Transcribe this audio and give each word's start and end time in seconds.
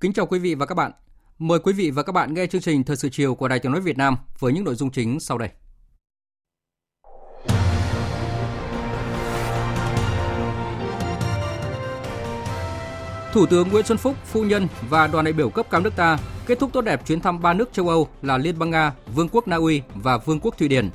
Kính 0.00 0.12
chào 0.12 0.26
quý 0.26 0.38
vị 0.38 0.54
và 0.54 0.66
các 0.66 0.74
bạn. 0.74 0.92
Mời 1.38 1.58
quý 1.58 1.72
vị 1.72 1.90
và 1.90 2.02
các 2.02 2.12
bạn 2.12 2.34
nghe 2.34 2.46
chương 2.46 2.60
trình 2.60 2.84
Thời 2.84 2.96
sự 2.96 3.08
chiều 3.12 3.34
của 3.34 3.48
Đài 3.48 3.58
Tiếng 3.58 3.72
nói 3.72 3.80
Việt 3.80 3.98
Nam 3.98 4.16
với 4.38 4.52
những 4.52 4.64
nội 4.64 4.74
dung 4.74 4.90
chính 4.90 5.20
sau 5.20 5.38
đây. 5.38 5.48
Thủ 13.32 13.46
tướng 13.46 13.68
Nguyễn 13.68 13.84
Xuân 13.84 13.98
Phúc, 13.98 14.16
phu 14.24 14.42
nhân 14.42 14.68
và 14.88 15.06
đoàn 15.06 15.24
đại 15.24 15.32
biểu 15.32 15.50
cấp 15.50 15.66
cao 15.70 15.80
nước 15.80 15.96
ta 15.96 16.18
kết 16.46 16.58
thúc 16.58 16.70
tốt 16.72 16.80
đẹp 16.80 17.06
chuyến 17.06 17.20
thăm 17.20 17.42
ba 17.42 17.52
nước 17.52 17.72
châu 17.72 17.88
Âu 17.88 18.08
là 18.22 18.38
Liên 18.38 18.58
bang 18.58 18.70
Nga, 18.70 18.92
Vương 19.14 19.28
quốc 19.28 19.48
Na 19.48 19.56
Uy 19.56 19.82
và 19.94 20.18
Vương 20.18 20.40
quốc 20.40 20.58
Thụy 20.58 20.68
Điển. 20.68 20.90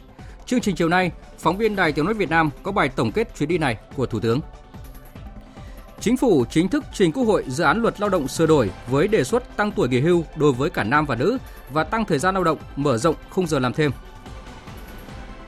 Chương 0.46 0.62
trình 0.62 0.76
chiều 0.76 0.90
nay, 0.90 1.12
phóng 1.40 1.58
viên 1.58 1.76
Đài 1.76 1.92
Tiếng 1.92 2.06
nói 2.06 2.14
Việt 2.14 2.30
Nam 2.30 2.50
có 2.64 2.72
bài 2.72 2.90
tổng 2.90 3.12
kết 3.12 3.36
chuyến 3.38 3.50
đi 3.50 3.58
này 3.58 3.78
của 3.96 4.06
Thủ 4.06 4.20
tướng. 4.20 4.40
Chính 6.04 6.18
phủ 6.18 6.46
chính 6.50 6.68
thức 6.68 6.84
trình 6.94 7.12
Quốc 7.12 7.24
hội 7.24 7.44
dự 7.48 7.64
án 7.64 7.82
luật 7.82 8.02
lao 8.02 8.10
động 8.10 8.28
sửa 8.28 8.46
đổi 8.46 8.72
với 8.88 9.08
đề 9.08 9.24
xuất 9.24 9.58
tăng 9.58 9.72
tuổi 9.72 9.90
nghỉ 9.90 10.00
hưu 10.00 10.26
đối 10.36 10.52
với 10.52 10.70
cả 10.70 10.84
nam 10.84 11.06
và 11.06 11.16
nữ 11.16 11.38
và 11.70 11.84
tăng 11.84 12.06
thời 12.06 12.20
gian 12.20 12.34
lao 12.34 12.44
động, 12.44 12.58
mở 12.76 12.98
rộng 12.98 13.16
khung 13.30 13.48
giờ 13.48 13.60
làm 13.60 13.74
thêm. 13.74 13.92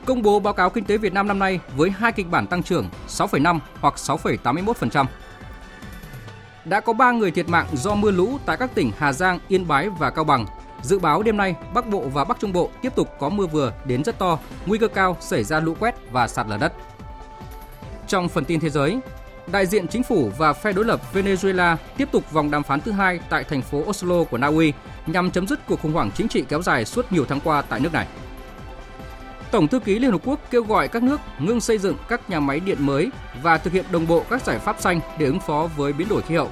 Công 0.04 0.22
bố 0.22 0.40
báo 0.40 0.54
cáo 0.54 0.70
kinh 0.70 0.84
tế 0.84 0.98
Việt 0.98 1.12
Nam 1.12 1.28
năm 1.28 1.38
nay 1.38 1.60
với 1.76 1.90
hai 1.90 2.12
kịch 2.12 2.30
bản 2.30 2.46
tăng 2.46 2.62
trưởng 2.62 2.88
6,5 3.08 3.58
hoặc 3.80 3.94
6,81%. 3.96 5.06
Đã 6.64 6.80
có 6.80 6.92
3 6.92 7.12
người 7.12 7.30
thiệt 7.30 7.48
mạng 7.48 7.66
do 7.72 7.94
mưa 7.94 8.10
lũ 8.10 8.38
tại 8.46 8.56
các 8.56 8.74
tỉnh 8.74 8.92
Hà 8.98 9.12
Giang, 9.12 9.38
Yên 9.48 9.68
Bái 9.68 9.88
và 9.88 10.10
Cao 10.10 10.24
Bằng. 10.24 10.46
Dự 10.82 10.98
báo 10.98 11.22
đêm 11.22 11.36
nay, 11.36 11.54
Bắc 11.74 11.88
Bộ 11.88 12.00
và 12.00 12.24
Bắc 12.24 12.40
Trung 12.40 12.52
Bộ 12.52 12.70
tiếp 12.82 12.92
tục 12.96 13.08
có 13.18 13.28
mưa 13.28 13.46
vừa 13.46 13.72
đến 13.84 14.04
rất 14.04 14.18
to, 14.18 14.38
nguy 14.66 14.78
cơ 14.78 14.88
cao 14.88 15.16
xảy 15.20 15.44
ra 15.44 15.60
lũ 15.60 15.74
quét 15.80 15.94
và 16.12 16.28
sạt 16.28 16.46
lở 16.48 16.56
đất. 16.56 16.72
Trong 18.06 18.28
phần 18.28 18.44
tin 18.44 18.60
thế 18.60 18.70
giới, 18.70 19.00
đại 19.52 19.66
diện 19.66 19.88
chính 19.88 20.02
phủ 20.02 20.30
và 20.38 20.52
phe 20.52 20.72
đối 20.72 20.84
lập 20.84 21.00
Venezuela 21.14 21.76
tiếp 21.96 22.08
tục 22.12 22.32
vòng 22.32 22.50
đàm 22.50 22.62
phán 22.62 22.80
thứ 22.80 22.92
hai 22.92 23.20
tại 23.28 23.44
thành 23.44 23.62
phố 23.62 23.78
Oslo 23.78 24.24
của 24.24 24.38
Na 24.38 24.46
Uy, 24.46 24.72
nhằm 25.06 25.30
chấm 25.30 25.46
dứt 25.46 25.66
cuộc 25.66 25.80
khủng 25.80 25.92
hoảng 25.92 26.10
chính 26.14 26.28
trị 26.28 26.44
kéo 26.48 26.62
dài 26.62 26.84
suốt 26.84 27.12
nhiều 27.12 27.24
tháng 27.28 27.40
qua 27.40 27.62
tại 27.62 27.80
nước 27.80 27.92
này. 27.92 28.06
Tổng 29.50 29.68
thư 29.68 29.78
ký 29.78 29.98
Liên 29.98 30.10
Hợp 30.10 30.20
Quốc 30.24 30.40
kêu 30.50 30.62
gọi 30.62 30.88
các 30.88 31.02
nước 31.02 31.20
ngưng 31.38 31.60
xây 31.60 31.78
dựng 31.78 31.96
các 32.08 32.30
nhà 32.30 32.40
máy 32.40 32.60
điện 32.60 32.86
mới 32.86 33.10
và 33.42 33.58
thực 33.58 33.72
hiện 33.72 33.84
đồng 33.90 34.06
bộ 34.06 34.24
các 34.30 34.42
giải 34.42 34.58
pháp 34.58 34.80
xanh 34.80 35.00
để 35.18 35.26
ứng 35.26 35.40
phó 35.40 35.68
với 35.76 35.92
biến 35.92 36.08
đổi 36.08 36.22
khí 36.22 36.34
hậu. 36.34 36.50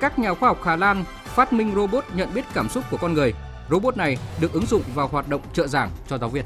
Các 0.00 0.18
nhà 0.18 0.34
khoa 0.34 0.48
học 0.48 0.58
Hà 0.64 0.76
Lan 0.76 1.04
phát 1.24 1.52
minh 1.52 1.72
robot 1.74 2.04
nhận 2.14 2.34
biết 2.34 2.44
cảm 2.54 2.68
xúc 2.68 2.84
của 2.90 2.96
con 2.96 3.14
người. 3.14 3.34
Robot 3.70 3.96
này 3.96 4.16
được 4.40 4.52
ứng 4.52 4.66
dụng 4.66 4.82
vào 4.94 5.08
hoạt 5.08 5.28
động 5.28 5.40
trợ 5.52 5.66
giảng 5.66 5.90
cho 6.08 6.18
giáo 6.18 6.30
viên. 6.30 6.44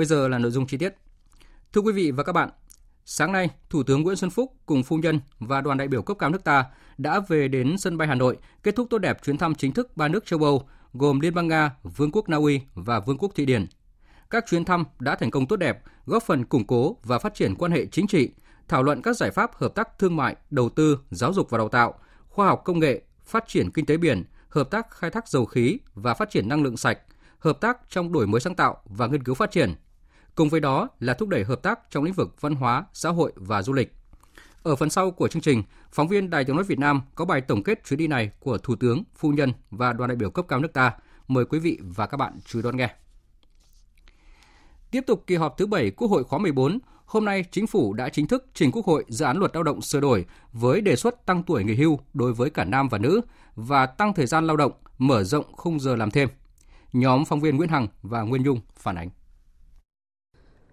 Bây 0.00 0.06
giờ 0.06 0.28
là 0.28 0.38
nội 0.38 0.50
dung 0.50 0.66
chi 0.66 0.76
tiết. 0.76 0.94
Thưa 1.72 1.80
quý 1.80 1.92
vị 1.92 2.10
và 2.10 2.22
các 2.22 2.32
bạn, 2.32 2.50
sáng 3.04 3.32
nay, 3.32 3.48
Thủ 3.70 3.82
tướng 3.82 4.02
Nguyễn 4.02 4.16
Xuân 4.16 4.30
Phúc 4.30 4.52
cùng 4.66 4.82
phu 4.82 4.96
nhân 4.96 5.20
và 5.38 5.60
đoàn 5.60 5.78
đại 5.78 5.88
biểu 5.88 6.02
cấp 6.02 6.16
cao 6.20 6.30
nước 6.30 6.44
ta 6.44 6.64
đã 6.98 7.20
về 7.28 7.48
đến 7.48 7.78
sân 7.78 7.98
bay 7.98 8.08
Hà 8.08 8.14
Nội, 8.14 8.38
kết 8.62 8.76
thúc 8.76 8.86
tốt 8.90 8.98
đẹp 8.98 9.22
chuyến 9.24 9.38
thăm 9.38 9.54
chính 9.54 9.72
thức 9.72 9.96
ba 9.96 10.08
nước 10.08 10.26
châu 10.26 10.38
Âu 10.38 10.68
gồm 10.92 11.20
Liên 11.20 11.34
bang 11.34 11.48
Nga, 11.48 11.72
Vương 11.82 12.10
quốc 12.12 12.28
Na 12.28 12.36
Uy 12.36 12.60
và 12.74 13.00
Vương 13.00 13.18
quốc 13.18 13.32
Thụy 13.34 13.46
Điển. 13.46 13.66
Các 14.30 14.44
chuyến 14.48 14.64
thăm 14.64 14.84
đã 14.98 15.16
thành 15.16 15.30
công 15.30 15.46
tốt 15.46 15.56
đẹp, 15.56 15.82
góp 16.06 16.22
phần 16.22 16.44
củng 16.44 16.66
cố 16.66 16.96
và 17.02 17.18
phát 17.18 17.34
triển 17.34 17.54
quan 17.54 17.72
hệ 17.72 17.86
chính 17.86 18.06
trị, 18.06 18.30
thảo 18.68 18.82
luận 18.82 19.02
các 19.02 19.16
giải 19.16 19.30
pháp 19.30 19.54
hợp 19.54 19.74
tác 19.74 19.98
thương 19.98 20.16
mại, 20.16 20.36
đầu 20.50 20.68
tư, 20.68 20.98
giáo 21.10 21.32
dục 21.32 21.50
và 21.50 21.58
đào 21.58 21.68
tạo, 21.68 21.94
khoa 22.28 22.46
học 22.46 22.62
công 22.64 22.78
nghệ, 22.78 23.02
phát 23.24 23.44
triển 23.48 23.70
kinh 23.70 23.86
tế 23.86 23.96
biển, 23.96 24.24
hợp 24.48 24.70
tác 24.70 24.90
khai 24.90 25.10
thác 25.10 25.28
dầu 25.28 25.44
khí 25.44 25.78
và 25.94 26.14
phát 26.14 26.30
triển 26.30 26.48
năng 26.48 26.62
lượng 26.62 26.76
sạch, 26.76 26.98
hợp 27.38 27.60
tác 27.60 27.78
trong 27.88 28.12
đổi 28.12 28.26
mới 28.26 28.40
sáng 28.40 28.54
tạo 28.54 28.76
và 28.84 29.06
nghiên 29.06 29.24
cứu 29.24 29.34
phát 29.34 29.50
triển. 29.50 29.74
Cùng 30.40 30.48
với 30.48 30.60
đó 30.60 30.88
là 31.00 31.14
thúc 31.14 31.28
đẩy 31.28 31.44
hợp 31.44 31.62
tác 31.62 31.80
trong 31.90 32.04
lĩnh 32.04 32.14
vực 32.14 32.40
văn 32.40 32.54
hóa, 32.54 32.84
xã 32.92 33.10
hội 33.10 33.32
và 33.36 33.62
du 33.62 33.72
lịch. 33.72 33.92
Ở 34.62 34.76
phần 34.76 34.90
sau 34.90 35.10
của 35.10 35.28
chương 35.28 35.42
trình, 35.42 35.62
phóng 35.92 36.08
viên 36.08 36.30
Đài 36.30 36.44
tiếng 36.44 36.56
nói 36.56 36.64
Việt 36.64 36.78
Nam 36.78 37.02
có 37.14 37.24
bài 37.24 37.40
tổng 37.40 37.62
kết 37.62 37.84
chuyến 37.84 37.98
đi 37.98 38.06
này 38.06 38.30
của 38.40 38.58
Thủ 38.58 38.76
tướng, 38.76 39.02
Phu 39.16 39.30
nhân 39.30 39.52
và 39.70 39.92
đoàn 39.92 40.08
đại 40.08 40.16
biểu 40.16 40.30
cấp 40.30 40.44
cao 40.48 40.60
nước 40.60 40.72
ta. 40.72 40.92
Mời 41.28 41.44
quý 41.44 41.58
vị 41.58 41.78
và 41.82 42.06
các 42.06 42.16
bạn 42.16 42.38
chú 42.44 42.58
ý 42.58 42.62
đón 42.62 42.76
nghe. 42.76 42.94
Tiếp 44.90 45.04
tục 45.06 45.24
kỳ 45.26 45.34
họp 45.34 45.58
thứ 45.58 45.66
7 45.66 45.90
Quốc 45.90 46.08
hội 46.08 46.24
khóa 46.24 46.38
14, 46.38 46.78
hôm 47.04 47.24
nay 47.24 47.44
Chính 47.50 47.66
phủ 47.66 47.92
đã 47.92 48.08
chính 48.08 48.26
thức 48.26 48.46
trình 48.54 48.72
Quốc 48.72 48.86
hội 48.86 49.04
dự 49.08 49.24
án 49.24 49.36
luật 49.36 49.54
lao 49.54 49.62
động 49.62 49.82
sửa 49.82 50.00
đổi 50.00 50.26
với 50.52 50.80
đề 50.80 50.96
xuất 50.96 51.26
tăng 51.26 51.42
tuổi 51.42 51.64
nghỉ 51.64 51.74
hưu 51.74 51.98
đối 52.14 52.32
với 52.32 52.50
cả 52.50 52.64
nam 52.64 52.88
và 52.88 52.98
nữ 52.98 53.20
và 53.54 53.86
tăng 53.86 54.14
thời 54.14 54.26
gian 54.26 54.46
lao 54.46 54.56
động, 54.56 54.72
mở 54.98 55.24
rộng 55.24 55.44
khung 55.52 55.80
giờ 55.80 55.96
làm 55.96 56.10
thêm. 56.10 56.28
Nhóm 56.92 57.24
phóng 57.24 57.40
viên 57.40 57.56
Nguyễn 57.56 57.68
Hằng 57.68 57.86
và 58.02 58.22
Nguyên 58.22 58.44
Dung 58.44 58.60
phản 58.76 58.96
ánh. 58.96 59.08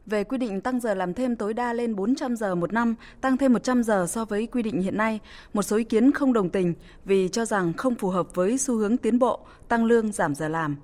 Về 0.08 0.24
quy 0.24 0.38
định 0.38 0.62
tăng 0.62 0.80
giờ 0.80 0.94
làm 0.94 1.14
thêm 1.14 1.36
tối 1.36 1.54
đa 1.54 1.74
lên 1.74 1.96
400 1.96 2.36
giờ 2.36 2.56
một 2.56 2.74
năm, 2.74 2.96
tăng 3.22 3.38
thêm 3.38 3.54
100 3.54 3.84
giờ 3.84 4.06
so 4.10 4.26
với 4.26 4.48
quy 4.48 4.64
định 4.64 4.82
hiện 4.82 4.98
nay, 4.98 5.20
một 5.54 5.62
số 5.62 5.78
ý 5.78 5.84
kiến 5.84 6.12
không 6.12 6.34
đồng 6.34 6.50
tình 6.50 6.74
vì 7.06 7.30
cho 7.30 7.46
rằng 7.46 7.74
không 7.74 7.96
phù 7.96 8.10
hợp 8.10 8.36
với 8.36 8.58
xu 8.58 8.76
hướng 8.76 8.98
tiến 8.98 9.20
bộ, 9.20 9.40
tăng 9.68 9.86
lương 9.86 10.12
giảm 10.12 10.36
giờ 10.36 10.48
làm. 10.48 10.76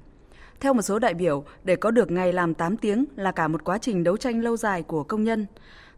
Theo 0.60 0.74
một 0.74 0.82
số 0.82 1.00
đại 1.00 1.14
biểu, 1.14 1.44
để 1.64 1.76
có 1.76 1.92
được 1.92 2.12
ngày 2.12 2.34
làm 2.34 2.54
8 2.54 2.78
tiếng 2.78 3.06
là 3.16 3.32
cả 3.32 3.48
một 3.48 3.64
quá 3.64 3.78
trình 3.78 4.04
đấu 4.04 4.18
tranh 4.18 4.44
lâu 4.44 4.58
dài 4.58 4.84
của 4.84 5.04
công 5.04 5.24
nhân. 5.24 5.46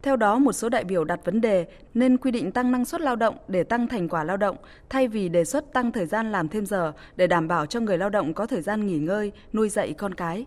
Theo 0.02 0.16
đó, 0.16 0.38
một 0.38 0.52
số 0.52 0.68
đại 0.68 0.84
biểu 0.84 1.04
đặt 1.04 1.20
vấn 1.24 1.40
đề 1.40 1.66
nên 1.94 2.16
quy 2.16 2.30
định 2.30 2.52
tăng 2.52 2.72
năng 2.72 2.84
suất 2.84 3.00
lao 3.00 3.16
động 3.16 3.36
để 3.48 3.64
tăng 3.64 3.88
thành 3.88 4.08
quả 4.08 4.24
lao 4.24 4.36
động, 4.36 4.56
thay 4.88 5.08
vì 5.08 5.28
đề 5.28 5.44
xuất 5.44 5.72
tăng 5.72 5.92
thời 5.92 6.06
gian 6.06 6.32
làm 6.32 6.48
thêm 6.48 6.66
giờ 6.66 6.92
để 7.16 7.26
đảm 7.26 7.48
bảo 7.48 7.66
cho 7.66 7.80
người 7.80 7.98
lao 7.98 8.10
động 8.10 8.34
có 8.34 8.46
thời 8.46 8.62
gian 8.62 8.86
nghỉ 8.86 8.98
ngơi, 8.98 9.32
nuôi 9.52 9.68
dạy 9.68 9.92
con 9.92 10.14
cái. 10.14 10.46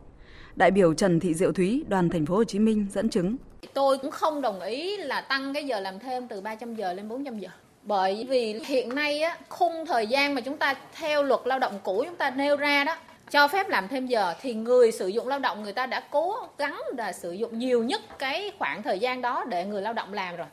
Đại 0.59 0.71
biểu 0.71 0.93
Trần 0.93 1.19
Thị 1.19 1.33
Diệu 1.33 1.51
Thúy, 1.51 1.83
đoàn 1.87 2.09
thành 2.09 2.25
phố 2.25 2.35
Hồ 2.35 2.43
Chí 2.43 2.59
Minh 2.59 2.87
dẫn 2.91 3.09
chứng. 3.09 3.35
Tôi 3.73 3.97
cũng 3.97 4.11
không 4.11 4.41
đồng 4.41 4.61
ý 4.61 4.97
là 4.97 5.21
tăng 5.21 5.53
cái 5.53 5.65
giờ 5.65 5.79
làm 5.79 5.99
thêm 5.99 6.27
từ 6.27 6.41
300 6.41 6.75
giờ 6.75 6.93
lên 6.93 7.09
400 7.09 7.39
giờ. 7.39 7.49
Bởi 7.83 8.25
vì 8.29 8.61
hiện 8.65 8.95
nay 8.95 9.21
á, 9.21 9.37
khung 9.49 9.85
thời 9.85 10.07
gian 10.07 10.35
mà 10.35 10.41
chúng 10.41 10.57
ta 10.57 10.75
theo 10.93 11.23
luật 11.23 11.39
lao 11.45 11.59
động 11.59 11.79
cũ 11.83 12.03
chúng 12.05 12.15
ta 12.15 12.29
nêu 12.29 12.55
ra 12.55 12.83
đó 12.83 12.95
cho 13.31 13.47
phép 13.47 13.69
làm 13.69 13.87
thêm 13.87 14.07
giờ 14.07 14.33
thì 14.41 14.53
người 14.53 14.91
sử 14.91 15.07
dụng 15.07 15.27
lao 15.27 15.39
động 15.39 15.63
người 15.63 15.73
ta 15.73 15.85
đã 15.85 16.03
cố 16.11 16.35
gắng 16.57 16.81
là 16.97 17.11
sử 17.11 17.31
dụng 17.31 17.59
nhiều 17.59 17.83
nhất 17.83 18.01
cái 18.19 18.51
khoảng 18.59 18.83
thời 18.83 18.99
gian 18.99 19.21
đó 19.21 19.45
để 19.49 19.65
người 19.65 19.81
lao 19.81 19.93
động 19.93 20.13
làm 20.13 20.35
rồi 20.35 20.47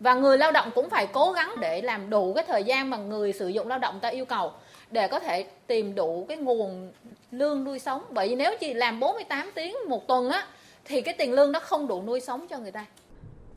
và 0.00 0.14
người 0.14 0.38
lao 0.38 0.52
động 0.52 0.70
cũng 0.74 0.90
phải 0.90 1.06
cố 1.06 1.32
gắng 1.32 1.54
để 1.60 1.82
làm 1.82 2.10
đủ 2.10 2.32
cái 2.34 2.44
thời 2.48 2.64
gian 2.64 2.90
mà 2.90 2.96
người 2.96 3.32
sử 3.32 3.48
dụng 3.48 3.68
lao 3.68 3.78
động 3.78 4.00
ta 4.00 4.08
yêu 4.08 4.24
cầu 4.24 4.52
để 4.92 5.08
có 5.08 5.18
thể 5.18 5.44
tìm 5.66 5.94
đủ 5.94 6.26
cái 6.28 6.36
nguồn 6.36 6.92
lương 7.30 7.64
nuôi 7.64 7.78
sống 7.78 8.02
bởi 8.10 8.28
vì 8.28 8.34
nếu 8.34 8.52
chị 8.60 8.74
làm 8.74 9.00
48 9.00 9.50
tiếng 9.54 9.74
một 9.88 10.08
tuần 10.08 10.28
á 10.28 10.46
thì 10.84 11.00
cái 11.00 11.14
tiền 11.18 11.32
lương 11.32 11.52
nó 11.52 11.60
không 11.60 11.86
đủ 11.86 12.02
nuôi 12.02 12.20
sống 12.20 12.46
cho 12.50 12.58
người 12.58 12.72
ta 12.72 12.86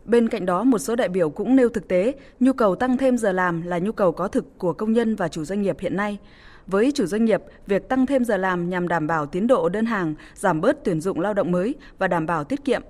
Bên 0.05 0.29
cạnh 0.29 0.45
đó, 0.45 0.63
một 0.63 0.77
số 0.77 0.95
đại 0.95 1.09
biểu 1.09 1.29
cũng 1.29 1.55
nêu 1.55 1.69
thực 1.69 1.87
tế, 1.87 2.13
nhu 2.39 2.53
cầu 2.53 2.75
tăng 2.75 2.97
thêm 2.97 3.17
giờ 3.17 3.31
làm 3.31 3.61
là 3.61 3.79
nhu 3.79 3.91
cầu 3.91 4.11
có 4.11 4.27
thực 4.27 4.57
của 4.57 4.73
công 4.73 4.93
nhân 4.93 5.15
và 5.15 5.27
chủ 5.27 5.45
doanh 5.45 5.61
nghiệp 5.61 5.79
hiện 5.79 5.95
nay. 5.95 6.17
Với 6.67 6.91
chủ 6.91 7.05
doanh 7.05 7.25
nghiệp, 7.25 7.41
việc 7.67 7.89
tăng 7.89 8.05
thêm 8.05 8.25
giờ 8.25 8.37
làm 8.37 8.69
nhằm 8.69 8.87
đảm 8.87 9.07
bảo 9.07 9.25
tiến 9.25 9.47
độ 9.47 9.69
đơn 9.69 9.85
hàng, 9.85 10.15
giảm 10.33 10.61
bớt 10.61 10.83
tuyển 10.83 11.01
dụng 11.01 11.19
lao 11.19 11.33
động 11.33 11.51
mới 11.51 11.75
và 11.97 12.07
đảm 12.07 12.25
bảo 12.25 12.43
tiết 12.43 12.65
kiệm. 12.65 12.81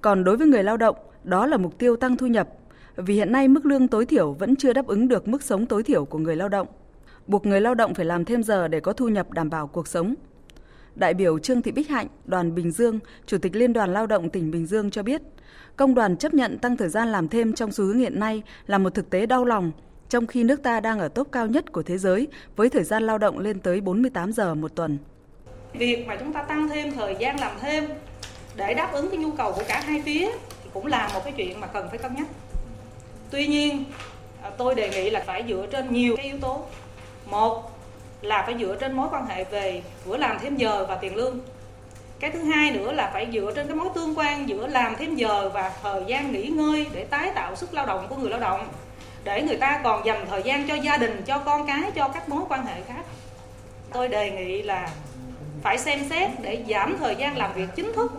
Còn 0.00 0.24
đối 0.24 0.36
với 0.36 0.46
người 0.46 0.62
lao 0.62 0.76
động, 0.76 0.96
đó 1.24 1.46
là 1.46 1.56
mục 1.56 1.78
tiêu 1.78 1.96
tăng 1.96 2.16
thu 2.16 2.26
nhập, 2.26 2.48
vì 2.96 3.14
hiện 3.14 3.32
nay 3.32 3.48
mức 3.48 3.66
lương 3.66 3.88
tối 3.88 4.06
thiểu 4.06 4.32
vẫn 4.32 4.56
chưa 4.56 4.72
đáp 4.72 4.86
ứng 4.86 5.08
được 5.08 5.28
mức 5.28 5.42
sống 5.42 5.66
tối 5.66 5.82
thiểu 5.82 6.04
của 6.04 6.18
người 6.18 6.36
lao 6.36 6.48
động. 6.48 6.66
Buộc 7.30 7.46
người 7.46 7.60
lao 7.60 7.74
động 7.74 7.94
phải 7.94 8.04
làm 8.04 8.24
thêm 8.24 8.42
giờ 8.42 8.68
để 8.68 8.80
có 8.80 8.92
thu 8.92 9.08
nhập 9.08 9.30
đảm 9.30 9.50
bảo 9.50 9.66
cuộc 9.66 9.88
sống. 9.88 10.14
Đại 10.94 11.14
biểu 11.14 11.38
Trương 11.38 11.62
Thị 11.62 11.72
Bích 11.72 11.88
Hạnh, 11.88 12.06
đoàn 12.24 12.54
Bình 12.54 12.70
Dương, 12.70 12.98
Chủ 13.26 13.38
tịch 13.38 13.56
Liên 13.56 13.72
đoàn 13.72 13.92
Lao 13.92 14.06
động 14.06 14.30
tỉnh 14.30 14.50
Bình 14.50 14.66
Dương 14.66 14.90
cho 14.90 15.02
biết, 15.02 15.22
công 15.76 15.94
đoàn 15.94 16.16
chấp 16.16 16.34
nhận 16.34 16.58
tăng 16.58 16.76
thời 16.76 16.88
gian 16.88 17.08
làm 17.08 17.28
thêm 17.28 17.52
trong 17.52 17.72
xu 17.72 17.84
hướng 17.84 17.98
hiện 17.98 18.20
nay 18.20 18.42
là 18.66 18.78
một 18.78 18.94
thực 18.94 19.10
tế 19.10 19.26
đau 19.26 19.44
lòng 19.44 19.72
trong 20.08 20.26
khi 20.26 20.44
nước 20.44 20.62
ta 20.62 20.80
đang 20.80 20.98
ở 20.98 21.08
top 21.08 21.32
cao 21.32 21.46
nhất 21.46 21.72
của 21.72 21.82
thế 21.82 21.98
giới 21.98 22.28
với 22.56 22.70
thời 22.70 22.84
gian 22.84 23.02
lao 23.02 23.18
động 23.18 23.38
lên 23.38 23.60
tới 23.60 23.80
48 23.80 24.32
giờ 24.32 24.54
một 24.54 24.74
tuần. 24.74 24.98
Việc 25.72 26.06
mà 26.06 26.16
chúng 26.16 26.32
ta 26.32 26.42
tăng 26.42 26.68
thêm 26.68 26.92
thời 26.92 27.16
gian 27.20 27.40
làm 27.40 27.52
thêm 27.60 27.84
để 28.56 28.74
đáp 28.74 28.92
ứng 28.92 29.10
cái 29.10 29.18
nhu 29.18 29.30
cầu 29.30 29.52
của 29.52 29.62
cả 29.68 29.82
hai 29.86 30.02
phía 30.02 30.30
thì 30.64 30.70
cũng 30.72 30.86
là 30.86 31.10
một 31.14 31.20
cái 31.24 31.32
chuyện 31.36 31.60
mà 31.60 31.66
cần 31.66 31.88
phải 31.88 31.98
cân 31.98 32.14
nhắc. 32.14 32.26
Tuy 33.30 33.46
nhiên, 33.46 33.84
à, 34.42 34.50
tôi 34.58 34.74
đề 34.74 34.90
nghị 34.90 35.10
là 35.10 35.22
phải 35.26 35.44
dựa 35.48 35.66
trên 35.72 35.92
nhiều 35.92 36.16
cái 36.16 36.26
yếu 36.26 36.38
tố. 36.40 36.66
Một 37.30 37.70
là 38.22 38.42
phải 38.46 38.56
dựa 38.60 38.76
trên 38.80 38.92
mối 38.92 39.08
quan 39.12 39.26
hệ 39.26 39.44
về 39.44 39.82
vừa 40.04 40.16
làm 40.16 40.38
thêm 40.38 40.56
giờ 40.56 40.86
và 40.88 40.94
tiền 40.94 41.16
lương. 41.16 41.40
Cái 42.20 42.30
thứ 42.30 42.42
hai 42.42 42.70
nữa 42.70 42.92
là 42.92 43.10
phải 43.12 43.28
dựa 43.32 43.52
trên 43.56 43.66
cái 43.66 43.76
mối 43.76 43.88
tương 43.94 44.18
quan 44.18 44.48
giữa 44.48 44.66
làm 44.66 44.96
thêm 44.96 45.14
giờ 45.14 45.50
và 45.54 45.72
thời 45.82 46.02
gian 46.06 46.32
nghỉ 46.32 46.46
ngơi 46.46 46.86
để 46.92 47.04
tái 47.04 47.30
tạo 47.34 47.56
sức 47.56 47.74
lao 47.74 47.86
động 47.86 48.06
của 48.08 48.16
người 48.16 48.30
lao 48.30 48.40
động 48.40 48.68
để 49.24 49.42
người 49.42 49.56
ta 49.56 49.80
còn 49.84 50.06
dành 50.06 50.26
thời 50.30 50.42
gian 50.42 50.68
cho 50.68 50.74
gia 50.74 50.96
đình, 50.96 51.22
cho 51.26 51.38
con 51.38 51.66
cái, 51.66 51.82
cho 51.94 52.08
các 52.08 52.28
mối 52.28 52.42
quan 52.48 52.66
hệ 52.66 52.82
khác. 52.82 53.02
Tôi 53.92 54.08
đề 54.08 54.30
nghị 54.30 54.62
là 54.62 54.90
phải 55.62 55.78
xem 55.78 56.00
xét 56.10 56.30
để 56.42 56.64
giảm 56.68 56.96
thời 56.98 57.16
gian 57.16 57.36
làm 57.36 57.52
việc 57.54 57.68
chính 57.76 57.92
thức 57.92 58.12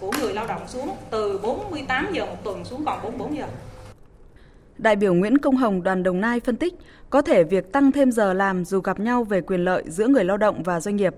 của 0.00 0.12
người 0.20 0.34
lao 0.34 0.46
động 0.46 0.68
xuống 0.68 0.96
từ 1.10 1.38
48 1.38 2.08
giờ 2.12 2.26
một 2.26 2.36
tuần 2.44 2.64
xuống 2.64 2.84
còn 2.84 3.02
44 3.02 3.36
giờ. 3.36 3.44
Đại 4.78 4.96
biểu 4.96 5.14
Nguyễn 5.14 5.38
Công 5.38 5.56
Hồng 5.56 5.82
đoàn 5.82 6.02
Đồng 6.02 6.20
Nai 6.20 6.40
phân 6.40 6.56
tích, 6.56 6.74
có 7.10 7.22
thể 7.22 7.44
việc 7.44 7.72
tăng 7.72 7.92
thêm 7.92 8.12
giờ 8.12 8.32
làm 8.32 8.64
dù 8.64 8.80
gặp 8.80 9.00
nhau 9.00 9.24
về 9.24 9.40
quyền 9.40 9.64
lợi 9.64 9.82
giữa 9.86 10.06
người 10.06 10.24
lao 10.24 10.36
động 10.36 10.62
và 10.62 10.80
doanh 10.80 10.96
nghiệp. 10.96 11.14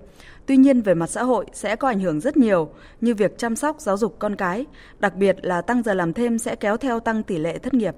Tuy 0.47 0.57
nhiên 0.57 0.81
về 0.81 0.95
mặt 0.95 1.07
xã 1.07 1.23
hội 1.23 1.47
sẽ 1.53 1.77
có 1.77 1.89
ảnh 1.89 2.01
hưởng 2.01 2.21
rất 2.21 2.37
nhiều 2.37 2.69
như 3.01 3.15
việc 3.15 3.39
chăm 3.39 3.57
sóc 3.57 3.81
giáo 3.81 3.97
dục 3.97 4.17
con 4.19 4.37
cái, 4.37 4.67
đặc 4.99 5.15
biệt 5.17 5.37
là 5.43 5.63
tăng 5.63 5.83
giờ 5.83 5.95
làm 5.95 6.13
thêm 6.13 6.39
sẽ 6.39 6.57
kéo 6.57 6.77
theo 6.77 7.01
tăng 7.01 7.23
tỷ 7.23 7.39
lệ 7.39 7.59
thất 7.59 7.75
nghiệp. 7.75 7.95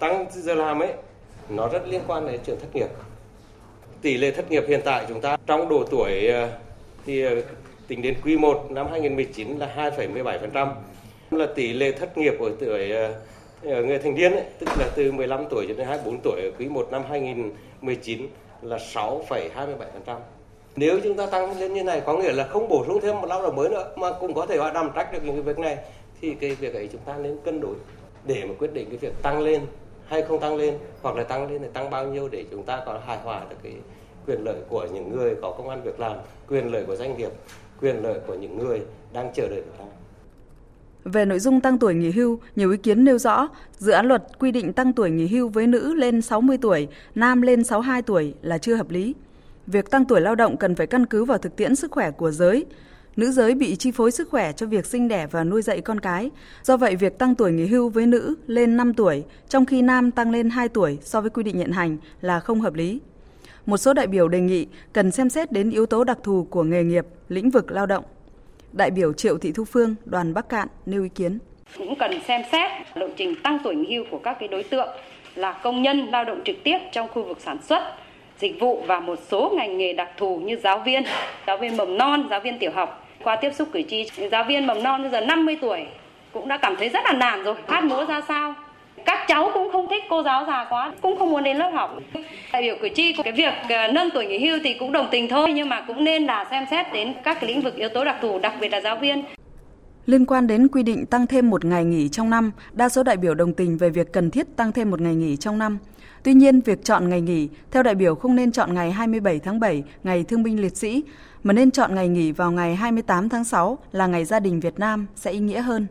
Tăng 0.00 0.26
giờ 0.32 0.54
làm 0.54 0.80
ấy 0.82 0.92
nó 1.48 1.68
rất 1.68 1.88
liên 1.88 2.00
quan 2.06 2.26
đến 2.26 2.40
chuyện 2.46 2.56
thất 2.60 2.76
nghiệp. 2.76 2.88
Tỷ 4.02 4.16
lệ 4.16 4.30
thất 4.30 4.50
nghiệp 4.50 4.64
hiện 4.68 4.80
tại 4.84 5.04
chúng 5.08 5.20
ta 5.20 5.36
trong 5.46 5.68
độ 5.68 5.84
tuổi 5.90 6.28
ờ, 6.28 6.50
thì 7.06 7.22
ờ, 7.22 7.42
tính 7.88 8.02
đến 8.02 8.14
quý 8.24 8.36
1 8.36 8.66
năm 8.70 8.86
2019 8.90 9.58
là 9.58 9.74
2,17%. 9.76 10.68
Là 11.30 11.46
tỷ 11.54 11.72
lệ 11.72 11.92
thất 11.92 12.18
nghiệp 12.18 12.34
ở 12.40 12.52
tuổi 12.60 12.90
ờ, 12.90 13.14
ở 13.62 13.82
người 13.82 13.98
thành 13.98 14.14
niên 14.14 14.32
ấy, 14.32 14.44
tức 14.58 14.68
là 14.78 14.90
từ 14.94 15.12
15 15.12 15.44
tuổi 15.50 15.66
cho 15.68 15.74
đến 15.74 15.86
24 15.86 16.20
tuổi 16.22 16.42
ở 16.42 16.50
quý 16.58 16.68
1 16.68 16.88
năm 16.90 17.02
2019 17.08 18.28
là 18.62 18.76
6,27%. 18.76 20.18
Nếu 20.76 21.00
chúng 21.04 21.16
ta 21.16 21.26
tăng 21.26 21.60
lên 21.60 21.74
như 21.74 21.84
này 21.84 22.02
có 22.06 22.16
nghĩa 22.16 22.32
là 22.32 22.44
không 22.44 22.68
bổ 22.68 22.84
sung 22.86 23.00
thêm 23.00 23.20
một 23.20 23.26
lao 23.26 23.42
động 23.42 23.56
mới 23.56 23.68
nữa 23.68 23.92
mà 23.96 24.12
cũng 24.20 24.34
có 24.34 24.46
thể 24.46 24.56
họ 24.56 24.72
đảm 24.72 24.90
trách 24.94 25.12
được 25.12 25.18
những 25.24 25.34
cái 25.34 25.42
việc 25.42 25.58
này 25.58 25.76
thì 26.20 26.34
cái 26.34 26.50
việc 26.50 26.74
ấy 26.74 26.88
chúng 26.92 27.00
ta 27.00 27.16
nên 27.16 27.38
cân 27.44 27.60
đối 27.60 27.74
để 28.24 28.44
mà 28.44 28.54
quyết 28.58 28.72
định 28.72 28.88
cái 28.88 28.98
việc 28.98 29.22
tăng 29.22 29.40
lên 29.40 29.66
hay 30.06 30.22
không 30.22 30.40
tăng 30.40 30.56
lên 30.56 30.78
hoặc 31.02 31.16
là 31.16 31.24
tăng 31.24 31.50
lên 31.50 31.62
thì 31.62 31.68
tăng 31.72 31.90
bao 31.90 32.06
nhiêu 32.06 32.28
để 32.28 32.44
chúng 32.50 32.62
ta 32.62 32.82
có 32.86 33.00
hài 33.06 33.18
hòa 33.18 33.46
được 33.50 33.56
cái 33.62 33.72
quyền 34.26 34.44
lợi 34.44 34.56
của 34.68 34.86
những 34.92 35.16
người 35.16 35.34
có 35.42 35.50
công 35.50 35.68
an 35.68 35.82
việc 35.82 36.00
làm, 36.00 36.16
quyền 36.48 36.72
lợi 36.72 36.84
của 36.86 36.96
doanh 36.96 37.16
nghiệp, 37.16 37.30
quyền 37.80 38.02
lợi 38.02 38.20
của 38.26 38.34
những 38.34 38.58
người 38.58 38.80
đang 39.12 39.32
chờ 39.34 39.48
đợi 39.48 39.60
việc 39.60 39.78
làm. 39.78 39.88
Về 41.12 41.24
nội 41.24 41.38
dung 41.38 41.60
tăng 41.60 41.78
tuổi 41.78 41.94
nghỉ 41.94 42.10
hưu, 42.10 42.38
nhiều 42.56 42.70
ý 42.70 42.76
kiến 42.76 43.04
nêu 43.04 43.18
rõ, 43.18 43.48
dự 43.78 43.92
án 43.92 44.06
luật 44.06 44.22
quy 44.38 44.52
định 44.52 44.72
tăng 44.72 44.92
tuổi 44.92 45.10
nghỉ 45.10 45.26
hưu 45.26 45.48
với 45.48 45.66
nữ 45.66 45.94
lên 45.94 46.22
60 46.22 46.58
tuổi, 46.58 46.88
nam 47.14 47.42
lên 47.42 47.64
62 47.64 48.02
tuổi 48.02 48.34
là 48.42 48.58
chưa 48.58 48.74
hợp 48.74 48.90
lý. 48.90 49.14
Việc 49.66 49.90
tăng 49.90 50.04
tuổi 50.04 50.20
lao 50.20 50.34
động 50.34 50.56
cần 50.56 50.74
phải 50.74 50.86
căn 50.86 51.06
cứ 51.06 51.24
vào 51.24 51.38
thực 51.38 51.56
tiễn 51.56 51.74
sức 51.74 51.90
khỏe 51.90 52.10
của 52.10 52.30
giới. 52.30 52.66
Nữ 53.16 53.30
giới 53.32 53.54
bị 53.54 53.76
chi 53.76 53.90
phối 53.90 54.10
sức 54.10 54.28
khỏe 54.30 54.52
cho 54.52 54.66
việc 54.66 54.86
sinh 54.86 55.08
đẻ 55.08 55.26
và 55.26 55.44
nuôi 55.44 55.62
dạy 55.62 55.80
con 55.80 56.00
cái. 56.00 56.30
Do 56.62 56.76
vậy, 56.76 56.96
việc 56.96 57.18
tăng 57.18 57.34
tuổi 57.34 57.52
nghỉ 57.52 57.66
hưu 57.66 57.88
với 57.88 58.06
nữ 58.06 58.34
lên 58.46 58.76
5 58.76 58.94
tuổi, 58.94 59.24
trong 59.48 59.66
khi 59.66 59.82
nam 59.82 60.10
tăng 60.10 60.30
lên 60.30 60.50
2 60.50 60.68
tuổi 60.68 60.98
so 61.02 61.20
với 61.20 61.30
quy 61.30 61.42
định 61.42 61.56
hiện 61.56 61.72
hành 61.72 61.96
là 62.20 62.40
không 62.40 62.60
hợp 62.60 62.74
lý. 62.74 63.00
Một 63.66 63.76
số 63.76 63.92
đại 63.92 64.06
biểu 64.06 64.28
đề 64.28 64.40
nghị 64.40 64.66
cần 64.92 65.10
xem 65.10 65.30
xét 65.30 65.52
đến 65.52 65.70
yếu 65.70 65.86
tố 65.86 66.04
đặc 66.04 66.18
thù 66.22 66.46
của 66.50 66.62
nghề 66.62 66.84
nghiệp, 66.84 67.06
lĩnh 67.28 67.50
vực 67.50 67.70
lao 67.70 67.86
động. 67.86 68.04
Đại 68.76 68.90
biểu 68.90 69.12
Triệu 69.12 69.38
Thị 69.38 69.52
Thu 69.52 69.64
Phương, 69.64 69.94
đoàn 70.04 70.34
Bắc 70.34 70.48
Cạn 70.48 70.68
nêu 70.86 71.02
ý 71.02 71.08
kiến. 71.08 71.38
Cũng 71.78 71.98
cần 71.98 72.20
xem 72.28 72.42
xét 72.52 72.70
lộ 72.94 73.06
trình 73.16 73.34
tăng 73.42 73.58
tuổi 73.64 73.74
nghỉ 73.74 73.96
hưu 73.96 74.04
của 74.10 74.18
các 74.18 74.36
cái 74.40 74.48
đối 74.48 74.62
tượng 74.62 74.88
là 75.34 75.52
công 75.52 75.82
nhân 75.82 76.08
lao 76.12 76.24
động 76.24 76.40
trực 76.44 76.56
tiếp 76.64 76.78
trong 76.92 77.08
khu 77.08 77.22
vực 77.22 77.40
sản 77.40 77.58
xuất, 77.62 77.82
dịch 78.38 78.60
vụ 78.60 78.82
và 78.86 79.00
một 79.00 79.18
số 79.28 79.54
ngành 79.56 79.78
nghề 79.78 79.92
đặc 79.92 80.08
thù 80.16 80.36
như 80.36 80.56
giáo 80.56 80.82
viên, 80.86 81.02
giáo 81.46 81.56
viên 81.56 81.76
mầm 81.76 81.98
non, 81.98 82.26
giáo 82.30 82.40
viên 82.40 82.58
tiểu 82.58 82.70
học. 82.74 83.08
Qua 83.22 83.36
tiếp 83.36 83.50
xúc 83.54 83.68
cử 83.72 83.82
tri, 83.88 84.10
giáo 84.30 84.44
viên 84.44 84.66
mầm 84.66 84.82
non 84.82 85.02
bây 85.02 85.10
giờ 85.10 85.20
50 85.20 85.58
tuổi 85.60 85.86
cũng 86.32 86.48
đã 86.48 86.56
cảm 86.56 86.76
thấy 86.76 86.88
rất 86.88 87.04
là 87.04 87.12
nản 87.12 87.44
rồi, 87.44 87.54
hát 87.68 87.84
múa 87.84 88.04
ra 88.04 88.20
sao. 88.28 88.54
Các 89.06 89.18
cháu 89.28 89.50
cũng 89.54 89.68
không 89.72 89.86
thích 89.90 90.02
cô 90.10 90.22
giáo 90.22 90.44
già 90.46 90.66
quá, 90.70 90.92
cũng 91.02 91.18
không 91.18 91.30
muốn 91.30 91.44
đến 91.44 91.56
lớp 91.56 91.70
học. 91.74 91.98
Đại 92.52 92.62
biểu 92.62 92.76
cử 92.82 92.88
tri 92.94 93.12
cái 93.12 93.32
việc 93.32 93.52
ờ, 93.68 93.88
nâng 93.92 94.10
tuổi 94.14 94.26
nghỉ 94.26 94.38
hưu 94.38 94.58
thì 94.64 94.74
cũng 94.74 94.92
đồng 94.92 95.08
tình 95.10 95.28
thôi, 95.28 95.52
nhưng 95.54 95.68
mà 95.68 95.84
cũng 95.86 96.04
nên 96.04 96.24
là 96.24 96.46
xem 96.50 96.64
xét 96.70 96.86
đến 96.92 97.14
các 97.24 97.38
cái 97.40 97.50
lĩnh 97.50 97.62
vực 97.62 97.74
yếu 97.74 97.88
tố 97.88 98.04
đặc 98.04 98.16
thù, 98.22 98.38
đặc 98.38 98.52
biệt 98.60 98.68
là 98.68 98.80
giáo 98.80 98.96
viên. 98.96 99.24
Liên 100.06 100.26
quan 100.26 100.46
đến 100.46 100.68
quy 100.68 100.82
định 100.82 101.06
tăng 101.06 101.26
thêm 101.26 101.50
một 101.50 101.64
ngày 101.64 101.84
nghỉ 101.84 102.08
trong 102.08 102.30
năm, 102.30 102.52
đa 102.72 102.88
số 102.88 103.02
đại 103.02 103.16
biểu 103.16 103.34
đồng 103.34 103.54
tình 103.54 103.78
về 103.78 103.90
việc 103.90 104.12
cần 104.12 104.30
thiết 104.30 104.56
tăng 104.56 104.72
thêm 104.72 104.90
một 104.90 105.00
ngày 105.00 105.14
nghỉ 105.14 105.36
trong 105.36 105.58
năm. 105.58 105.78
Tuy 106.22 106.34
nhiên, 106.34 106.60
việc 106.60 106.84
chọn 106.84 107.08
ngày 107.08 107.20
nghỉ, 107.20 107.48
theo 107.70 107.82
đại 107.82 107.94
biểu 107.94 108.14
không 108.14 108.36
nên 108.36 108.52
chọn 108.52 108.74
ngày 108.74 108.92
27 108.92 109.38
tháng 109.38 109.60
7, 109.60 109.82
ngày 110.04 110.24
thương 110.24 110.42
binh 110.42 110.60
liệt 110.60 110.76
sĩ, 110.76 111.02
mà 111.42 111.52
nên 111.52 111.70
chọn 111.70 111.94
ngày 111.94 112.08
nghỉ 112.08 112.32
vào 112.32 112.52
ngày 112.52 112.74
28 112.74 113.28
tháng 113.28 113.44
6 113.44 113.78
là 113.92 114.06
ngày 114.06 114.24
gia 114.24 114.40
đình 114.40 114.60
Việt 114.60 114.78
Nam 114.78 115.06
sẽ 115.16 115.30
ý 115.30 115.38
nghĩa 115.38 115.60
hơn. 115.60 115.86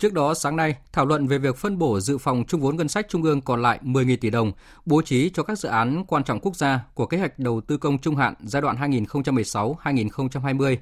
Trước 0.00 0.12
đó, 0.12 0.34
sáng 0.34 0.56
nay, 0.56 0.74
thảo 0.92 1.06
luận 1.06 1.26
về 1.26 1.38
việc 1.38 1.56
phân 1.56 1.78
bổ 1.78 2.00
dự 2.00 2.18
phòng 2.18 2.44
trung 2.48 2.60
vốn 2.60 2.76
ngân 2.76 2.88
sách 2.88 3.06
trung 3.08 3.22
ương 3.22 3.40
còn 3.40 3.62
lại 3.62 3.78
10.000 3.82 4.16
tỷ 4.20 4.30
đồng 4.30 4.52
bố 4.84 5.02
trí 5.02 5.30
cho 5.30 5.42
các 5.42 5.58
dự 5.58 5.68
án 5.68 6.04
quan 6.06 6.24
trọng 6.24 6.40
quốc 6.40 6.56
gia 6.56 6.80
của 6.94 7.06
kế 7.06 7.18
hoạch 7.18 7.38
đầu 7.38 7.60
tư 7.60 7.76
công 7.76 7.98
trung 7.98 8.16
hạn 8.16 8.34
giai 8.40 8.62
đoạn 8.62 8.76
2016-2020 8.76 10.76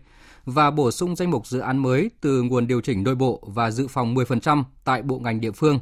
và 0.44 0.70
bổ 0.70 0.90
sung 0.90 1.16
danh 1.16 1.30
mục 1.30 1.46
dự 1.46 1.58
án 1.58 1.78
mới 1.78 2.10
từ 2.20 2.42
nguồn 2.42 2.66
điều 2.66 2.80
chỉnh 2.80 3.04
nội 3.04 3.14
bộ 3.14 3.42
và 3.46 3.70
dự 3.70 3.88
phòng 3.88 4.14
10% 4.14 4.62
tại 4.84 5.02
bộ 5.02 5.18
ngành 5.18 5.40
địa 5.40 5.52
phương. 5.52 5.78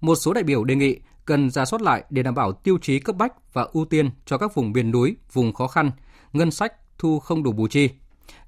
Một 0.00 0.14
số 0.14 0.32
đại 0.32 0.44
biểu 0.44 0.64
đề 0.64 0.74
nghị 0.74 0.96
cần 1.24 1.50
ra 1.50 1.64
soát 1.64 1.82
lại 1.82 2.04
để 2.10 2.22
đảm 2.22 2.34
bảo 2.34 2.52
tiêu 2.52 2.78
chí 2.82 2.98
cấp 2.98 3.16
bách 3.16 3.52
và 3.52 3.66
ưu 3.72 3.84
tiên 3.84 4.10
cho 4.26 4.38
các 4.38 4.54
vùng 4.54 4.72
miền 4.72 4.90
núi, 4.90 5.16
vùng 5.32 5.52
khó 5.52 5.66
khăn, 5.66 5.90
ngân 6.32 6.50
sách 6.50 6.72
thu 6.98 7.18
không 7.18 7.42
đủ 7.42 7.52
bù 7.52 7.68
chi. 7.68 7.88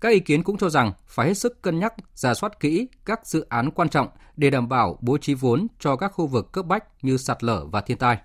Các 0.01 0.09
ý 0.09 0.21
kiến 0.21 0.43
cũng 0.43 0.57
cho 0.57 0.71
rằng 0.71 0.93
phải 1.07 1.27
hết 1.29 1.35
sức 1.35 1.63
cân 1.63 1.79
nhắc, 1.79 1.95
giả 2.15 2.35
soát 2.35 2.61
kỹ 2.61 2.89
các 3.05 3.27
dự 3.27 3.47
án 3.49 3.71
quan 3.71 3.89
trọng 3.89 4.09
để 4.37 4.51
đảm 4.51 4.69
bảo 4.69 4.99
bố 5.01 5.19
trí 5.19 5.35
vốn 5.35 5.67
cho 5.81 5.97
các 5.97 6.09
khu 6.09 6.27
vực 6.27 6.53
cấp 6.53 6.67
bách 6.67 6.85
như 7.05 7.17
sạt 7.17 7.45
lở 7.45 7.65
và 7.67 7.81
thiên 7.81 7.99
tai. 7.99 8.19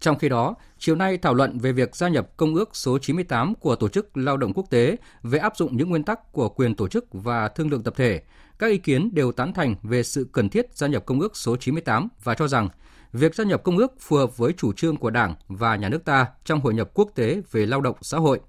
Trong 0.00 0.18
khi 0.18 0.28
đó, 0.28 0.54
chiều 0.78 0.96
nay 0.96 1.18
thảo 1.18 1.34
luận 1.34 1.58
về 1.58 1.72
việc 1.72 1.96
gia 1.96 2.08
nhập 2.08 2.36
Công 2.36 2.54
ước 2.54 2.76
số 2.76 2.98
98 2.98 3.54
của 3.54 3.76
Tổ 3.76 3.88
chức 3.88 4.16
Lao 4.16 4.36
động 4.36 4.52
Quốc 4.54 4.70
tế 4.70 4.96
về 5.22 5.38
áp 5.38 5.56
dụng 5.56 5.76
những 5.76 5.90
nguyên 5.90 6.04
tắc 6.04 6.32
của 6.32 6.48
quyền 6.48 6.74
tổ 6.74 6.88
chức 6.88 7.06
và 7.12 7.48
thương 7.48 7.70
lượng 7.70 7.82
tập 7.82 7.94
thể, 7.96 8.22
các 8.58 8.66
ý 8.66 8.78
kiến 8.78 9.10
đều 9.12 9.32
tán 9.32 9.52
thành 9.52 9.74
về 9.82 10.02
sự 10.02 10.28
cần 10.32 10.48
thiết 10.48 10.66
gia 10.74 10.86
nhập 10.86 11.06
Công 11.06 11.20
ước 11.20 11.36
số 11.36 11.56
98 11.56 12.08
và 12.24 12.34
cho 12.34 12.48
rằng 12.48 12.68
việc 13.12 13.34
gia 13.34 13.44
nhập 13.44 13.62
Công 13.62 13.78
ước 13.78 14.00
phù 14.00 14.16
hợp 14.16 14.36
với 14.36 14.52
chủ 14.52 14.72
trương 14.72 14.96
của 14.96 15.10
Đảng 15.10 15.34
và 15.48 15.76
nhà 15.76 15.88
nước 15.88 16.04
ta 16.04 16.26
trong 16.44 16.60
hội 16.60 16.74
nhập 16.74 16.90
quốc 16.94 17.10
tế 17.14 17.40
về 17.52 17.66
lao 17.66 17.80
động 17.80 17.96
xã 18.00 18.18
hội. 18.18 18.40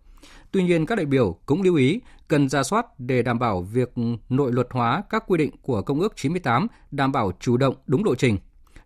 Tuy 0.51 0.63
nhiên, 0.63 0.85
các 0.85 0.95
đại 0.95 1.05
biểu 1.05 1.37
cũng 1.45 1.61
lưu 1.61 1.75
ý 1.75 2.01
cần 2.29 2.49
ra 2.49 2.63
soát 2.63 2.85
để 2.99 3.21
đảm 3.21 3.39
bảo 3.39 3.61
việc 3.61 3.93
nội 4.29 4.51
luật 4.53 4.67
hóa 4.71 5.03
các 5.09 5.23
quy 5.27 5.37
định 5.37 5.51
của 5.61 5.81
Công 5.81 5.99
ước 5.99 6.13
98 6.15 6.67
đảm 6.91 7.11
bảo 7.11 7.31
chủ 7.39 7.57
động 7.57 7.75
đúng 7.85 8.05
lộ 8.05 8.15
trình. 8.15 8.37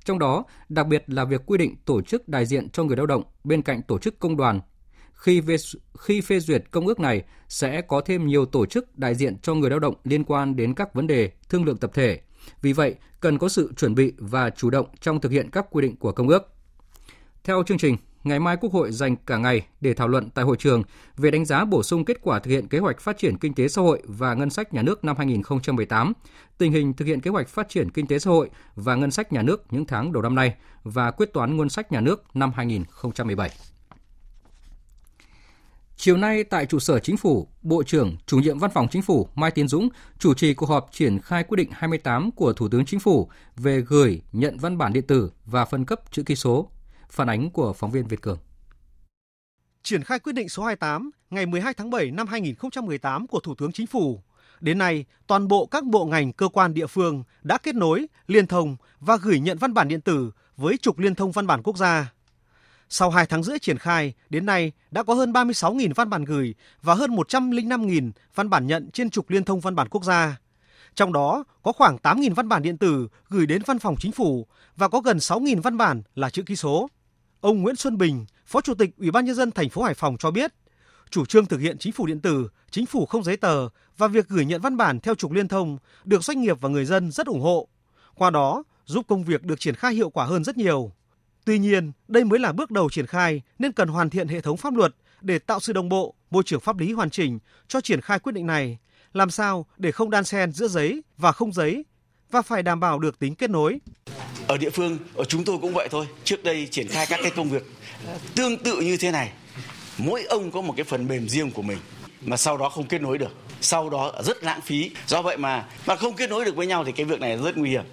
Trong 0.05 0.19
đó, 0.19 0.43
đặc 0.69 0.87
biệt 0.87 1.03
là 1.07 1.25
việc 1.25 1.41
quy 1.45 1.57
định 1.57 1.75
tổ 1.85 2.01
chức 2.01 2.27
đại 2.27 2.45
diện 2.45 2.69
cho 2.69 2.83
người 2.83 2.97
lao 2.97 3.05
động 3.05 3.23
bên 3.43 3.61
cạnh 3.61 3.81
tổ 3.81 3.97
chức 3.97 4.19
công 4.19 4.37
đoàn. 4.37 4.61
Khi 5.13 5.41
về, 5.41 5.55
khi 5.99 6.21
phê 6.21 6.39
duyệt 6.39 6.63
công 6.71 6.87
ước 6.87 6.99
này 6.99 7.23
sẽ 7.49 7.81
có 7.81 8.01
thêm 8.01 8.27
nhiều 8.27 8.45
tổ 8.45 8.65
chức 8.65 8.97
đại 8.97 9.15
diện 9.15 9.37
cho 9.41 9.53
người 9.53 9.69
lao 9.69 9.79
động 9.79 9.95
liên 10.03 10.23
quan 10.23 10.55
đến 10.55 10.73
các 10.73 10.93
vấn 10.93 11.07
đề 11.07 11.31
thương 11.49 11.65
lượng 11.65 11.77
tập 11.77 11.91
thể. 11.93 12.21
Vì 12.61 12.73
vậy, 12.73 12.95
cần 13.19 13.37
có 13.37 13.49
sự 13.49 13.73
chuẩn 13.77 13.95
bị 13.95 14.13
và 14.17 14.49
chủ 14.49 14.69
động 14.69 14.87
trong 15.01 15.21
thực 15.21 15.31
hiện 15.31 15.49
các 15.51 15.65
quy 15.69 15.81
định 15.81 15.95
của 15.95 16.11
công 16.11 16.29
ước. 16.29 16.43
Theo 17.43 17.63
chương 17.63 17.77
trình, 17.77 17.97
ngày 18.23 18.39
mai 18.39 18.57
Quốc 18.57 18.73
hội 18.73 18.91
dành 18.91 19.15
cả 19.15 19.37
ngày 19.37 19.61
để 19.81 19.93
thảo 19.93 20.07
luận 20.07 20.29
tại 20.29 20.45
hội 20.45 20.57
trường 20.59 20.83
về 21.17 21.31
đánh 21.31 21.45
giá 21.45 21.65
bổ 21.65 21.83
sung 21.83 22.05
kết 22.05 22.17
quả 22.21 22.39
thực 22.39 22.51
hiện 22.51 22.67
kế 22.67 22.79
hoạch 22.79 22.99
phát 22.99 23.17
triển 23.17 23.37
kinh 23.37 23.53
tế 23.53 23.67
xã 23.67 23.81
hội 23.81 24.01
và 24.05 24.33
ngân 24.33 24.49
sách 24.49 24.73
nhà 24.73 24.81
nước 24.81 25.03
năm 25.03 25.17
2018, 25.17 26.13
tình 26.57 26.71
hình 26.71 26.93
thực 26.93 27.05
hiện 27.05 27.21
kế 27.21 27.31
hoạch 27.31 27.47
phát 27.47 27.69
triển 27.69 27.89
kinh 27.89 28.07
tế 28.07 28.19
xã 28.19 28.31
hội 28.31 28.49
và 28.75 28.95
ngân 28.95 29.11
sách 29.11 29.33
nhà 29.33 29.41
nước 29.41 29.63
những 29.71 29.85
tháng 29.85 30.13
đầu 30.13 30.23
năm 30.23 30.35
nay 30.35 30.55
và 30.83 31.11
quyết 31.11 31.33
toán 31.33 31.57
ngân 31.57 31.69
sách 31.69 31.91
nhà 31.91 32.01
nước 32.01 32.35
năm 32.35 32.51
2017. 32.55 33.49
Chiều 35.97 36.17
nay 36.17 36.43
tại 36.43 36.65
trụ 36.65 36.79
sở 36.79 36.99
Chính 36.99 37.17
phủ, 37.17 37.47
Bộ 37.61 37.83
trưởng, 37.83 38.17
Chủ 38.25 38.39
nhiệm 38.39 38.59
Văn 38.59 38.71
phòng 38.73 38.87
Chính 38.91 39.01
phủ 39.01 39.27
Mai 39.35 39.51
Tiến 39.51 39.67
Dũng 39.67 39.89
chủ 40.19 40.33
trì 40.33 40.53
cuộc 40.53 40.65
họp 40.65 40.89
triển 40.91 41.19
khai 41.19 41.43
quyết 41.43 41.55
định 41.55 41.69
28 41.71 42.31
của 42.31 42.53
Thủ 42.53 42.67
tướng 42.69 42.85
Chính 42.85 42.99
phủ 42.99 43.29
về 43.55 43.81
gửi, 43.81 44.21
nhận 44.31 44.57
văn 44.57 44.77
bản 44.77 44.93
điện 44.93 45.07
tử 45.07 45.31
và 45.45 45.65
phân 45.65 45.85
cấp 45.85 45.99
chữ 46.11 46.23
ký 46.23 46.35
số 46.35 46.69
Phản 47.13 47.29
ánh 47.29 47.49
của 47.49 47.73
phóng 47.73 47.91
viên 47.91 48.07
Việt 48.07 48.21
Cường. 48.21 48.37
Triển 49.83 50.03
khai 50.03 50.19
quyết 50.19 50.33
định 50.33 50.49
số 50.49 50.63
28 50.63 51.11
ngày 51.29 51.45
12 51.45 51.73
tháng 51.73 51.89
7 51.89 52.11
năm 52.11 52.27
2018 52.27 53.27
của 53.27 53.39
Thủ 53.39 53.55
tướng 53.55 53.71
Chính 53.71 53.87
phủ. 53.87 54.21
Đến 54.59 54.77
nay, 54.77 55.05
toàn 55.27 55.47
bộ 55.47 55.65
các 55.65 55.83
bộ 55.83 56.05
ngành 56.05 56.33
cơ 56.33 56.47
quan 56.47 56.73
địa 56.73 56.87
phương 56.87 57.23
đã 57.43 57.57
kết 57.57 57.75
nối, 57.75 58.07
liên 58.27 58.47
thông 58.47 58.75
và 58.99 59.17
gửi 59.17 59.39
nhận 59.39 59.57
văn 59.57 59.73
bản 59.73 59.87
điện 59.87 60.01
tử 60.01 60.31
với 60.57 60.77
trục 60.77 60.99
liên 60.99 61.15
thông 61.15 61.31
văn 61.31 61.47
bản 61.47 61.61
quốc 61.63 61.77
gia. 61.77 62.13
Sau 62.89 63.09
2 63.09 63.25
tháng 63.25 63.43
rưỡi 63.43 63.59
triển 63.59 63.77
khai, 63.77 64.13
đến 64.29 64.45
nay 64.45 64.71
đã 64.91 65.03
có 65.03 65.13
hơn 65.13 65.31
36.000 65.31 65.93
văn 65.95 66.09
bản 66.09 66.23
gửi 66.23 66.55
và 66.81 66.93
hơn 66.93 67.11
105.000 67.11 68.11
văn 68.35 68.49
bản 68.49 68.67
nhận 68.67 68.91
trên 68.91 69.09
trục 69.09 69.29
liên 69.29 69.43
thông 69.43 69.59
văn 69.59 69.75
bản 69.75 69.89
quốc 69.89 70.03
gia. 70.03 70.37
Trong 70.95 71.13
đó 71.13 71.43
có 71.63 71.71
khoảng 71.71 71.97
8.000 71.97 72.33
văn 72.33 72.49
bản 72.49 72.61
điện 72.61 72.77
tử 72.77 73.07
gửi 73.29 73.45
đến 73.45 73.61
văn 73.65 73.79
phòng 73.79 73.95
chính 73.99 74.11
phủ 74.11 74.47
và 74.75 74.87
có 74.87 74.99
gần 74.99 75.17
6.000 75.17 75.61
văn 75.61 75.77
bản 75.77 76.01
là 76.15 76.29
chữ 76.29 76.43
ký 76.43 76.55
số. 76.55 76.89
Ông 77.43 77.61
Nguyễn 77.61 77.75
Xuân 77.75 77.97
Bình, 77.97 78.25
Phó 78.45 78.61
Chủ 78.61 78.73
tịch 78.73 78.89
Ủy 78.97 79.11
ban 79.11 79.25
nhân 79.25 79.35
dân 79.35 79.51
thành 79.51 79.69
phố 79.69 79.83
Hải 79.83 79.93
Phòng 79.93 80.17
cho 80.19 80.31
biết, 80.31 80.53
chủ 81.09 81.25
trương 81.25 81.45
thực 81.45 81.59
hiện 81.59 81.77
chính 81.77 81.93
phủ 81.93 82.05
điện 82.05 82.19
tử, 82.19 82.49
chính 82.71 82.85
phủ 82.85 83.05
không 83.05 83.23
giấy 83.23 83.37
tờ 83.37 83.69
và 83.97 84.07
việc 84.07 84.27
gửi 84.27 84.45
nhận 84.45 84.61
văn 84.61 84.77
bản 84.77 84.99
theo 84.99 85.15
trục 85.15 85.31
liên 85.31 85.47
thông 85.47 85.77
được 86.03 86.23
doanh 86.23 86.41
nghiệp 86.41 86.57
và 86.61 86.69
người 86.69 86.85
dân 86.85 87.11
rất 87.11 87.27
ủng 87.27 87.41
hộ. 87.41 87.67
Qua 88.15 88.29
đó, 88.29 88.63
giúp 88.85 89.05
công 89.07 89.23
việc 89.23 89.43
được 89.43 89.59
triển 89.59 89.75
khai 89.75 89.93
hiệu 89.93 90.09
quả 90.09 90.25
hơn 90.25 90.43
rất 90.43 90.57
nhiều. 90.57 90.91
Tuy 91.45 91.59
nhiên, 91.59 91.91
đây 92.07 92.23
mới 92.23 92.39
là 92.39 92.51
bước 92.51 92.71
đầu 92.71 92.89
triển 92.89 93.05
khai 93.05 93.41
nên 93.59 93.71
cần 93.71 93.87
hoàn 93.87 94.09
thiện 94.09 94.27
hệ 94.27 94.41
thống 94.41 94.57
pháp 94.57 94.75
luật 94.75 94.95
để 95.21 95.39
tạo 95.39 95.59
sự 95.59 95.73
đồng 95.73 95.89
bộ, 95.89 96.15
môi 96.31 96.43
trường 96.43 96.59
pháp 96.59 96.77
lý 96.77 96.93
hoàn 96.93 97.09
chỉnh 97.09 97.39
cho 97.67 97.81
triển 97.81 98.01
khai 98.01 98.19
quyết 98.19 98.31
định 98.31 98.47
này, 98.47 98.77
làm 99.13 99.29
sao 99.29 99.65
để 99.77 99.91
không 99.91 100.09
đan 100.09 100.23
xen 100.23 100.51
giữa 100.51 100.67
giấy 100.67 101.03
và 101.17 101.31
không 101.31 101.53
giấy 101.53 101.85
và 102.31 102.41
phải 102.41 102.63
đảm 102.63 102.79
bảo 102.79 102.99
được 102.99 103.19
tính 103.19 103.35
kết 103.35 103.49
nối. 103.49 103.79
Ở 104.47 104.57
địa 104.57 104.69
phương, 104.69 104.97
ở 105.15 105.25
chúng 105.25 105.43
tôi 105.43 105.57
cũng 105.61 105.73
vậy 105.73 105.87
thôi. 105.91 106.07
Trước 106.23 106.43
đây 106.43 106.67
triển 106.71 106.87
khai 106.87 107.05
các 107.05 107.19
cái 107.21 107.31
công 107.31 107.49
việc 107.49 107.63
tương 108.35 108.57
tự 108.57 108.79
như 108.81 108.97
thế 108.97 109.11
này. 109.11 109.29
Mỗi 109.97 110.23
ông 110.23 110.51
có 110.51 110.61
một 110.61 110.73
cái 110.77 110.83
phần 110.83 111.07
mềm 111.07 111.29
riêng 111.29 111.51
của 111.51 111.61
mình 111.61 111.77
mà 112.21 112.37
sau 112.37 112.57
đó 112.57 112.69
không 112.69 112.87
kết 112.87 113.01
nối 113.01 113.17
được. 113.17 113.31
Sau 113.61 113.89
đó 113.89 114.11
rất 114.23 114.43
lãng 114.43 114.61
phí. 114.61 114.91
Do 115.07 115.21
vậy 115.21 115.37
mà 115.37 115.65
mà 115.85 115.95
không 115.95 116.15
kết 116.15 116.29
nối 116.29 116.45
được 116.45 116.55
với 116.55 116.67
nhau 116.67 116.83
thì 116.85 116.91
cái 116.91 117.05
việc 117.05 117.19
này 117.19 117.37
rất 117.37 117.57
nguy 117.57 117.69
hiểm. 117.69 117.83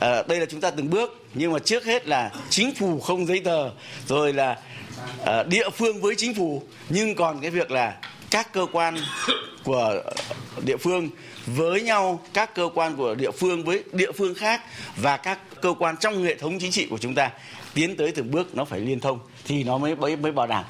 À, 0.00 0.22
đây 0.28 0.40
là 0.40 0.46
chúng 0.46 0.60
ta 0.60 0.70
từng 0.70 0.90
bước 0.90 1.24
nhưng 1.34 1.52
mà 1.52 1.58
trước 1.58 1.84
hết 1.84 2.06
là 2.06 2.30
chính 2.50 2.74
phủ 2.74 3.00
không 3.00 3.26
giấy 3.26 3.40
tờ 3.40 3.70
rồi 4.06 4.32
là 4.32 4.56
à, 5.24 5.42
địa 5.42 5.70
phương 5.70 6.00
với 6.00 6.14
chính 6.14 6.34
phủ 6.34 6.62
nhưng 6.88 7.14
còn 7.14 7.40
cái 7.40 7.50
việc 7.50 7.70
là 7.70 7.96
các 8.30 8.52
cơ 8.52 8.66
quan 8.72 8.96
của 9.64 10.02
địa 10.64 10.76
phương 10.76 11.08
với 11.46 11.82
nhau 11.82 12.20
các 12.34 12.54
cơ 12.54 12.68
quan 12.74 12.96
của 12.96 13.14
địa 13.14 13.30
phương 13.30 13.64
với 13.64 13.84
địa 13.92 14.12
phương 14.12 14.34
khác 14.34 14.60
và 14.96 15.16
các 15.16 15.38
cơ 15.62 15.74
quan 15.78 15.96
trong 16.00 16.24
hệ 16.24 16.34
thống 16.34 16.58
chính 16.60 16.70
trị 16.70 16.86
của 16.90 16.98
chúng 16.98 17.14
ta 17.14 17.30
tiến 17.74 17.96
tới 17.96 18.12
từng 18.12 18.30
bước 18.30 18.54
nó 18.54 18.64
phải 18.64 18.80
liên 18.80 19.00
thông 19.00 19.18
thì 19.44 19.64
nó 19.64 19.78
mới 19.78 19.96
mới, 19.96 20.16
mới 20.16 20.32
bảo 20.32 20.46
đảm. 20.46 20.64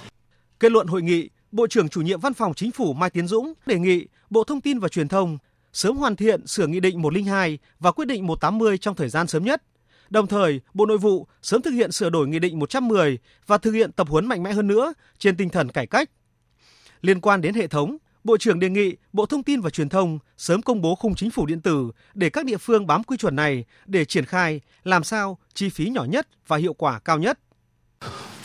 Kết 0.60 0.72
luận 0.72 0.86
hội 0.86 1.02
nghị, 1.02 1.28
Bộ 1.52 1.66
trưởng 1.66 1.88
chủ 1.88 2.00
nhiệm 2.00 2.20
Văn 2.20 2.34
phòng 2.34 2.54
Chính 2.54 2.70
phủ 2.70 2.92
Mai 2.92 3.10
Tiến 3.10 3.26
Dũng 3.26 3.52
đề 3.66 3.78
nghị 3.78 4.06
Bộ 4.30 4.44
Thông 4.44 4.60
tin 4.60 4.78
và 4.78 4.88
Truyền 4.88 5.08
thông 5.08 5.38
sớm 5.72 5.96
hoàn 5.96 6.16
thiện 6.16 6.46
sửa 6.46 6.66
Nghị 6.66 6.80
định 6.80 7.02
102 7.02 7.58
và 7.78 7.92
Quyết 7.92 8.08
định 8.08 8.26
180 8.26 8.78
trong 8.78 8.94
thời 8.94 9.08
gian 9.08 9.26
sớm 9.26 9.44
nhất. 9.44 9.62
Đồng 10.10 10.26
thời, 10.26 10.60
Bộ 10.74 10.86
Nội 10.86 10.98
vụ 10.98 11.26
sớm 11.42 11.62
thực 11.62 11.70
hiện 11.70 11.92
sửa 11.92 12.10
đổi 12.10 12.28
Nghị 12.28 12.38
định 12.38 12.58
110 12.58 13.18
và 13.46 13.58
thực 13.58 13.70
hiện 13.70 13.92
tập 13.92 14.08
huấn 14.10 14.26
mạnh 14.26 14.42
mẽ 14.42 14.52
hơn 14.52 14.66
nữa 14.66 14.92
trên 15.18 15.36
tinh 15.36 15.48
thần 15.48 15.68
cải 15.68 15.86
cách. 15.86 16.10
Liên 17.02 17.20
quan 17.20 17.40
đến 17.40 17.54
hệ 17.54 17.66
thống, 17.66 17.96
Bộ 18.24 18.36
trưởng 18.36 18.60
đề 18.60 18.68
nghị 18.68 18.96
Bộ 19.12 19.26
Thông 19.26 19.42
tin 19.42 19.60
và 19.60 19.70
Truyền 19.70 19.88
thông 19.88 20.18
sớm 20.36 20.62
công 20.62 20.80
bố 20.80 20.94
khung 20.94 21.14
chính 21.14 21.30
phủ 21.30 21.46
điện 21.46 21.60
tử 21.60 21.90
để 22.14 22.30
các 22.30 22.44
địa 22.44 22.56
phương 22.56 22.86
bám 22.86 23.04
quy 23.04 23.16
chuẩn 23.16 23.36
này 23.36 23.64
để 23.86 24.04
triển 24.04 24.24
khai 24.24 24.60
làm 24.84 25.04
sao 25.04 25.38
chi 25.54 25.68
phí 25.68 25.88
nhỏ 25.88 26.04
nhất 26.04 26.28
và 26.46 26.56
hiệu 26.56 26.74
quả 26.74 26.98
cao 26.98 27.18
nhất. 27.18 27.38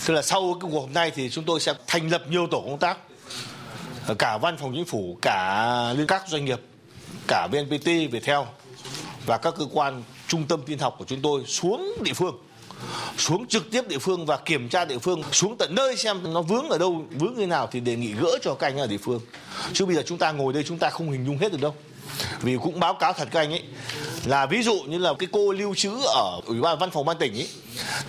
Tức 0.06 0.14
là 0.14 0.22
sau 0.22 0.58
cái 0.62 0.72
cuộc 0.72 0.82
hôm 0.82 0.94
nay 0.94 1.12
thì 1.16 1.30
chúng 1.30 1.44
tôi 1.44 1.60
sẽ 1.60 1.74
thành 1.88 2.10
lập 2.10 2.24
nhiều 2.30 2.48
tổ 2.52 2.62
công 2.62 2.80
tác 2.80 2.98
cả 4.20 4.38
văn 4.38 4.58
phòng 4.58 4.72
chính 4.76 4.86
phủ, 4.86 5.18
cả 5.22 5.94
liên 5.98 6.08
các 6.08 6.24
doanh 6.28 6.46
nghiệp, 6.46 6.60
cả 7.28 7.48
VNPT, 7.52 7.86
Viettel 7.86 8.40
và 9.26 9.38
các 9.38 9.54
cơ 9.58 9.66
quan 9.74 10.04
trung 10.28 10.48
tâm 10.48 10.62
tin 10.66 10.80
học 10.80 10.96
của 11.00 11.06
chúng 11.06 11.22
tôi 11.22 11.44
xuống 11.46 11.94
địa 12.02 12.14
phương 12.14 12.45
xuống 13.18 13.48
trực 13.48 13.72
tiếp 13.72 13.88
địa 13.88 13.98
phương 13.98 14.26
và 14.26 14.38
kiểm 14.38 14.70
tra 14.70 14.86
địa 14.86 14.98
phương 14.98 15.24
xuống 15.32 15.58
tận 15.58 15.76
nơi 15.76 15.98
xem 15.98 16.34
nó 16.34 16.42
vướng 16.42 16.70
ở 16.70 16.78
đâu 16.78 17.06
vướng 17.12 17.36
như 17.36 17.48
nào 17.48 17.68
thì 17.72 17.80
đề 17.80 17.96
nghị 17.96 18.14
gỡ 18.14 18.38
cho 18.42 18.54
các 18.54 18.68
anh 18.68 18.78
ở 18.78 18.88
địa 18.88 18.98
phương. 18.98 19.22
Chứ 19.74 19.86
bây 19.86 19.96
giờ 19.96 20.04
chúng 20.06 20.18
ta 20.18 20.32
ngồi 20.32 20.54
đây 20.54 20.64
chúng 20.64 20.78
ta 20.78 20.90
không 20.90 21.12
hình 21.12 21.26
dung 21.26 21.38
hết 21.38 21.52
được 21.52 21.62
đâu. 21.62 21.76
Vì 22.42 22.58
cũng 22.64 22.80
báo 22.80 22.94
cáo 22.94 23.14
thật 23.14 23.28
các 23.32 23.40
anh 23.40 23.52
ấy 23.52 23.64
là 24.26 24.46
ví 24.46 24.64
dụ 24.64 24.76
như 24.88 24.98
là 24.98 25.14
cái 25.20 25.30
cô 25.32 25.52
lưu 25.52 25.76
trữ 25.76 25.92
ở 26.06 26.40
ủy 26.46 26.62
ban 26.62 26.80
văn 26.80 26.92
phòng 26.92 27.06
ban 27.06 27.18
tỉnh 27.18 27.34
ấy 27.34 27.48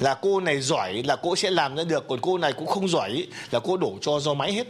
là 0.01 0.15
cô 0.15 0.41
này 0.41 0.61
giỏi 0.61 1.03
là 1.07 1.17
cô 1.17 1.37
sẽ 1.37 1.51
làm 1.51 1.77
ra 1.77 1.85
được 1.85 2.05
còn 2.09 2.19
cô 2.23 2.39
này 2.39 2.53
cũng 2.53 2.67
không 2.67 2.89
giỏi 2.89 3.09
ấy, 3.09 3.27
là 3.51 3.61
cô 3.61 3.77
đổ 3.77 3.99
cho 4.01 4.21
do 4.21 4.35
máy 4.35 4.53
hết 4.53 4.67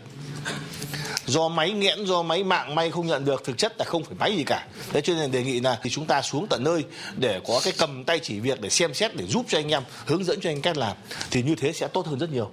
do 1.26 1.48
máy 1.48 1.70
nghẽn 1.70 2.04
do 2.04 2.22
máy 2.22 2.44
mạng 2.44 2.74
may 2.74 2.90
không 2.90 3.06
nhận 3.06 3.24
được 3.24 3.44
thực 3.44 3.58
chất 3.58 3.78
là 3.78 3.84
không 3.84 4.04
phải 4.04 4.14
máy 4.18 4.36
gì 4.36 4.44
cả 4.46 4.66
thế 4.92 5.00
cho 5.00 5.14
nên 5.14 5.30
đề 5.30 5.42
nghị 5.42 5.60
là 5.60 5.78
thì 5.82 5.90
chúng 5.90 6.06
ta 6.06 6.22
xuống 6.22 6.46
tận 6.50 6.64
nơi 6.64 6.84
để 7.16 7.40
có 7.46 7.60
cái 7.64 7.72
cầm 7.78 8.04
tay 8.04 8.18
chỉ 8.22 8.40
việc 8.40 8.60
để 8.60 8.68
xem 8.68 8.94
xét 8.94 9.16
để 9.16 9.26
giúp 9.26 9.44
cho 9.48 9.58
anh 9.58 9.68
em 9.68 9.82
hướng 10.06 10.24
dẫn 10.24 10.40
cho 10.40 10.50
anh 10.50 10.62
cách 10.62 10.76
làm 10.76 10.96
thì 11.30 11.42
như 11.42 11.54
thế 11.54 11.72
sẽ 11.72 11.88
tốt 11.88 12.06
hơn 12.06 12.18
rất 12.18 12.32
nhiều 12.32 12.50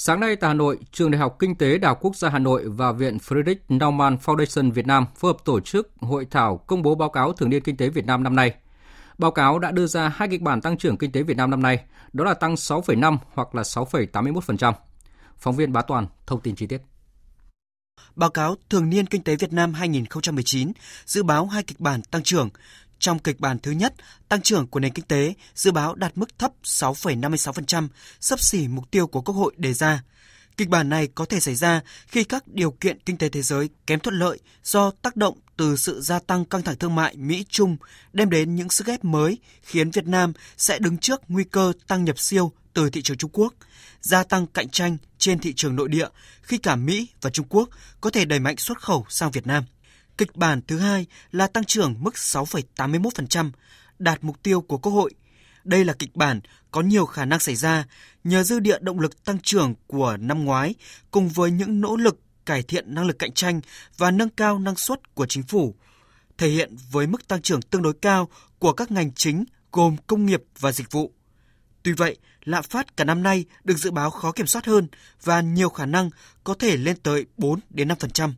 Sáng 0.00 0.20
nay 0.20 0.36
tại 0.36 0.48
Hà 0.48 0.54
Nội, 0.54 0.78
Trường 0.92 1.10
Đại 1.10 1.18
học 1.18 1.36
Kinh 1.38 1.54
tế 1.54 1.78
Đại 1.78 1.88
học 1.88 1.98
Quốc 2.00 2.16
gia 2.16 2.28
Hà 2.28 2.38
Nội 2.38 2.62
và 2.66 2.92
Viện 2.92 3.18
Friedrich 3.18 3.56
Naumann 3.68 4.16
Foundation 4.24 4.72
Việt 4.72 4.86
Nam 4.86 5.06
phối 5.16 5.32
hợp 5.32 5.44
tổ 5.44 5.60
chức 5.60 5.92
hội 6.00 6.26
thảo 6.30 6.56
công 6.56 6.82
bố 6.82 6.94
báo 6.94 7.08
cáo 7.08 7.32
thường 7.32 7.50
niên 7.50 7.62
kinh 7.62 7.76
tế 7.76 7.88
Việt 7.88 8.06
Nam 8.06 8.22
năm 8.22 8.36
nay. 8.36 8.52
Báo 9.18 9.30
cáo 9.30 9.58
đã 9.58 9.70
đưa 9.70 9.86
ra 9.86 10.08
hai 10.08 10.28
kịch 10.28 10.42
bản 10.42 10.60
tăng 10.60 10.78
trưởng 10.78 10.96
kinh 10.96 11.12
tế 11.12 11.22
Việt 11.22 11.36
Nam 11.36 11.50
năm 11.50 11.62
nay, 11.62 11.80
đó 12.12 12.24
là 12.24 12.34
tăng 12.34 12.54
6,5 12.54 13.16
hoặc 13.34 13.54
là 13.54 13.62
6,81%. 13.62 14.72
Phóng 15.38 15.56
viên 15.56 15.72
Bá 15.72 15.82
Toàn 15.82 16.06
thông 16.26 16.40
tin 16.40 16.56
chi 16.56 16.66
tiết. 16.66 16.78
Báo 18.16 18.30
cáo 18.30 18.56
Thường 18.70 18.90
niên 18.90 19.06
Kinh 19.06 19.22
tế 19.22 19.36
Việt 19.36 19.52
Nam 19.52 19.74
2019 19.74 20.72
dự 21.06 21.22
báo 21.22 21.46
hai 21.46 21.62
kịch 21.62 21.80
bản 21.80 22.02
tăng 22.02 22.22
trưởng. 22.22 22.50
Trong 22.98 23.18
kịch 23.18 23.40
bản 23.40 23.58
thứ 23.58 23.70
nhất, 23.70 23.94
tăng 24.28 24.42
trưởng 24.42 24.66
của 24.66 24.80
nền 24.80 24.92
kinh 24.92 25.04
tế 25.04 25.34
dự 25.54 25.72
báo 25.72 25.94
đạt 25.94 26.18
mức 26.18 26.38
thấp 26.38 26.52
6,56%, 26.64 27.88
sấp 28.20 28.40
xỉ 28.40 28.68
mục 28.68 28.90
tiêu 28.90 29.06
của 29.06 29.20
Quốc 29.20 29.34
hội 29.34 29.54
đề 29.56 29.74
ra. 29.74 30.02
Kịch 30.56 30.68
bản 30.68 30.88
này 30.88 31.08
có 31.14 31.24
thể 31.24 31.40
xảy 31.40 31.54
ra 31.54 31.80
khi 32.06 32.24
các 32.24 32.48
điều 32.48 32.70
kiện 32.70 32.98
kinh 33.00 33.16
tế 33.16 33.28
thế 33.28 33.42
giới 33.42 33.68
kém 33.86 34.00
thuận 34.00 34.18
lợi 34.18 34.38
do 34.64 34.90
tác 35.02 35.16
động 35.16 35.38
từ 35.56 35.76
sự 35.76 36.00
gia 36.00 36.18
tăng 36.18 36.44
căng 36.44 36.62
thẳng 36.62 36.76
thương 36.76 36.94
mại 36.94 37.16
Mỹ-Trung 37.16 37.76
đem 38.12 38.30
đến 38.30 38.54
những 38.54 38.70
sức 38.70 38.86
ép 38.86 39.04
mới 39.04 39.38
khiến 39.62 39.90
Việt 39.90 40.06
Nam 40.06 40.32
sẽ 40.56 40.78
đứng 40.78 40.98
trước 40.98 41.20
nguy 41.28 41.44
cơ 41.44 41.72
tăng 41.86 42.04
nhập 42.04 42.18
siêu 42.18 42.52
từ 42.74 42.90
thị 42.90 43.02
trường 43.02 43.16
Trung 43.16 43.30
Quốc, 43.32 43.54
gia 44.08 44.24
tăng 44.24 44.46
cạnh 44.46 44.68
tranh 44.68 44.96
trên 45.18 45.38
thị 45.38 45.52
trường 45.56 45.76
nội 45.76 45.88
địa 45.88 46.08
khi 46.42 46.58
cả 46.58 46.76
Mỹ 46.76 47.08
và 47.22 47.30
Trung 47.30 47.46
Quốc 47.48 47.68
có 48.00 48.10
thể 48.10 48.24
đẩy 48.24 48.40
mạnh 48.40 48.56
xuất 48.56 48.82
khẩu 48.82 49.06
sang 49.08 49.30
Việt 49.30 49.46
Nam. 49.46 49.64
Kịch 50.18 50.36
bản 50.36 50.60
thứ 50.66 50.78
hai 50.78 51.06
là 51.32 51.46
tăng 51.46 51.64
trưởng 51.64 51.94
mức 51.98 52.14
6,81%, 52.14 53.50
đạt 53.98 54.24
mục 54.24 54.42
tiêu 54.42 54.60
của 54.60 54.78
Quốc 54.78 54.92
hội. 54.92 55.14
Đây 55.64 55.84
là 55.84 55.92
kịch 55.98 56.16
bản 56.16 56.40
có 56.70 56.80
nhiều 56.80 57.06
khả 57.06 57.24
năng 57.24 57.40
xảy 57.40 57.54
ra 57.54 57.84
nhờ 58.24 58.42
dư 58.42 58.60
địa 58.60 58.78
động 58.80 59.00
lực 59.00 59.24
tăng 59.24 59.38
trưởng 59.42 59.74
của 59.86 60.16
năm 60.20 60.44
ngoái 60.44 60.74
cùng 61.10 61.28
với 61.28 61.50
những 61.50 61.80
nỗ 61.80 61.96
lực 61.96 62.20
cải 62.46 62.62
thiện 62.62 62.94
năng 62.94 63.06
lực 63.06 63.18
cạnh 63.18 63.32
tranh 63.32 63.60
và 63.96 64.10
nâng 64.10 64.30
cao 64.30 64.58
năng 64.58 64.76
suất 64.76 65.14
của 65.14 65.26
chính 65.26 65.42
phủ, 65.42 65.74
thể 66.38 66.48
hiện 66.48 66.76
với 66.90 67.06
mức 67.06 67.28
tăng 67.28 67.42
trưởng 67.42 67.62
tương 67.62 67.82
đối 67.82 67.94
cao 68.02 68.28
của 68.58 68.72
các 68.72 68.90
ngành 68.90 69.12
chính 69.12 69.44
gồm 69.72 69.96
công 70.06 70.26
nghiệp 70.26 70.42
và 70.58 70.72
dịch 70.72 70.90
vụ. 70.90 71.12
Tuy 71.88 71.94
vậy, 71.94 72.16
lạm 72.44 72.62
phát 72.62 72.96
cả 72.96 73.04
năm 73.04 73.22
nay 73.22 73.44
được 73.64 73.74
dự 73.74 73.90
báo 73.90 74.10
khó 74.10 74.32
kiểm 74.32 74.46
soát 74.46 74.66
hơn 74.66 74.86
và 75.22 75.40
nhiều 75.40 75.68
khả 75.68 75.86
năng 75.86 76.10
có 76.44 76.54
thể 76.54 76.76
lên 76.76 76.96
tới 77.02 77.26
4 77.36 77.60
đến 77.70 77.88
5%. 77.88 78.30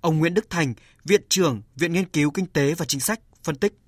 Ông 0.00 0.18
Nguyễn 0.18 0.34
Đức 0.34 0.50
Thành, 0.50 0.74
Viện 1.04 1.20
trưởng 1.28 1.62
Viện 1.76 1.92
Nghiên 1.92 2.04
cứu 2.04 2.30
Kinh 2.30 2.46
tế 2.46 2.74
và 2.74 2.84
Chính 2.84 3.00
sách 3.00 3.20
phân 3.42 3.56
tích. 3.56 3.78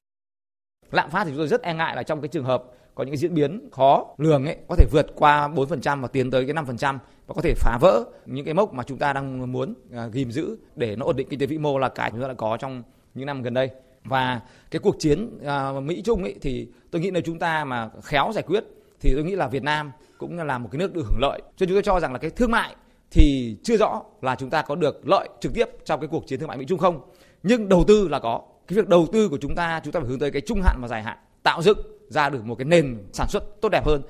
Lạm 0.90 1.10
phát 1.10 1.24
thì 1.24 1.30
chúng 1.30 1.38
tôi 1.38 1.48
rất 1.48 1.62
e 1.62 1.74
ngại 1.74 1.96
là 1.96 2.02
trong 2.02 2.20
cái 2.20 2.28
trường 2.28 2.44
hợp 2.44 2.64
có 2.94 3.04
những 3.04 3.16
diễn 3.16 3.34
biến 3.34 3.68
khó 3.72 4.14
lường 4.18 4.46
ấy 4.46 4.56
có 4.68 4.76
thể 4.76 4.86
vượt 4.92 5.06
qua 5.14 5.48
4% 5.48 6.00
và 6.00 6.08
tiến 6.08 6.30
tới 6.30 6.46
cái 6.46 6.54
5% 6.54 6.98
và 7.26 7.34
có 7.34 7.42
thể 7.42 7.54
phá 7.56 7.78
vỡ 7.80 8.04
những 8.26 8.44
cái 8.44 8.54
mốc 8.54 8.74
mà 8.74 8.84
chúng 8.86 8.98
ta 8.98 9.12
đang 9.12 9.52
muốn 9.52 9.74
à, 9.92 10.06
ghim 10.12 10.32
giữ 10.32 10.58
để 10.76 10.96
nó 10.96 11.06
ổn 11.06 11.16
định 11.16 11.28
kinh 11.30 11.38
tế 11.40 11.46
vĩ 11.46 11.58
mô 11.58 11.78
là 11.78 11.88
cái 11.88 12.10
chúng 12.10 12.20
ta 12.20 12.28
đã 12.28 12.34
có 12.34 12.56
trong 12.56 12.82
những 13.14 13.26
năm 13.26 13.42
gần 13.42 13.54
đây 13.54 13.70
và 14.04 14.40
cái 14.70 14.80
cuộc 14.80 14.96
chiến 14.98 15.38
à, 15.44 15.68
uh, 15.68 15.82
Mỹ 15.82 16.02
Trung 16.04 16.22
ấy 16.22 16.34
thì 16.42 16.68
tôi 16.90 17.02
nghĩ 17.02 17.10
là 17.10 17.20
chúng 17.20 17.38
ta 17.38 17.64
mà 17.64 17.90
khéo 18.02 18.32
giải 18.34 18.44
quyết 18.46 18.64
thì 19.00 19.12
tôi 19.14 19.24
nghĩ 19.24 19.36
là 19.36 19.48
Việt 19.48 19.62
Nam 19.62 19.92
cũng 20.18 20.38
là 20.38 20.58
một 20.58 20.68
cái 20.72 20.78
nước 20.78 20.94
được 20.94 21.02
hưởng 21.02 21.20
lợi. 21.20 21.42
Cho 21.42 21.66
nên 21.66 21.68
chúng 21.68 21.76
tôi 21.76 21.82
cho 21.82 22.00
rằng 22.00 22.12
là 22.12 22.18
cái 22.18 22.30
thương 22.30 22.50
mại 22.50 22.76
thì 23.10 23.56
chưa 23.62 23.76
rõ 23.76 24.02
là 24.22 24.34
chúng 24.34 24.50
ta 24.50 24.62
có 24.62 24.74
được 24.74 25.08
lợi 25.08 25.28
trực 25.40 25.54
tiếp 25.54 25.68
trong 25.84 26.00
cái 26.00 26.08
cuộc 26.08 26.26
chiến 26.26 26.40
thương 26.40 26.48
mại 26.48 26.58
Mỹ 26.58 26.64
Trung 26.68 26.78
không. 26.78 27.00
Nhưng 27.42 27.68
đầu 27.68 27.84
tư 27.88 28.08
là 28.08 28.18
có. 28.18 28.42
Cái 28.66 28.76
việc 28.76 28.88
đầu 28.88 29.06
tư 29.12 29.28
của 29.28 29.38
chúng 29.40 29.54
ta 29.54 29.80
chúng 29.84 29.92
ta 29.92 30.00
phải 30.00 30.08
hướng 30.08 30.18
tới 30.18 30.30
cái 30.30 30.42
trung 30.46 30.60
hạn 30.62 30.78
và 30.80 30.88
dài 30.88 31.02
hạn, 31.02 31.18
tạo 31.42 31.62
dựng 31.62 31.78
ra 32.08 32.30
được 32.30 32.44
một 32.44 32.54
cái 32.54 32.64
nền 32.64 33.04
sản 33.12 33.28
xuất 33.28 33.60
tốt 33.60 33.68
đẹp 33.68 33.86
hơn. 33.86 34.02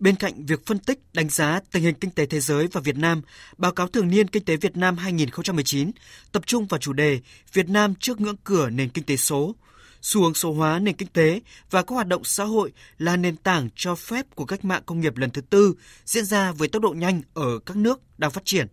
Bên 0.00 0.16
cạnh 0.16 0.46
việc 0.46 0.66
phân 0.66 0.78
tích, 0.78 0.98
đánh 1.12 1.28
giá 1.28 1.60
tình 1.72 1.82
hình 1.82 1.94
kinh 1.94 2.10
tế 2.10 2.26
thế 2.26 2.40
giới 2.40 2.68
và 2.72 2.80
Việt 2.80 2.96
Nam, 2.96 3.22
báo 3.58 3.72
cáo 3.72 3.88
thường 3.88 4.08
niên 4.08 4.28
kinh 4.28 4.44
tế 4.44 4.56
Việt 4.56 4.76
Nam 4.76 4.96
2019 4.96 5.90
tập 6.32 6.42
trung 6.46 6.66
vào 6.66 6.78
chủ 6.78 6.92
đề 6.92 7.20
Việt 7.52 7.68
Nam 7.68 7.94
trước 7.94 8.20
ngưỡng 8.20 8.36
cửa 8.44 8.70
nền 8.70 8.88
kinh 8.88 9.04
tế 9.04 9.16
số, 9.16 9.54
xu 10.02 10.22
hướng 10.22 10.34
số 10.34 10.52
hóa 10.52 10.78
nền 10.78 10.96
kinh 10.96 11.08
tế 11.08 11.40
và 11.70 11.82
các 11.82 11.94
hoạt 11.94 12.06
động 12.06 12.24
xã 12.24 12.44
hội 12.44 12.72
là 12.98 13.16
nền 13.16 13.36
tảng 13.36 13.68
cho 13.76 13.94
phép 13.94 14.26
của 14.34 14.44
cách 14.44 14.64
mạng 14.64 14.82
công 14.86 15.00
nghiệp 15.00 15.16
lần 15.16 15.30
thứ 15.30 15.40
tư 15.40 15.74
diễn 16.04 16.24
ra 16.24 16.52
với 16.52 16.68
tốc 16.68 16.82
độ 16.82 16.90
nhanh 16.90 17.22
ở 17.34 17.58
các 17.66 17.76
nước 17.76 18.00
đang 18.18 18.30
phát 18.30 18.44
triển. 18.44 18.66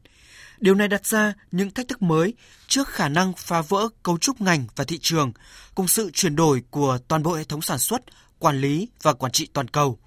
Điều 0.59 0.75
này 0.75 0.87
đặt 0.87 1.05
ra 1.05 1.33
những 1.51 1.71
thách 1.71 1.87
thức 1.87 2.01
mới 2.01 2.33
trước 2.67 2.87
khả 2.87 3.09
năng 3.09 3.33
phá 3.37 3.61
vỡ 3.61 3.87
cấu 4.03 4.17
trúc 4.17 4.41
ngành 4.41 4.65
và 4.75 4.83
thị 4.83 4.97
trường 5.01 5.31
cùng 5.75 5.87
sự 5.87 6.11
chuyển 6.13 6.35
đổi 6.35 6.61
của 6.69 6.97
toàn 7.07 7.23
bộ 7.23 7.33
hệ 7.33 7.43
thống 7.43 7.61
sản 7.61 7.79
xuất, 7.79 8.01
quản 8.39 8.61
lý 8.61 8.87
và 9.01 9.13
quản 9.13 9.31
trị 9.31 9.47
toàn 9.53 9.67
cầu. 9.67 9.99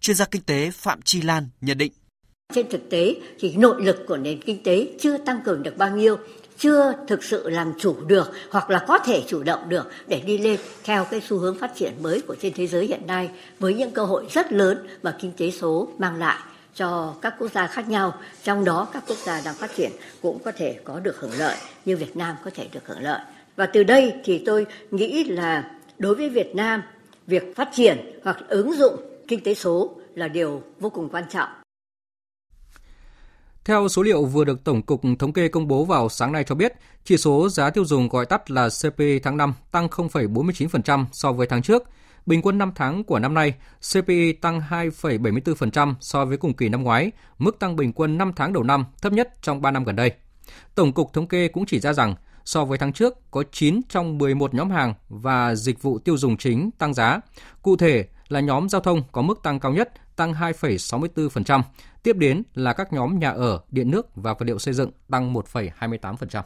Chuyên 0.00 0.16
gia 0.16 0.24
kinh 0.24 0.42
tế 0.42 0.70
Phạm 0.70 1.02
Chi 1.02 1.22
Lan 1.22 1.48
nhận 1.60 1.78
định. 1.78 1.92
Trên 2.54 2.68
thực 2.70 2.90
tế 2.90 3.14
thì 3.40 3.56
nội 3.56 3.82
lực 3.82 3.96
của 4.08 4.16
nền 4.16 4.42
kinh 4.42 4.62
tế 4.62 4.88
chưa 5.00 5.18
tăng 5.18 5.40
cường 5.44 5.62
được 5.62 5.76
bao 5.76 5.96
nhiêu, 5.96 6.16
chưa 6.58 6.92
thực 7.08 7.24
sự 7.24 7.48
làm 7.48 7.72
chủ 7.78 7.96
được 8.06 8.32
hoặc 8.50 8.70
là 8.70 8.84
có 8.88 8.98
thể 8.98 9.22
chủ 9.26 9.42
động 9.42 9.68
được 9.68 9.90
để 10.06 10.20
đi 10.20 10.38
lên 10.38 10.60
theo 10.84 11.04
cái 11.04 11.20
xu 11.20 11.38
hướng 11.38 11.58
phát 11.58 11.72
triển 11.76 11.92
mới 12.02 12.20
của 12.20 12.36
trên 12.40 12.52
thế 12.52 12.66
giới 12.66 12.86
hiện 12.86 13.06
nay 13.06 13.30
với 13.58 13.74
những 13.74 13.90
cơ 13.90 14.04
hội 14.04 14.26
rất 14.30 14.52
lớn 14.52 14.86
mà 15.02 15.16
kinh 15.20 15.32
tế 15.36 15.50
số 15.50 15.88
mang 15.98 16.16
lại 16.16 16.38
cho 16.74 17.14
các 17.22 17.34
quốc 17.38 17.52
gia 17.52 17.66
khác 17.66 17.88
nhau, 17.88 18.14
trong 18.44 18.64
đó 18.64 18.88
các 18.92 19.04
quốc 19.06 19.18
gia 19.24 19.40
đang 19.44 19.54
phát 19.54 19.70
triển 19.76 19.90
cũng 20.22 20.38
có 20.44 20.52
thể 20.52 20.78
có 20.84 21.00
được 21.00 21.20
hưởng 21.20 21.38
lợi 21.38 21.56
như 21.84 21.96
Việt 21.96 22.16
Nam 22.16 22.36
có 22.44 22.50
thể 22.54 22.68
được 22.72 22.86
hưởng 22.86 23.02
lợi. 23.02 23.20
Và 23.56 23.66
từ 23.66 23.82
đây 23.82 24.14
thì 24.24 24.42
tôi 24.46 24.66
nghĩ 24.90 25.24
là 25.24 25.70
đối 25.98 26.14
với 26.14 26.28
Việt 26.28 26.54
Nam, 26.54 26.82
việc 27.26 27.56
phát 27.56 27.68
triển 27.74 27.98
hoặc 28.24 28.38
ứng 28.48 28.72
dụng 28.72 29.09
kinh 29.30 29.44
tế 29.44 29.54
số 29.54 29.96
là 30.14 30.28
điều 30.28 30.62
vô 30.80 30.90
cùng 30.90 31.08
quan 31.08 31.24
trọng. 31.28 31.48
Theo 33.64 33.88
số 33.88 34.02
liệu 34.02 34.24
vừa 34.24 34.44
được 34.44 34.64
Tổng 34.64 34.82
cục 34.82 35.00
Thống 35.18 35.32
kê 35.32 35.48
công 35.48 35.68
bố 35.68 35.84
vào 35.84 36.08
sáng 36.08 36.32
nay 36.32 36.44
cho 36.44 36.54
biết, 36.54 36.72
chỉ 37.04 37.16
số 37.16 37.48
giá 37.48 37.70
tiêu 37.70 37.84
dùng 37.84 38.08
gọi 38.08 38.26
tắt 38.26 38.50
là 38.50 38.68
CPI 38.68 39.18
tháng 39.18 39.36
5 39.36 39.54
tăng 39.70 39.86
0,49% 39.86 41.04
so 41.12 41.32
với 41.32 41.46
tháng 41.46 41.62
trước. 41.62 41.82
Bình 42.26 42.42
quân 42.42 42.58
5 42.58 42.72
tháng 42.74 43.04
của 43.04 43.18
năm 43.18 43.34
nay, 43.34 43.54
CPI 43.92 44.32
tăng 44.32 44.60
2,74% 44.70 45.94
so 46.00 46.24
với 46.24 46.36
cùng 46.36 46.54
kỳ 46.54 46.68
năm 46.68 46.82
ngoái, 46.82 47.10
mức 47.38 47.58
tăng 47.58 47.76
bình 47.76 47.92
quân 47.92 48.18
5 48.18 48.32
tháng 48.36 48.52
đầu 48.52 48.62
năm 48.62 48.84
thấp 49.02 49.12
nhất 49.12 49.34
trong 49.42 49.62
3 49.62 49.70
năm 49.70 49.84
gần 49.84 49.96
đây. 49.96 50.12
Tổng 50.74 50.92
cục 50.92 51.12
Thống 51.12 51.26
kê 51.26 51.48
cũng 51.48 51.66
chỉ 51.66 51.80
ra 51.80 51.92
rằng, 51.92 52.14
so 52.44 52.64
với 52.64 52.78
tháng 52.78 52.92
trước, 52.92 53.30
có 53.30 53.42
9 53.52 53.80
trong 53.88 54.18
11 54.18 54.54
nhóm 54.54 54.70
hàng 54.70 54.94
và 55.08 55.54
dịch 55.54 55.82
vụ 55.82 55.98
tiêu 55.98 56.16
dùng 56.16 56.36
chính 56.36 56.70
tăng 56.78 56.94
giá. 56.94 57.20
Cụ 57.62 57.76
thể 57.76 58.06
là 58.30 58.40
nhóm 58.40 58.68
giao 58.68 58.80
thông 58.80 59.02
có 59.12 59.22
mức 59.22 59.42
tăng 59.42 59.60
cao 59.60 59.72
nhất, 59.72 59.92
tăng 60.16 60.32
2,64%. 60.32 61.62
Tiếp 62.02 62.16
đến 62.16 62.42
là 62.54 62.72
các 62.72 62.92
nhóm 62.92 63.18
nhà 63.18 63.30
ở, 63.30 63.60
điện 63.70 63.90
nước 63.90 64.16
và 64.16 64.34
vật 64.34 64.46
liệu 64.46 64.58
xây 64.58 64.74
dựng 64.74 64.90
tăng 65.10 65.34
1,28%. 65.34 66.42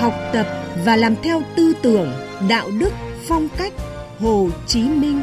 Học 0.00 0.14
tập 0.32 0.46
và 0.84 0.96
làm 0.96 1.14
theo 1.22 1.42
tư 1.56 1.72
tưởng, 1.82 2.12
đạo 2.48 2.68
đức, 2.80 2.92
phong 3.28 3.48
cách 3.58 3.72
Hồ 4.18 4.48
Chí 4.66 4.82
Minh. 4.82 5.22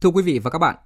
Thưa 0.00 0.08
quý 0.08 0.22
vị 0.22 0.38
và 0.38 0.50
các 0.50 0.58
bạn, 0.58 0.76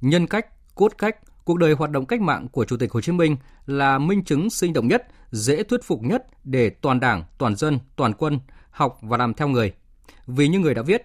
nhân 0.00 0.26
cách, 0.26 0.74
cốt 0.74 0.92
cách, 0.98 1.16
cuộc 1.44 1.58
đời 1.58 1.72
hoạt 1.72 1.90
động 1.90 2.06
cách 2.06 2.20
mạng 2.20 2.48
của 2.48 2.64
Chủ 2.64 2.76
tịch 2.76 2.92
Hồ 2.92 3.00
Chí 3.00 3.12
Minh 3.12 3.36
là 3.66 3.98
minh 3.98 4.24
chứng 4.24 4.50
sinh 4.50 4.72
động 4.72 4.88
nhất, 4.88 5.06
dễ 5.30 5.62
thuyết 5.62 5.84
phục 5.84 6.02
nhất 6.02 6.26
để 6.44 6.70
toàn 6.70 7.00
đảng, 7.00 7.24
toàn 7.38 7.56
dân, 7.56 7.78
toàn 7.96 8.12
quân 8.14 8.40
học 8.70 8.98
và 9.02 9.16
làm 9.16 9.34
theo 9.34 9.48
người. 9.48 9.72
Vì 10.26 10.48
như 10.48 10.58
người 10.58 10.74
đã 10.74 10.82
viết, 10.82 11.02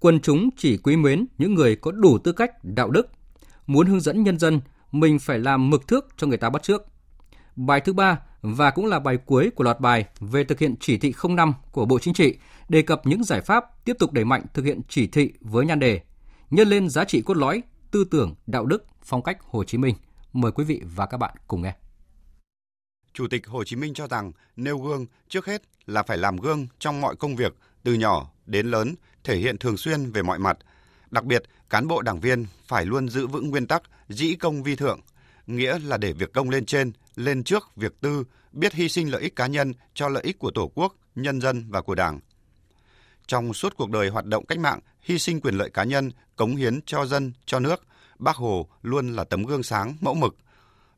quân 0.00 0.20
chúng 0.20 0.48
chỉ 0.56 0.76
quý 0.76 0.96
mến 0.96 1.26
những 1.38 1.54
người 1.54 1.76
có 1.76 1.90
đủ 1.90 2.18
tư 2.18 2.32
cách, 2.32 2.64
đạo 2.64 2.90
đức. 2.90 3.08
Muốn 3.66 3.86
hướng 3.86 4.00
dẫn 4.00 4.22
nhân 4.22 4.38
dân, 4.38 4.60
mình 4.92 5.18
phải 5.18 5.38
làm 5.38 5.70
mực 5.70 5.88
thước 5.88 6.08
cho 6.16 6.26
người 6.26 6.38
ta 6.38 6.50
bắt 6.50 6.62
trước. 6.62 6.86
Bài 7.56 7.80
thứ 7.80 7.92
ba 7.92 8.18
và 8.42 8.70
cũng 8.70 8.86
là 8.86 8.98
bài 8.98 9.16
cuối 9.16 9.50
của 9.54 9.64
loạt 9.64 9.80
bài 9.80 10.04
về 10.20 10.44
thực 10.44 10.58
hiện 10.58 10.74
chỉ 10.80 10.98
thị 10.98 11.14
05 11.28 11.54
của 11.72 11.84
Bộ 11.84 11.98
Chính 11.98 12.14
trị 12.14 12.36
đề 12.68 12.82
cập 12.82 13.06
những 13.06 13.24
giải 13.24 13.40
pháp 13.40 13.84
tiếp 13.84 13.96
tục 13.98 14.12
đẩy 14.12 14.24
mạnh 14.24 14.42
thực 14.54 14.64
hiện 14.64 14.80
chỉ 14.88 15.06
thị 15.06 15.32
với 15.40 15.66
nhan 15.66 15.78
đề 15.78 16.00
nhân 16.50 16.68
lên 16.68 16.88
giá 16.88 17.04
trị 17.04 17.22
cốt 17.22 17.36
lõi, 17.36 17.62
tư 17.90 18.04
tưởng, 18.10 18.34
đạo 18.46 18.66
đức, 18.66 18.86
phong 19.02 19.22
cách 19.22 19.38
Hồ 19.42 19.64
Chí 19.64 19.78
Minh. 19.78 19.94
Mời 20.32 20.52
quý 20.52 20.64
vị 20.64 20.82
và 20.84 21.06
các 21.06 21.16
bạn 21.16 21.36
cùng 21.46 21.62
nghe. 21.62 21.74
Chủ 23.12 23.26
tịch 23.30 23.46
Hồ 23.46 23.64
Chí 23.64 23.76
Minh 23.76 23.94
cho 23.94 24.06
rằng 24.06 24.32
nêu 24.56 24.78
gương 24.78 25.06
trước 25.28 25.46
hết 25.46 25.62
là 25.86 26.02
phải 26.02 26.18
làm 26.18 26.36
gương 26.36 26.66
trong 26.78 27.00
mọi 27.00 27.16
công 27.16 27.36
việc 27.36 27.54
từ 27.82 27.94
nhỏ 27.94 28.30
đến 28.46 28.66
lớn, 28.66 28.94
thể 29.24 29.36
hiện 29.36 29.58
thường 29.58 29.76
xuyên 29.76 30.10
về 30.10 30.22
mọi 30.22 30.38
mặt. 30.38 30.58
Đặc 31.10 31.24
biệt, 31.24 31.42
cán 31.70 31.88
bộ 31.88 32.02
đảng 32.02 32.20
viên 32.20 32.46
phải 32.66 32.86
luôn 32.86 33.08
giữ 33.08 33.26
vững 33.26 33.50
nguyên 33.50 33.66
tắc 33.66 33.82
dĩ 34.08 34.34
công 34.34 34.62
vi 34.62 34.76
thượng, 34.76 35.00
nghĩa 35.46 35.78
là 35.78 35.96
để 35.96 36.12
việc 36.12 36.32
công 36.32 36.50
lên 36.50 36.64
trên, 36.64 36.92
lên 37.16 37.44
trước 37.44 37.76
việc 37.76 38.00
tư, 38.00 38.24
biết 38.52 38.72
hy 38.72 38.88
sinh 38.88 39.10
lợi 39.12 39.22
ích 39.22 39.36
cá 39.36 39.46
nhân 39.46 39.72
cho 39.94 40.08
lợi 40.08 40.22
ích 40.22 40.38
của 40.38 40.50
Tổ 40.50 40.72
quốc, 40.74 40.94
nhân 41.14 41.40
dân 41.40 41.70
và 41.70 41.82
của 41.82 41.94
Đảng. 41.94 42.20
Trong 43.30 43.54
suốt 43.54 43.76
cuộc 43.76 43.90
đời 43.90 44.08
hoạt 44.08 44.24
động 44.24 44.46
cách 44.46 44.58
mạng, 44.58 44.80
hy 45.00 45.18
sinh 45.18 45.40
quyền 45.40 45.54
lợi 45.54 45.70
cá 45.70 45.84
nhân, 45.84 46.10
cống 46.36 46.56
hiến 46.56 46.80
cho 46.86 47.06
dân, 47.06 47.32
cho 47.46 47.60
nước, 47.60 47.82
Bác 48.18 48.36
Hồ 48.36 48.66
luôn 48.82 49.12
là 49.12 49.24
tấm 49.24 49.44
gương 49.44 49.62
sáng, 49.62 49.96
mẫu 50.00 50.14
mực. 50.14 50.36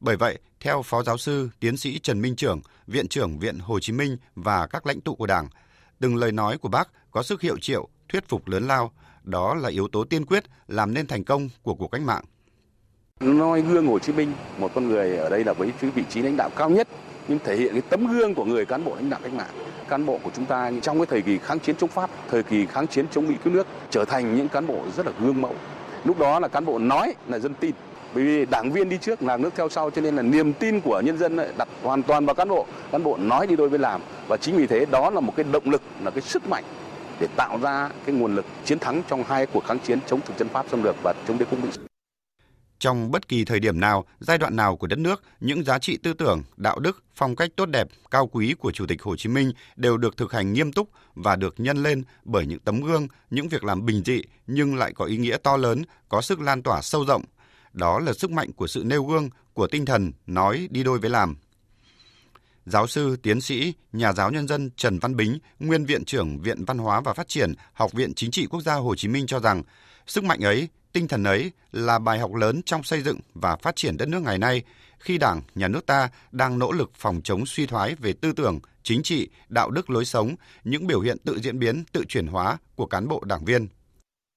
Bởi 0.00 0.16
vậy, 0.16 0.38
theo 0.60 0.82
Phó 0.82 1.02
Giáo 1.02 1.18
sư, 1.18 1.48
Tiến 1.60 1.76
sĩ 1.76 1.98
Trần 1.98 2.20
Minh 2.22 2.36
Trưởng, 2.36 2.60
Viện 2.86 3.08
trưởng 3.08 3.38
Viện 3.38 3.58
Hồ 3.58 3.80
Chí 3.80 3.92
Minh 3.92 4.16
và 4.34 4.66
các 4.66 4.86
lãnh 4.86 5.00
tụ 5.00 5.14
của 5.14 5.26
Đảng, 5.26 5.48
từng 6.00 6.16
lời 6.16 6.32
nói 6.32 6.58
của 6.58 6.68
bác 6.68 6.88
có 7.10 7.22
sức 7.22 7.40
hiệu 7.40 7.58
triệu, 7.58 7.88
thuyết 8.08 8.28
phục 8.28 8.48
lớn 8.48 8.66
lao. 8.66 8.92
Đó 9.22 9.54
là 9.54 9.68
yếu 9.68 9.88
tố 9.88 10.04
tiên 10.04 10.26
quyết 10.26 10.44
làm 10.68 10.94
nên 10.94 11.06
thành 11.06 11.24
công 11.24 11.48
của 11.62 11.74
cuộc 11.74 11.88
cách 11.88 12.02
mạng. 12.02 12.24
Noi 13.20 13.62
gương 13.62 13.86
Hồ 13.86 13.98
Chí 13.98 14.12
Minh, 14.12 14.32
một 14.58 14.70
con 14.74 14.88
người 14.88 15.16
ở 15.16 15.28
đây 15.30 15.44
là 15.44 15.52
với 15.52 15.72
vị 15.94 16.04
trí 16.10 16.22
lãnh 16.22 16.36
đạo 16.36 16.50
cao 16.56 16.70
nhất, 16.70 16.88
nhưng 17.28 17.38
thể 17.44 17.56
hiện 17.56 17.72
cái 17.72 17.82
tấm 17.90 18.06
gương 18.06 18.34
của 18.34 18.44
người 18.44 18.66
cán 18.66 18.84
bộ 18.84 18.94
lãnh 18.94 19.10
đạo 19.10 19.20
cách 19.22 19.32
mạng 19.32 19.50
cán 19.92 20.06
bộ 20.06 20.18
của 20.22 20.30
chúng 20.36 20.44
ta 20.44 20.70
trong 20.82 20.98
cái 20.98 21.06
thời 21.06 21.22
kỳ 21.22 21.38
kháng 21.38 21.60
chiến 21.60 21.76
chống 21.76 21.90
Pháp, 21.90 22.10
thời 22.30 22.42
kỳ 22.42 22.66
kháng 22.66 22.86
chiến 22.86 23.06
chống 23.10 23.28
Mỹ 23.28 23.34
cứu 23.44 23.52
nước 23.52 23.66
trở 23.90 24.04
thành 24.04 24.36
những 24.36 24.48
cán 24.48 24.66
bộ 24.66 24.78
rất 24.96 25.06
là 25.06 25.12
gương 25.20 25.40
mẫu. 25.40 25.54
Lúc 26.04 26.18
đó 26.18 26.40
là 26.40 26.48
cán 26.48 26.64
bộ 26.64 26.78
nói 26.78 27.14
là 27.28 27.38
dân 27.38 27.54
tin. 27.54 27.74
Bởi 28.14 28.24
vì 28.24 28.46
đảng 28.46 28.72
viên 28.72 28.88
đi 28.88 28.98
trước, 28.98 29.22
là 29.22 29.36
nước 29.36 29.50
theo 29.56 29.68
sau 29.68 29.90
cho 29.90 30.02
nên 30.02 30.16
là 30.16 30.22
niềm 30.22 30.52
tin 30.52 30.80
của 30.80 31.00
nhân 31.00 31.18
dân 31.18 31.36
đặt 31.56 31.68
hoàn 31.82 32.02
toàn 32.02 32.26
vào 32.26 32.34
cán 32.34 32.48
bộ. 32.48 32.66
Cán 32.92 33.02
bộ 33.02 33.16
nói 33.16 33.46
đi 33.46 33.56
đôi 33.56 33.68
với 33.68 33.78
làm 33.78 34.00
và 34.28 34.36
chính 34.36 34.56
vì 34.56 34.66
thế 34.66 34.86
đó 34.90 35.10
là 35.10 35.20
một 35.20 35.32
cái 35.36 35.44
động 35.52 35.70
lực, 35.70 35.82
là 36.04 36.10
cái 36.10 36.22
sức 36.22 36.48
mạnh 36.48 36.64
để 37.20 37.26
tạo 37.36 37.58
ra 37.62 37.90
cái 38.06 38.14
nguồn 38.14 38.34
lực 38.34 38.44
chiến 38.64 38.78
thắng 38.78 39.02
trong 39.08 39.24
hai 39.28 39.46
cuộc 39.46 39.64
kháng 39.64 39.78
chiến 39.78 39.98
chống 40.06 40.20
thực 40.20 40.38
dân 40.38 40.48
Pháp 40.48 40.66
xâm 40.70 40.82
lược 40.82 40.96
và 41.02 41.14
chống 41.28 41.38
đế 41.38 41.44
quốc 41.50 41.58
Mỹ. 41.62 41.68
Trong 42.82 43.10
bất 43.10 43.28
kỳ 43.28 43.44
thời 43.44 43.60
điểm 43.60 43.80
nào, 43.80 44.04
giai 44.20 44.38
đoạn 44.38 44.56
nào 44.56 44.76
của 44.76 44.86
đất 44.86 44.98
nước, 44.98 45.22
những 45.40 45.64
giá 45.64 45.78
trị 45.78 45.96
tư 45.96 46.12
tưởng, 46.12 46.42
đạo 46.56 46.78
đức, 46.78 47.02
phong 47.14 47.36
cách 47.36 47.50
tốt 47.56 47.66
đẹp, 47.66 47.88
cao 48.10 48.26
quý 48.26 48.54
của 48.58 48.72
Chủ 48.72 48.86
tịch 48.86 49.02
Hồ 49.02 49.16
Chí 49.16 49.28
Minh 49.28 49.52
đều 49.76 49.96
được 49.96 50.16
thực 50.16 50.32
hành 50.32 50.52
nghiêm 50.52 50.72
túc 50.72 50.88
và 51.14 51.36
được 51.36 51.54
nhân 51.58 51.82
lên 51.82 52.02
bởi 52.24 52.46
những 52.46 52.58
tấm 52.58 52.80
gương, 52.80 53.08
những 53.30 53.48
việc 53.48 53.64
làm 53.64 53.86
bình 53.86 54.02
dị 54.04 54.22
nhưng 54.46 54.76
lại 54.76 54.92
có 54.94 55.04
ý 55.04 55.16
nghĩa 55.16 55.36
to 55.42 55.56
lớn, 55.56 55.82
có 56.08 56.20
sức 56.20 56.40
lan 56.40 56.62
tỏa 56.62 56.82
sâu 56.82 57.04
rộng. 57.04 57.24
Đó 57.72 57.98
là 57.98 58.12
sức 58.12 58.30
mạnh 58.30 58.52
của 58.52 58.66
sự 58.66 58.82
nêu 58.86 59.04
gương, 59.04 59.30
của 59.52 59.66
tinh 59.66 59.84
thần 59.84 60.12
nói 60.26 60.68
đi 60.70 60.82
đôi 60.82 60.98
với 60.98 61.10
làm. 61.10 61.36
Giáo 62.66 62.86
sư, 62.86 63.16
tiến 63.22 63.40
sĩ, 63.40 63.74
nhà 63.92 64.12
giáo 64.12 64.30
nhân 64.30 64.48
dân 64.48 64.70
Trần 64.76 64.98
Văn 64.98 65.16
Bính, 65.16 65.38
nguyên 65.58 65.84
viện 65.84 66.04
trưởng 66.04 66.38
Viện 66.40 66.64
Văn 66.64 66.78
hóa 66.78 67.00
và 67.00 67.12
Phát 67.12 67.28
triển, 67.28 67.54
Học 67.72 67.92
viện 67.92 68.14
Chính 68.14 68.30
trị 68.30 68.46
Quốc 68.46 68.60
gia 68.60 68.74
Hồ 68.74 68.94
Chí 68.94 69.08
Minh 69.08 69.26
cho 69.26 69.40
rằng, 69.40 69.62
sức 70.06 70.24
mạnh 70.24 70.40
ấy 70.40 70.68
Tinh 70.92 71.08
thần 71.08 71.24
ấy 71.24 71.50
là 71.72 71.98
bài 71.98 72.18
học 72.18 72.34
lớn 72.34 72.60
trong 72.66 72.82
xây 72.82 73.02
dựng 73.02 73.18
và 73.34 73.56
phát 73.56 73.76
triển 73.76 73.96
đất 73.96 74.08
nước 74.08 74.22
ngày 74.22 74.38
nay 74.38 74.62
khi 74.98 75.18
Đảng, 75.18 75.42
Nhà 75.54 75.68
nước 75.68 75.86
ta 75.86 76.08
đang 76.32 76.58
nỗ 76.58 76.72
lực 76.72 76.90
phòng 76.94 77.20
chống 77.24 77.46
suy 77.46 77.66
thoái 77.66 77.94
về 77.94 78.12
tư 78.12 78.32
tưởng, 78.32 78.60
chính 78.82 79.02
trị, 79.02 79.28
đạo 79.48 79.70
đức 79.70 79.90
lối 79.90 80.04
sống, 80.04 80.34
những 80.64 80.86
biểu 80.86 81.00
hiện 81.00 81.16
tự 81.24 81.38
diễn 81.40 81.58
biến, 81.58 81.84
tự 81.92 82.04
chuyển 82.08 82.26
hóa 82.26 82.58
của 82.76 82.86
cán 82.86 83.08
bộ 83.08 83.22
đảng 83.24 83.44
viên. 83.44 83.68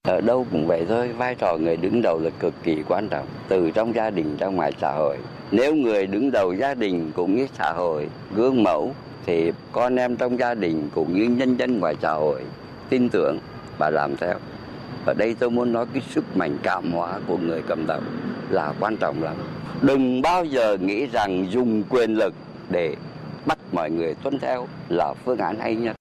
Ở 0.07 0.21
đâu 0.21 0.47
cũng 0.51 0.67
vậy 0.67 0.85
thôi, 0.87 1.13
vai 1.13 1.35
trò 1.35 1.57
người 1.57 1.77
đứng 1.77 2.01
đầu 2.01 2.19
là 2.19 2.29
cực 2.29 2.53
kỳ 2.63 2.83
quan 2.87 3.09
trọng, 3.09 3.27
từ 3.47 3.71
trong 3.71 3.95
gia 3.95 4.09
đình 4.09 4.37
ra 4.37 4.47
ngoài 4.47 4.71
xã 4.81 4.91
hội. 4.91 5.17
Nếu 5.51 5.75
người 5.75 6.07
đứng 6.07 6.31
đầu 6.31 6.53
gia 6.53 6.73
đình 6.73 7.11
cũng 7.15 7.35
như 7.35 7.47
xã 7.57 7.73
hội 7.73 8.09
gương 8.35 8.63
mẫu 8.63 8.95
thì 9.25 9.51
con 9.71 9.95
em 9.95 10.17
trong 10.17 10.39
gia 10.39 10.53
đình 10.53 10.89
cũng 10.95 11.13
như 11.13 11.23
nhân 11.23 11.57
dân 11.57 11.79
ngoài 11.79 11.95
xã 12.01 12.11
hội 12.11 12.43
tin 12.89 13.09
tưởng 13.09 13.39
và 13.77 13.89
làm 13.89 14.17
theo 14.17 14.35
ở 15.05 15.13
đây 15.13 15.35
tôi 15.39 15.51
muốn 15.51 15.73
nói 15.73 15.85
cái 15.93 16.03
sức 16.09 16.37
mạnh 16.37 16.57
cảm 16.63 16.91
hóa 16.91 17.19
của 17.27 17.37
người 17.37 17.61
cầm 17.67 17.87
đầu 17.87 18.01
là 18.49 18.73
quan 18.79 18.97
trọng 18.97 19.23
lắm. 19.23 19.35
Đừng 19.81 20.21
bao 20.21 20.45
giờ 20.45 20.77
nghĩ 20.77 21.05
rằng 21.05 21.51
dùng 21.51 21.83
quyền 21.89 22.13
lực 22.13 22.33
để 22.69 22.95
bắt 23.45 23.57
mọi 23.71 23.91
người 23.91 24.15
tuân 24.15 24.39
theo 24.39 24.67
là 24.89 25.13
phương 25.25 25.37
án 25.37 25.59
hay 25.59 25.75
nhất. 25.75 25.95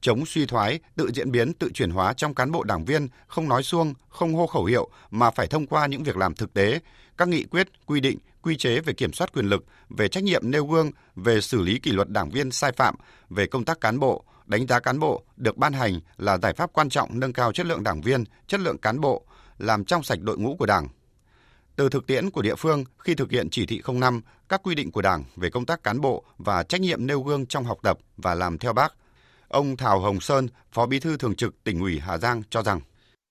Chống 0.00 0.26
suy 0.26 0.46
thoái, 0.46 0.80
tự 0.96 1.10
diễn 1.14 1.30
biến, 1.30 1.52
tự 1.52 1.70
chuyển 1.74 1.90
hóa 1.90 2.12
trong 2.12 2.34
cán 2.34 2.52
bộ 2.52 2.62
đảng 2.62 2.84
viên, 2.84 3.08
không 3.26 3.48
nói 3.48 3.62
xuông, 3.62 3.94
không 4.08 4.34
hô 4.34 4.46
khẩu 4.46 4.64
hiệu 4.64 4.88
mà 5.10 5.30
phải 5.30 5.46
thông 5.46 5.66
qua 5.66 5.86
những 5.86 6.02
việc 6.02 6.16
làm 6.16 6.34
thực 6.34 6.54
tế, 6.54 6.80
các 7.16 7.28
nghị 7.28 7.44
quyết, 7.44 7.68
quy 7.86 8.00
định, 8.00 8.18
quy 8.42 8.56
chế 8.56 8.80
về 8.80 8.92
kiểm 8.92 9.12
soát 9.12 9.32
quyền 9.32 9.46
lực, 9.46 9.64
về 9.88 10.08
trách 10.08 10.24
nhiệm 10.24 10.50
nêu 10.50 10.66
gương, 10.66 10.90
về 11.16 11.40
xử 11.40 11.62
lý 11.62 11.78
kỷ 11.78 11.90
luật 11.92 12.08
đảng 12.08 12.30
viên 12.30 12.50
sai 12.50 12.72
phạm, 12.72 12.94
về 13.30 13.46
công 13.46 13.64
tác 13.64 13.80
cán 13.80 13.98
bộ, 13.98 14.24
đánh 14.52 14.66
giá 14.66 14.80
cán 14.80 14.98
bộ 14.98 15.22
được 15.36 15.56
ban 15.56 15.72
hành 15.72 16.00
là 16.16 16.38
giải 16.38 16.52
pháp 16.54 16.72
quan 16.72 16.88
trọng 16.88 17.20
nâng 17.20 17.32
cao 17.32 17.52
chất 17.52 17.66
lượng 17.66 17.82
đảng 17.82 18.00
viên, 18.00 18.24
chất 18.46 18.60
lượng 18.60 18.78
cán 18.78 19.00
bộ, 19.00 19.22
làm 19.58 19.84
trong 19.84 20.02
sạch 20.02 20.18
đội 20.22 20.38
ngũ 20.38 20.56
của 20.58 20.66
Đảng. 20.66 20.88
Từ 21.76 21.88
thực 21.88 22.06
tiễn 22.06 22.30
của 22.30 22.42
địa 22.42 22.54
phương 22.54 22.84
khi 22.98 23.14
thực 23.14 23.30
hiện 23.30 23.50
chỉ 23.50 23.66
thị 23.66 23.82
05, 23.92 24.20
các 24.48 24.60
quy 24.62 24.74
định 24.74 24.90
của 24.90 25.02
Đảng 25.02 25.24
về 25.36 25.50
công 25.50 25.66
tác 25.66 25.82
cán 25.82 26.00
bộ 26.00 26.24
và 26.38 26.62
trách 26.62 26.80
nhiệm 26.80 27.06
nêu 27.06 27.22
gương 27.22 27.46
trong 27.46 27.64
học 27.64 27.78
tập 27.82 27.98
và 28.16 28.34
làm 28.34 28.58
theo 28.58 28.72
Bác, 28.72 28.94
ông 29.48 29.76
Thảo 29.76 30.00
Hồng 30.00 30.20
Sơn, 30.20 30.48
Phó 30.72 30.86
Bí 30.86 31.00
thư 31.00 31.16
Thường 31.16 31.34
trực 31.34 31.64
tỉnh 31.64 31.80
ủy 31.80 32.00
Hà 32.00 32.18
Giang 32.18 32.42
cho 32.50 32.62
rằng 32.62 32.80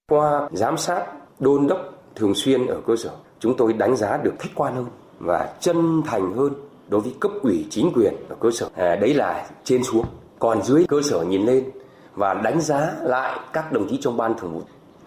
qua 0.08 0.50
giám 0.52 0.78
sát, 0.78 1.06
đôn 1.40 1.68
đốc 1.68 1.80
thường 2.16 2.36
xuyên 2.36 2.68
ở 2.68 2.82
cơ 2.88 2.96
sở, 2.96 3.12
chúng 3.40 3.58
tôi 3.58 3.74
đánh 3.74 3.96
giá 3.96 4.18
được 4.18 4.34
khách 4.40 4.50
quan 4.56 4.76
hơn 4.76 4.86
và 5.20 5.56
chân 5.60 6.02
thành 6.06 6.34
hơn 6.34 6.54
đối 6.88 7.02
với 7.02 7.14
cấp 7.20 7.32
ủy 7.42 7.66
chính 7.70 7.92
quyền 7.96 8.14
ở 8.30 8.36
cơ 8.40 8.52
sở. 8.52 8.70
À, 8.76 8.96
đấy 8.96 9.14
là 9.14 9.50
trên 9.64 9.84
xuống. 9.84 10.06
Còn 10.42 10.62
dưới 10.62 10.86
cơ 10.88 11.02
sở 11.02 11.24
nhìn 11.24 11.46
lên 11.46 11.64
và 12.16 12.34
đánh 12.34 12.62
giá 12.62 12.94
lại 13.02 13.40
các 13.54 13.72
đồng 13.72 13.88
chí 13.90 13.98
trong 14.02 14.18
ban 14.18 14.38
thường 14.38 14.54
vụ 14.54 14.62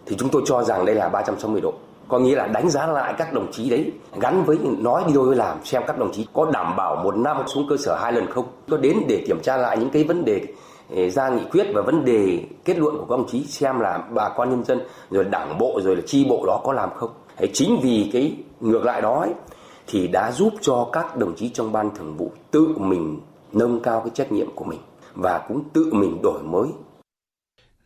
thì 0.06 0.16
chúng 0.16 0.28
tôi 0.28 0.42
cho 0.46 0.62
rằng 0.62 0.84
đây 0.84 0.94
là 0.94 1.08
360 1.08 1.60
độ. 1.60 1.72
Có 2.08 2.18
nghĩa 2.18 2.36
là 2.36 2.46
đánh 2.46 2.70
giá 2.70 2.86
lại 2.86 3.14
các 3.18 3.32
đồng 3.32 3.52
chí 3.52 3.70
đấy 3.70 3.92
gắn 4.20 4.44
với 4.44 4.58
nói 4.78 5.02
đi 5.06 5.12
đôi 5.12 5.26
với 5.26 5.36
làm 5.36 5.64
xem 5.64 5.82
các 5.86 5.98
đồng 5.98 6.12
chí 6.12 6.26
có 6.32 6.50
đảm 6.52 6.76
bảo 6.76 6.96
một 6.96 7.16
năm 7.16 7.36
xuống 7.46 7.66
cơ 7.68 7.76
sở 7.76 7.98
hai 8.02 8.12
lần 8.12 8.30
không. 8.30 8.44
Có 8.70 8.76
đến 8.76 9.02
để 9.08 9.24
kiểm 9.26 9.40
tra 9.42 9.56
lại 9.56 9.78
những 9.78 9.90
cái 9.90 10.04
vấn 10.04 10.24
đề 10.24 10.40
ờ, 10.96 11.08
ra 11.10 11.28
nghị 11.28 11.44
quyết 11.52 11.66
và 11.74 11.82
vấn 11.82 12.04
đề 12.04 12.44
kết 12.64 12.78
luận 12.78 12.96
của 12.98 13.04
các 13.04 13.16
đồng 13.16 13.28
chí 13.28 13.44
xem 13.44 13.80
là 13.80 13.98
bà 14.10 14.28
con 14.28 14.50
nhân 14.50 14.64
dân 14.64 14.80
rồi 15.10 15.24
đảng 15.24 15.58
bộ 15.58 15.80
rồi 15.84 15.96
là 15.96 16.02
chi 16.06 16.26
bộ 16.28 16.44
đó 16.46 16.60
có 16.64 16.72
làm 16.72 16.90
không. 16.94 17.10
Thế 17.36 17.46
chính 17.52 17.80
vì 17.82 18.10
cái 18.12 18.36
ngược 18.60 18.84
lại 18.84 19.02
đó 19.02 19.20
ấy, 19.20 19.32
thì 19.86 20.08
đã 20.08 20.32
giúp 20.32 20.52
cho 20.60 20.88
các 20.92 21.16
đồng 21.16 21.34
chí 21.34 21.48
trong 21.48 21.72
ban 21.72 21.90
thường 21.96 22.16
vụ 22.16 22.32
tự 22.50 22.68
mình 22.76 23.20
nâng 23.52 23.80
cao 23.80 24.00
cái 24.00 24.10
trách 24.14 24.32
nhiệm 24.32 24.50
của 24.54 24.64
mình 24.64 24.80
và 25.14 25.44
cũng 25.48 25.68
tự 25.74 25.90
mình 25.92 26.20
đổi 26.22 26.42
mới 26.42 26.68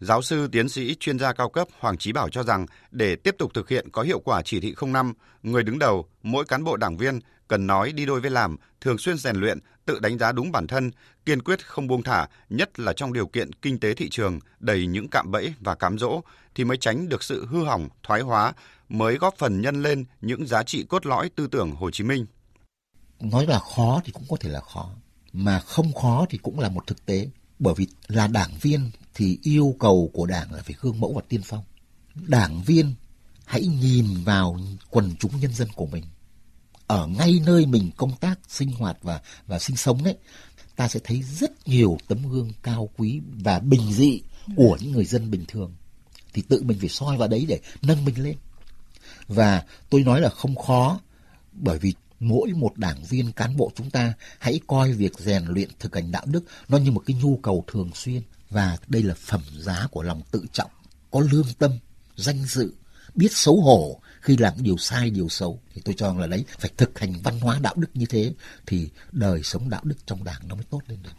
Giáo 0.01 0.23
sư 0.23 0.49
tiến 0.53 0.69
sĩ 0.69 0.95
chuyên 0.95 1.19
gia 1.19 1.33
cao 1.33 1.49
cấp 1.49 1.69
Hoàng 1.79 1.99
Chí 1.99 2.13
Bảo 2.13 2.29
cho 2.29 2.43
rằng 2.43 2.67
để 2.91 3.17
tiếp 3.17 3.35
tục 3.39 3.55
thực 3.55 3.69
hiện 3.69 3.89
có 3.91 4.03
hiệu 4.03 4.21
quả 4.21 4.43
chỉ 4.43 4.61
thị 4.61 4.75
05, 4.87 5.13
người 5.43 5.63
đứng 5.63 5.79
đầu, 5.79 6.07
mỗi 6.23 6.45
cán 6.45 6.65
bộ 6.65 6.77
đảng 6.77 6.97
viên 6.97 7.21
cần 7.49 7.67
nói 7.67 7.93
đi 7.93 8.07
đôi 8.07 8.21
với 8.21 8.31
làm, 8.31 8.57
thường 8.81 8.99
xuyên 8.99 9.19
rèn 9.19 9.37
luyện, 9.37 9.59
tự 9.85 9.99
đánh 9.99 10.19
giá 10.19 10.33
đúng 10.33 10.53
bản 10.53 10.67
thân, 10.67 10.91
kiên 11.27 11.43
quyết 11.43 11.67
không 11.67 11.87
buông 11.87 12.03
thả, 12.03 12.27
nhất 12.49 12.79
là 12.81 12.93
trong 12.93 13.13
điều 13.13 13.27
kiện 13.27 13.53
kinh 13.53 13.81
tế 13.81 13.95
thị 13.95 14.09
trường 14.11 14.39
đầy 14.61 14.87
những 14.87 15.09
cạm 15.09 15.31
bẫy 15.31 15.55
và 15.61 15.75
cám 15.75 15.99
dỗ 15.99 16.21
thì 16.55 16.65
mới 16.65 16.77
tránh 16.77 17.09
được 17.09 17.23
sự 17.23 17.47
hư 17.47 17.65
hỏng, 17.65 17.89
thoái 18.03 18.21
hóa, 18.21 18.53
mới 18.89 19.17
góp 19.17 19.35
phần 19.39 19.61
nhân 19.61 19.83
lên 19.83 20.05
những 20.21 20.47
giá 20.47 20.63
trị 20.63 20.85
cốt 20.89 21.07
lõi 21.07 21.31
tư 21.37 21.47
tưởng 21.47 21.71
Hồ 21.71 21.91
Chí 21.91 22.05
Minh. 22.05 22.27
Nói 23.21 23.47
là 23.47 23.59
khó 23.59 24.01
thì 24.05 24.13
cũng 24.13 24.25
có 24.29 24.37
thể 24.41 24.51
là 24.51 24.61
khó, 24.61 24.91
mà 25.33 25.61
không 25.61 25.93
khó 25.93 26.27
thì 26.31 26.39
cũng 26.39 26.59
là 26.61 26.69
một 26.69 26.87
thực 26.87 27.07
tế, 27.07 27.29
bởi 27.59 27.75
vì 27.75 27.87
là 28.09 28.27
đảng 28.27 28.51
viên 28.61 28.91
thì 29.15 29.39
yêu 29.43 29.77
cầu 29.79 30.11
của 30.13 30.27
đảng 30.27 30.53
là 30.53 30.63
phải 30.63 30.75
gương 30.81 31.01
mẫu 31.01 31.13
và 31.13 31.23
tiên 31.29 31.41
phong. 31.45 31.65
Đảng 32.15 32.63
viên 32.63 32.95
hãy 33.45 33.67
nhìn 33.67 34.07
vào 34.25 34.61
quần 34.91 35.17
chúng 35.19 35.41
nhân 35.41 35.55
dân 35.55 35.69
của 35.75 35.87
mình. 35.87 36.05
Ở 36.87 37.07
ngay 37.07 37.41
nơi 37.47 37.67
mình 37.67 37.91
công 37.97 38.17
tác, 38.17 38.39
sinh 38.49 38.73
hoạt 38.73 38.97
và 39.03 39.21
và 39.47 39.59
sinh 39.59 39.77
sống 39.77 40.05
đấy 40.05 40.17
ta 40.79 40.89
sẽ 40.89 41.01
thấy 41.05 41.23
rất 41.23 41.69
nhiều 41.69 41.99
tấm 42.09 42.29
gương 42.31 42.53
cao 42.63 42.89
quý 42.97 43.21
và 43.45 43.59
bình 43.59 43.93
dị 43.93 44.21
của 44.57 44.79
những 44.81 44.93
người 44.93 45.05
dân 45.05 45.31
bình 45.31 45.45
thường. 45.49 45.75
Thì 46.33 46.43
tự 46.43 46.63
mình 46.63 46.79
phải 46.81 46.89
soi 46.89 47.17
vào 47.17 47.29
đấy 47.29 47.45
để 47.49 47.61
nâng 47.83 48.05
mình 48.05 48.23
lên. 48.23 48.37
Và 49.29 49.65
tôi 49.91 50.03
nói 50.03 50.21
là 50.21 50.29
không 50.29 50.57
khó, 50.57 51.01
bởi 51.53 51.79
vì 51.79 51.95
mỗi 52.21 52.53
một 52.53 52.77
đảng 52.77 53.05
viên 53.05 53.33
cán 53.33 53.57
bộ 53.57 53.73
chúng 53.75 53.91
ta 53.91 54.13
hãy 54.39 54.61
coi 54.67 54.93
việc 54.93 55.19
rèn 55.19 55.45
luyện 55.45 55.69
thực 55.79 55.95
hành 55.95 56.11
đạo 56.11 56.25
đức 56.27 56.45
nó 56.69 56.79
như 56.79 56.91
một 56.91 57.03
cái 57.07 57.17
nhu 57.23 57.37
cầu 57.37 57.65
thường 57.67 57.91
xuyên. 57.95 58.23
Và 58.51 58.79
đây 58.89 59.03
là 59.03 59.15
phẩm 59.15 59.43
giá 59.59 59.87
của 59.91 60.03
lòng 60.03 60.23
tự 60.31 60.45
trọng 60.53 60.71
có 61.11 61.21
lương 61.21 61.47
tâm 61.59 61.79
danh 62.17 62.45
dự 62.45 62.73
biết 63.15 63.33
xấu 63.33 63.61
hổ 63.61 64.01
khi 64.21 64.37
làm 64.37 64.53
điều 64.59 64.77
sai 64.77 65.11
điều 65.11 65.29
xấu. 65.29 65.61
Thì 65.75 65.83
tôi 65.85 65.95
cho 65.99 66.15
là 66.15 66.27
đấy 66.27 66.45
phải 66.59 66.71
thực 66.77 66.99
hành 66.99 67.15
văn 67.23 67.41
hóa 67.41 67.59
đạo 67.63 67.75
đức 67.77 67.91
như 67.95 68.07
thế 68.07 68.35
thì 68.67 68.89
đời 69.13 69.43
sống 69.43 69.71
đạo 69.71 69.81
đức 69.85 69.97
trong 70.07 70.25
đảng 70.25 70.49
nó 70.49 70.55
mới 70.55 70.65
tốt 70.71 70.81
lên 70.89 70.99
được. 71.03 71.11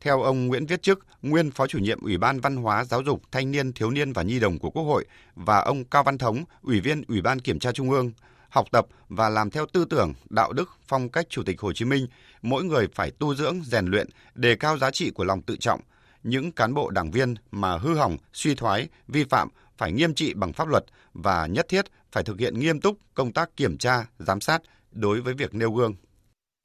Theo 0.00 0.22
ông 0.22 0.46
Nguyễn 0.46 0.66
Viết 0.66 0.82
Chức, 0.82 1.06
nguyên 1.22 1.50
Phó 1.50 1.66
chủ 1.66 1.78
nhiệm 1.78 2.02
Ủy 2.02 2.18
ban 2.18 2.40
Văn 2.40 2.56
hóa 2.56 2.84
Giáo 2.84 3.02
dục 3.02 3.22
Thanh 3.32 3.50
niên 3.50 3.72
Thiếu 3.72 3.90
niên 3.90 4.12
và 4.12 4.22
Nhi 4.22 4.40
đồng 4.40 4.58
của 4.58 4.70
Quốc 4.70 4.82
hội 4.82 5.04
và 5.34 5.60
ông 5.60 5.84
Cao 5.84 6.02
Văn 6.02 6.18
Thống, 6.18 6.44
Ủy 6.62 6.80
viên 6.80 7.02
Ủy 7.08 7.20
ban 7.20 7.40
Kiểm 7.40 7.58
tra 7.58 7.72
Trung 7.72 7.90
ương, 7.90 8.12
học 8.54 8.66
tập 8.70 8.86
và 9.08 9.28
làm 9.28 9.50
theo 9.50 9.66
tư 9.72 9.84
tưởng, 9.84 10.14
đạo 10.30 10.52
đức, 10.52 10.70
phong 10.88 11.08
cách 11.08 11.26
Chủ 11.30 11.42
tịch 11.42 11.60
Hồ 11.60 11.72
Chí 11.72 11.84
Minh, 11.84 12.06
mỗi 12.42 12.64
người 12.64 12.88
phải 12.94 13.10
tu 13.10 13.34
dưỡng, 13.34 13.62
rèn 13.64 13.86
luyện, 13.86 14.08
đề 14.34 14.56
cao 14.56 14.78
giá 14.78 14.90
trị 14.90 15.10
của 15.10 15.24
lòng 15.24 15.42
tự 15.42 15.56
trọng. 15.56 15.80
Những 16.22 16.52
cán 16.52 16.74
bộ 16.74 16.90
đảng 16.90 17.10
viên 17.10 17.34
mà 17.50 17.76
hư 17.78 17.94
hỏng, 17.94 18.16
suy 18.32 18.54
thoái, 18.54 18.88
vi 19.08 19.24
phạm 19.24 19.48
phải 19.78 19.92
nghiêm 19.92 20.14
trị 20.14 20.34
bằng 20.34 20.52
pháp 20.52 20.68
luật 20.68 20.84
và 21.14 21.46
nhất 21.46 21.66
thiết 21.68 21.84
phải 22.12 22.24
thực 22.24 22.38
hiện 22.38 22.58
nghiêm 22.60 22.80
túc 22.80 22.98
công 23.14 23.32
tác 23.32 23.56
kiểm 23.56 23.78
tra, 23.78 24.06
giám 24.18 24.40
sát 24.40 24.62
đối 24.92 25.20
với 25.20 25.34
việc 25.34 25.54
nêu 25.54 25.72
gương. 25.72 25.94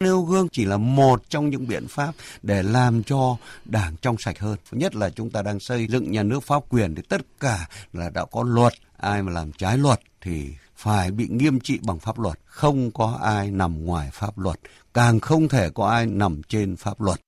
Nêu 0.04 0.22
gương 0.22 0.50
chỉ 0.52 0.66
là 0.66 0.78
một 0.78 1.30
trong 1.30 1.50
những 1.50 1.68
biện 1.68 1.88
pháp 1.88 2.12
để 2.42 2.64
làm 2.64 3.04
cho 3.04 3.38
đảng 3.66 3.96
trong 4.02 4.18
sạch 4.18 4.40
hơn. 4.40 4.58
Nhất 4.72 4.96
là 4.96 5.10
chúng 5.10 5.30
ta 5.30 5.42
đang 5.42 5.60
xây 5.60 5.88
dựng 5.88 6.12
nhà 6.12 6.24
nước 6.24 6.44
pháp 6.44 6.64
quyền 6.70 6.96
thì 6.96 7.02
tất 7.10 7.22
cả 7.40 7.68
là 7.94 8.10
đã 8.10 8.26
có 8.32 8.44
luật. 8.44 8.74
Ai 8.98 9.24
mà 9.24 9.32
làm 9.32 9.52
trái 9.52 9.78
luật 9.78 10.00
thì 10.22 10.54
phải 10.80 11.12
bị 11.12 11.28
nghiêm 11.30 11.60
trị 11.60 11.80
bằng 11.82 12.00
pháp 12.00 12.20
luật, 12.20 12.40
không 12.46 12.92
có 12.92 13.20
ai 13.24 13.52
nằm 13.52 13.86
ngoài 13.86 14.10
pháp 14.14 14.38
luật, 14.38 14.60
càng 14.94 15.20
không 15.20 15.48
thể 15.48 15.70
có 15.70 15.88
ai 15.88 16.06
nằm 16.06 16.42
trên 16.48 16.76
pháp 16.76 17.02
luật. 17.02 17.20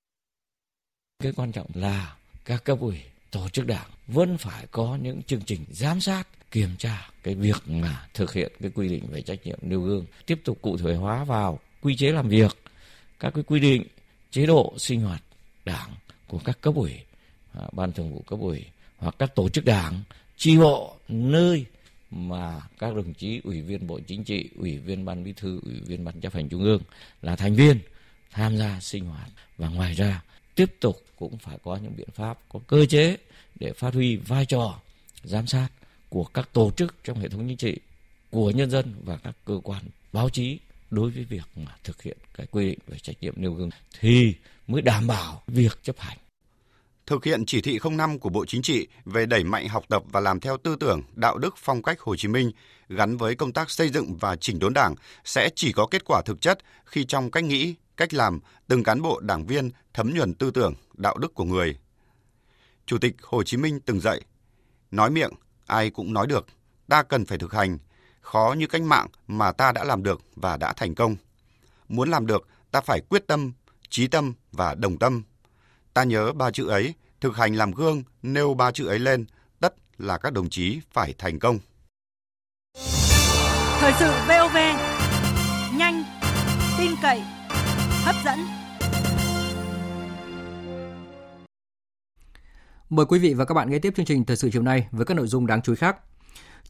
Cái 1.23 1.31
quan 1.35 1.51
trọng 1.51 1.67
là 1.73 2.15
các 2.45 2.63
cấp 2.63 2.77
ủy, 2.79 2.97
tổ 3.31 3.49
chức 3.49 3.67
đảng 3.67 3.89
vẫn 4.07 4.37
phải 4.37 4.67
có 4.71 4.97
những 5.01 5.23
chương 5.23 5.41
trình 5.41 5.65
giám 5.71 6.01
sát, 6.01 6.23
kiểm 6.51 6.69
tra 6.77 7.09
cái 7.23 7.35
việc 7.35 7.63
mà 7.67 8.07
thực 8.13 8.33
hiện 8.33 8.51
cái 8.61 8.71
quy 8.75 8.87
định 8.87 9.07
về 9.11 9.21
trách 9.21 9.39
nhiệm 9.43 9.59
nêu 9.61 9.81
gương, 9.81 10.05
tiếp 10.25 10.41
tục 10.43 10.57
cụ 10.61 10.77
thể 10.77 10.95
hóa 10.95 11.23
vào 11.23 11.59
quy 11.81 11.95
chế 11.95 12.11
làm 12.11 12.29
việc, 12.29 12.57
các 13.19 13.33
cái 13.33 13.43
quy 13.43 13.59
định, 13.59 13.83
chế 14.31 14.45
độ 14.45 14.73
sinh 14.77 15.01
hoạt 15.01 15.23
đảng 15.65 15.89
của 16.27 16.39
các 16.45 16.61
cấp 16.61 16.75
ủy, 16.75 16.93
à, 17.53 17.61
ban 17.71 17.91
thường 17.91 18.13
vụ 18.13 18.23
cấp 18.27 18.39
ủy 18.39 18.65
hoặc 18.97 19.15
các 19.19 19.35
tổ 19.35 19.49
chức 19.49 19.65
đảng, 19.65 20.01
chi 20.37 20.57
bộ 20.57 20.95
nơi 21.07 21.65
mà 22.11 22.61
các 22.79 22.95
đồng 22.95 23.13
chí 23.13 23.41
ủy 23.43 23.61
viên 23.61 23.87
Bộ 23.87 23.99
Chính 24.07 24.23
trị, 24.23 24.49
ủy 24.57 24.77
viên 24.77 25.05
Ban 25.05 25.23
Bí 25.23 25.33
thư, 25.33 25.59
ủy 25.65 25.79
viên 25.79 26.05
Ban 26.05 26.21
chấp 26.21 26.33
hành 26.33 26.49
Trung 26.49 26.63
ương 26.63 26.81
là 27.21 27.35
thành 27.35 27.55
viên 27.55 27.79
tham 28.31 28.57
gia 28.57 28.79
sinh 28.79 29.05
hoạt. 29.05 29.29
Và 29.57 29.69
ngoài 29.69 29.93
ra 29.93 30.23
tiếp 30.55 30.75
tục 30.79 31.03
cũng 31.15 31.37
phải 31.37 31.57
có 31.63 31.75
những 31.75 31.95
biện 31.97 32.09
pháp, 32.13 32.39
có 32.49 32.59
cơ 32.67 32.85
chế 32.85 33.17
để 33.59 33.73
phát 33.73 33.93
huy 33.93 34.15
vai 34.15 34.45
trò 34.45 34.79
giám 35.23 35.47
sát 35.47 35.69
của 36.09 36.23
các 36.23 36.49
tổ 36.53 36.71
chức 36.71 36.95
trong 37.03 37.19
hệ 37.19 37.29
thống 37.29 37.47
chính 37.47 37.57
trị, 37.57 37.77
của 38.31 38.51
nhân 38.51 38.69
dân 38.69 38.93
và 39.03 39.17
các 39.17 39.35
cơ 39.45 39.59
quan 39.63 39.83
báo 40.13 40.29
chí 40.29 40.59
đối 40.91 41.11
với 41.11 41.23
việc 41.23 41.43
mà 41.55 41.75
thực 41.83 42.01
hiện 42.01 42.17
cái 42.33 42.47
quy 42.51 42.65
định 42.65 42.79
về 42.87 42.97
trách 42.99 43.15
nhiệm 43.21 43.33
nêu 43.37 43.53
gương 43.53 43.69
thì 43.99 44.35
mới 44.67 44.81
đảm 44.81 45.07
bảo 45.07 45.43
việc 45.47 45.83
chấp 45.83 45.99
hành 45.99 46.17
thực 47.11 47.25
hiện 47.25 47.45
chỉ 47.45 47.61
thị 47.61 47.79
05 47.91 48.19
của 48.19 48.29
Bộ 48.29 48.45
Chính 48.45 48.61
trị 48.61 48.87
về 49.05 49.25
đẩy 49.25 49.43
mạnh 49.43 49.67
học 49.67 49.83
tập 49.89 50.03
và 50.11 50.19
làm 50.19 50.39
theo 50.39 50.57
tư 50.57 50.75
tưởng, 50.79 51.01
đạo 51.15 51.37
đức 51.37 51.55
phong 51.57 51.83
cách 51.83 51.99
Hồ 51.99 52.15
Chí 52.15 52.27
Minh 52.27 52.51
gắn 52.89 53.17
với 53.17 53.35
công 53.35 53.53
tác 53.53 53.69
xây 53.69 53.89
dựng 53.89 54.17
và 54.17 54.35
chỉnh 54.35 54.59
đốn 54.59 54.73
Đảng 54.73 54.95
sẽ 55.23 55.49
chỉ 55.55 55.71
có 55.71 55.87
kết 55.91 56.05
quả 56.05 56.21
thực 56.25 56.41
chất 56.41 56.59
khi 56.85 57.05
trong 57.05 57.31
cách 57.31 57.43
nghĩ, 57.43 57.75
cách 57.97 58.13
làm, 58.13 58.39
từng 58.67 58.83
cán 58.83 59.01
bộ 59.01 59.19
đảng 59.19 59.45
viên 59.45 59.69
thấm 59.93 60.13
nhuần 60.13 60.33
tư 60.33 60.51
tưởng, 60.51 60.73
đạo 60.93 61.17
đức 61.17 61.33
của 61.33 61.43
người. 61.43 61.77
Chủ 62.85 62.97
tịch 62.97 63.15
Hồ 63.21 63.43
Chí 63.43 63.57
Minh 63.57 63.79
từng 63.85 63.99
dạy, 63.99 64.21
nói 64.91 65.09
miệng 65.09 65.31
ai 65.65 65.89
cũng 65.89 66.13
nói 66.13 66.27
được, 66.27 66.47
ta 66.87 67.03
cần 67.03 67.25
phải 67.25 67.37
thực 67.37 67.53
hành, 67.53 67.77
khó 68.21 68.55
như 68.57 68.67
cách 68.67 68.81
mạng 68.81 69.07
mà 69.27 69.51
ta 69.51 69.71
đã 69.71 69.83
làm 69.83 70.03
được 70.03 70.21
và 70.35 70.57
đã 70.57 70.73
thành 70.73 70.95
công. 70.95 71.15
Muốn 71.89 72.09
làm 72.09 72.27
được, 72.27 72.47
ta 72.71 72.81
phải 72.81 73.01
quyết 73.09 73.27
tâm, 73.27 73.51
trí 73.89 74.07
tâm 74.07 74.33
và 74.51 74.75
đồng 74.75 74.97
tâm 74.97 75.23
Ta 75.93 76.03
nhớ 76.03 76.33
ba 76.33 76.51
chữ 76.51 76.67
ấy, 76.67 76.93
thực 77.21 77.35
hành 77.35 77.55
làm 77.55 77.71
gương, 77.71 78.03
nêu 78.21 78.53
ba 78.53 78.71
chữ 78.71 78.87
ấy 78.87 78.99
lên, 78.99 79.25
tất 79.59 79.73
là 79.97 80.17
các 80.17 80.33
đồng 80.33 80.49
chí 80.49 80.79
phải 80.91 81.13
thành 81.17 81.39
công. 81.39 81.59
Thời 83.79 83.93
sự 83.99 84.11
VOV, 84.27 84.57
nhanh, 85.77 86.03
tin 86.77 86.91
cậy, 87.01 87.21
hấp 88.03 88.15
dẫn. 88.25 88.39
Mời 92.89 93.05
quý 93.05 93.19
vị 93.19 93.33
và 93.33 93.45
các 93.45 93.53
bạn 93.53 93.69
nghe 93.69 93.79
tiếp 93.79 93.93
chương 93.95 94.05
trình 94.05 94.25
Thời 94.25 94.37
sự 94.37 94.49
chiều 94.53 94.61
nay 94.61 94.87
với 94.91 95.05
các 95.05 95.13
nội 95.13 95.27
dung 95.27 95.47
đáng 95.47 95.61
chú 95.61 95.71
ý 95.71 95.75
khác. 95.75 95.97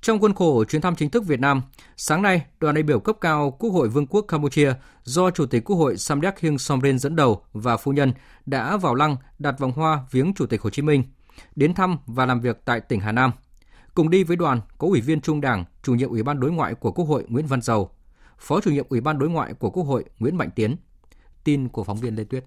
Trong 0.01 0.19
khuôn 0.19 0.33
khổ 0.33 0.63
chuyến 0.63 0.81
thăm 0.81 0.95
chính 0.95 1.09
thức 1.09 1.25
Việt 1.25 1.39
Nam, 1.39 1.61
sáng 1.97 2.21
nay, 2.21 2.45
đoàn 2.59 2.75
đại 2.75 2.83
biểu 2.83 2.99
cấp 2.99 3.15
cao 3.21 3.51
Quốc 3.59 3.69
hội 3.69 3.89
Vương 3.89 4.07
quốc 4.07 4.21
Campuchia 4.21 4.73
do 5.03 5.31
Chủ 5.31 5.45
tịch 5.45 5.63
Quốc 5.65 5.75
hội 5.75 5.97
Samdech 5.97 6.39
Heng 6.39 6.57
Somrin 6.57 6.99
dẫn 6.99 7.15
đầu 7.15 7.41
và 7.53 7.77
phu 7.77 7.91
nhân 7.91 8.13
đã 8.45 8.77
vào 8.77 8.95
lăng 8.95 9.15
đặt 9.39 9.59
vòng 9.59 9.71
hoa 9.71 9.99
viếng 10.11 10.33
Chủ 10.33 10.45
tịch 10.45 10.61
Hồ 10.61 10.69
Chí 10.69 10.81
Minh, 10.81 11.03
đến 11.55 11.73
thăm 11.73 11.97
và 12.05 12.25
làm 12.25 12.41
việc 12.41 12.61
tại 12.65 12.81
tỉnh 12.81 12.99
Hà 12.99 13.11
Nam. 13.11 13.31
Cùng 13.95 14.09
đi 14.09 14.23
với 14.23 14.37
đoàn 14.37 14.61
có 14.77 14.87
Ủy 14.87 15.01
viên 15.01 15.21
Trung 15.21 15.41
Đảng, 15.41 15.65
Chủ 15.83 15.95
nhiệm 15.95 16.09
Ủy 16.09 16.23
ban 16.23 16.39
Đối 16.39 16.51
ngoại 16.51 16.75
của 16.75 16.91
Quốc 16.91 17.05
hội 17.05 17.25
Nguyễn 17.27 17.47
Văn 17.47 17.61
Dầu, 17.61 17.89
Phó 18.39 18.61
Chủ 18.61 18.71
nhiệm 18.71 18.85
Ủy 18.89 19.01
ban 19.01 19.19
Đối 19.19 19.29
ngoại 19.29 19.53
của 19.53 19.69
Quốc 19.69 19.83
hội 19.83 20.05
Nguyễn 20.19 20.37
Mạnh 20.37 20.49
Tiến. 20.55 20.75
Tin 21.43 21.69
của 21.69 21.83
phóng 21.83 21.97
viên 21.97 22.15
Lê 22.15 22.23
Tuyết. 22.23 22.45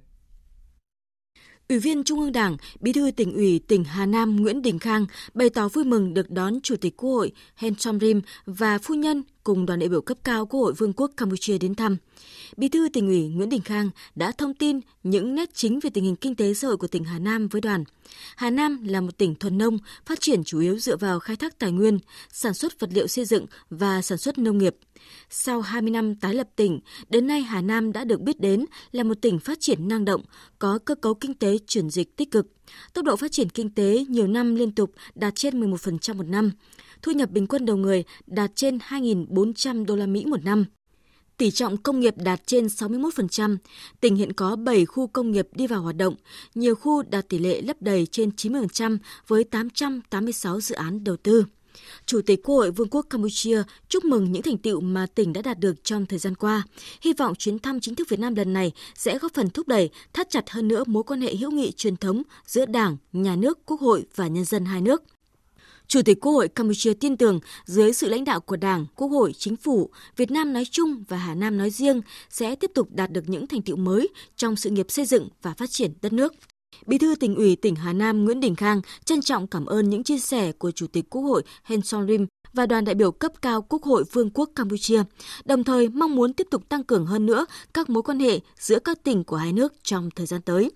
Ủy 1.68 1.78
viên 1.78 2.04
Trung 2.04 2.20
ương 2.20 2.32
Đảng, 2.32 2.56
Bí 2.80 2.92
thư 2.92 3.10
tỉnh 3.10 3.34
ủy 3.34 3.60
tỉnh 3.68 3.84
Hà 3.84 4.06
Nam 4.06 4.36
Nguyễn 4.36 4.62
Đình 4.62 4.78
Khang 4.78 5.06
bày 5.34 5.50
tỏ 5.50 5.68
vui 5.68 5.84
mừng 5.84 6.14
được 6.14 6.30
đón 6.30 6.60
Chủ 6.60 6.76
tịch 6.76 6.96
Quốc 6.96 7.10
hội 7.10 7.32
Heng 7.54 7.74
Somrim 7.74 8.20
và 8.46 8.78
phu 8.78 8.94
nhân 8.94 9.22
cùng 9.44 9.66
đoàn 9.66 9.80
đại 9.80 9.88
biểu 9.88 10.00
cấp 10.00 10.18
cao 10.24 10.46
Quốc 10.46 10.60
hội 10.60 10.72
Vương 10.72 10.92
quốc 10.92 11.10
Campuchia 11.16 11.58
đến 11.58 11.74
thăm. 11.74 11.96
Bí 12.56 12.68
thư 12.68 12.88
tỉnh 12.88 13.06
ủy 13.06 13.28
Nguyễn 13.28 13.48
Đình 13.48 13.60
Khang 13.60 13.90
đã 14.14 14.32
thông 14.32 14.54
tin 14.54 14.80
những 15.02 15.34
nét 15.34 15.54
chính 15.54 15.80
về 15.80 15.90
tình 15.90 16.04
hình 16.04 16.16
kinh 16.16 16.34
tế 16.34 16.54
xã 16.54 16.68
hội 16.68 16.76
của 16.76 16.86
tỉnh 16.86 17.04
Hà 17.04 17.18
Nam 17.18 17.48
với 17.48 17.60
đoàn. 17.60 17.84
Hà 18.36 18.50
Nam 18.50 18.84
là 18.84 19.00
một 19.00 19.18
tỉnh 19.18 19.34
thuần 19.34 19.58
nông, 19.58 19.78
phát 20.06 20.20
triển 20.20 20.44
chủ 20.44 20.60
yếu 20.60 20.78
dựa 20.78 20.96
vào 20.96 21.20
khai 21.20 21.36
thác 21.36 21.58
tài 21.58 21.72
nguyên, 21.72 21.98
sản 22.32 22.54
xuất 22.54 22.80
vật 22.80 22.90
liệu 22.92 23.06
xây 23.06 23.24
dựng 23.24 23.46
và 23.70 24.02
sản 24.02 24.18
xuất 24.18 24.38
nông 24.38 24.58
nghiệp. 24.58 24.76
Sau 25.30 25.60
20 25.60 25.90
năm 25.90 26.14
tái 26.14 26.34
lập 26.34 26.48
tỉnh, 26.56 26.80
đến 27.08 27.26
nay 27.26 27.42
Hà 27.42 27.60
Nam 27.60 27.92
đã 27.92 28.04
được 28.04 28.20
biết 28.20 28.40
đến 28.40 28.64
là 28.92 29.02
một 29.02 29.14
tỉnh 29.20 29.38
phát 29.38 29.60
triển 29.60 29.88
năng 29.88 30.04
động, 30.04 30.22
có 30.58 30.78
cơ 30.84 30.94
cấu 30.94 31.14
kinh 31.14 31.34
tế 31.34 31.58
chuyển 31.66 31.90
dịch 31.90 32.16
tích 32.16 32.30
cực. 32.30 32.46
Tốc 32.92 33.04
độ 33.04 33.16
phát 33.16 33.32
triển 33.32 33.50
kinh 33.50 33.74
tế 33.74 34.04
nhiều 34.08 34.26
năm 34.26 34.54
liên 34.54 34.72
tục 34.72 34.90
đạt 35.14 35.34
trên 35.34 35.60
11% 35.60 36.14
một 36.14 36.26
năm. 36.26 36.50
Thu 37.02 37.12
nhập 37.12 37.30
bình 37.30 37.46
quân 37.46 37.66
đầu 37.66 37.76
người 37.76 38.04
đạt 38.26 38.50
trên 38.54 38.78
2.400 38.78 39.84
đô 39.84 39.96
la 39.96 40.06
Mỹ 40.06 40.24
một 40.26 40.44
năm. 40.44 40.64
Tỷ 41.36 41.50
trọng 41.50 41.76
công 41.76 42.00
nghiệp 42.00 42.14
đạt 42.16 42.46
trên 42.46 42.66
61%, 42.66 43.56
tỉnh 44.00 44.16
hiện 44.16 44.32
có 44.32 44.56
7 44.56 44.86
khu 44.86 45.06
công 45.06 45.30
nghiệp 45.30 45.48
đi 45.52 45.66
vào 45.66 45.82
hoạt 45.82 45.96
động, 45.96 46.14
nhiều 46.54 46.74
khu 46.74 47.02
đạt 47.02 47.28
tỷ 47.28 47.38
lệ 47.38 47.60
lấp 47.60 47.76
đầy 47.80 48.06
trên 48.06 48.30
90% 48.36 48.98
với 49.26 49.44
886 49.44 50.60
dự 50.60 50.74
án 50.74 51.04
đầu 51.04 51.16
tư. 51.16 51.44
Chủ 52.06 52.20
tịch 52.26 52.42
Quốc 52.42 52.56
hội 52.56 52.70
Vương 52.70 52.88
quốc 52.88 53.06
Campuchia 53.10 53.62
chúc 53.88 54.04
mừng 54.04 54.32
những 54.32 54.42
thành 54.42 54.58
tiệu 54.58 54.80
mà 54.80 55.06
tỉnh 55.14 55.32
đã 55.32 55.42
đạt 55.42 55.58
được 55.58 55.84
trong 55.84 56.06
thời 56.06 56.18
gian 56.18 56.34
qua. 56.34 56.62
Hy 57.00 57.12
vọng 57.12 57.34
chuyến 57.34 57.58
thăm 57.58 57.80
chính 57.80 57.94
thức 57.94 58.08
Việt 58.08 58.20
Nam 58.20 58.34
lần 58.34 58.52
này 58.52 58.72
sẽ 58.94 59.18
góp 59.18 59.34
phần 59.34 59.50
thúc 59.50 59.68
đẩy, 59.68 59.90
thắt 60.12 60.30
chặt 60.30 60.50
hơn 60.50 60.68
nữa 60.68 60.84
mối 60.86 61.02
quan 61.02 61.20
hệ 61.20 61.36
hữu 61.36 61.50
nghị 61.50 61.72
truyền 61.72 61.96
thống 61.96 62.22
giữa 62.46 62.66
Đảng, 62.66 62.96
Nhà 63.12 63.36
nước, 63.36 63.58
Quốc 63.66 63.80
hội 63.80 64.04
và 64.14 64.26
nhân 64.26 64.44
dân 64.44 64.64
hai 64.64 64.80
nước. 64.80 65.02
Chủ 65.86 66.02
tịch 66.04 66.20
Quốc 66.20 66.32
hội 66.32 66.48
Campuchia 66.48 66.94
tin 66.94 67.16
tưởng 67.16 67.40
dưới 67.64 67.92
sự 67.92 68.08
lãnh 68.08 68.24
đạo 68.24 68.40
của 68.40 68.56
Đảng, 68.56 68.86
Quốc 68.96 69.08
hội, 69.08 69.32
Chính 69.38 69.56
phủ, 69.56 69.90
Việt 70.16 70.30
Nam 70.30 70.52
nói 70.52 70.64
chung 70.70 71.04
và 71.08 71.16
Hà 71.16 71.34
Nam 71.34 71.58
nói 71.58 71.70
riêng 71.70 72.00
sẽ 72.30 72.54
tiếp 72.54 72.70
tục 72.74 72.88
đạt 72.90 73.10
được 73.10 73.28
những 73.28 73.46
thành 73.46 73.62
tiệu 73.62 73.76
mới 73.76 74.08
trong 74.36 74.56
sự 74.56 74.70
nghiệp 74.70 74.86
xây 74.88 75.06
dựng 75.06 75.28
và 75.42 75.54
phát 75.54 75.70
triển 75.70 75.92
đất 76.02 76.12
nước. 76.12 76.34
Bí 76.86 76.98
thư 76.98 77.14
tỉnh 77.14 77.34
ủy 77.34 77.56
tỉnh 77.56 77.74
Hà 77.74 77.92
Nam 77.92 78.24
Nguyễn 78.24 78.40
Đình 78.40 78.56
Khang 78.56 78.80
trân 79.04 79.20
trọng 79.20 79.46
cảm 79.46 79.66
ơn 79.66 79.90
những 79.90 80.04
chia 80.04 80.18
sẻ 80.18 80.52
của 80.52 80.70
Chủ 80.70 80.86
tịch 80.86 81.10
Quốc 81.10 81.22
hội 81.22 81.42
Heng 81.62 81.80
Rim 82.08 82.26
và 82.52 82.66
đoàn 82.66 82.84
đại 82.84 82.94
biểu 82.94 83.12
cấp 83.12 83.32
cao 83.42 83.62
Quốc 83.62 83.82
hội 83.82 84.04
Vương 84.12 84.30
quốc 84.30 84.50
Campuchia, 84.56 85.02
đồng 85.44 85.64
thời 85.64 85.88
mong 85.88 86.16
muốn 86.16 86.32
tiếp 86.32 86.46
tục 86.50 86.68
tăng 86.68 86.84
cường 86.84 87.06
hơn 87.06 87.26
nữa 87.26 87.46
các 87.74 87.90
mối 87.90 88.02
quan 88.02 88.18
hệ 88.18 88.40
giữa 88.58 88.78
các 88.78 89.02
tỉnh 89.02 89.24
của 89.24 89.36
hai 89.36 89.52
nước 89.52 89.72
trong 89.82 90.10
thời 90.10 90.26
gian 90.26 90.42
tới. 90.42 90.70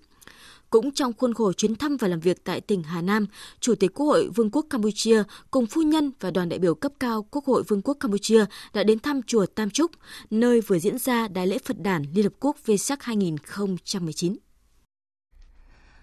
Cũng 0.69 0.91
trong 0.91 1.13
khuôn 1.13 1.33
khổ 1.33 1.53
chuyến 1.53 1.75
thăm 1.75 1.97
và 1.97 2.07
làm 2.07 2.19
việc 2.19 2.43
tại 2.43 2.61
tỉnh 2.61 2.83
Hà 2.83 3.01
Nam, 3.01 3.25
Chủ 3.59 3.75
tịch 3.75 3.93
Quốc 3.93 4.05
hội 4.05 4.29
Vương 4.35 4.49
quốc 4.51 4.65
Campuchia 4.69 5.23
cùng 5.51 5.65
phu 5.65 5.81
nhân 5.81 6.11
và 6.19 6.31
đoàn 6.31 6.49
đại 6.49 6.59
biểu 6.59 6.75
cấp 6.75 6.91
cao 6.99 7.27
Quốc 7.31 7.45
hội 7.45 7.63
Vương 7.63 7.81
quốc 7.81 7.97
Campuchia 7.99 8.45
đã 8.73 8.83
đến 8.83 8.99
thăm 8.99 9.21
chùa 9.21 9.45
Tam 9.45 9.69
Trúc, 9.69 9.91
nơi 10.29 10.61
vừa 10.61 10.79
diễn 10.79 10.97
ra 10.97 11.27
Đại 11.27 11.47
lễ 11.47 11.57
Phật 11.65 11.77
đản 11.79 12.03
Liên 12.13 12.23
Hợp 12.23 12.33
Quốc 12.39 12.57
Vesak 12.65 13.03
2019. 13.03 14.35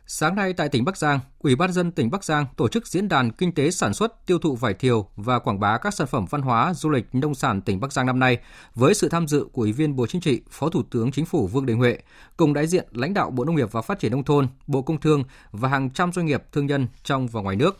Sáng 0.08 0.34
nay 0.34 0.52
tại 0.52 0.68
tỉnh 0.68 0.84
Bắc 0.84 0.96
Giang, 0.96 1.20
Ủy 1.38 1.56
ban 1.56 1.72
dân 1.72 1.92
tỉnh 1.92 2.10
Bắc 2.10 2.24
Giang 2.24 2.46
tổ 2.56 2.68
chức 2.68 2.86
diễn 2.86 3.08
đàn 3.08 3.32
kinh 3.32 3.52
tế 3.54 3.70
sản 3.70 3.94
xuất, 3.94 4.26
tiêu 4.26 4.38
thụ 4.38 4.56
vải 4.56 4.74
thiều 4.74 5.08
và 5.16 5.38
quảng 5.38 5.60
bá 5.60 5.78
các 5.78 5.94
sản 5.94 6.06
phẩm 6.06 6.26
văn 6.30 6.42
hóa, 6.42 6.74
du 6.74 6.90
lịch, 6.90 7.04
nông 7.12 7.34
sản 7.34 7.60
tỉnh 7.60 7.80
Bắc 7.80 7.92
Giang 7.92 8.06
năm 8.06 8.18
nay 8.18 8.38
với 8.74 8.94
sự 8.94 9.08
tham 9.08 9.28
dự 9.28 9.46
của 9.52 9.62
Ủy 9.62 9.72
viên 9.72 9.96
Bộ 9.96 10.06
Chính 10.06 10.20
trị, 10.20 10.40
Phó 10.50 10.68
Thủ 10.68 10.82
tướng 10.90 11.12
Chính 11.12 11.24
phủ 11.24 11.46
Vương 11.46 11.66
Đình 11.66 11.76
Huệ 11.76 11.98
cùng 12.36 12.54
đại 12.54 12.66
diện 12.66 12.86
lãnh 12.92 13.14
đạo 13.14 13.30
Bộ 13.30 13.44
Nông 13.44 13.56
nghiệp 13.56 13.72
và 13.72 13.82
Phát 13.82 13.98
triển 13.98 14.12
nông 14.12 14.24
thôn, 14.24 14.48
Bộ 14.66 14.82
Công 14.82 15.00
Thương 15.00 15.24
và 15.52 15.68
hàng 15.68 15.90
trăm 15.90 16.12
doanh 16.12 16.26
nghiệp 16.26 16.42
thương 16.52 16.66
nhân 16.66 16.88
trong 17.02 17.28
và 17.28 17.40
ngoài 17.40 17.56
nước. 17.56 17.78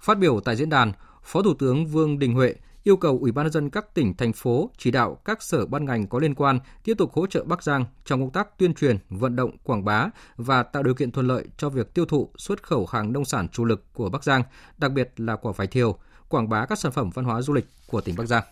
Phát 0.00 0.18
biểu 0.18 0.40
tại 0.40 0.56
diễn 0.56 0.68
đàn, 0.68 0.92
Phó 1.22 1.42
Thủ 1.42 1.54
tướng 1.54 1.86
Vương 1.86 2.18
Đình 2.18 2.34
Huệ 2.34 2.54
yêu 2.88 2.96
cầu 2.96 3.18
Ủy 3.20 3.32
ban 3.32 3.44
nhân 3.44 3.52
dân 3.52 3.70
các 3.70 3.94
tỉnh, 3.94 4.14
thành 4.14 4.32
phố 4.32 4.70
chỉ 4.78 4.90
đạo 4.90 5.18
các 5.24 5.42
sở 5.42 5.66
ban 5.66 5.84
ngành 5.84 6.06
có 6.06 6.18
liên 6.18 6.34
quan 6.34 6.58
tiếp 6.84 6.94
tục 6.98 7.12
hỗ 7.12 7.26
trợ 7.26 7.44
Bắc 7.44 7.62
Giang 7.62 7.84
trong 8.04 8.20
công 8.20 8.30
tác 8.30 8.58
tuyên 8.58 8.74
truyền, 8.74 8.98
vận 9.08 9.36
động, 9.36 9.50
quảng 9.64 9.84
bá 9.84 10.06
và 10.36 10.62
tạo 10.62 10.82
điều 10.82 10.94
kiện 10.94 11.10
thuận 11.10 11.26
lợi 11.26 11.44
cho 11.56 11.68
việc 11.68 11.94
tiêu 11.94 12.04
thụ, 12.04 12.30
xuất 12.38 12.62
khẩu 12.62 12.86
hàng 12.86 13.12
nông 13.12 13.24
sản 13.24 13.48
chủ 13.48 13.64
lực 13.64 13.84
của 13.92 14.08
Bắc 14.08 14.24
Giang, 14.24 14.42
đặc 14.78 14.92
biệt 14.92 15.12
là 15.16 15.36
quả 15.36 15.52
vải 15.56 15.66
thiều, 15.66 15.98
quảng 16.28 16.48
bá 16.48 16.66
các 16.66 16.78
sản 16.78 16.92
phẩm 16.92 17.10
văn 17.14 17.24
hóa 17.24 17.42
du 17.42 17.52
lịch 17.52 17.66
của 17.86 18.00
tỉnh 18.00 18.14
Bắc 18.18 18.24
Giang. 18.26 18.44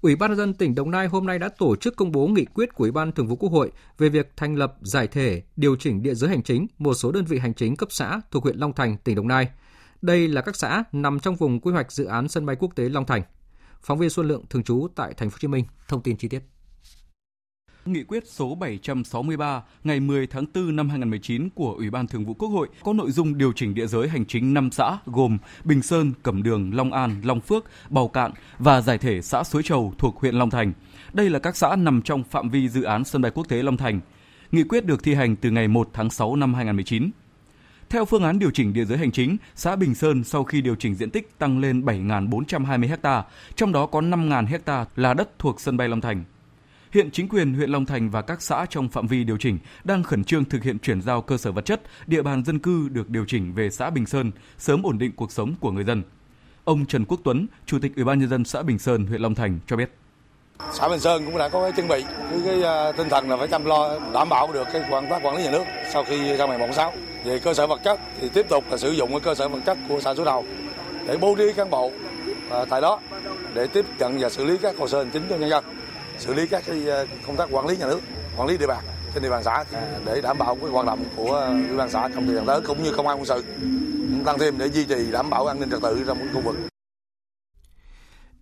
Ủy 0.00 0.16
ban 0.16 0.30
nhân 0.30 0.38
dân 0.38 0.54
tỉnh 0.54 0.74
Đồng 0.74 0.90
Nai 0.90 1.06
hôm 1.06 1.26
nay 1.26 1.38
đã 1.38 1.48
tổ 1.48 1.76
chức 1.76 1.96
công 1.96 2.12
bố 2.12 2.26
nghị 2.26 2.44
quyết 2.44 2.74
của 2.74 2.84
Ủy 2.84 2.92
ban 2.92 3.12
Thường 3.12 3.26
vụ 3.26 3.36
Quốc 3.36 3.52
hội 3.52 3.72
về 3.98 4.08
việc 4.08 4.32
thành 4.36 4.56
lập 4.56 4.74
giải 4.80 5.06
thể, 5.06 5.42
điều 5.56 5.76
chỉnh 5.76 6.02
địa 6.02 6.14
giới 6.14 6.30
hành 6.30 6.42
chính 6.42 6.66
một 6.78 6.94
số 6.94 7.12
đơn 7.12 7.24
vị 7.24 7.38
hành 7.38 7.54
chính 7.54 7.76
cấp 7.76 7.88
xã 7.92 8.20
thuộc 8.30 8.42
huyện 8.42 8.56
Long 8.56 8.72
Thành, 8.72 8.96
tỉnh 9.04 9.16
Đồng 9.16 9.28
Nai– 9.28 9.48
đây 10.02 10.28
là 10.28 10.40
các 10.40 10.56
xã 10.56 10.84
nằm 10.92 11.20
trong 11.20 11.34
vùng 11.36 11.60
quy 11.60 11.72
hoạch 11.72 11.92
dự 11.92 12.04
án 12.04 12.28
sân 12.28 12.46
bay 12.46 12.56
quốc 12.56 12.76
tế 12.76 12.88
Long 12.88 13.06
Thành. 13.06 13.22
Phóng 13.82 13.98
viên 13.98 14.10
Xuân 14.10 14.28
Lượng 14.28 14.44
thường 14.50 14.62
trú 14.62 14.86
tại 14.94 15.14
thành 15.16 15.30
phố 15.30 15.34
Hồ 15.34 15.38
Chí 15.40 15.48
Minh 15.48 15.64
thông 15.88 16.02
tin 16.02 16.16
chi 16.16 16.28
tiết. 16.28 16.42
Nghị 17.84 18.04
quyết 18.04 18.26
số 18.26 18.54
763 18.54 19.62
ngày 19.84 20.00
10 20.00 20.26
tháng 20.26 20.44
4 20.54 20.76
năm 20.76 20.88
2019 20.88 21.48
của 21.54 21.74
Ủy 21.78 21.90
ban 21.90 22.06
Thường 22.06 22.24
vụ 22.24 22.34
Quốc 22.34 22.48
hội 22.48 22.68
có 22.84 22.92
nội 22.92 23.10
dung 23.10 23.38
điều 23.38 23.52
chỉnh 23.52 23.74
địa 23.74 23.86
giới 23.86 24.08
hành 24.08 24.26
chính 24.26 24.54
5 24.54 24.70
xã 24.70 24.98
gồm 25.06 25.38
Bình 25.64 25.82
Sơn, 25.82 26.12
Cẩm 26.22 26.42
Đường, 26.42 26.74
Long 26.74 26.92
An, 26.92 27.20
Long 27.24 27.40
Phước, 27.40 27.64
Bào 27.90 28.08
Cạn 28.08 28.32
và 28.58 28.80
giải 28.80 28.98
thể 28.98 29.22
xã 29.22 29.44
Suối 29.44 29.62
Trầu 29.62 29.92
thuộc 29.98 30.20
huyện 30.20 30.34
Long 30.34 30.50
Thành. 30.50 30.72
Đây 31.12 31.30
là 31.30 31.38
các 31.38 31.56
xã 31.56 31.76
nằm 31.76 32.02
trong 32.02 32.24
phạm 32.24 32.48
vi 32.48 32.68
dự 32.68 32.82
án 32.82 33.04
sân 33.04 33.22
bay 33.22 33.32
quốc 33.34 33.48
tế 33.48 33.62
Long 33.62 33.76
Thành. 33.76 34.00
Nghị 34.52 34.62
quyết 34.64 34.86
được 34.86 35.02
thi 35.02 35.14
hành 35.14 35.36
từ 35.36 35.50
ngày 35.50 35.68
1 35.68 35.88
tháng 35.92 36.10
6 36.10 36.36
năm 36.36 36.54
2019. 36.54 37.10
Theo 37.90 38.04
phương 38.04 38.22
án 38.22 38.38
điều 38.38 38.50
chỉnh 38.50 38.72
địa 38.72 38.84
giới 38.84 38.98
hành 38.98 39.12
chính, 39.12 39.36
xã 39.54 39.76
Bình 39.76 39.94
Sơn 39.94 40.24
sau 40.24 40.44
khi 40.44 40.60
điều 40.60 40.74
chỉnh 40.74 40.94
diện 40.94 41.10
tích 41.10 41.38
tăng 41.38 41.58
lên 41.58 41.80
7.420 41.84 42.96
ha, 43.02 43.24
trong 43.54 43.72
đó 43.72 43.86
có 43.86 44.00
5.000 44.00 44.58
ha 44.66 44.84
là 44.96 45.14
đất 45.14 45.38
thuộc 45.38 45.60
sân 45.60 45.76
bay 45.76 45.88
Long 45.88 46.00
Thành. 46.00 46.24
Hiện 46.92 47.10
chính 47.10 47.28
quyền 47.28 47.54
huyện 47.54 47.70
Long 47.70 47.86
Thành 47.86 48.10
và 48.10 48.22
các 48.22 48.42
xã 48.42 48.66
trong 48.70 48.88
phạm 48.88 49.06
vi 49.06 49.24
điều 49.24 49.36
chỉnh 49.36 49.58
đang 49.84 50.02
khẩn 50.02 50.24
trương 50.24 50.44
thực 50.44 50.62
hiện 50.62 50.78
chuyển 50.78 51.02
giao 51.02 51.22
cơ 51.22 51.36
sở 51.36 51.52
vật 51.52 51.64
chất, 51.64 51.82
địa 52.06 52.22
bàn 52.22 52.44
dân 52.44 52.58
cư 52.58 52.88
được 52.88 53.10
điều 53.10 53.24
chỉnh 53.24 53.54
về 53.54 53.70
xã 53.70 53.90
Bình 53.90 54.06
Sơn, 54.06 54.30
sớm 54.58 54.82
ổn 54.82 54.98
định 54.98 55.12
cuộc 55.16 55.32
sống 55.32 55.54
của 55.60 55.70
người 55.70 55.84
dân. 55.84 56.02
Ông 56.64 56.86
Trần 56.86 57.04
Quốc 57.04 57.20
Tuấn, 57.24 57.46
Chủ 57.66 57.78
tịch 57.78 57.96
Ủy 57.96 58.04
ban 58.04 58.18
nhân 58.18 58.28
dân 58.28 58.44
xã 58.44 58.62
Bình 58.62 58.78
Sơn, 58.78 59.06
huyện 59.06 59.20
Long 59.20 59.34
Thành 59.34 59.58
cho 59.66 59.76
biết 59.76 59.99
xã 60.72 60.88
Bình 60.88 61.00
Sơn 61.00 61.24
cũng 61.24 61.38
đã 61.38 61.48
có 61.48 61.62
cái 61.62 61.72
chuẩn 61.72 61.88
bị 61.88 62.02
cái, 62.02 62.40
cái 62.46 62.62
à, 62.62 62.92
tinh 62.92 63.08
thần 63.08 63.30
là 63.30 63.36
phải 63.36 63.48
chăm 63.48 63.64
lo 63.64 63.98
đảm 64.12 64.28
bảo 64.28 64.52
được 64.52 64.68
cái 64.72 64.82
quản 64.90 65.10
tác 65.10 65.22
quản 65.22 65.36
lý 65.36 65.42
nhà 65.42 65.50
nước 65.50 65.64
sau 65.92 66.04
khi 66.04 66.36
ra 66.36 66.46
ngày 66.46 66.72
6 66.72 66.92
về 67.24 67.38
cơ 67.38 67.54
sở 67.54 67.66
vật 67.66 67.80
chất 67.84 68.00
thì 68.20 68.28
tiếp 68.28 68.46
tục 68.48 68.64
là 68.70 68.76
sử 68.76 68.90
dụng 68.90 69.10
cái 69.10 69.20
cơ 69.20 69.34
sở 69.34 69.48
vật 69.48 69.60
chất 69.66 69.78
của 69.88 70.00
xã 70.00 70.14
Suối 70.14 70.26
Đầu 70.26 70.44
để 71.06 71.16
bố 71.16 71.34
trí 71.34 71.52
cán 71.52 71.70
bộ 71.70 71.90
à, 72.50 72.64
tại 72.70 72.80
đó 72.80 73.00
để 73.54 73.66
tiếp 73.66 73.84
nhận 73.98 74.18
và 74.20 74.28
xử 74.28 74.44
lý 74.44 74.58
các 74.58 74.74
hồ 74.78 74.88
sơ 74.88 74.98
hành 74.98 75.10
chính 75.10 75.26
cho 75.30 75.36
nhân 75.36 75.50
dân 75.50 75.64
xử 76.18 76.34
lý 76.34 76.46
các 76.46 76.62
cái 76.66 76.90
à, 76.90 77.04
công 77.26 77.36
tác 77.36 77.48
quản 77.52 77.66
lý 77.66 77.76
nhà 77.76 77.86
nước 77.86 78.00
quản 78.36 78.48
lý 78.48 78.58
địa 78.58 78.66
bàn 78.66 78.84
trên 79.14 79.22
địa 79.22 79.30
bàn 79.30 79.42
xã 79.44 79.64
để 80.04 80.20
đảm 80.20 80.38
bảo 80.38 80.56
cái 80.60 80.70
hoạt 80.70 80.86
động 80.86 81.04
của 81.16 81.36
à, 81.36 81.50
địa 81.68 81.76
bàn 81.76 81.90
xã 81.90 82.08
trong 82.14 82.26
thời 82.26 82.36
gian 82.36 82.46
tới 82.46 82.60
cũng 82.60 82.82
như 82.82 82.92
công 82.92 83.08
an 83.08 83.18
quân 83.18 83.26
sự 83.26 83.44
tăng 84.24 84.38
thêm 84.38 84.58
để 84.58 84.66
duy 84.66 84.84
trì 84.84 85.10
đảm 85.12 85.30
bảo 85.30 85.46
an 85.46 85.60
ninh 85.60 85.70
trật 85.70 85.82
tự 85.82 86.04
trong 86.06 86.18
khu 86.34 86.40
vực. 86.40 86.56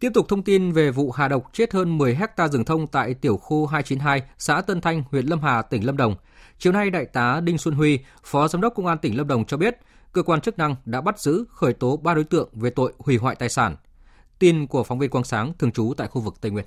Tiếp 0.01 0.11
tục 0.15 0.29
thông 0.29 0.43
tin 0.43 0.73
về 0.73 0.91
vụ 0.91 1.11
hà 1.11 1.29
độc 1.29 1.51
chết 1.53 1.73
hơn 1.73 1.99
10 1.99 2.15
hecta 2.15 2.49
rừng 2.49 2.65
thông 2.65 2.87
tại 2.87 3.15
tiểu 3.15 3.37
khu 3.37 3.67
292, 3.67 4.23
xã 4.39 4.61
Tân 4.61 4.81
Thanh, 4.81 5.03
huyện 5.11 5.27
Lâm 5.27 5.41
Hà, 5.41 5.63
tỉnh 5.63 5.87
Lâm 5.87 5.97
Đồng. 5.97 6.15
Chiều 6.59 6.73
nay, 6.73 6.91
Đại 6.91 7.07
tá 7.07 7.41
Đinh 7.41 7.59
Xuân 7.59 7.75
Huy, 7.75 7.99
Phó 8.25 8.49
Giám 8.49 8.63
đốc 8.63 8.75
Công 8.75 8.87
an 8.87 8.99
tỉnh 8.99 9.17
Lâm 9.17 9.29
Đồng 9.29 9.45
cho 9.45 9.57
biết, 9.57 9.77
cơ 10.13 10.23
quan 10.23 10.41
chức 10.41 10.59
năng 10.59 10.77
đã 10.85 11.01
bắt 11.01 11.21
giữ, 11.21 11.45
khởi 11.51 11.73
tố 11.73 11.97
3 11.97 12.15
đối 12.15 12.25
tượng 12.25 12.49
về 12.53 12.71
tội 12.71 12.93
hủy 12.99 13.17
hoại 13.17 13.37
tài 13.37 13.49
sản. 13.49 13.77
Tin 14.39 14.67
của 14.67 14.85
phóng 14.85 14.99
viên 14.99 15.11
Quang 15.11 15.25
Sáng, 15.25 15.53
thường 15.59 15.73
trú 15.73 15.95
tại 15.97 16.09
khu 16.09 16.21
vực 16.21 16.35
Tây 16.41 16.51
Nguyên. 16.51 16.65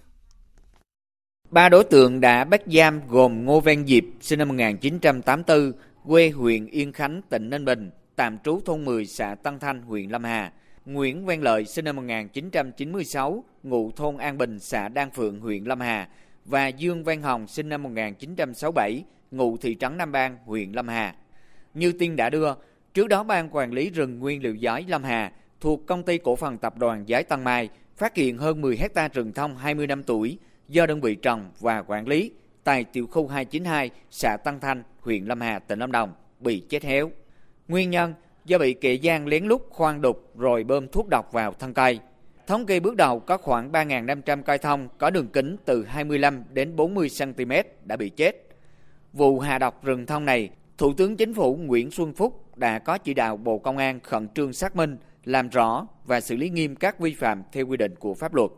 Ba 1.49 1.69
đối 1.69 1.83
tượng 1.83 2.21
đã 2.21 2.43
bắt 2.43 2.61
giam 2.65 3.07
gồm 3.07 3.45
Ngô 3.45 3.59
Văn 3.59 3.87
Diệp, 3.87 4.03
sinh 4.21 4.39
năm 4.39 4.47
1984, 4.47 5.73
quê 6.07 6.29
huyện 6.29 6.67
Yên 6.67 6.93
Khánh, 6.93 7.21
tỉnh 7.29 7.49
Ninh 7.49 7.65
Bình, 7.65 7.91
tạm 8.15 8.37
trú 8.43 8.61
thôn 8.65 8.85
10, 8.85 9.05
xã 9.05 9.35
Tân 9.35 9.59
Thanh, 9.59 9.81
huyện 9.81 10.09
Lâm 10.09 10.23
Hà, 10.23 10.51
Nguyễn 10.85 11.25
Văn 11.25 11.41
Lợi 11.41 11.65
sinh 11.65 11.85
năm 11.85 11.95
1996, 11.95 13.43
ngụ 13.63 13.91
thôn 13.91 14.17
An 14.17 14.37
Bình, 14.37 14.59
xã 14.59 14.87
Đan 14.87 15.11
Phượng, 15.11 15.39
huyện 15.39 15.63
Lâm 15.63 15.79
Hà 15.79 16.07
và 16.45 16.67
Dương 16.67 17.03
Văn 17.03 17.21
Hồng 17.21 17.47
sinh 17.47 17.69
năm 17.69 17.83
1967, 17.83 19.03
ngụ 19.31 19.57
thị 19.57 19.75
trấn 19.79 19.97
Nam 19.97 20.11
Bang, 20.11 20.37
huyện 20.45 20.71
Lâm 20.71 20.87
Hà. 20.87 21.15
Như 21.73 21.91
tin 21.91 22.15
đã 22.15 22.29
đưa, 22.29 22.53
trước 22.93 23.07
đó 23.07 23.23
Ban 23.23 23.49
Quản 23.51 23.73
lý 23.73 23.89
rừng 23.89 24.19
nguyên 24.19 24.43
liệu 24.43 24.55
giấy 24.55 24.85
Lâm 24.87 25.03
Hà 25.03 25.31
thuộc 25.61 25.87
Công 25.87 26.03
ty 26.03 26.17
Cổ 26.17 26.35
phần 26.35 26.57
Tập 26.57 26.77
đoàn 26.77 27.05
Giái 27.07 27.23
Tân 27.23 27.43
Mai 27.43 27.69
phát 27.97 28.15
hiện 28.15 28.37
hơn 28.37 28.61
10 28.61 28.77
hecta 28.77 29.07
rừng 29.07 29.33
thông 29.33 29.57
20 29.57 29.87
năm 29.87 30.03
tuổi 30.03 30.37
do 30.67 30.85
đơn 30.85 31.01
vị 31.01 31.15
trồng 31.15 31.51
và 31.59 31.81
quản 31.81 32.07
lý 32.07 32.31
tại 32.63 32.83
tiểu 32.83 33.07
khu 33.07 33.27
292, 33.27 33.89
xã 34.11 34.37
Tân 34.37 34.59
Thanh, 34.59 34.83
huyện 34.99 35.25
Lâm 35.25 35.41
Hà, 35.41 35.59
tỉnh 35.59 35.79
Lâm 35.79 35.91
Đồng 35.91 36.13
bị 36.39 36.59
chết 36.69 36.83
héo. 36.83 37.11
Nguyên 37.67 37.89
nhân 37.89 38.13
do 38.45 38.57
bị 38.57 38.73
kẻ 38.73 38.93
gian 38.93 39.27
lén 39.27 39.45
lút 39.45 39.61
khoan 39.69 40.01
đục 40.01 40.31
rồi 40.37 40.63
bơm 40.63 40.87
thuốc 40.87 41.07
độc 41.09 41.33
vào 41.33 41.53
thân 41.53 41.73
cây. 41.73 41.99
Thống 42.47 42.65
kê 42.65 42.79
bước 42.79 42.95
đầu 42.95 43.19
có 43.19 43.37
khoảng 43.37 43.71
3.500 43.71 44.43
cây 44.43 44.57
thông 44.57 44.87
có 44.97 45.09
đường 45.09 45.27
kính 45.27 45.55
từ 45.65 45.85
25 45.85 46.43
đến 46.49 46.75
40 46.75 47.07
cm 47.19 47.51
đã 47.85 47.95
bị 47.95 48.09
chết. 48.09 48.47
Vụ 49.13 49.39
hạ 49.39 49.59
độc 49.59 49.83
rừng 49.83 50.05
thông 50.05 50.25
này 50.25 50.49
Thủ 50.81 50.93
tướng 50.93 51.17
Chính 51.17 51.33
phủ 51.33 51.55
Nguyễn 51.55 51.91
Xuân 51.91 52.13
Phúc 52.13 52.57
đã 52.57 52.79
có 52.79 52.97
chỉ 52.97 53.13
đạo 53.13 53.37
Bộ 53.37 53.57
Công 53.57 53.77
an 53.77 53.99
khẩn 53.99 54.27
trương 54.35 54.53
xác 54.53 54.75
minh, 54.75 54.97
làm 55.25 55.49
rõ 55.49 55.87
và 56.05 56.21
xử 56.21 56.35
lý 56.35 56.49
nghiêm 56.49 56.75
các 56.75 56.99
vi 56.99 57.13
phạm 57.13 57.43
theo 57.51 57.67
quy 57.67 57.77
định 57.77 57.95
của 57.95 58.13
pháp 58.13 58.33
luật. 58.33 58.51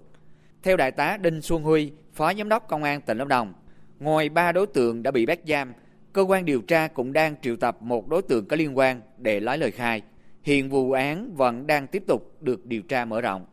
Theo 0.64 0.78
Đại 0.78 0.92
tá 0.92 1.18
Đinh 1.18 1.42
Xuân 1.42 1.64
Huy, 1.64 1.92
Phó 2.14 2.34
Giám 2.34 2.50
đốc 2.50 2.68
Công 2.68 2.84
an 2.84 3.02
tỉnh 3.02 3.18
Lâm 3.18 3.28
Đồng, 3.28 3.54
ngoài 4.00 4.30
ba 4.30 4.52
đối 4.52 4.68
tượng 4.68 5.04
đã 5.04 5.12
bị 5.12 5.26
bắt 5.26 5.40
giam, 5.48 5.74
cơ 6.14 6.22
quan 6.22 6.46
điều 6.46 6.62
tra 6.62 6.88
cũng 6.88 7.14
đang 7.14 7.36
triệu 7.42 7.56
tập 7.56 7.78
một 7.80 8.08
đối 8.08 8.22
tượng 8.22 8.46
có 8.46 8.56
liên 8.56 8.78
quan 8.78 9.02
để 9.18 9.40
lấy 9.40 9.58
lời 9.58 9.72
khai. 9.72 10.02
Hiện 10.44 10.70
vụ 10.70 10.92
án 10.92 11.36
vẫn 11.36 11.68
đang 11.68 11.88
tiếp 11.88 12.04
tục 12.08 12.32
được 12.42 12.66
điều 12.66 12.82
tra 12.82 13.06
mở 13.06 13.22
rộng. 13.22 13.46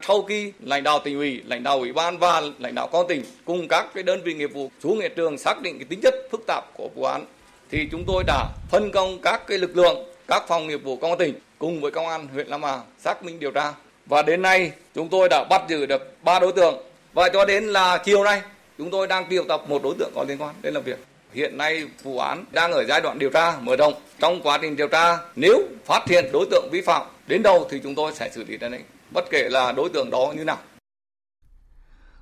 Sau 0.00 0.22
khi 0.22 0.52
lãnh 0.60 0.82
đạo 0.82 0.98
tỉnh 1.04 1.16
ủy, 1.16 1.40
lãnh 1.46 1.62
đạo 1.62 1.78
ủy 1.78 1.92
ban 1.92 2.18
và 2.18 2.42
lãnh 2.58 2.74
đạo 2.74 2.88
công 2.92 3.08
tỉnh 3.08 3.22
cùng 3.44 3.68
các 3.68 3.86
cái 3.94 4.02
đơn 4.02 4.20
vị 4.24 4.34
nghiệp 4.34 4.50
vụ 4.54 4.70
xuống 4.82 5.00
hiện 5.00 5.12
trường 5.16 5.38
xác 5.38 5.62
định 5.62 5.78
cái 5.78 5.84
tính 5.84 6.00
chất 6.02 6.14
phức 6.30 6.44
tạp 6.46 6.64
của 6.74 6.88
vụ 6.94 7.04
án 7.04 7.24
thì 7.70 7.88
chúng 7.90 8.04
tôi 8.06 8.24
đã 8.26 8.48
phân 8.70 8.90
công 8.90 9.18
các 9.22 9.46
cái 9.46 9.58
lực 9.58 9.76
lượng, 9.76 9.96
các 10.28 10.42
phòng 10.48 10.66
nghiệp 10.66 10.84
vụ 10.84 10.96
công 10.96 11.10
an 11.10 11.18
tỉnh 11.18 11.34
cùng 11.58 11.80
với 11.80 11.90
công 11.90 12.08
an 12.08 12.28
huyện 12.28 12.46
Lam 12.46 12.62
Hà 12.62 12.80
xác 12.98 13.24
minh 13.24 13.38
điều 13.38 13.50
tra. 13.50 13.72
Và 14.06 14.22
đến 14.22 14.42
nay 14.42 14.72
chúng 14.94 15.08
tôi 15.08 15.28
đã 15.28 15.44
bắt 15.50 15.62
giữ 15.68 15.86
được 15.86 16.16
ba 16.24 16.38
đối 16.38 16.52
tượng 16.52 16.74
và 17.12 17.28
cho 17.32 17.44
đến 17.44 17.64
là 17.64 17.98
chiều 18.04 18.24
nay 18.24 18.42
chúng 18.78 18.90
tôi 18.90 19.06
đang 19.06 19.26
triệu 19.30 19.44
tập 19.48 19.62
một 19.68 19.82
đối 19.82 19.94
tượng 19.98 20.12
có 20.14 20.24
liên 20.28 20.38
quan 20.42 20.54
đến 20.62 20.74
làm 20.74 20.82
việc. 20.82 20.98
Hiện 21.32 21.56
nay 21.56 21.86
vụ 22.02 22.18
án 22.18 22.44
đang 22.52 22.72
ở 22.72 22.84
giai 22.88 23.00
đoạn 23.00 23.18
điều 23.18 23.30
tra 23.30 23.58
mở 23.60 23.76
rộng. 23.76 23.94
Trong 24.18 24.40
quá 24.42 24.58
trình 24.62 24.76
điều 24.76 24.88
tra, 24.88 25.18
nếu 25.36 25.62
phát 25.84 26.08
hiện 26.08 26.24
đối 26.32 26.46
tượng 26.50 26.68
vi 26.72 26.80
phạm 26.80 27.06
đến 27.26 27.42
đâu 27.42 27.66
thì 27.70 27.80
chúng 27.82 27.94
tôi 27.94 28.12
sẽ 28.14 28.30
xử 28.32 28.44
lý 28.44 28.56
đến 28.56 28.72
đấy, 28.72 28.82
bất 29.10 29.24
kể 29.30 29.48
là 29.48 29.72
đối 29.72 29.88
tượng 29.88 30.10
đó 30.10 30.32
như 30.36 30.44
nào. 30.44 30.58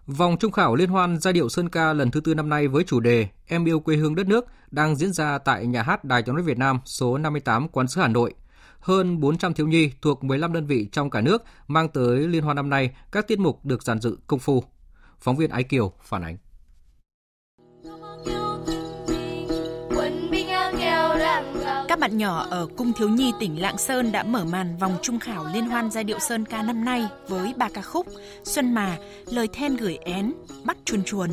Vòng 0.06 0.36
trung 0.40 0.52
khảo 0.52 0.74
liên 0.74 0.88
hoan 0.88 1.18
giai 1.20 1.32
điệu 1.32 1.48
Sơn 1.48 1.68
ca 1.68 1.92
lần 1.92 2.10
thứ 2.10 2.20
tư 2.20 2.34
năm 2.34 2.48
nay 2.48 2.68
với 2.68 2.84
chủ 2.84 3.00
đề 3.00 3.26
Em 3.46 3.64
yêu 3.64 3.80
quê 3.80 3.96
hương 3.96 4.14
đất 4.14 4.26
nước 4.26 4.44
đang 4.70 4.96
diễn 4.96 5.12
ra 5.12 5.38
tại 5.38 5.66
nhà 5.66 5.82
hát 5.82 6.04
Đài 6.04 6.22
tiếng 6.22 6.34
nói 6.34 6.44
Việt 6.44 6.58
Nam 6.58 6.80
số 6.84 7.18
58 7.18 7.68
Quán 7.68 7.88
sứ 7.88 8.00
Hà 8.00 8.08
Nội. 8.08 8.34
Hơn 8.80 9.20
400 9.20 9.54
thiếu 9.54 9.68
nhi 9.68 9.92
thuộc 10.02 10.24
15 10.24 10.52
đơn 10.52 10.66
vị 10.66 10.88
trong 10.92 11.10
cả 11.10 11.20
nước 11.20 11.42
mang 11.68 11.88
tới 11.88 12.18
liên 12.18 12.42
hoan 12.42 12.56
năm 12.56 12.70
nay 12.70 12.90
các 13.12 13.28
tiết 13.28 13.38
mục 13.38 13.64
được 13.64 13.82
giàn 13.82 14.00
dự 14.00 14.18
công 14.26 14.38
phu. 14.38 14.64
Phóng 15.20 15.36
viên 15.36 15.50
Ái 15.50 15.64
Kiều 15.64 15.92
phản 16.02 16.22
ánh. 16.22 16.36
Các 22.00 22.10
bạn 22.10 22.18
nhỏ 22.18 22.46
ở 22.50 22.66
Cung 22.76 22.92
Thiếu 22.92 23.08
Nhi 23.08 23.32
tỉnh 23.40 23.60
Lạng 23.62 23.78
Sơn 23.78 24.12
đã 24.12 24.22
mở 24.22 24.44
màn 24.44 24.76
vòng 24.76 24.98
trung 25.02 25.18
khảo 25.18 25.46
Liên 25.54 25.66
hoan 25.66 25.90
giai 25.90 26.04
điệu 26.04 26.18
Sơn 26.18 26.44
ca 26.44 26.62
năm 26.62 26.84
nay 26.84 27.06
với 27.28 27.54
ba 27.56 27.68
ca 27.74 27.82
khúc 27.82 28.06
Xuân 28.44 28.74
Mà, 28.74 28.96
Lời 29.26 29.48
Then 29.52 29.76
Gửi 29.76 29.98
Én, 30.04 30.32
Bắt 30.64 30.76
Chuồn 30.84 31.04
Chuồn. 31.04 31.30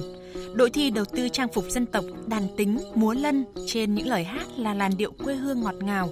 Đội 0.53 0.69
thi 0.69 0.89
đầu 0.89 1.05
tư 1.05 1.29
trang 1.29 1.47
phục 1.53 1.65
dân 1.69 1.85
tộc, 1.85 2.03
đàn 2.27 2.47
tính, 2.57 2.79
múa 2.95 3.13
lân 3.13 3.45
trên 3.67 3.95
những 3.95 4.07
lời 4.07 4.23
hát 4.23 4.45
là 4.57 4.73
làn 4.73 4.97
điệu 4.97 5.11
quê 5.23 5.35
hương 5.35 5.61
ngọt 5.61 5.75
ngào. 5.79 6.09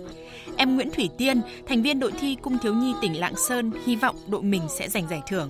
Em 0.58 0.76
Nguyễn 0.76 0.91
Thủy 0.91 1.10
Tiên, 1.18 1.41
thành 1.68 1.82
viên 1.82 2.00
đội 2.00 2.12
thi 2.12 2.38
Cung 2.41 2.58
Thiếu 2.58 2.74
Nhi 2.74 2.94
tỉnh 3.02 3.20
Lạng 3.20 3.36
Sơn, 3.36 3.72
hy 3.86 3.96
vọng 3.96 4.15
đội 4.28 4.41
mình 4.41 4.62
sẽ 4.70 4.89
giành 4.89 5.08
giải 5.10 5.22
thưởng. 5.28 5.50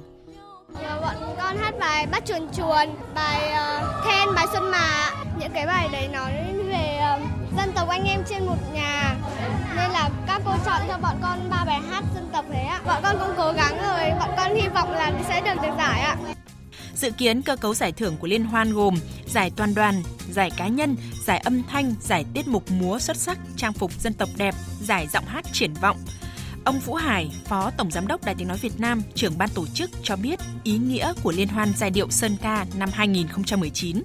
Bọn 1.01 1.15
con 1.37 1.57
hát 1.57 1.73
bài 1.79 2.07
Bắt 2.11 2.25
Chuồn 2.25 2.47
Chuồn, 2.57 2.95
bài 3.15 3.51
uh, 3.51 4.05
Then, 4.05 4.35
bài 4.35 4.47
Xuân 4.53 4.71
Mà. 4.71 5.11
Những 5.39 5.51
cái 5.53 5.67
bài 5.67 5.89
đấy 5.91 6.07
nói 6.13 6.54
dân 7.57 7.71
tộc 7.75 7.89
anh 7.89 8.03
em 8.03 8.23
trên 8.29 8.45
một 8.45 8.57
nhà 8.73 9.15
nên 9.75 9.91
là 9.91 10.09
các 10.27 10.41
cô 10.45 10.51
chọn 10.65 10.81
cho 10.87 10.97
bọn 10.97 11.15
con 11.21 11.49
ba 11.49 11.65
bài 11.65 11.79
hát 11.89 12.03
dân 12.15 12.29
tộc 12.33 12.45
thế 12.51 12.63
ạ 12.63 12.81
bọn 12.85 13.01
con 13.03 13.15
cũng 13.19 13.33
cố 13.37 13.51
gắng 13.51 13.77
rồi 13.77 14.11
bọn 14.19 14.29
con 14.37 14.55
hy 14.55 14.67
vọng 14.67 14.91
là 14.91 15.11
sẽ 15.27 15.41
được 15.41 15.61
được 15.61 15.75
giải 15.77 16.01
ạ 16.01 16.17
Dự 16.95 17.11
kiến 17.11 17.41
cơ 17.41 17.55
cấu 17.55 17.73
giải 17.73 17.91
thưởng 17.91 18.17
của 18.17 18.27
liên 18.27 18.45
hoan 18.45 18.73
gồm 18.73 18.95
giải 19.27 19.51
toàn 19.55 19.75
đoàn, 19.75 20.03
giải 20.31 20.51
cá 20.57 20.67
nhân, 20.67 20.95
giải 21.25 21.37
âm 21.37 21.63
thanh, 21.63 21.93
giải 22.01 22.25
tiết 22.33 22.47
mục 22.47 22.71
múa 22.71 22.99
xuất 22.99 23.17
sắc, 23.17 23.37
trang 23.57 23.73
phục 23.73 23.91
dân 24.01 24.13
tộc 24.13 24.29
đẹp, 24.37 24.55
giải 24.81 25.07
giọng 25.07 25.25
hát 25.25 25.45
triển 25.53 25.73
vọng. 25.73 25.97
Ông 26.65 26.79
Vũ 26.79 26.93
Hải, 26.93 27.31
Phó 27.45 27.71
Tổng 27.77 27.91
Giám 27.91 28.07
đốc 28.07 28.25
Đài 28.25 28.35
Tiếng 28.35 28.47
Nói 28.47 28.57
Việt 28.57 28.79
Nam, 28.79 29.01
trưởng 29.15 29.37
ban 29.37 29.49
tổ 29.49 29.65
chức 29.73 29.89
cho 30.03 30.15
biết 30.15 30.39
ý 30.63 30.77
nghĩa 30.77 31.13
của 31.23 31.31
Liên 31.31 31.47
hoan 31.47 31.73
giai 31.77 31.89
điệu 31.89 32.09
Sơn 32.09 32.37
Ca 32.41 32.65
năm 32.77 32.89
2019. 32.93 34.03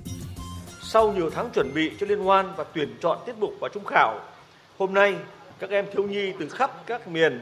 Sau 0.92 1.12
nhiều 1.12 1.30
tháng 1.30 1.50
chuẩn 1.50 1.74
bị 1.74 1.92
cho 2.00 2.06
liên 2.06 2.18
hoan 2.18 2.52
và 2.56 2.64
tuyển 2.64 2.96
chọn 3.00 3.18
tiết 3.26 3.32
mục 3.38 3.54
và 3.60 3.68
trung 3.68 3.84
khảo, 3.84 4.20
hôm 4.78 4.94
nay 4.94 5.14
các 5.58 5.70
em 5.70 5.86
thiếu 5.92 6.04
nhi 6.04 6.32
từ 6.40 6.48
khắp 6.48 6.70
các 6.86 7.08
miền 7.08 7.40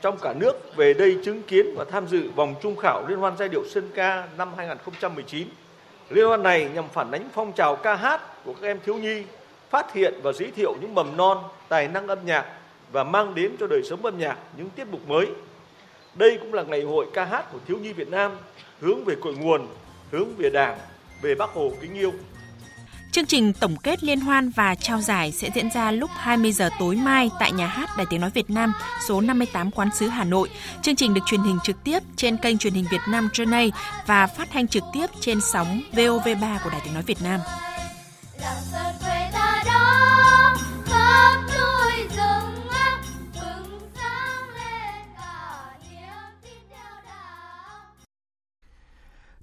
trong 0.00 0.18
cả 0.22 0.34
nước 0.36 0.76
về 0.76 0.94
đây 0.94 1.18
chứng 1.24 1.42
kiến 1.42 1.74
và 1.76 1.84
tham 1.90 2.08
dự 2.08 2.30
vòng 2.30 2.54
trung 2.62 2.76
khảo 2.76 3.06
Liên 3.08 3.18
hoan 3.18 3.36
giai 3.36 3.48
điệu 3.48 3.64
Sơn 3.68 3.90
ca 3.94 4.28
năm 4.38 4.52
2019. 4.56 5.48
Liên 6.10 6.26
hoan 6.26 6.42
này 6.42 6.68
nhằm 6.74 6.88
phản 6.88 7.10
ánh 7.10 7.28
phong 7.34 7.52
trào 7.52 7.76
ca 7.76 7.94
hát 7.94 8.44
của 8.44 8.54
các 8.60 8.66
em 8.68 8.78
thiếu 8.84 8.94
nhi, 8.94 9.22
phát 9.70 9.92
hiện 9.92 10.14
và 10.22 10.32
giới 10.32 10.50
thiệu 10.50 10.74
những 10.80 10.94
mầm 10.94 11.16
non, 11.16 11.38
tài 11.68 11.88
năng 11.88 12.08
âm 12.08 12.18
nhạc 12.26 12.46
và 12.92 13.04
mang 13.04 13.34
đến 13.34 13.56
cho 13.60 13.66
đời 13.66 13.82
sống 13.84 14.04
âm 14.06 14.18
nhạc 14.18 14.38
những 14.56 14.70
tiết 14.70 14.86
mục 14.90 15.08
mới. 15.08 15.26
Đây 16.14 16.38
cũng 16.40 16.54
là 16.54 16.62
ngày 16.62 16.82
hội 16.82 17.06
ca 17.14 17.24
hát 17.24 17.52
của 17.52 17.58
thiếu 17.66 17.78
nhi 17.78 17.92
Việt 17.92 18.08
Nam 18.08 18.32
hướng 18.80 19.04
về 19.04 19.14
cội 19.20 19.34
nguồn, 19.34 19.66
hướng 20.10 20.28
về 20.38 20.50
Đảng, 20.50 20.78
về 21.22 21.34
Bác 21.34 21.50
Hồ 21.50 21.72
kính 21.80 21.94
yêu. 21.94 22.12
Chương 23.16 23.26
trình 23.26 23.52
tổng 23.52 23.76
kết 23.76 24.04
liên 24.04 24.20
hoan 24.20 24.50
và 24.50 24.74
trao 24.74 25.00
giải 25.00 25.32
sẽ 25.32 25.50
diễn 25.54 25.70
ra 25.70 25.90
lúc 25.90 26.10
20 26.14 26.52
giờ 26.52 26.70
tối 26.78 26.96
mai 26.96 27.30
tại 27.40 27.52
nhà 27.52 27.66
hát 27.66 27.90
Đài 27.96 28.06
Tiếng 28.10 28.20
Nói 28.20 28.30
Việt 28.34 28.50
Nam, 28.50 28.72
số 29.06 29.20
58 29.20 29.70
Quán 29.70 29.88
sứ 29.94 30.08
Hà 30.08 30.24
Nội. 30.24 30.48
Chương 30.82 30.96
trình 30.96 31.14
được 31.14 31.20
truyền 31.26 31.42
hình 31.42 31.58
trực 31.64 31.84
tiếp 31.84 31.98
trên 32.16 32.36
kênh 32.36 32.58
truyền 32.58 32.74
hình 32.74 32.84
Việt 32.90 33.00
Nam 33.08 33.28
Journey 33.32 33.70
và 34.06 34.26
phát 34.26 34.48
thanh 34.52 34.68
trực 34.68 34.82
tiếp 34.94 35.06
trên 35.20 35.40
sóng 35.40 35.80
VOV3 35.92 36.58
của 36.64 36.70
Đài 36.70 36.80
Tiếng 36.84 36.94
Nói 36.94 37.02
Việt 37.02 37.22
Nam. 37.22 37.40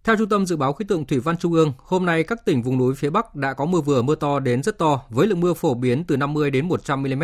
Theo 0.03 0.15
Trung 0.15 0.29
tâm 0.29 0.45
Dự 0.45 0.55
báo 0.55 0.73
Khí 0.73 0.85
tượng 0.87 1.05
Thủy 1.05 1.19
văn 1.19 1.37
Trung 1.37 1.53
ương, 1.53 1.73
hôm 1.77 2.05
nay 2.05 2.23
các 2.23 2.45
tỉnh 2.45 2.61
vùng 2.63 2.77
núi 2.77 2.95
phía 2.95 3.09
Bắc 3.09 3.35
đã 3.35 3.53
có 3.53 3.65
mưa 3.65 3.81
vừa 3.81 4.01
mưa 4.01 4.15
to 4.15 4.39
đến 4.39 4.63
rất 4.63 4.77
to 4.77 5.01
với 5.09 5.27
lượng 5.27 5.39
mưa 5.39 5.53
phổ 5.53 5.73
biến 5.73 6.03
từ 6.03 6.17
50 6.17 6.51
đến 6.51 6.67
100 6.67 7.03
mm. 7.03 7.23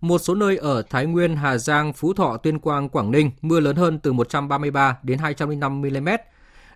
Một 0.00 0.18
số 0.18 0.34
nơi 0.34 0.56
ở 0.56 0.82
Thái 0.90 1.06
Nguyên, 1.06 1.36
Hà 1.36 1.58
Giang, 1.58 1.92
Phú 1.92 2.12
Thọ, 2.12 2.36
Tuyên 2.36 2.58
Quang, 2.58 2.88
Quảng 2.88 3.10
Ninh 3.10 3.30
mưa 3.42 3.60
lớn 3.60 3.76
hơn 3.76 3.98
từ 3.98 4.12
133 4.12 4.98
đến 5.02 5.18
205 5.18 5.80
mm. 5.80 6.08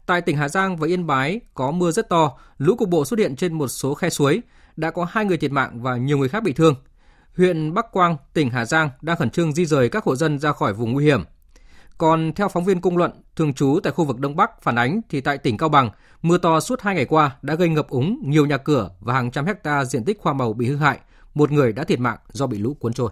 Tại 0.07 0.21
tỉnh 0.21 0.37
Hà 0.37 0.49
Giang 0.49 0.77
và 0.77 0.87
Yên 0.87 1.07
Bái 1.07 1.40
có 1.55 1.71
mưa 1.71 1.90
rất 1.90 2.09
to, 2.09 2.31
lũ 2.59 2.77
cục 2.77 2.88
bộ 2.88 3.05
xuất 3.05 3.19
hiện 3.19 3.37
trên 3.37 3.53
một 3.53 3.69
số 3.69 3.95
khe 3.95 4.11
suối, 4.11 4.43
đã 4.77 4.90
có 4.90 5.07
hai 5.11 5.25
người 5.25 5.37
thiệt 5.37 5.53
mạng 5.53 5.83
và 5.83 5.97
nhiều 5.97 6.19
người 6.19 6.29
khác 6.29 6.43
bị 6.43 6.53
thương. 6.53 6.75
Huyện 7.37 7.75
Bắc 7.75 7.93
Quang, 7.93 8.17
tỉnh 8.33 8.51
Hà 8.51 8.64
Giang 8.64 8.90
đang 9.03 9.17
khẩn 9.17 9.31
trương 9.31 9.53
di 9.53 9.67
rời 9.67 9.88
các 9.88 10.05
hộ 10.05 10.17
dân 10.17 10.38
ra 10.38 10.53
khỏi 10.53 10.73
vùng 10.73 10.93
nguy 10.93 11.05
hiểm. 11.05 11.25
Còn 11.98 12.33
theo 12.33 12.48
phóng 12.48 12.64
viên 12.64 12.80
công 12.80 12.96
luận, 12.96 13.11
thường 13.37 13.54
trú 13.54 13.80
tại 13.83 13.92
khu 13.92 14.04
vực 14.04 14.18
Đông 14.18 14.37
Bắc 14.37 14.62
phản 14.62 14.76
ánh 14.76 15.00
thì 15.09 15.20
tại 15.20 15.38
tỉnh 15.38 15.57
Cao 15.57 15.68
Bằng, 15.68 15.90
mưa 16.22 16.38
to 16.38 16.61
suốt 16.61 16.80
hai 16.80 16.94
ngày 16.94 17.04
qua 17.04 17.37
đã 17.42 17.54
gây 17.54 17.68
ngập 17.68 17.88
úng 17.88 18.22
nhiều 18.24 18.46
nhà 18.46 18.57
cửa 18.57 18.90
và 19.00 19.14
hàng 19.14 19.30
trăm 19.30 19.46
hecta 19.46 19.85
diện 19.85 20.04
tích 20.04 20.18
hoa 20.22 20.33
màu 20.33 20.52
bị 20.52 20.66
hư 20.66 20.76
hại. 20.76 20.98
Một 21.35 21.52
người 21.52 21.72
đã 21.72 21.85
thiệt 21.85 22.00
mạng 22.00 22.18
do 22.33 22.46
bị 22.46 22.59
lũ 22.59 22.74
cuốn 22.74 22.92
trôi. 22.92 23.11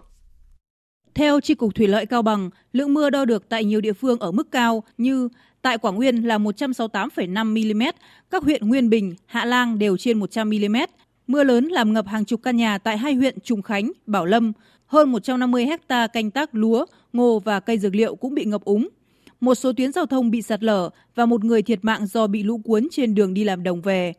Theo 1.15 1.39
Tri 1.39 1.55
Cục 1.55 1.75
Thủy 1.75 1.87
lợi 1.87 2.05
Cao 2.05 2.21
Bằng, 2.21 2.49
lượng 2.73 2.93
mưa 2.93 3.09
đo 3.09 3.25
được 3.25 3.49
tại 3.49 3.65
nhiều 3.65 3.81
địa 3.81 3.93
phương 3.93 4.19
ở 4.19 4.31
mức 4.31 4.51
cao 4.51 4.83
như 4.97 5.29
tại 5.61 5.77
Quảng 5.77 5.95
Nguyên 5.95 6.27
là 6.27 6.37
168,5 6.37 7.75
mm, 7.75 7.83
các 8.31 8.43
huyện 8.43 8.67
Nguyên 8.67 8.89
Bình, 8.89 9.15
Hạ 9.25 9.45
Lang 9.45 9.79
đều 9.79 9.97
trên 9.97 10.19
100 10.19 10.49
mm. 10.49 10.75
Mưa 11.27 11.43
lớn 11.43 11.67
làm 11.67 11.93
ngập 11.93 12.07
hàng 12.07 12.25
chục 12.25 12.39
căn 12.43 12.57
nhà 12.57 12.77
tại 12.77 12.97
hai 12.97 13.13
huyện 13.13 13.39
Trùng 13.39 13.61
Khánh, 13.61 13.91
Bảo 14.05 14.25
Lâm, 14.25 14.53
hơn 14.93 15.11
150 15.11 15.65
hecta 15.65 16.07
canh 16.07 16.31
tác 16.31 16.55
lúa, 16.55 16.85
ngô 17.13 17.39
và 17.39 17.59
cây 17.59 17.77
dược 17.77 17.95
liệu 17.95 18.15
cũng 18.15 18.33
bị 18.33 18.45
ngập 18.45 18.63
úng. 18.63 18.89
Một 19.39 19.55
số 19.55 19.73
tuyến 19.77 19.91
giao 19.91 20.05
thông 20.05 20.31
bị 20.31 20.41
sạt 20.41 20.63
lở 20.63 20.89
và 21.15 21.25
một 21.25 21.43
người 21.43 21.61
thiệt 21.61 21.79
mạng 21.81 22.05
do 22.05 22.27
bị 22.27 22.43
lũ 22.43 22.59
cuốn 22.63 22.87
trên 22.91 23.15
đường 23.15 23.33
đi 23.33 23.43
làm 23.43 23.63
đồng 23.63 23.81
về. 23.81 24.13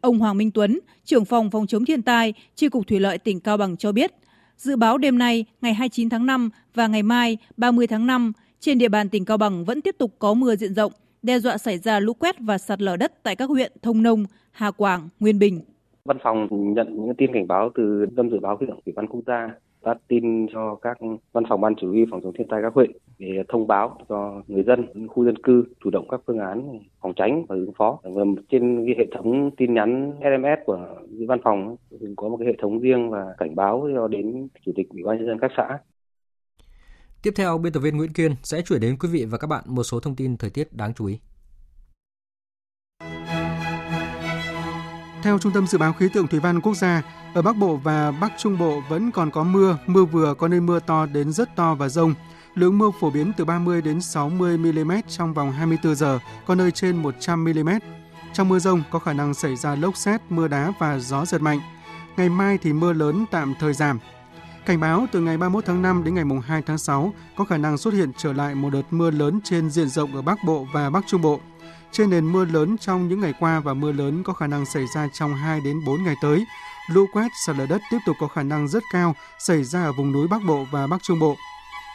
Ông 0.00 0.18
Hoàng 0.18 0.36
Minh 0.36 0.50
Tuấn, 0.50 0.80
trưởng 1.04 1.24
phòng 1.24 1.50
phòng 1.50 1.66
chống 1.66 1.84
thiên 1.84 2.02
tai, 2.02 2.34
Chi 2.54 2.68
cục 2.68 2.86
Thủy 2.86 3.00
lợi 3.00 3.18
tỉnh 3.18 3.40
Cao 3.40 3.56
Bằng 3.56 3.76
cho 3.76 3.92
biết, 3.92 4.12
dự 4.56 4.76
báo 4.76 4.98
đêm 4.98 5.18
nay, 5.18 5.44
ngày 5.60 5.74
29 5.74 6.08
tháng 6.08 6.26
5 6.26 6.50
và 6.74 6.86
ngày 6.86 7.02
mai, 7.02 7.38
30 7.56 7.86
tháng 7.86 8.06
5, 8.06 8.32
trên 8.60 8.78
địa 8.78 8.88
bàn 8.88 9.08
tỉnh 9.08 9.24
Cao 9.24 9.36
Bằng 9.36 9.64
vẫn 9.64 9.80
tiếp 9.80 9.94
tục 9.98 10.14
có 10.18 10.34
mưa 10.34 10.56
diện 10.56 10.74
rộng, 10.74 10.92
đe 11.22 11.38
dọa 11.38 11.58
xảy 11.58 11.78
ra 11.78 12.00
lũ 12.00 12.12
quét 12.12 12.36
và 12.40 12.58
sạt 12.58 12.82
lở 12.82 12.96
đất 12.96 13.22
tại 13.22 13.36
các 13.36 13.50
huyện 13.50 13.72
Thông 13.82 14.02
Nông, 14.02 14.24
Hà 14.50 14.70
Quảng, 14.70 15.08
Nguyên 15.20 15.38
Bình. 15.38 15.60
Văn 16.04 16.18
phòng 16.22 16.48
nhận 16.50 17.06
những 17.06 17.14
tin 17.18 17.30
cảnh 17.34 17.46
báo 17.46 17.70
từ 17.74 18.06
Tâm 18.16 18.30
dự 18.30 18.38
báo 18.42 18.56
khí 18.56 18.66
tượng 18.68 18.80
thủy 18.84 18.92
văn 18.96 19.06
quốc 19.06 19.20
gia 19.26 19.48
phát 19.82 19.98
tin 20.08 20.46
cho 20.52 20.74
các 20.74 20.98
văn 21.32 21.44
phòng 21.48 21.60
ban 21.60 21.74
chỉ 21.80 21.86
huy 21.86 22.04
phòng 22.10 22.20
chống 22.22 22.32
thiên 22.38 22.48
tai 22.48 22.62
các 22.62 22.74
huyện 22.74 22.90
để 23.18 23.42
thông 23.48 23.66
báo 23.66 23.98
cho 24.08 24.42
người 24.46 24.62
dân 24.62 25.08
khu 25.08 25.24
dân 25.24 25.42
cư 25.42 25.64
chủ 25.84 25.90
động 25.90 26.08
các 26.08 26.20
phương 26.26 26.38
án 26.38 26.78
phòng 27.00 27.12
tránh 27.16 27.44
và 27.48 27.56
ứng 27.56 27.72
phó 27.78 27.98
và 28.02 28.22
trên 28.50 28.86
cái 28.86 28.94
hệ 28.98 29.06
thống 29.16 29.50
tin 29.56 29.74
nhắn 29.74 30.12
SMS 30.20 30.66
của 30.66 30.78
văn 31.28 31.38
phòng 31.44 31.76
có 32.16 32.28
một 32.28 32.36
cái 32.36 32.46
hệ 32.46 32.54
thống 32.62 32.80
riêng 32.80 33.10
và 33.10 33.34
cảnh 33.38 33.54
báo 33.54 33.88
cho 33.94 34.08
đến 34.08 34.48
chủ 34.66 34.72
tịch 34.76 34.88
ủy 34.88 35.02
ban 35.02 35.16
nhân 35.18 35.26
dân 35.26 35.38
các 35.38 35.50
xã 35.56 35.78
Tiếp 37.22 37.30
theo, 37.36 37.58
biên 37.58 37.72
tập 37.72 37.80
viên 37.80 37.96
Nguyễn 37.96 38.12
Kiên 38.12 38.34
sẽ 38.42 38.62
chuyển 38.62 38.80
đến 38.80 38.96
quý 39.00 39.08
vị 39.12 39.24
và 39.24 39.38
các 39.38 39.46
bạn 39.46 39.64
một 39.66 39.82
số 39.82 40.00
thông 40.00 40.16
tin 40.16 40.36
thời 40.36 40.50
tiết 40.50 40.72
đáng 40.72 40.94
chú 40.94 41.06
ý. 41.06 41.18
Theo 45.22 45.38
Trung 45.38 45.52
tâm 45.52 45.66
Dự 45.66 45.78
báo 45.78 45.92
Khí 45.92 46.08
tượng 46.08 46.26
Thủy 46.26 46.40
văn 46.40 46.60
Quốc 46.60 46.74
gia, 46.74 47.02
ở 47.34 47.42
Bắc 47.42 47.56
Bộ 47.56 47.76
và 47.76 48.10
Bắc 48.10 48.32
Trung 48.38 48.58
Bộ 48.58 48.82
vẫn 48.88 49.10
còn 49.10 49.30
có 49.30 49.44
mưa, 49.44 49.78
mưa 49.86 50.04
vừa 50.04 50.34
có 50.34 50.48
nơi 50.48 50.60
mưa 50.60 50.80
to 50.80 51.06
đến 51.06 51.32
rất 51.32 51.56
to 51.56 51.74
và 51.74 51.88
rông. 51.88 52.14
Lượng 52.54 52.78
mưa 52.78 52.90
phổ 53.00 53.10
biến 53.10 53.32
từ 53.36 53.44
30 53.44 53.82
đến 53.82 54.00
60 54.00 54.58
mm 54.58 54.92
trong 55.08 55.34
vòng 55.34 55.52
24 55.52 55.94
giờ, 55.94 56.18
có 56.46 56.54
nơi 56.54 56.70
trên 56.70 56.96
100 56.96 57.44
mm. 57.44 57.70
Trong 58.32 58.48
mưa 58.48 58.58
rông 58.58 58.82
có 58.90 58.98
khả 58.98 59.12
năng 59.12 59.34
xảy 59.34 59.56
ra 59.56 59.74
lốc 59.74 59.96
xét, 59.96 60.20
mưa 60.28 60.48
đá 60.48 60.72
và 60.78 60.98
gió 60.98 61.24
giật 61.24 61.42
mạnh. 61.42 61.60
Ngày 62.16 62.28
mai 62.28 62.58
thì 62.58 62.72
mưa 62.72 62.92
lớn 62.92 63.24
tạm 63.30 63.54
thời 63.60 63.72
giảm. 63.72 63.98
Cảnh 64.66 64.80
báo 64.80 65.06
từ 65.12 65.20
ngày 65.20 65.36
31 65.36 65.64
tháng 65.66 65.82
5 65.82 66.04
đến 66.04 66.14
ngày 66.14 66.24
2 66.46 66.62
tháng 66.62 66.78
6 66.78 67.12
có 67.36 67.44
khả 67.44 67.56
năng 67.56 67.78
xuất 67.78 67.94
hiện 67.94 68.12
trở 68.16 68.32
lại 68.32 68.54
một 68.54 68.70
đợt 68.70 68.82
mưa 68.90 69.10
lớn 69.10 69.40
trên 69.44 69.70
diện 69.70 69.88
rộng 69.88 70.16
ở 70.16 70.22
Bắc 70.22 70.38
Bộ 70.44 70.66
và 70.72 70.90
Bắc 70.90 71.06
Trung 71.06 71.22
Bộ. 71.22 71.40
Trên 71.92 72.10
nền 72.10 72.32
mưa 72.32 72.44
lớn 72.44 72.76
trong 72.78 73.08
những 73.08 73.20
ngày 73.20 73.34
qua 73.40 73.60
và 73.60 73.74
mưa 73.74 73.92
lớn 73.92 74.22
có 74.22 74.32
khả 74.32 74.46
năng 74.46 74.66
xảy 74.66 74.84
ra 74.94 75.08
trong 75.12 75.34
2 75.34 75.60
đến 75.60 75.84
4 75.86 76.04
ngày 76.04 76.14
tới, 76.22 76.46
lũ 76.90 77.06
quét, 77.12 77.28
sạt 77.46 77.56
lở 77.56 77.66
đất 77.66 77.80
tiếp 77.90 77.98
tục 78.06 78.16
có 78.20 78.28
khả 78.28 78.42
năng 78.42 78.68
rất 78.68 78.82
cao 78.92 79.14
xảy 79.38 79.64
ra 79.64 79.84
ở 79.84 79.92
vùng 79.92 80.12
núi 80.12 80.28
Bắc 80.28 80.42
Bộ 80.46 80.66
và 80.70 80.86
Bắc 80.86 81.02
Trung 81.02 81.18
Bộ. 81.18 81.36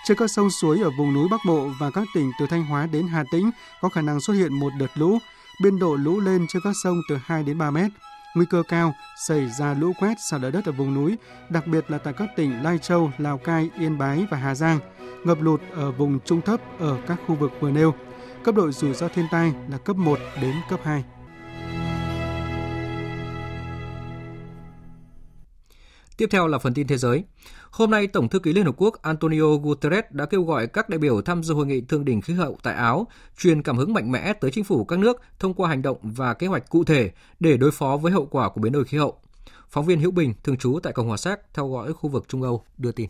Trên 0.06 0.18
các 0.18 0.32
sông 0.32 0.50
suối 0.50 0.80
ở 0.80 0.90
vùng 0.98 1.14
núi 1.14 1.28
Bắc 1.32 1.40
Bộ 1.48 1.70
và 1.80 1.92
các 1.92 2.08
tỉnh 2.14 2.32
từ 2.40 2.48
Thanh 2.48 2.66
Hóa 2.66 2.86
đến 2.86 3.08
Hà 3.08 3.24
Tĩnh 3.32 3.52
có 3.82 3.90
khả 3.90 4.02
năng 4.02 4.20
xuất 4.20 4.34
hiện 4.34 4.54
một 4.54 4.70
đợt 4.80 4.92
lũ, 4.96 5.18
biên 5.64 5.80
độ 5.80 5.96
lũ 5.96 6.20
lên 6.20 6.46
trên 6.50 6.62
các 6.66 6.74
sông 6.84 7.02
từ 7.10 7.18
2 7.26 7.44
đến 7.44 7.58
3 7.58 7.72
mét. 7.72 7.92
Nguy 8.36 8.46
cơ 8.50 8.64
cao 8.68 8.94
xảy 9.28 9.50
ra 9.60 9.74
lũ 9.74 9.94
quét, 10.00 10.14
sạt 10.32 10.42
lở 10.42 10.52
đất 10.52 10.66
ở 10.66 10.72
vùng 10.72 10.94
núi, 10.94 11.18
đặc 11.50 11.68
biệt 11.68 11.92
là 11.92 11.98
tại 11.98 12.14
các 12.14 12.30
tỉnh 12.36 12.64
Lai 12.64 12.78
Châu, 12.78 13.12
Lào 13.18 13.38
Cai, 13.38 13.70
Yên 13.80 13.98
Bái 13.98 14.26
và 14.32 14.38
Hà 14.38 14.56
Giang. 14.56 14.80
Ngập 15.24 15.42
lụt 15.42 15.62
ở 15.72 15.92
vùng 15.92 16.20
trung 16.26 16.42
thấp 16.42 16.80
ở 16.80 16.98
các 17.08 17.18
khu 17.28 17.36
vực 17.36 17.52
vừa 17.60 17.72
nêu. 17.72 17.94
Cấp 18.44 18.56
độ 18.56 18.72
rủi 18.72 18.94
ro 18.94 19.08
thiên 19.08 19.26
tai 19.32 19.54
là 19.70 19.78
cấp 19.78 19.96
1 19.96 20.20
đến 20.42 20.56
cấp 20.70 20.80
2. 20.84 21.04
Tiếp 26.18 26.28
theo 26.32 26.48
là 26.48 26.58
phần 26.58 26.74
tin 26.74 26.88
thế 26.88 26.98
giới. 26.98 27.24
Hôm 27.72 27.92
nay, 27.92 28.08
Tổng 28.08 28.30
thư 28.30 28.40
ký 28.40 28.54
Liên 28.54 28.66
Hợp 28.66 28.76
Quốc 28.78 29.02
Antonio 29.02 29.56
Guterres 29.64 30.04
đã 30.10 30.26
kêu 30.26 30.44
gọi 30.44 30.68
các 30.68 30.90
đại 30.90 30.98
biểu 30.98 31.22
tham 31.22 31.44
dự 31.44 31.54
hội 31.54 31.66
nghị 31.66 31.82
thượng 31.82 32.06
đỉnh 32.06 32.22
khí 32.22 32.34
hậu 32.34 32.58
tại 32.64 32.76
Áo, 32.76 33.08
truyền 33.38 33.62
cảm 33.62 33.78
hứng 33.78 33.94
mạnh 33.94 34.12
mẽ 34.12 34.34
tới 34.34 34.52
chính 34.52 34.64
phủ 34.64 34.86
các 34.86 35.00
nước 35.00 35.22
thông 35.40 35.54
qua 35.54 35.70
hành 35.70 35.82
động 35.82 35.98
và 36.02 36.34
kế 36.34 36.48
hoạch 36.48 36.70
cụ 36.70 36.84
thể 36.84 37.12
để 37.40 37.58
đối 37.58 37.72
phó 37.72 37.98
với 37.98 38.12
hậu 38.12 38.26
quả 38.26 38.50
của 38.50 38.62
biến 38.62 38.72
đổi 38.72 38.86
khí 38.86 38.98
hậu. 38.98 39.18
Phóng 39.70 39.86
viên 39.86 40.00
Hữu 40.00 40.12
Bình, 40.12 40.34
thường 40.44 40.58
trú 40.58 40.80
tại 40.84 40.94
Cộng 40.94 41.08
hòa 41.08 41.18
Séc, 41.18 41.40
theo 41.54 41.70
dõi 41.74 41.94
khu 41.94 42.10
vực 42.10 42.26
Trung 42.28 42.42
Âu, 42.42 42.64
đưa 42.78 42.92
tin. 42.92 43.10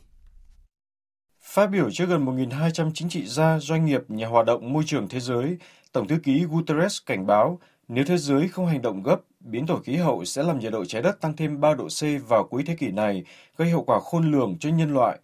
Phát 1.44 1.68
biểu 1.68 1.92
trước 1.92 2.06
gần 2.10 2.26
1.200 2.26 2.92
chính 2.94 3.10
trị 3.10 3.26
gia, 3.26 3.60
doanh 3.60 3.86
nghiệp, 3.86 4.02
nhà 4.08 4.28
hoạt 4.28 4.46
động 4.46 4.74
môi 4.74 4.84
trường 4.86 5.10
thế 5.10 5.20
giới, 5.20 5.58
Tổng 5.92 6.08
thư 6.08 6.18
ký 6.24 6.46
Guterres 6.50 6.98
cảnh 7.06 7.28
báo 7.28 7.60
nếu 7.88 8.06
thế 8.06 8.18
giới 8.18 8.48
không 8.48 8.68
hành 8.68 8.82
động 8.82 9.04
gấp, 9.04 9.18
biến 9.40 9.66
đổi 9.66 9.84
khí 9.84 9.96
hậu 9.96 10.26
sẽ 10.26 10.44
làm 10.44 10.60
nhiệt 10.60 10.72
độ 10.72 10.86
trái 10.86 11.02
đất 11.02 11.22
tăng 11.22 11.36
thêm 11.36 11.60
3 11.60 11.74
độ 11.74 11.88
C 11.88 12.28
vào 12.28 12.44
cuối 12.44 12.64
thế 12.66 12.76
kỷ 12.76 12.92
này, 12.92 13.24
gây 13.58 13.70
hậu 13.70 13.84
quả 13.84 14.00
khôn 14.00 14.32
lường 14.32 14.58
cho 14.60 14.70
nhân 14.70 14.94
loại. 14.94 15.20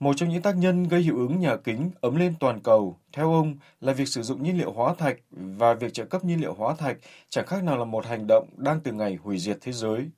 Một 0.00 0.16
trong 0.16 0.28
những 0.28 0.42
tác 0.42 0.56
nhân 0.56 0.88
gây 0.88 1.00
hiệu 1.00 1.16
ứng 1.16 1.40
nhà 1.40 1.56
kính 1.56 1.90
ấm 2.00 2.16
lên 2.16 2.34
toàn 2.40 2.60
cầu, 2.60 2.98
theo 3.12 3.32
ông, 3.32 3.56
là 3.80 3.92
việc 3.92 4.08
sử 4.08 4.22
dụng 4.22 4.42
nhiên 4.42 4.58
liệu 4.58 4.72
hóa 4.72 4.94
thạch 4.98 5.16
và 5.30 5.74
việc 5.74 5.92
trợ 5.92 6.04
cấp 6.04 6.24
nhiên 6.24 6.40
liệu 6.40 6.54
hóa 6.54 6.74
thạch 6.74 6.96
chẳng 7.28 7.46
khác 7.46 7.62
nào 7.64 7.78
là 7.78 7.84
một 7.84 8.06
hành 8.06 8.26
động 8.26 8.48
đang 8.56 8.80
từ 8.80 8.92
ngày 8.92 9.18
hủy 9.22 9.38
diệt 9.38 9.58
thế 9.60 9.72
giới. 9.72 10.10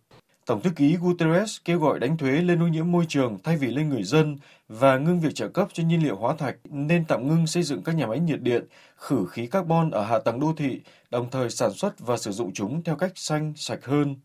Tổng 0.47 0.61
thư 0.61 0.71
ký 0.71 0.97
Guterres 0.97 1.57
kêu 1.65 1.79
gọi 1.79 1.99
đánh 1.99 2.17
thuế 2.17 2.31
lên 2.31 2.63
ô 2.63 2.67
nhiễm 2.67 2.93
môi 2.93 3.05
trường 3.09 3.39
thay 3.45 3.57
vì 3.57 3.67
lên 3.67 3.89
người 3.89 4.03
dân 4.03 4.39
và 4.69 4.99
ngưng 4.99 5.21
việc 5.21 5.35
trợ 5.35 5.49
cấp 5.49 5.69
cho 5.73 5.83
nhiên 5.83 6.03
liệu 6.03 6.17
hóa 6.17 6.35
thạch 6.35 6.57
nên 6.65 7.05
tạm 7.05 7.29
ngưng 7.29 7.47
xây 7.47 7.63
dựng 7.63 7.83
các 7.83 7.95
nhà 7.95 8.07
máy 8.07 8.21
nhiệt 8.21 8.41
điện, 8.43 8.65
khử 8.97 9.27
khí 9.31 9.47
carbon 9.47 9.91
ở 9.91 10.05
hạ 10.05 10.19
tầng 10.19 10.41
đô 10.41 10.53
thị, 10.57 10.81
đồng 11.11 11.31
thời 11.31 11.51
sản 11.51 11.73
xuất 11.73 12.01
và 12.01 12.17
sử 12.17 12.33
dụng 12.33 12.53
chúng 12.53 12.83
theo 12.83 12.97
cách 12.97 13.13
xanh, 13.15 13.53
sạch 13.57 13.85
hơn. 13.85 14.17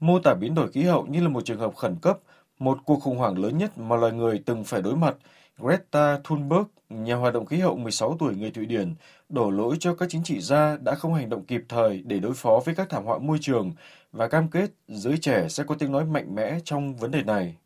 Mô 0.00 0.18
tả 0.18 0.34
biến 0.34 0.54
đổi 0.54 0.72
khí 0.72 0.82
hậu 0.82 1.06
như 1.06 1.20
là 1.22 1.28
một 1.28 1.44
trường 1.44 1.58
hợp 1.58 1.74
khẩn 1.76 1.96
cấp, 2.02 2.18
một 2.58 2.78
cuộc 2.84 3.00
khủng 3.02 3.18
hoảng 3.18 3.38
lớn 3.38 3.58
nhất 3.58 3.78
mà 3.78 3.96
loài 3.96 4.12
người 4.12 4.42
từng 4.46 4.64
phải 4.64 4.82
đối 4.82 4.96
mặt. 4.96 5.16
Greta 5.58 6.18
Thunberg, 6.24 6.64
nhà 6.88 7.14
hoạt 7.14 7.34
động 7.34 7.46
khí 7.46 7.58
hậu 7.58 7.76
16 7.76 8.16
tuổi 8.18 8.36
người 8.36 8.50
Thụy 8.50 8.66
Điển, 8.66 8.94
đổ 9.28 9.50
lỗi 9.50 9.76
cho 9.80 9.94
các 9.94 10.08
chính 10.08 10.24
trị 10.24 10.40
gia 10.40 10.76
đã 10.76 10.94
không 10.94 11.14
hành 11.14 11.28
động 11.28 11.44
kịp 11.44 11.64
thời 11.68 12.02
để 12.06 12.18
đối 12.18 12.34
phó 12.34 12.60
với 12.64 12.74
các 12.74 12.88
thảm 12.90 13.04
họa 13.04 13.18
môi 13.18 13.38
trường 13.40 13.72
và 14.12 14.28
cam 14.28 14.48
kết 14.48 14.70
giới 14.88 15.18
trẻ 15.18 15.48
sẽ 15.48 15.64
có 15.64 15.74
tiếng 15.74 15.92
nói 15.92 16.04
mạnh 16.04 16.34
mẽ 16.34 16.58
trong 16.64 16.96
vấn 16.96 17.10
đề 17.10 17.22
này. 17.22 17.56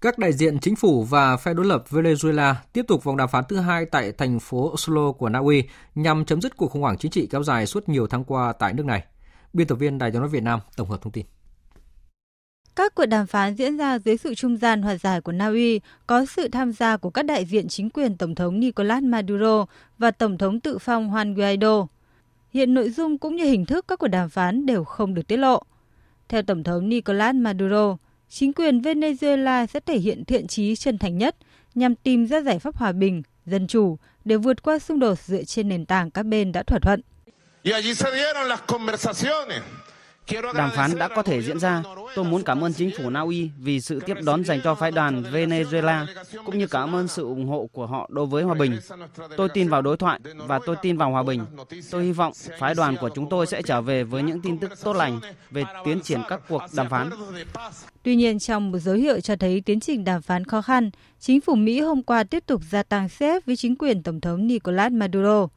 Các 0.00 0.18
đại 0.18 0.32
diện 0.32 0.58
chính 0.58 0.76
phủ 0.76 1.04
và 1.04 1.36
phe 1.36 1.54
đối 1.54 1.66
lập 1.66 1.84
Venezuela 1.90 2.54
tiếp 2.72 2.84
tục 2.88 3.04
vòng 3.04 3.16
đàm 3.16 3.28
phán 3.28 3.44
thứ 3.48 3.56
hai 3.56 3.84
tại 3.86 4.12
thành 4.12 4.40
phố 4.40 4.70
Oslo 4.72 5.12
của 5.12 5.28
Na 5.28 5.38
Uy 5.38 5.64
nhằm 5.94 6.24
chấm 6.24 6.40
dứt 6.40 6.56
cuộc 6.56 6.70
khủng 6.70 6.82
hoảng 6.82 6.98
chính 6.98 7.10
trị 7.10 7.26
kéo 7.30 7.42
dài 7.42 7.66
suốt 7.66 7.88
nhiều 7.88 8.06
tháng 8.06 8.24
qua 8.24 8.52
tại 8.52 8.72
nước 8.72 8.86
này. 8.86 9.04
Biên 9.52 9.66
tập 9.66 9.74
viên 9.74 9.98
Đài 9.98 10.10
tiếng 10.10 10.20
nói 10.20 10.28
Việt 10.28 10.42
Nam 10.42 10.60
tổng 10.76 10.88
hợp 10.88 11.02
thông 11.02 11.12
tin. 11.12 11.26
Các 12.78 12.94
cuộc 12.94 13.06
đàm 13.06 13.26
phán 13.26 13.54
diễn 13.54 13.76
ra 13.76 13.98
dưới 13.98 14.16
sự 14.16 14.34
trung 14.34 14.56
gian 14.56 14.82
hòa 14.82 14.96
giải 14.96 15.20
của 15.20 15.32
Na 15.32 15.46
Uy, 15.46 15.80
có 16.06 16.24
sự 16.26 16.48
tham 16.48 16.72
gia 16.72 16.96
của 16.96 17.10
các 17.10 17.22
đại 17.22 17.44
diện 17.44 17.68
chính 17.68 17.90
quyền 17.90 18.16
Tổng 18.16 18.34
thống 18.34 18.60
Nicolas 18.60 19.02
Maduro 19.02 19.66
và 19.98 20.10
Tổng 20.10 20.38
thống 20.38 20.60
tự 20.60 20.78
phong 20.78 21.10
Juan 21.10 21.34
Guaido. 21.34 21.86
Hiện 22.52 22.74
nội 22.74 22.90
dung 22.90 23.18
cũng 23.18 23.36
như 23.36 23.44
hình 23.44 23.66
thức 23.66 23.84
các 23.88 23.98
cuộc 23.98 24.08
đàm 24.08 24.28
phán 24.28 24.66
đều 24.66 24.84
không 24.84 25.14
được 25.14 25.26
tiết 25.26 25.36
lộ. 25.36 25.62
Theo 26.28 26.42
Tổng 26.42 26.64
thống 26.64 26.88
Nicolas 26.88 27.34
Maduro, 27.34 27.96
chính 28.28 28.52
quyền 28.52 28.80
Venezuela 28.80 29.66
sẽ 29.66 29.80
thể 29.80 29.98
hiện 29.98 30.24
thiện 30.24 30.46
trí 30.46 30.76
chân 30.76 30.98
thành 30.98 31.18
nhất 31.18 31.36
nhằm 31.74 31.94
tìm 31.94 32.26
ra 32.26 32.40
giải 32.40 32.58
pháp 32.58 32.76
hòa 32.76 32.92
bình, 32.92 33.22
dân 33.46 33.66
chủ 33.66 33.98
để 34.24 34.36
vượt 34.36 34.62
qua 34.62 34.78
xung 34.78 34.98
đột 34.98 35.18
dựa 35.18 35.44
trên 35.44 35.68
nền 35.68 35.86
tảng 35.86 36.10
các 36.10 36.22
bên 36.22 36.52
đã 36.52 36.62
thỏa 36.62 36.78
thuận. 36.78 37.00
Đàm 40.54 40.70
phán 40.70 40.98
đã 40.98 41.08
có 41.08 41.22
thể 41.22 41.42
diễn 41.42 41.58
ra. 41.58 41.82
Tôi 42.14 42.24
muốn 42.24 42.42
cảm 42.42 42.64
ơn 42.64 42.72
chính 42.72 42.90
phủ 42.98 43.10
Na 43.10 43.20
Uy 43.20 43.50
vì 43.58 43.80
sự 43.80 44.00
tiếp 44.00 44.16
đón 44.24 44.44
dành 44.44 44.60
cho 44.64 44.74
phái 44.74 44.90
đoàn 44.90 45.22
Venezuela, 45.22 46.06
cũng 46.44 46.58
như 46.58 46.66
cảm 46.66 46.94
ơn 46.94 47.08
sự 47.08 47.22
ủng 47.22 47.46
hộ 47.46 47.68
của 47.72 47.86
họ 47.86 48.08
đối 48.12 48.26
với 48.26 48.42
hòa 48.42 48.54
bình. 48.54 48.78
Tôi 49.36 49.48
tin 49.54 49.68
vào 49.68 49.82
đối 49.82 49.96
thoại 49.96 50.20
và 50.36 50.60
tôi 50.66 50.76
tin 50.82 50.96
vào 50.96 51.10
hòa 51.10 51.22
bình. 51.22 51.44
Tôi 51.90 52.04
hy 52.04 52.12
vọng 52.12 52.32
phái 52.58 52.74
đoàn 52.74 52.96
của 53.00 53.10
chúng 53.14 53.28
tôi 53.28 53.46
sẽ 53.46 53.62
trở 53.62 53.80
về 53.80 54.04
với 54.04 54.22
những 54.22 54.40
tin 54.40 54.58
tức 54.58 54.72
tốt 54.84 54.92
lành 54.92 55.20
về 55.50 55.64
tiến 55.84 56.00
triển 56.00 56.20
các 56.28 56.40
cuộc 56.48 56.62
đàm 56.72 56.88
phán. 56.88 57.10
Tuy 58.02 58.16
nhiên, 58.16 58.38
trong 58.38 58.70
một 58.70 58.78
dấu 58.78 58.94
hiệu 58.94 59.20
cho 59.20 59.36
thấy 59.36 59.60
tiến 59.60 59.80
trình 59.80 60.04
đàm 60.04 60.22
phán 60.22 60.44
khó 60.44 60.62
khăn, 60.62 60.90
chính 61.20 61.40
phủ 61.40 61.54
Mỹ 61.54 61.80
hôm 61.80 62.02
qua 62.02 62.24
tiếp 62.24 62.44
tục 62.46 62.62
gia 62.70 62.82
tăng 62.82 63.08
xếp 63.08 63.46
với 63.46 63.56
chính 63.56 63.76
quyền 63.76 64.02
Tổng 64.02 64.20
thống 64.20 64.46
Nicolas 64.46 64.92
Maduro. 64.92 65.48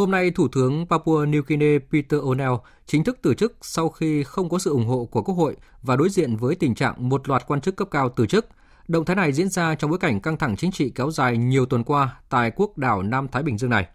Hôm 0.00 0.10
nay, 0.10 0.30
Thủ 0.30 0.48
tướng 0.48 0.86
Papua 0.86 1.24
New 1.24 1.42
Guinea 1.46 1.78
Peter 1.92 2.20
O'Neill 2.20 2.58
chính 2.86 3.04
thức 3.04 3.18
từ 3.22 3.34
chức 3.34 3.56
sau 3.60 3.88
khi 3.88 4.22
không 4.24 4.48
có 4.48 4.58
sự 4.58 4.70
ủng 4.70 4.86
hộ 4.86 5.08
của 5.10 5.22
Quốc 5.22 5.34
hội 5.34 5.56
và 5.82 5.96
đối 5.96 6.08
diện 6.08 6.36
với 6.36 6.54
tình 6.54 6.74
trạng 6.74 7.08
một 7.08 7.28
loạt 7.28 7.46
quan 7.46 7.60
chức 7.60 7.76
cấp 7.76 7.88
cao 7.90 8.08
từ 8.08 8.26
chức. 8.26 8.46
Động 8.88 9.04
thái 9.04 9.16
này 9.16 9.32
diễn 9.32 9.48
ra 9.48 9.74
trong 9.74 9.90
bối 9.90 9.98
cảnh 9.98 10.20
căng 10.20 10.36
thẳng 10.36 10.56
chính 10.56 10.72
trị 10.72 10.92
kéo 10.94 11.10
dài 11.10 11.36
nhiều 11.36 11.66
tuần 11.66 11.84
qua 11.84 12.16
tại 12.28 12.50
quốc 12.56 12.78
đảo 12.78 13.02
Nam 13.02 13.28
Thái 13.28 13.42
Bình 13.42 13.58
Dương 13.58 13.70
này. 13.70 13.86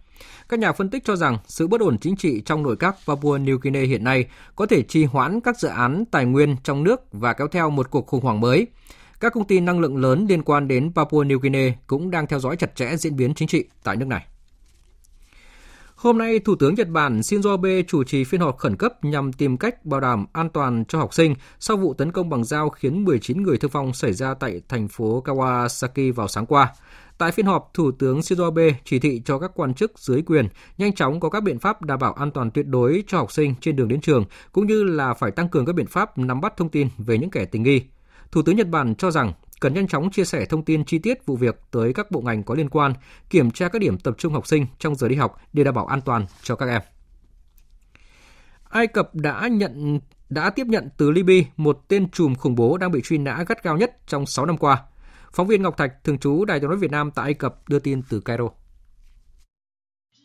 Các 0.49 0.59
nhà 0.59 0.71
phân 0.71 0.89
tích 0.89 1.03
cho 1.05 1.15
rằng 1.15 1.37
sự 1.47 1.67
bất 1.67 1.81
ổn 1.81 1.97
chính 1.97 2.15
trị 2.15 2.41
trong 2.41 2.63
nội 2.63 2.75
các 2.75 2.95
Papua 3.07 3.37
New 3.37 3.57
Guinea 3.61 3.83
hiện 3.83 4.03
nay 4.03 4.25
có 4.55 4.65
thể 4.65 4.81
trì 4.81 5.03
hoãn 5.03 5.41
các 5.41 5.59
dự 5.59 5.67
án 5.67 6.03
tài 6.11 6.25
nguyên 6.25 6.55
trong 6.63 6.83
nước 6.83 7.01
và 7.11 7.33
kéo 7.33 7.47
theo 7.47 7.69
một 7.69 7.91
cuộc 7.91 8.07
khủng 8.07 8.23
hoảng 8.23 8.41
mới. 8.41 8.67
Các 9.19 9.33
công 9.33 9.47
ty 9.47 9.59
năng 9.59 9.79
lượng 9.79 9.97
lớn 9.97 10.25
liên 10.29 10.43
quan 10.43 10.67
đến 10.67 10.91
Papua 10.95 11.23
New 11.23 11.39
Guinea 11.39 11.73
cũng 11.87 12.11
đang 12.11 12.27
theo 12.27 12.39
dõi 12.39 12.55
chặt 12.55 12.75
chẽ 12.75 12.95
diễn 12.97 13.15
biến 13.15 13.33
chính 13.33 13.47
trị 13.47 13.65
tại 13.83 13.95
nước 13.95 14.07
này. 14.07 14.25
Hôm 16.05 16.17
nay, 16.17 16.39
Thủ 16.39 16.55
tướng 16.55 16.75
Nhật 16.75 16.89
Bản 16.89 17.19
Shinzo 17.19 17.51
Abe 17.51 17.81
chủ 17.81 18.03
trì 18.03 18.23
phiên 18.23 18.41
họp 18.41 18.57
khẩn 18.57 18.75
cấp 18.75 19.05
nhằm 19.05 19.33
tìm 19.33 19.57
cách 19.57 19.85
bảo 19.85 19.99
đảm 19.99 20.25
an 20.33 20.49
toàn 20.49 20.83
cho 20.87 20.99
học 20.99 21.13
sinh 21.13 21.35
sau 21.59 21.77
vụ 21.77 21.93
tấn 21.93 22.11
công 22.11 22.29
bằng 22.29 22.43
dao 22.43 22.69
khiến 22.69 23.05
19 23.05 23.43
người 23.43 23.57
thương 23.57 23.71
vong 23.71 23.93
xảy 23.93 24.13
ra 24.13 24.33
tại 24.33 24.61
thành 24.69 24.87
phố 24.87 25.23
Kawasaki 25.25 26.13
vào 26.13 26.27
sáng 26.27 26.45
qua. 26.45 26.73
Tại 27.17 27.31
phiên 27.31 27.45
họp, 27.45 27.71
Thủ 27.73 27.91
tướng 27.91 28.19
Shinzo 28.19 28.43
Abe 28.43 28.79
chỉ 28.83 28.99
thị 28.99 29.21
cho 29.25 29.39
các 29.39 29.51
quan 29.55 29.73
chức 29.73 29.99
dưới 29.99 30.21
quyền 30.21 30.47
nhanh 30.77 30.93
chóng 30.93 31.19
có 31.19 31.29
các 31.29 31.43
biện 31.43 31.59
pháp 31.59 31.81
đảm 31.81 31.99
bảo 31.99 32.13
an 32.13 32.31
toàn 32.31 32.51
tuyệt 32.51 32.67
đối 32.67 33.03
cho 33.07 33.17
học 33.17 33.31
sinh 33.31 33.55
trên 33.61 33.75
đường 33.75 33.87
đến 33.87 34.01
trường, 34.01 34.25
cũng 34.51 34.67
như 34.67 34.83
là 34.83 35.13
phải 35.13 35.31
tăng 35.31 35.49
cường 35.49 35.65
các 35.65 35.75
biện 35.75 35.87
pháp 35.87 36.17
nắm 36.17 36.41
bắt 36.41 36.57
thông 36.57 36.69
tin 36.69 36.87
về 36.97 37.17
những 37.17 37.29
kẻ 37.29 37.45
tình 37.45 37.63
nghi. 37.63 37.81
Thủ 38.31 38.41
tướng 38.41 38.55
Nhật 38.55 38.69
Bản 38.69 38.95
cho 38.95 39.11
rằng 39.11 39.33
cần 39.59 39.73
nhanh 39.73 39.87
chóng 39.87 40.11
chia 40.11 40.25
sẻ 40.25 40.45
thông 40.45 40.65
tin 40.65 40.85
chi 40.85 40.99
tiết 40.99 41.25
vụ 41.25 41.35
việc 41.35 41.61
tới 41.71 41.93
các 41.93 42.11
bộ 42.11 42.21
ngành 42.21 42.43
có 42.43 42.55
liên 42.55 42.69
quan, 42.69 42.93
kiểm 43.29 43.51
tra 43.51 43.69
các 43.69 43.79
điểm 43.79 43.97
tập 43.97 44.15
trung 44.17 44.33
học 44.33 44.47
sinh 44.47 44.65
trong 44.79 44.95
giờ 44.95 45.07
đi 45.07 45.15
học 45.15 45.41
để 45.53 45.63
đảm 45.63 45.73
bảo 45.73 45.85
an 45.85 46.01
toàn 46.01 46.25
cho 46.43 46.55
các 46.55 46.69
em. 46.69 46.81
Ai 48.69 48.87
Cập 48.87 49.15
đã 49.15 49.47
nhận 49.47 49.99
đã 50.29 50.49
tiếp 50.49 50.67
nhận 50.67 50.89
từ 50.97 51.11
Libya 51.11 51.49
một 51.57 51.85
tên 51.87 52.09
trùm 52.11 52.35
khủng 52.35 52.55
bố 52.55 52.77
đang 52.77 52.91
bị 52.91 53.01
truy 53.03 53.17
nã 53.17 53.43
gắt 53.47 53.63
gao 53.63 53.77
nhất 53.77 53.97
trong 54.07 54.25
6 54.25 54.45
năm 54.45 54.57
qua. 54.57 54.83
Phóng 55.33 55.47
viên 55.47 55.61
Ngọc 55.61 55.77
Thạch, 55.77 56.03
thường 56.03 56.17
trú 56.17 56.45
Đài 56.45 56.59
tiếng 56.59 56.69
nói 56.69 56.77
Việt 56.77 56.91
Nam 56.91 57.11
tại 57.11 57.23
Ai 57.23 57.33
Cập 57.33 57.69
đưa 57.69 57.79
tin 57.79 58.01
từ 58.09 58.19
Cairo. 58.19 58.49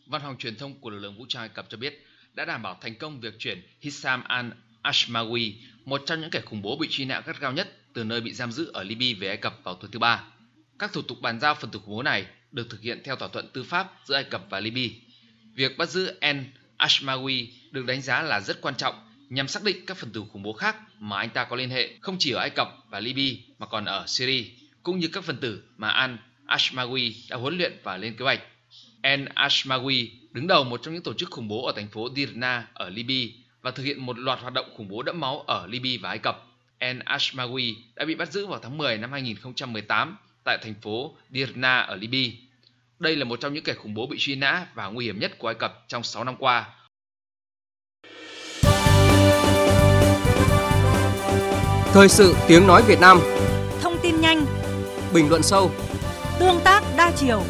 Văn 0.07 0.21
phòng 0.23 0.35
truyền 0.37 0.55
thông 0.55 0.81
của 0.81 0.89
lực 0.89 0.99
lượng 0.99 1.17
vũ 1.17 1.25
trang 1.29 1.41
Ai 1.41 1.49
Cập 1.49 1.65
cho 1.69 1.77
biết 1.77 2.05
đã 2.33 2.45
đảm 2.45 2.61
bảo 2.61 2.77
thành 2.81 2.97
công 2.97 3.19
việc 3.19 3.33
chuyển 3.39 3.61
Hissam 3.79 4.23
al-Ashmawi, 4.23 5.53
một 5.85 6.01
trong 6.05 6.21
những 6.21 6.29
kẻ 6.31 6.41
khủng 6.45 6.61
bố 6.61 6.77
bị 6.77 6.87
truy 6.91 7.05
nã 7.05 7.21
gắt 7.25 7.39
gao 7.39 7.51
nhất 7.51 7.80
từ 7.93 8.03
nơi 8.03 8.21
bị 8.21 8.33
giam 8.33 8.51
giữ 8.51 8.71
ở 8.73 8.83
Libya 8.83 9.19
về 9.19 9.27
Ai 9.27 9.37
Cập 9.37 9.59
vào 9.63 9.75
tuần 9.75 9.91
thứ 9.91 9.99
ba. 9.99 10.23
Các 10.79 10.93
thủ 10.93 11.01
tục 11.01 11.21
bàn 11.21 11.39
giao 11.39 11.55
phần 11.55 11.71
tử 11.71 11.79
khủng 11.79 11.95
bố 11.95 12.03
này 12.03 12.25
được 12.51 12.69
thực 12.69 12.81
hiện 12.81 13.01
theo 13.03 13.15
thỏa 13.15 13.27
thuận 13.27 13.49
tư 13.53 13.63
pháp 13.63 13.93
giữa 14.05 14.15
Ai 14.15 14.23
Cập 14.23 14.45
và 14.49 14.59
Libya. 14.59 14.95
Việc 15.55 15.77
bắt 15.77 15.89
giữ 15.89 16.17
En 16.19 16.51
Ashmawi 16.77 17.47
được 17.71 17.85
đánh 17.85 18.01
giá 18.01 18.21
là 18.21 18.39
rất 18.39 18.61
quan 18.61 18.75
trọng 18.75 18.95
nhằm 19.29 19.47
xác 19.47 19.63
định 19.63 19.85
các 19.85 19.97
phần 19.97 20.11
tử 20.11 20.23
khủng 20.31 20.43
bố 20.43 20.53
khác 20.53 20.75
mà 20.99 21.17
anh 21.17 21.29
ta 21.29 21.43
có 21.43 21.55
liên 21.55 21.69
hệ 21.69 21.89
không 22.01 22.15
chỉ 22.19 22.31
ở 22.31 22.39
Ai 22.39 22.49
Cập 22.49 22.77
và 22.89 22.99
Libya 22.99 23.41
mà 23.59 23.65
còn 23.65 23.85
ở 23.85 24.03
Syria, 24.07 24.43
cũng 24.83 24.99
như 24.99 25.07
các 25.07 25.23
phần 25.23 25.37
tử 25.37 25.63
mà 25.77 25.89
Al 25.89 26.11
Ashmawi 26.47 27.13
đã 27.29 27.37
huấn 27.37 27.57
luyện 27.57 27.73
và 27.83 27.97
lên 27.97 28.15
kế 28.15 28.25
hoạch. 28.25 28.41
Al 29.01 29.23
Ashmawi 29.35 30.07
đứng 30.31 30.47
đầu 30.47 30.63
một 30.63 30.79
trong 30.83 30.93
những 30.93 31.03
tổ 31.03 31.13
chức 31.13 31.31
khủng 31.31 31.47
bố 31.47 31.65
ở 31.65 31.73
thành 31.75 31.89
phố 31.89 32.09
Dirna 32.15 32.67
ở 32.73 32.89
Libya 32.89 33.33
và 33.61 33.71
thực 33.71 33.83
hiện 33.83 34.05
một 34.05 34.19
loạt 34.19 34.39
hoạt 34.39 34.53
động 34.53 34.73
khủng 34.77 34.87
bố 34.87 35.03
đẫm 35.03 35.19
máu 35.19 35.41
ở 35.41 35.67
Libya 35.67 35.91
và 36.01 36.09
Ai 36.09 36.17
Cập. 36.17 36.50
Al 36.81 36.97
Ashmawi 37.05 37.75
đã 37.95 38.05
bị 38.05 38.15
bắt 38.15 38.31
giữ 38.31 38.47
vào 38.47 38.59
tháng 38.59 38.77
10 38.77 38.97
năm 38.97 39.11
2018 39.11 40.17
tại 40.43 40.57
thành 40.61 40.73
phố 40.81 41.15
Dirna 41.29 41.79
ở 41.79 41.95
Libya. 41.95 42.37
Đây 42.99 43.15
là 43.15 43.25
một 43.25 43.39
trong 43.41 43.53
những 43.53 43.63
kẻ 43.63 43.73
khủng 43.73 43.93
bố 43.93 44.07
bị 44.07 44.17
truy 44.19 44.35
nã 44.35 44.65
và 44.73 44.87
nguy 44.87 45.05
hiểm 45.05 45.19
nhất 45.19 45.31
của 45.37 45.47
Ai 45.47 45.55
Cập 45.55 45.85
trong 45.87 46.03
6 46.03 46.23
năm 46.23 46.35
qua. 46.39 46.65
Thời 51.93 52.09
sự 52.09 52.35
tiếng 52.47 52.67
nói 52.67 52.83
Việt 52.87 52.99
Nam 52.99 53.19
Thông 53.81 53.99
tin 54.03 54.21
nhanh 54.21 54.45
Bình 55.13 55.29
luận 55.29 55.43
sâu 55.43 55.71
Tương 56.39 56.59
tác 56.63 56.83
đa 56.97 57.11
chiều 57.15 57.43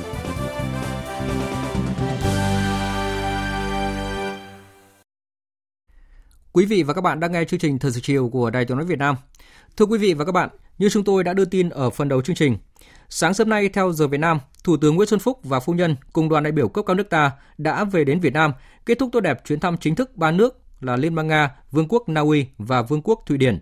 Quý 6.53 6.65
vị 6.65 6.83
và 6.83 6.93
các 6.93 7.01
bạn 7.01 7.19
đang 7.19 7.31
nghe 7.31 7.45
chương 7.45 7.59
trình 7.59 7.79
Thời 7.79 7.91
sự 7.91 7.99
chiều 8.03 8.29
của 8.29 8.49
Đài 8.49 8.65
Tiếng 8.65 8.77
nói 8.77 8.85
Việt 8.85 8.99
Nam. 8.99 9.15
Thưa 9.77 9.85
quý 9.85 9.97
vị 9.97 10.13
và 10.13 10.25
các 10.25 10.31
bạn, 10.31 10.49
như 10.77 10.89
chúng 10.89 11.03
tôi 11.03 11.23
đã 11.23 11.33
đưa 11.33 11.45
tin 11.45 11.69
ở 11.69 11.89
phần 11.89 12.09
đầu 12.09 12.21
chương 12.21 12.35
trình, 12.35 12.57
sáng 13.09 13.33
sớm 13.33 13.49
nay 13.49 13.69
theo 13.69 13.91
giờ 13.91 14.07
Việt 14.07 14.17
Nam, 14.17 14.39
Thủ 14.63 14.77
tướng 14.77 14.95
Nguyễn 14.95 15.07
Xuân 15.07 15.19
Phúc 15.19 15.39
và 15.43 15.59
phu 15.59 15.73
nhân 15.73 15.95
cùng 16.13 16.29
đoàn 16.29 16.43
đại 16.43 16.51
biểu 16.51 16.67
cấp 16.67 16.85
cao 16.87 16.95
nước 16.95 17.09
ta 17.09 17.31
đã 17.57 17.83
về 17.83 18.03
đến 18.03 18.19
Việt 18.19 18.33
Nam, 18.33 18.53
kết 18.85 18.99
thúc 18.99 19.09
tốt 19.11 19.19
đẹp 19.19 19.45
chuyến 19.45 19.59
thăm 19.59 19.77
chính 19.77 19.95
thức 19.95 20.17
ba 20.17 20.31
nước 20.31 20.61
là 20.81 20.95
Liên 20.95 21.15
bang 21.15 21.27
Nga, 21.27 21.51
Vương 21.71 21.87
quốc 21.87 22.09
Na 22.09 22.21
Uy 22.21 22.45
và 22.57 22.81
Vương 22.81 23.01
quốc 23.01 23.23
Thụy 23.25 23.37
Điển. 23.37 23.59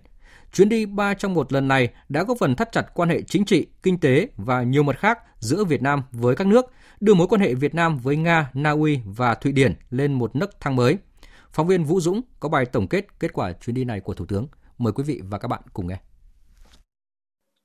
Chuyến 0.54 0.70
đi 0.70 0.86
ba 0.86 1.14
trong 1.14 1.34
một 1.34 1.54
lần 1.54 1.68
này 1.68 1.90
đã 2.10 2.24
góp 2.24 2.38
phần 2.40 2.56
thắt 2.56 2.72
chặt 2.72 2.94
quan 2.94 3.10
hệ 3.10 3.22
chính 3.22 3.46
trị, 3.46 3.68
kinh 3.84 4.00
tế 4.00 4.28
và 4.38 4.64
nhiều 4.64 4.84
mặt 4.84 5.00
khác 5.00 5.20
giữa 5.40 5.64
Việt 5.64 5.82
Nam 5.82 6.04
với 6.12 6.36
các 6.36 6.48
nước, 6.48 6.66
đưa 7.00 7.14
mối 7.14 7.28
quan 7.28 7.42
hệ 7.42 7.54
Việt 7.54 7.76
Nam 7.76 7.98
với 7.98 8.16
Nga, 8.16 8.50
Na 8.54 8.72
Uy 8.72 9.00
và 9.06 9.36
Thụy 9.36 9.52
Điển 9.52 9.74
lên 9.90 10.14
một 10.14 10.36
nấc 10.36 10.62
thang 10.62 10.76
mới. 10.76 10.98
Phóng 11.52 11.68
viên 11.68 11.84
Vũ 11.84 12.00
Dũng 12.00 12.22
có 12.39 12.50
bài 12.50 12.66
tổng 12.66 12.88
kết 12.88 13.20
kết 13.20 13.34
quả 13.34 13.54
chuyến 13.54 13.74
đi 13.74 13.84
này 13.84 14.00
của 14.00 14.14
Thủ 14.14 14.26
tướng. 14.26 14.47
Mời 14.78 14.93
quý 14.93 15.04
vị 15.04 15.22
và 15.24 15.38
các 15.38 15.47
bạn 15.47 15.62
cùng 15.74 15.88
nghe. 15.88 15.97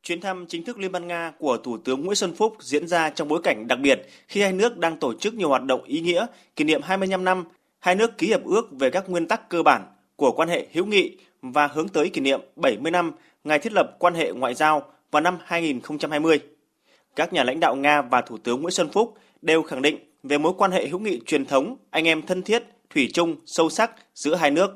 Chuyến 0.02 0.20
thăm 0.20 0.46
chính 0.48 0.64
thức 0.64 0.78
Liên 0.78 0.92
bang 0.92 1.06
Nga 1.06 1.32
của 1.38 1.56
Thủ 1.56 1.78
tướng 1.78 2.00
Nguyễn 2.00 2.14
Xuân 2.14 2.34
Phúc 2.34 2.56
diễn 2.60 2.88
ra 2.88 3.10
trong 3.10 3.28
bối 3.28 3.40
cảnh 3.42 3.66
đặc 3.68 3.78
biệt 3.82 4.02
khi 4.28 4.42
hai 4.42 4.52
nước 4.52 4.78
đang 4.78 4.98
tổ 4.98 5.14
chức 5.14 5.34
nhiều 5.34 5.48
hoạt 5.48 5.64
động 5.64 5.82
ý 5.84 6.00
nghĩa 6.00 6.26
kỷ 6.56 6.64
niệm 6.64 6.82
25 6.82 7.24
năm 7.24 7.44
hai 7.80 7.94
nước 7.94 8.18
ký 8.18 8.26
hiệp 8.26 8.44
ước 8.44 8.68
về 8.70 8.90
các 8.90 9.08
nguyên 9.08 9.28
tắc 9.28 9.48
cơ 9.48 9.62
bản 9.62 9.86
của 10.16 10.32
quan 10.32 10.48
hệ 10.48 10.66
hữu 10.72 10.86
nghị 10.86 11.16
và 11.42 11.66
hướng 11.66 11.88
tới 11.88 12.10
kỷ 12.10 12.20
niệm 12.20 12.40
70 12.56 12.90
năm 12.90 13.12
ngày 13.44 13.58
thiết 13.58 13.72
lập 13.72 13.96
quan 13.98 14.14
hệ 14.14 14.32
ngoại 14.32 14.54
giao 14.54 14.82
vào 15.10 15.22
năm 15.22 15.38
2020. 15.44 16.40
Các 17.16 17.32
nhà 17.32 17.44
lãnh 17.44 17.60
đạo 17.60 17.76
Nga 17.76 18.02
và 18.02 18.20
Thủ 18.20 18.38
tướng 18.38 18.62
Nguyễn 18.62 18.70
Xuân 18.70 18.88
Phúc 18.92 19.14
đều 19.42 19.62
khẳng 19.62 19.82
định 19.82 19.98
về 20.22 20.38
mối 20.38 20.52
quan 20.58 20.70
hệ 20.70 20.88
hữu 20.88 21.00
nghị 21.00 21.20
truyền 21.26 21.46
thống, 21.46 21.76
anh 21.90 22.08
em 22.08 22.22
thân 22.22 22.42
thiết, 22.42 22.62
thủy 22.90 23.10
chung, 23.12 23.36
sâu 23.46 23.70
sắc 23.70 23.90
giữa 24.14 24.34
hai 24.34 24.50
nước. 24.50 24.70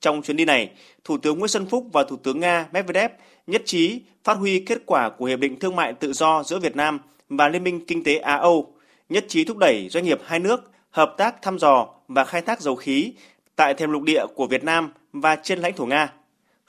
Trong 0.00 0.22
chuyến 0.22 0.36
đi 0.36 0.44
này, 0.44 0.70
Thủ 1.04 1.18
tướng 1.18 1.38
Nguyễn 1.38 1.48
Xuân 1.48 1.66
Phúc 1.66 1.86
và 1.92 2.04
Thủ 2.04 2.16
tướng 2.16 2.40
Nga 2.40 2.68
Medvedev 2.72 3.10
nhất 3.46 3.62
trí 3.64 4.00
phát 4.24 4.34
huy 4.34 4.60
kết 4.60 4.78
quả 4.86 5.10
của 5.10 5.24
Hiệp 5.24 5.38
định 5.38 5.58
Thương 5.58 5.76
mại 5.76 5.92
Tự 5.92 6.12
do 6.12 6.42
giữa 6.42 6.58
Việt 6.58 6.76
Nam 6.76 6.98
và 7.28 7.48
Liên 7.48 7.64
minh 7.64 7.84
Kinh 7.86 8.04
tế 8.04 8.16
Á-Âu, 8.16 8.74
nhất 9.08 9.24
trí 9.28 9.44
thúc 9.44 9.56
đẩy 9.56 9.88
doanh 9.90 10.04
nghiệp 10.04 10.20
hai 10.24 10.38
nước 10.38 10.70
hợp 10.90 11.14
tác 11.18 11.42
thăm 11.42 11.58
dò 11.58 11.88
và 12.08 12.24
khai 12.24 12.42
thác 12.42 12.60
dầu 12.60 12.76
khí 12.76 13.12
tại 13.56 13.74
thềm 13.74 13.90
lục 13.90 14.02
địa 14.02 14.26
của 14.34 14.46
Việt 14.46 14.64
Nam 14.64 14.92
và 15.12 15.36
trên 15.36 15.58
lãnh 15.58 15.76
thổ 15.76 15.86
Nga, 15.86 16.12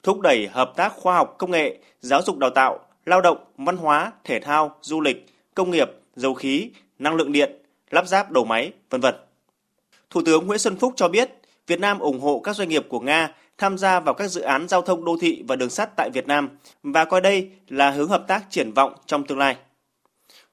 thúc 0.02 0.20
đẩy 0.20 0.46
hợp 0.46 0.72
tác 0.76 0.92
khoa 0.92 1.16
học 1.16 1.34
công 1.38 1.50
nghệ, 1.50 1.78
giáo 2.00 2.22
dục 2.22 2.38
đào 2.38 2.50
tạo, 2.50 2.80
lao 3.06 3.20
động, 3.20 3.38
văn 3.56 3.76
hóa, 3.76 4.12
thể 4.24 4.40
thao, 4.40 4.76
du 4.80 5.00
lịch, 5.00 5.26
công 5.54 5.70
nghiệp, 5.70 5.90
dầu 6.16 6.34
khí, 6.34 6.70
năng 6.98 7.14
lượng 7.14 7.32
điện, 7.32 7.52
lắp 7.90 8.06
ráp 8.06 8.30
đầu 8.30 8.44
máy, 8.44 8.72
vân 8.90 9.00
vân. 9.00 9.14
Thủ 10.12 10.22
tướng 10.26 10.46
Nguyễn 10.46 10.58
Xuân 10.58 10.76
Phúc 10.76 10.92
cho 10.96 11.08
biết, 11.08 11.30
Việt 11.66 11.80
Nam 11.80 11.98
ủng 11.98 12.20
hộ 12.20 12.40
các 12.44 12.56
doanh 12.56 12.68
nghiệp 12.68 12.86
của 12.88 13.00
Nga 13.00 13.34
tham 13.58 13.78
gia 13.78 14.00
vào 14.00 14.14
các 14.14 14.28
dự 14.28 14.40
án 14.40 14.68
giao 14.68 14.82
thông 14.82 15.04
đô 15.04 15.16
thị 15.20 15.44
và 15.48 15.56
đường 15.56 15.70
sắt 15.70 15.96
tại 15.96 16.10
Việt 16.10 16.26
Nam 16.26 16.48
và 16.82 17.04
coi 17.04 17.20
đây 17.20 17.50
là 17.68 17.90
hướng 17.90 18.08
hợp 18.08 18.24
tác 18.28 18.44
triển 18.50 18.72
vọng 18.72 18.92
trong 19.06 19.26
tương 19.26 19.38
lai. 19.38 19.56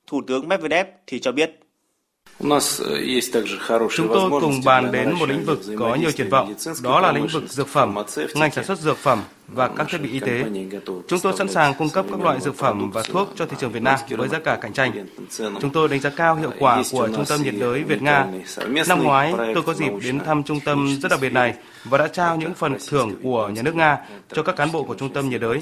Thủ 0.08 0.22
tướng 0.28 0.48
Medvedev 0.48 0.88
thì 1.08 1.20
cho 1.20 1.32
biết 1.32 1.60
Chúng 3.96 4.08
tôi 4.08 4.30
cùng 4.42 4.62
bàn 4.66 4.92
đến 4.92 5.16
một 5.20 5.30
lĩnh 5.30 5.46
vực 5.46 5.60
có 5.80 5.96
nhiều 5.96 6.12
triển 6.12 6.30
vọng, 6.30 6.56
đó 6.84 7.00
là 7.00 7.12
lĩnh 7.12 7.28
vực 7.28 7.44
dược 7.48 7.68
phẩm, 7.68 7.96
ngành 8.36 8.52
sản 8.52 8.66
xuất 8.66 8.80
dược 8.80 8.98
phẩm 8.98 9.24
và 9.54 9.68
các 9.68 9.88
thiết 9.90 9.98
bị 9.98 10.12
y 10.12 10.20
tế. 10.20 10.44
Chúng 11.08 11.20
tôi 11.20 11.34
sẵn 11.38 11.50
sàng 11.50 11.74
cung 11.78 11.90
cấp 11.90 12.06
các 12.10 12.22
loại 12.22 12.42
dược 12.42 12.56
phẩm 12.56 12.92
và 12.92 13.04
thuốc 13.04 13.30
cho 13.36 13.46
thị 13.46 13.58
trường 13.60 13.72
Việt 13.72 13.84
Nam 13.84 14.00
với 14.10 14.28
giá 14.28 14.40
cả 14.40 14.58
cạnh 14.62 14.74
tranh. 14.74 15.08
Chúng 15.38 15.72
tôi 15.74 15.88
đánh 15.88 16.00
giá 16.00 16.10
cao 16.10 16.36
hiệu 16.36 16.52
quả 16.60 16.84
của 16.92 17.10
Trung 17.16 17.26
tâm 17.30 17.42
nhiệt 17.42 17.54
đới 17.60 17.84
Việt 17.84 18.02
Nga. 18.02 18.28
Năm 18.88 19.04
ngoái, 19.04 19.34
tôi 19.38 19.64
có 19.66 19.74
dịp 19.74 19.92
đến 20.04 20.20
thăm 20.20 20.44
trung 20.44 20.60
tâm 20.66 20.98
rất 21.02 21.10
đặc 21.10 21.20
biệt 21.22 21.34
này 21.34 21.54
và 21.84 21.98
đã 21.98 22.08
trao 22.08 22.38
những 22.38 22.54
phần 22.54 22.78
thưởng 22.90 23.16
của 23.24 23.50
nhà 23.50 23.62
nước 23.62 23.76
Nga 23.76 23.98
cho 24.34 24.44
các 24.44 24.56
cán 24.56 24.72
bộ 24.72 24.84
của 24.84 24.96
trung 24.96 25.14
tâm 25.14 25.30
nhiệt 25.30 25.42
đới. 25.42 25.62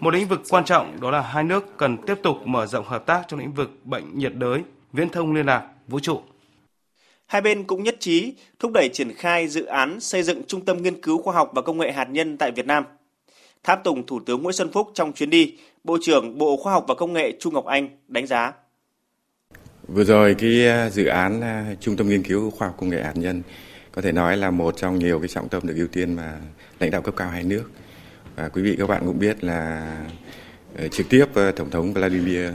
Một 0.00 0.14
lĩnh 0.14 0.28
vực 0.28 0.42
quan 0.50 0.64
trọng 0.64 1.00
đó 1.00 1.10
là 1.10 1.20
hai 1.20 1.44
nước 1.44 1.76
cần 1.76 1.96
tiếp 1.96 2.14
tục 2.22 2.36
mở 2.46 2.66
rộng 2.66 2.84
hợp 2.88 3.06
tác 3.06 3.22
trong 3.28 3.40
lĩnh 3.40 3.52
vực 3.52 3.70
bệnh 3.84 4.18
nhiệt 4.18 4.34
đới, 4.34 4.62
viễn 4.92 5.08
thông 5.08 5.34
liên 5.34 5.46
lạc, 5.46 5.62
vũ 5.88 5.98
trụ. 6.00 6.20
Hai 7.26 7.40
bên 7.40 7.64
cũng 7.64 7.82
nhất 7.82 7.96
trí 8.00 8.34
thúc 8.58 8.72
đẩy 8.72 8.88
triển 8.88 9.14
khai 9.14 9.48
dự 9.48 9.64
án 9.64 10.00
xây 10.00 10.22
dựng 10.22 10.42
Trung 10.46 10.64
tâm 10.64 10.82
Nghiên 10.82 11.00
cứu 11.00 11.22
Khoa 11.22 11.34
học 11.34 11.50
và 11.54 11.62
Công 11.62 11.78
nghệ 11.78 11.92
Hạt 11.92 12.08
nhân 12.10 12.36
tại 12.36 12.50
Việt 12.50 12.66
Nam. 12.66 12.84
Tháp 13.64 13.84
tùng 13.84 14.06
Thủ 14.06 14.20
tướng 14.26 14.42
Nguyễn 14.42 14.52
Xuân 14.52 14.72
Phúc 14.72 14.90
trong 14.94 15.12
chuyến 15.12 15.30
đi, 15.30 15.54
Bộ 15.84 15.98
trưởng 16.02 16.38
Bộ 16.38 16.56
Khoa 16.56 16.72
học 16.72 16.84
và 16.88 16.94
Công 16.94 17.12
nghệ 17.12 17.32
Trung 17.40 17.54
Ngọc 17.54 17.64
Anh 17.64 17.88
đánh 18.08 18.26
giá. 18.26 18.52
Vừa 19.88 20.04
rồi 20.04 20.34
cái 20.34 20.66
ờ, 20.66 20.90
dự 20.90 21.06
án 21.06 21.40
ờ, 21.40 21.62
Trung 21.80 21.96
tâm 21.96 22.08
Nghiên 22.08 22.22
cứu 22.22 22.50
Khoa 22.50 22.68
học 22.68 22.76
Công 22.80 22.88
nghệ 22.90 23.02
Hạt 23.02 23.16
nhân 23.16 23.42
có 23.92 24.02
thể 24.02 24.12
nói 24.12 24.36
là 24.36 24.50
một 24.50 24.76
trong 24.76 24.98
nhiều 24.98 25.18
cái 25.18 25.28
trọng 25.28 25.48
tâm 25.48 25.66
được 25.66 25.74
ưu 25.76 25.86
tiên 25.86 26.14
mà 26.14 26.38
lãnh 26.80 26.90
đạo 26.90 27.02
cấp 27.02 27.14
cao 27.16 27.30
hai 27.30 27.42
nước. 27.42 27.70
Và 28.36 28.48
quý 28.48 28.62
vị 28.62 28.76
các 28.78 28.88
bạn 28.88 29.02
cũng 29.06 29.18
biết 29.18 29.44
là 29.44 29.92
ờ, 30.76 30.88
trực 30.88 31.08
tiếp 31.08 31.26
Tổng 31.56 31.70
thống 31.70 31.92
Vladimir 31.92 32.46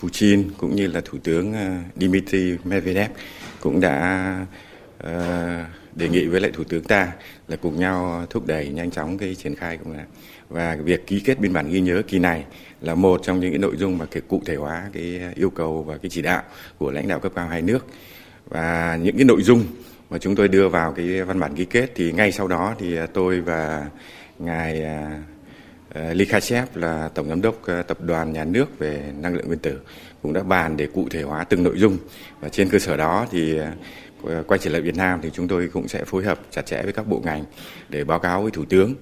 Putin 0.00 0.50
cũng 0.58 0.76
như 0.76 0.86
là 0.86 1.00
Thủ 1.04 1.18
tướng 1.24 1.54
Dmitry 1.96 2.56
Medvedev 2.64 3.10
cũng 3.60 3.80
đã 3.80 4.46
đề 5.94 6.08
nghị 6.08 6.26
với 6.26 6.40
lại 6.40 6.50
Thủ 6.54 6.64
tướng 6.64 6.84
ta 6.84 7.12
là 7.48 7.56
cùng 7.56 7.80
nhau 7.80 8.26
thúc 8.30 8.46
đẩy 8.46 8.68
nhanh 8.68 8.90
chóng 8.90 9.18
cái 9.18 9.34
triển 9.34 9.54
khai 9.54 9.76
công 9.76 9.92
nghệ 9.92 10.04
và 10.52 10.76
việc 10.84 11.06
ký 11.06 11.20
kết 11.20 11.38
biên 11.38 11.52
bản 11.52 11.70
ghi 11.70 11.80
nhớ 11.80 12.02
kỳ 12.08 12.18
này 12.18 12.44
là 12.80 12.94
một 12.94 13.20
trong 13.22 13.40
những 13.40 13.50
cái 13.50 13.58
nội 13.58 13.76
dung 13.76 13.98
mà 13.98 14.06
cái 14.06 14.22
cụ 14.28 14.42
thể 14.46 14.56
hóa 14.56 14.90
cái 14.92 15.20
yêu 15.34 15.50
cầu 15.50 15.82
và 15.82 15.96
cái 15.96 16.10
chỉ 16.10 16.22
đạo 16.22 16.42
của 16.78 16.90
lãnh 16.90 17.08
đạo 17.08 17.20
cấp 17.20 17.32
cao 17.34 17.48
hai 17.48 17.62
nước 17.62 17.86
và 18.48 18.98
những 19.02 19.16
cái 19.16 19.24
nội 19.24 19.42
dung 19.42 19.64
mà 20.10 20.18
chúng 20.18 20.36
tôi 20.36 20.48
đưa 20.48 20.68
vào 20.68 20.92
cái 20.92 21.22
văn 21.22 21.40
bản 21.40 21.54
ký 21.54 21.64
kết 21.64 21.90
thì 21.94 22.12
ngay 22.12 22.32
sau 22.32 22.48
đó 22.48 22.74
thì 22.78 22.98
tôi 23.12 23.40
và 23.40 23.86
ngài 24.38 24.84
à, 24.84 25.22
à, 25.94 26.12
Likhachev 26.12 26.68
là 26.74 27.10
tổng 27.14 27.28
giám 27.28 27.42
đốc 27.42 27.66
à, 27.66 27.82
tập 27.82 28.00
đoàn 28.00 28.32
nhà 28.32 28.44
nước 28.44 28.78
về 28.78 29.02
năng 29.20 29.34
lượng 29.34 29.46
nguyên 29.46 29.58
tử 29.58 29.80
cũng 30.22 30.32
đã 30.32 30.42
bàn 30.42 30.76
để 30.76 30.86
cụ 30.94 31.08
thể 31.10 31.22
hóa 31.22 31.44
từng 31.44 31.62
nội 31.62 31.78
dung 31.78 31.98
và 32.40 32.48
trên 32.48 32.68
cơ 32.68 32.78
sở 32.78 32.96
đó 32.96 33.26
thì 33.30 33.58
quay 34.46 34.58
trở 34.58 34.70
lại 34.70 34.80
Việt 34.80 34.96
Nam 34.96 35.20
thì 35.22 35.30
chúng 35.32 35.48
tôi 35.48 35.68
cũng 35.72 35.88
sẽ 35.88 36.04
phối 36.04 36.24
hợp 36.24 36.40
chặt 36.50 36.66
chẽ 36.66 36.82
với 36.82 36.92
các 36.92 37.06
bộ 37.06 37.20
ngành 37.24 37.44
để 37.88 38.04
báo 38.04 38.18
cáo 38.18 38.42
với 38.42 38.50
Thủ 38.50 38.64
tướng. 38.64 38.94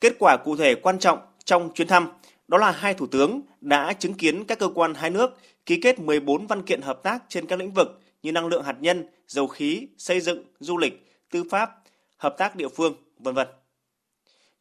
Kết 0.00 0.16
quả 0.18 0.36
cụ 0.36 0.56
thể 0.56 0.74
quan 0.74 0.98
trọng 0.98 1.18
trong 1.44 1.74
chuyến 1.74 1.88
thăm 1.88 2.08
đó 2.48 2.58
là 2.58 2.70
hai 2.70 2.94
thủ 2.94 3.06
tướng 3.06 3.40
đã 3.60 3.92
chứng 3.92 4.14
kiến 4.14 4.44
các 4.44 4.58
cơ 4.58 4.68
quan 4.74 4.94
hai 4.94 5.10
nước 5.10 5.38
ký 5.66 5.80
kết 5.80 5.98
14 6.00 6.46
văn 6.46 6.62
kiện 6.62 6.82
hợp 6.82 7.02
tác 7.02 7.24
trên 7.28 7.46
các 7.46 7.58
lĩnh 7.58 7.72
vực 7.72 8.00
như 8.22 8.32
năng 8.32 8.46
lượng 8.46 8.62
hạt 8.62 8.76
nhân, 8.80 9.08
dầu 9.26 9.46
khí, 9.46 9.88
xây 9.98 10.20
dựng, 10.20 10.44
du 10.60 10.78
lịch, 10.78 11.06
tư 11.30 11.44
pháp, 11.50 11.70
hợp 12.16 12.34
tác 12.38 12.56
địa 12.56 12.68
phương, 12.68 12.94
vân 13.18 13.34
vân. 13.34 13.48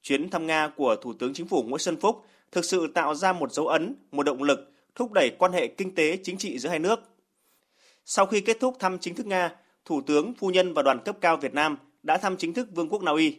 Chuyến 0.02 0.30
thăm 0.30 0.48
Nga 0.48 0.68
của 0.78 0.96
Thủ 0.96 1.14
tướng 1.14 1.34
Chính 1.34 1.48
phủ 1.48 1.64
Nguyễn 1.64 1.80
Xuân 1.80 2.00
Phúc 2.00 2.26
thực 2.52 2.66
sự 2.66 2.88
tạo 2.94 3.16
ra 3.16 3.34
một 3.34 3.52
dấu 3.52 3.68
ấn, 3.68 3.96
một 4.12 4.24
động 4.24 4.44
lực 4.44 4.72
thúc 4.96 5.12
đẩy 5.12 5.30
quan 5.40 5.54
hệ 5.54 5.68
kinh 5.68 5.96
tế 5.96 6.18
chính 6.24 6.38
trị 6.38 6.60
giữa 6.60 6.70
hai 6.70 6.80
nước. 6.80 7.00
Sau 8.06 8.26
khi 8.26 8.42
kết 8.42 8.58
thúc 8.60 8.76
thăm 8.80 9.00
chính 9.00 9.16
thức 9.16 9.26
Nga, 9.26 9.56
Thủ 9.86 10.02
tướng, 10.02 10.34
Phu 10.34 10.50
nhân 10.50 10.74
và 10.74 10.82
đoàn 10.82 11.00
cấp 11.06 11.18
cao 11.22 11.38
Việt 11.38 11.54
Nam 11.54 11.78
đã 12.04 12.18
thăm 12.18 12.38
chính 12.38 12.54
thức 12.54 12.68
Vương 12.76 12.90
quốc 12.90 13.04
Na 13.04 13.12
Uy. 13.12 13.38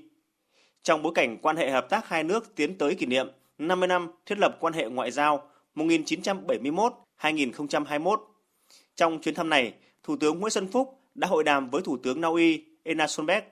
Trong 0.85 1.03
bối 1.03 1.13
cảnh 1.15 1.39
quan 1.43 1.57
hệ 1.57 1.71
hợp 1.71 1.87
tác 1.91 2.09
hai 2.09 2.25
nước 2.25 2.55
tiến 2.55 2.79
tới 2.79 2.95
kỷ 2.95 3.07
niệm 3.07 3.27
50 3.59 3.89
năm 3.89 4.09
thiết 4.27 4.39
lập 4.39 4.57
quan 4.61 4.73
hệ 4.73 4.89
ngoại 4.89 5.11
giao 5.11 5.51
1971-2021. 5.75 8.19
Trong 8.97 9.21
chuyến 9.21 9.35
thăm 9.35 9.49
này, 9.49 9.75
Thủ 10.03 10.17
tướng 10.17 10.41
Nguyễn 10.41 10.51
Xuân 10.51 10.69
Phúc 10.73 11.01
đã 11.15 11.29
hội 11.29 11.45
đàm 11.45 11.71
với 11.71 11.83
Thủ 11.83 11.97
tướng 11.97 12.21
Na 12.21 12.29
Uy 12.29 12.65
Ena 12.83 13.07
Solberg, 13.07 13.45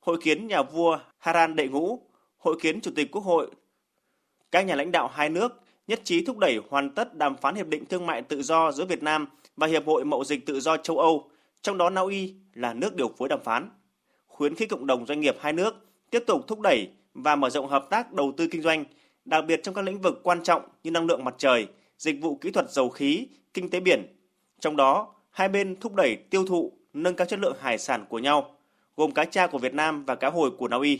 hội 0.00 0.18
kiến 0.22 0.46
nhà 0.46 0.62
vua 0.62 0.98
Haran 1.18 1.56
Đệ 1.56 1.68
Ngũ, 1.68 2.00
hội 2.38 2.56
kiến 2.60 2.80
Chủ 2.80 2.90
tịch 2.96 3.10
Quốc 3.12 3.24
hội. 3.24 3.50
Các 4.50 4.62
nhà 4.62 4.74
lãnh 4.74 4.92
đạo 4.92 5.10
hai 5.14 5.28
nước 5.28 5.62
nhất 5.86 6.00
trí 6.04 6.24
thúc 6.24 6.38
đẩy 6.38 6.58
hoàn 6.68 6.90
tất 6.90 7.14
đàm 7.14 7.36
phán 7.36 7.54
hiệp 7.54 7.66
định 7.66 7.86
thương 7.86 8.06
mại 8.06 8.22
tự 8.22 8.42
do 8.42 8.72
giữa 8.72 8.84
Việt 8.84 9.02
Nam 9.02 9.26
và 9.56 9.66
Hiệp 9.66 9.86
hội 9.86 10.04
Mậu 10.04 10.24
dịch 10.24 10.46
tự 10.46 10.60
do 10.60 10.76
châu 10.76 10.98
Âu 10.98 11.30
trong 11.62 11.78
đó 11.78 11.90
Na 11.90 12.00
Uy 12.00 12.34
là 12.54 12.74
nước 12.74 12.96
điều 12.96 13.08
phối 13.08 13.28
đàm 13.28 13.40
phán, 13.44 13.70
khuyến 14.26 14.54
khích 14.54 14.70
cộng 14.70 14.86
đồng 14.86 15.06
doanh 15.06 15.20
nghiệp 15.20 15.36
hai 15.40 15.52
nước 15.52 15.84
tiếp 16.14 16.24
tục 16.26 16.44
thúc 16.46 16.60
đẩy 16.60 16.88
và 17.14 17.36
mở 17.36 17.50
rộng 17.50 17.68
hợp 17.68 17.86
tác 17.90 18.12
đầu 18.12 18.32
tư 18.36 18.48
kinh 18.50 18.62
doanh, 18.62 18.84
đặc 19.24 19.44
biệt 19.48 19.60
trong 19.62 19.74
các 19.74 19.84
lĩnh 19.84 20.00
vực 20.00 20.20
quan 20.22 20.42
trọng 20.42 20.62
như 20.84 20.90
năng 20.90 21.06
lượng 21.06 21.24
mặt 21.24 21.34
trời, 21.38 21.66
dịch 21.98 22.16
vụ 22.20 22.34
kỹ 22.36 22.50
thuật 22.50 22.70
dầu 22.70 22.88
khí, 22.88 23.26
kinh 23.54 23.70
tế 23.70 23.80
biển. 23.80 24.16
Trong 24.60 24.76
đó, 24.76 25.14
hai 25.30 25.48
bên 25.48 25.76
thúc 25.80 25.94
đẩy 25.94 26.16
tiêu 26.16 26.46
thụ, 26.46 26.72
nâng 26.92 27.14
cao 27.16 27.26
chất 27.26 27.38
lượng 27.38 27.56
hải 27.60 27.78
sản 27.78 28.04
của 28.08 28.18
nhau, 28.18 28.56
gồm 28.96 29.10
cá 29.10 29.24
tra 29.24 29.46
của 29.46 29.58
Việt 29.58 29.74
Nam 29.74 30.04
và 30.04 30.14
cá 30.14 30.30
hồi 30.30 30.50
của 30.58 30.68
Na 30.68 30.76
Uy. 30.76 30.98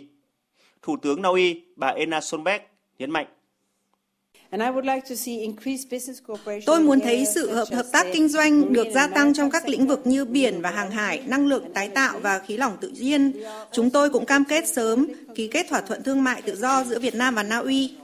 Thủ 0.82 0.96
tướng 1.02 1.22
Na 1.22 1.28
Uy, 1.28 1.64
bà 1.76 1.88
Ena 1.88 2.20
Solberg 2.20 2.62
nhấn 2.98 3.10
mạnh 3.10 3.26
Tôi 6.66 6.80
muốn 6.80 7.00
thấy 7.00 7.26
sự 7.34 7.50
hợp 7.50 7.68
hợp 7.72 7.86
tác 7.92 8.06
kinh 8.12 8.28
doanh 8.28 8.72
được 8.72 8.86
gia 8.94 9.06
tăng 9.06 9.34
trong 9.34 9.50
các 9.50 9.68
lĩnh 9.68 9.86
vực 9.86 10.00
như 10.04 10.24
biển 10.24 10.60
và 10.60 10.70
hàng 10.70 10.90
hải, 10.90 11.22
năng 11.26 11.46
lượng 11.46 11.64
tái 11.74 11.88
tạo 11.88 12.18
và 12.18 12.38
khí 12.38 12.56
lỏng 12.56 12.76
tự 12.80 12.88
nhiên. 12.88 13.32
Chúng 13.72 13.90
tôi 13.90 14.10
cũng 14.10 14.26
cam 14.26 14.44
kết 14.44 14.68
sớm 14.68 15.06
ký 15.34 15.48
kết 15.48 15.66
thỏa 15.68 15.80
thuận 15.80 16.02
thương 16.02 16.24
mại 16.24 16.42
tự 16.42 16.56
do 16.56 16.84
giữa 16.84 16.98
Việt 16.98 17.14
Nam 17.14 17.34
và 17.34 17.42
Na 17.42 17.58
Uy. 17.58 17.94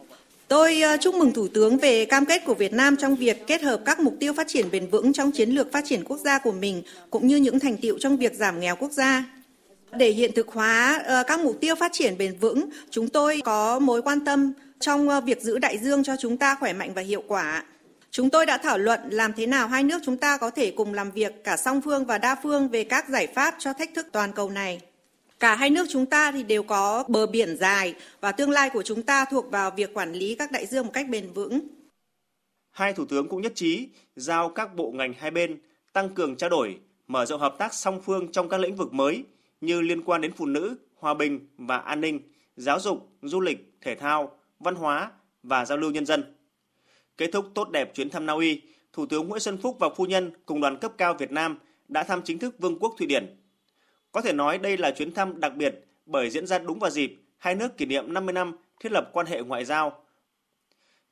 Tôi 0.49 0.80
ờ, 0.80 0.97
chúc 1.01 1.14
mừng 1.14 1.32
Thủ 1.32 1.49
tướng 1.49 1.78
về 1.78 2.05
cam 2.05 2.24
kết 2.24 2.45
của 2.45 2.55
Việt 2.55 2.72
Nam 2.72 2.97
trong 2.97 3.16
việc 3.16 3.47
kết 3.47 3.62
hợp 3.62 3.80
các 3.84 4.01
mục 4.01 4.16
tiêu 4.20 4.32
phát 4.32 4.49
triển 4.49 4.70
bền 4.70 4.86
vững 4.86 5.12
trong 5.12 5.30
chiến 5.30 5.51
lược 5.51 5.72
phát 5.72 5.84
triển 5.86 6.05
quốc 6.05 6.18
gia 6.24 6.38
của 6.38 6.53
mình, 6.53 6.82
cũng 7.11 7.26
như 7.26 7.36
những 7.36 7.61
thành 7.61 7.76
tiệu 7.76 7.99
trong 7.99 8.16
việc 8.16 8.34
giảm 8.34 8.61
nghèo 8.61 8.76
quốc 8.76 8.93
gia. 8.93 9.24
Để 9.99 10.11
hiện 10.11 10.30
thực 10.36 10.49
hóa 10.49 11.03
ờ, 11.07 11.22
các 11.26 11.41
mục 11.41 11.61
tiêu 11.61 11.74
phát 11.74 11.93
triển 11.93 12.18
bền 12.18 12.36
vững, 12.41 12.68
chúng 12.91 13.09
tôi 13.09 13.41
có 13.45 13.78
mối 13.78 14.03
quan 14.03 14.24
tâm 14.24 14.53
trong 14.81 15.09
ờ, 15.09 15.20
việc 15.20 15.43
giữ 15.43 15.59
đại 15.59 15.78
dương 15.78 16.05
cho 16.05 16.16
chúng 16.16 16.37
ta 16.37 16.55
khỏe 16.55 16.72
mạnh 16.72 16.95
và 16.95 17.03
hiệu 17.03 17.22
quả. 17.28 17.64
Chúng 18.11 18.31
tôi 18.31 18.47
đã 18.47 18.59
thảo 18.59 18.78
luận 18.78 19.01
làm 19.11 19.33
thế 19.33 19.47
nào 19.47 19.68
hai 19.68 19.83
nước 19.83 19.99
chúng 20.05 20.16
ta 20.16 20.37
có 20.37 20.51
thể 20.51 20.70
cùng 20.70 20.95
làm 20.95 21.11
việc 21.11 21.45
cả 21.45 21.57
song 21.57 21.81
phương 21.81 22.05
và 22.05 22.18
đa 22.18 22.37
phương 22.43 22.68
về 22.68 22.85
các 22.85 23.09
giải 23.09 23.26
pháp 23.26 23.55
cho 23.59 23.72
thách 23.72 23.95
thức 23.95 24.07
toàn 24.12 24.33
cầu 24.33 24.51
này. 24.51 24.81
Cả 25.41 25.55
hai 25.55 25.70
nước 25.70 25.87
chúng 25.91 26.07
ta 26.07 26.33
thì 26.33 26.43
đều 26.43 26.62
có 26.62 27.05
bờ 27.09 27.26
biển 27.26 27.57
dài 27.57 27.95
và 28.20 28.33
tương 28.33 28.51
lai 28.51 28.70
của 28.70 28.83
chúng 28.83 29.03
ta 29.03 29.24
thuộc 29.24 29.51
vào 29.51 29.70
việc 29.70 29.95
quản 29.95 30.12
lý 30.12 30.35
các 30.35 30.53
đại 30.53 30.66
dương 30.66 30.87
một 30.87 30.93
cách 30.93 31.09
bền 31.09 31.33
vững. 31.33 31.61
Hai 32.70 32.93
thủ 32.93 33.05
tướng 33.05 33.28
cũng 33.28 33.43
nhất 33.43 33.53
trí 33.55 33.89
giao 34.16 34.49
các 34.49 34.74
bộ 34.74 34.91
ngành 34.91 35.14
hai 35.18 35.31
bên 35.31 35.59
tăng 35.93 36.09
cường 36.09 36.37
trao 36.37 36.51
đổi, 36.51 36.78
mở 37.07 37.26
rộng 37.26 37.41
hợp 37.41 37.55
tác 37.59 37.74
song 37.74 38.01
phương 38.05 38.33
trong 38.33 38.49
các 38.49 38.61
lĩnh 38.61 38.76
vực 38.76 38.93
mới 38.93 39.24
như 39.61 39.81
liên 39.81 40.03
quan 40.03 40.20
đến 40.20 40.33
phụ 40.37 40.47
nữ, 40.47 40.76
hòa 40.97 41.14
bình 41.14 41.41
và 41.59 41.76
an 41.76 42.01
ninh, 42.01 42.20
giáo 42.57 42.81
dục, 42.81 43.09
du 43.22 43.41
lịch, 43.41 43.72
thể 43.81 43.95
thao, 43.95 44.39
văn 44.61 44.74
hóa 44.74 45.11
và 45.42 45.64
giao 45.64 45.78
lưu 45.78 45.90
nhân 45.90 46.06
dân. 46.06 46.34
Kết 47.16 47.30
thúc 47.32 47.46
tốt 47.54 47.70
đẹp 47.70 47.94
chuyến 47.94 48.11
thăm 48.11 48.26
Na 48.26 48.32
Uy, 48.32 48.62
Thủ 48.92 49.06
tướng 49.06 49.28
Nguyễn 49.28 49.40
Xuân 49.40 49.58
Phúc 49.58 49.76
và 49.80 49.88
phu 49.96 50.06
nhân 50.06 50.32
cùng 50.46 50.61
đoàn 50.61 50.78
cấp 50.78 50.92
cao 50.98 51.14
Việt 51.14 51.30
Nam 51.30 51.58
đã 51.88 52.02
thăm 52.02 52.22
chính 52.24 52.38
thức 52.38 52.54
Vương 52.58 52.78
quốc 52.78 52.94
Thụy 52.98 53.06
Điển. 53.06 53.36
Có 54.12 54.20
thể 54.20 54.32
nói 54.32 54.58
đây 54.58 54.76
là 54.76 54.90
chuyến 54.90 55.14
thăm 55.14 55.40
đặc 55.40 55.52
biệt 55.56 55.84
bởi 56.06 56.30
diễn 56.30 56.46
ra 56.46 56.58
đúng 56.58 56.78
vào 56.78 56.90
dịp 56.90 57.16
hai 57.38 57.54
nước 57.54 57.76
kỷ 57.76 57.86
niệm 57.86 58.14
50 58.14 58.32
năm 58.32 58.56
thiết 58.80 58.92
lập 58.92 59.11
quan 59.12 59.26
hệ 59.26 59.42
ngoại 59.42 59.64
giao. 59.64 60.04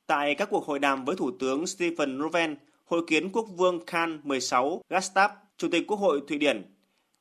Tại 0.07 0.35
các 0.35 0.49
cuộc 0.51 0.67
hội 0.67 0.79
đàm 0.79 1.05
với 1.05 1.17
Thủ 1.17 1.31
tướng 1.41 1.67
Stephen 1.67 2.19
Löfven, 2.19 2.57
hội 2.85 3.03
kiến 3.07 3.33
quốc 3.33 3.47
vương 3.57 3.87
Khan 3.87 4.21
16 4.25 4.83
Gustav, 4.91 5.31
Chủ 5.57 5.69
tịch 5.73 5.85
Quốc 5.87 5.97
hội 5.97 6.21
Thụy 6.29 6.39
Điển, 6.39 6.63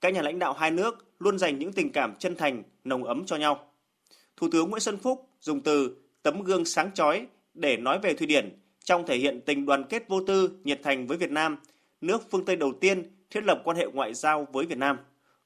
các 0.01 0.13
nhà 0.13 0.21
lãnh 0.21 0.39
đạo 0.39 0.53
hai 0.53 0.71
nước 0.71 1.05
luôn 1.19 1.39
dành 1.39 1.59
những 1.59 1.73
tình 1.73 1.91
cảm 1.91 2.15
chân 2.19 2.35
thành, 2.35 2.63
nồng 2.83 3.03
ấm 3.03 3.25
cho 3.25 3.35
nhau. 3.35 3.71
Thủ 4.37 4.47
tướng 4.51 4.69
Nguyễn 4.69 4.79
Xuân 4.79 4.97
Phúc 4.97 5.29
dùng 5.41 5.61
từ 5.61 5.95
tấm 6.23 6.43
gương 6.43 6.65
sáng 6.65 6.91
chói 6.93 7.27
để 7.53 7.77
nói 7.77 7.99
về 7.99 8.13
Thụy 8.13 8.27
Điển 8.27 8.59
trong 8.83 9.05
thể 9.05 9.17
hiện 9.17 9.41
tình 9.45 9.65
đoàn 9.65 9.83
kết 9.89 10.07
vô 10.07 10.21
tư, 10.27 10.51
nhiệt 10.63 10.79
thành 10.83 11.07
với 11.07 11.17
Việt 11.17 11.31
Nam, 11.31 11.57
nước 12.01 12.31
phương 12.31 12.45
Tây 12.45 12.55
đầu 12.55 12.73
tiên 12.81 13.03
thiết 13.29 13.43
lập 13.43 13.61
quan 13.63 13.77
hệ 13.77 13.85
ngoại 13.93 14.13
giao 14.13 14.47
với 14.51 14.65
Việt 14.65 14.77
Nam, 14.77 14.97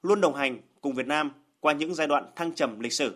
luôn 0.01 0.21
đồng 0.21 0.35
hành 0.35 0.57
cùng 0.81 0.93
Việt 0.93 1.07
Nam 1.07 1.31
qua 1.59 1.73
những 1.73 1.95
giai 1.95 2.07
đoạn 2.07 2.25
thăng 2.35 2.55
trầm 2.55 2.79
lịch 2.79 2.93
sử. 2.93 3.15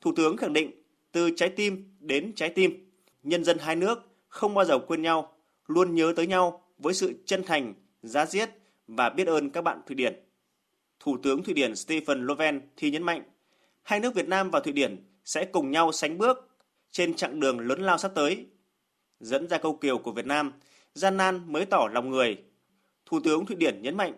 Thủ 0.00 0.12
tướng 0.16 0.36
khẳng 0.36 0.52
định 0.52 0.70
từ 1.12 1.30
trái 1.36 1.48
tim 1.48 1.96
đến 2.00 2.32
trái 2.36 2.50
tim, 2.50 2.90
nhân 3.22 3.44
dân 3.44 3.58
hai 3.58 3.76
nước 3.76 3.98
không 4.28 4.54
bao 4.54 4.64
giờ 4.64 4.78
quên 4.78 5.02
nhau, 5.02 5.32
luôn 5.66 5.94
nhớ 5.94 6.12
tới 6.16 6.26
nhau 6.26 6.62
với 6.78 6.94
sự 6.94 7.12
chân 7.26 7.42
thành, 7.46 7.74
giá 8.02 8.26
diết 8.26 8.50
và 8.86 9.10
biết 9.10 9.26
ơn 9.26 9.50
các 9.50 9.62
bạn 9.62 9.80
Thụy 9.86 9.94
Điển. 9.94 10.14
Thủ 11.00 11.16
tướng 11.22 11.42
Thụy 11.42 11.54
Điển 11.54 11.76
Stephen 11.76 12.26
Löfven 12.26 12.60
thì 12.76 12.90
nhấn 12.90 13.02
mạnh, 13.02 13.22
hai 13.82 14.00
nước 14.00 14.14
Việt 14.14 14.28
Nam 14.28 14.50
và 14.50 14.60
Thụy 14.60 14.72
Điển 14.72 14.96
sẽ 15.28 15.44
cùng 15.44 15.70
nhau 15.70 15.92
sánh 15.92 16.18
bước 16.18 16.48
trên 16.90 17.14
chặng 17.14 17.40
đường 17.40 17.60
lớn 17.60 17.80
lao 17.80 17.98
sắp 17.98 18.12
tới. 18.14 18.46
Dẫn 19.20 19.48
ra 19.48 19.58
câu 19.58 19.76
kiều 19.76 19.98
của 19.98 20.12
Việt 20.12 20.26
Nam, 20.26 20.52
gian 20.94 21.16
nan 21.16 21.52
mới 21.52 21.66
tỏ 21.66 21.88
lòng 21.92 22.10
người. 22.10 22.38
Thủ 23.06 23.20
tướng 23.24 23.46
Thụy 23.46 23.56
Điển 23.56 23.82
nhấn 23.82 23.96
mạnh, 23.96 24.12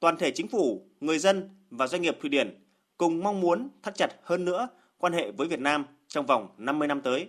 toàn 0.00 0.16
thể 0.16 0.30
chính 0.30 0.48
phủ, 0.48 0.86
người 1.00 1.18
dân 1.18 1.50
và 1.70 1.86
doanh 1.86 2.02
nghiệp 2.02 2.18
Thụy 2.20 2.30
Điển 2.30 2.64
cùng 2.98 3.22
mong 3.22 3.40
muốn 3.40 3.68
thắt 3.82 3.94
chặt 3.94 4.08
hơn 4.22 4.44
nữa 4.44 4.68
quan 4.98 5.12
hệ 5.12 5.30
với 5.30 5.48
Việt 5.48 5.60
Nam 5.60 5.86
trong 6.08 6.26
vòng 6.26 6.48
50 6.58 6.88
năm 6.88 7.00
tới. 7.00 7.28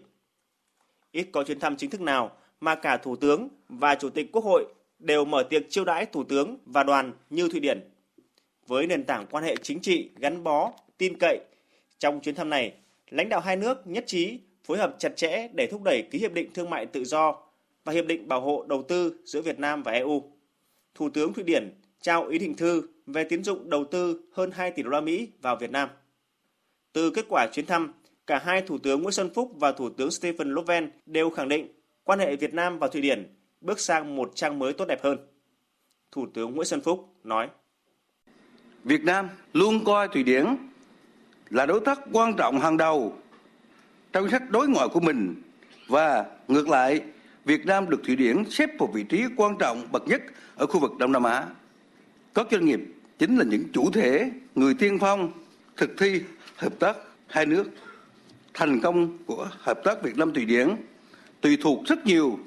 Ít 1.11 1.29
có 1.31 1.43
chuyến 1.43 1.59
thăm 1.59 1.77
chính 1.77 1.89
thức 1.89 2.01
nào 2.01 2.37
mà 2.61 2.75
cả 2.75 2.97
Thủ 2.97 3.15
tướng 3.15 3.47
và 3.69 3.95
Chủ 3.95 4.09
tịch 4.09 4.31
Quốc 4.31 4.43
hội 4.43 4.65
đều 4.99 5.25
mở 5.25 5.43
tiệc 5.43 5.63
chiêu 5.69 5.85
đãi 5.85 6.05
Thủ 6.05 6.23
tướng 6.23 6.57
và 6.65 6.83
đoàn 6.83 7.11
như 7.29 7.49
Thụy 7.49 7.59
Điển. 7.59 7.89
Với 8.67 8.87
nền 8.87 9.03
tảng 9.03 9.25
quan 9.31 9.43
hệ 9.43 9.55
chính 9.55 9.79
trị 9.79 10.09
gắn 10.15 10.43
bó, 10.43 10.71
tin 10.97 11.17
cậy, 11.19 11.39
trong 11.99 12.19
chuyến 12.19 12.35
thăm 12.35 12.49
này, 12.49 12.73
lãnh 13.09 13.29
đạo 13.29 13.39
hai 13.39 13.55
nước 13.55 13.87
nhất 13.87 14.03
trí 14.07 14.39
phối 14.63 14.77
hợp 14.77 14.95
chặt 14.99 15.15
chẽ 15.15 15.47
để 15.53 15.67
thúc 15.71 15.81
đẩy 15.83 16.07
ký 16.11 16.19
hiệp 16.19 16.33
định 16.33 16.53
thương 16.53 16.69
mại 16.69 16.85
tự 16.85 17.03
do 17.03 17.35
và 17.83 17.93
hiệp 17.93 18.05
định 18.05 18.27
bảo 18.27 18.41
hộ 18.41 18.65
đầu 18.67 18.83
tư 18.83 19.19
giữa 19.25 19.41
Việt 19.41 19.59
Nam 19.59 19.83
và 19.83 19.91
EU. 19.91 20.31
Thủ 20.95 21.09
tướng 21.09 21.33
Thụy 21.33 21.43
Điển 21.43 21.73
trao 22.01 22.27
ý 22.27 22.39
định 22.39 22.55
thư 22.55 22.87
về 23.05 23.23
tiến 23.23 23.43
dụng 23.43 23.69
đầu 23.69 23.85
tư 23.85 24.21
hơn 24.31 24.51
2 24.51 24.71
tỷ 24.71 24.83
đô 24.83 24.89
la 24.89 25.01
Mỹ 25.01 25.27
vào 25.41 25.55
Việt 25.55 25.71
Nam. 25.71 25.89
Từ 26.93 27.11
kết 27.11 27.25
quả 27.29 27.47
chuyến 27.53 27.65
thăm, 27.65 27.93
cả 28.27 28.41
hai 28.43 28.61
Thủ 28.61 28.77
tướng 28.77 29.01
Nguyễn 29.01 29.11
Xuân 29.11 29.29
Phúc 29.33 29.51
và 29.55 29.71
Thủ 29.71 29.89
tướng 29.89 30.11
Stephen 30.11 30.53
Löfven 30.53 30.87
đều 31.05 31.29
khẳng 31.29 31.49
định 31.49 31.67
quan 32.03 32.19
hệ 32.19 32.35
Việt 32.35 32.53
Nam 32.53 32.79
và 32.79 32.87
Thụy 32.87 33.01
Điển 33.01 33.35
bước 33.61 33.79
sang 33.79 34.15
một 34.15 34.31
trang 34.35 34.59
mới 34.59 34.73
tốt 34.73 34.85
đẹp 34.85 35.03
hơn. 35.03 35.17
Thủ 36.11 36.27
tướng 36.33 36.55
Nguyễn 36.55 36.65
Xuân 36.65 36.81
Phúc 36.81 37.13
nói: 37.23 37.49
Việt 38.83 39.03
Nam 39.03 39.29
luôn 39.53 39.83
coi 39.85 40.07
Thụy 40.07 40.23
Điển 40.23 40.45
là 41.49 41.65
đối 41.65 41.79
tác 41.79 41.99
quan 42.11 42.33
trọng 42.37 42.59
hàng 42.59 42.77
đầu 42.77 43.17
trong 44.13 44.23
chính 44.23 44.31
sách 44.31 44.51
đối 44.51 44.67
ngoại 44.67 44.87
của 44.93 44.99
mình 44.99 45.35
và 45.87 46.25
ngược 46.47 46.69
lại 46.69 47.01
Việt 47.45 47.65
Nam 47.65 47.89
được 47.89 48.01
Thụy 48.05 48.15
Điển 48.15 48.43
xếp 48.49 48.69
vào 48.79 48.87
vị 48.87 49.03
trí 49.03 49.23
quan 49.35 49.57
trọng 49.59 49.87
bậc 49.91 50.07
nhất 50.07 50.21
ở 50.55 50.65
khu 50.65 50.79
vực 50.79 50.91
Đông 50.99 51.11
Nam 51.11 51.23
Á. 51.23 51.45
Các 52.33 52.47
doanh 52.51 52.65
nghiệp 52.65 52.79
chính 53.19 53.37
là 53.37 53.45
những 53.45 53.63
chủ 53.73 53.91
thể, 53.91 54.31
người 54.55 54.73
tiên 54.73 54.97
phong 54.99 55.31
thực 55.77 55.97
thi 55.97 56.21
hợp 56.55 56.79
tác 56.79 56.97
hai 57.27 57.45
nước. 57.45 57.69
Thành 58.53 58.79
công 58.79 59.17
của 59.25 59.49
hợp 59.59 59.79
tác 59.83 60.03
Việt 60.03 60.17
Nam 60.17 60.33
Thụy 60.33 60.45
Điển 60.45 60.75
tùy 61.41 61.57
thuộc 61.61 61.85
rất 61.85 62.05
nhiều 62.05 62.39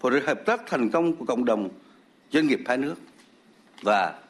vào 0.00 0.12
sự 0.12 0.26
hợp 0.26 0.46
tác 0.46 0.60
thành 0.66 0.90
công 0.90 1.16
của 1.16 1.24
cộng 1.24 1.44
đồng 1.44 1.68
doanh 2.32 2.46
nghiệp 2.46 2.60
hai 2.66 2.76
nước. 2.76 2.94
Và 3.82 4.20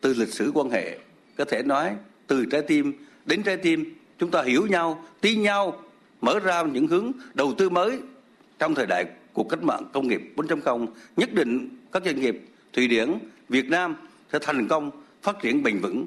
từ 0.00 0.14
lịch 0.14 0.32
sử 0.32 0.50
quan 0.54 0.70
hệ 0.70 0.98
có 1.36 1.44
thể 1.44 1.62
nói 1.62 1.96
từ 2.26 2.44
trái 2.44 2.62
tim 2.62 2.92
đến 3.26 3.42
trái 3.42 3.56
tim 3.56 3.94
chúng 4.18 4.30
ta 4.30 4.42
hiểu 4.42 4.66
nhau 4.66 5.04
tin 5.20 5.42
nhau 5.42 5.82
mở 6.20 6.38
ra 6.38 6.62
những 6.62 6.86
hướng 6.86 7.12
đầu 7.34 7.54
tư 7.58 7.70
mới 7.70 7.98
trong 8.58 8.74
thời 8.74 8.86
đại 8.86 9.04
cuộc 9.32 9.48
cách 9.48 9.62
mạng 9.62 9.84
công 9.92 10.08
nghiệp 10.08 10.20
4.0 10.36 10.86
nhất 11.16 11.32
định 11.32 11.68
các 11.92 12.04
doanh 12.04 12.20
nghiệp 12.20 12.40
Thụy 12.72 12.88
Điển, 12.88 13.18
Việt 13.48 13.68
Nam 13.68 13.96
sẽ 14.32 14.38
thành 14.42 14.68
công 14.68 14.90
phát 15.22 15.36
triển 15.42 15.62
bền 15.62 15.78
vững 15.78 16.06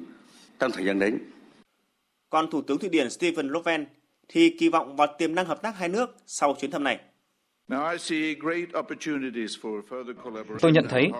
trong 0.58 0.72
thời 0.72 0.84
gian 0.84 0.98
đến. 0.98 1.18
Còn 2.30 2.50
Thủ 2.50 2.62
tướng 2.62 2.78
Thụy 2.78 2.88
Điển 2.88 3.10
Stephen 3.10 3.48
Löfven 3.48 3.84
thì 4.28 4.56
kỳ 4.58 4.68
vọng 4.68 4.96
vào 4.96 5.06
tiềm 5.18 5.34
năng 5.34 5.46
hợp 5.46 5.62
tác 5.62 5.78
hai 5.78 5.88
nước 5.88 6.16
sau 6.26 6.56
chuyến 6.60 6.70
thăm 6.70 6.84
này. 6.84 7.00
Tôi 10.60 10.72
nhận 10.72 10.86
thấy 10.88 11.10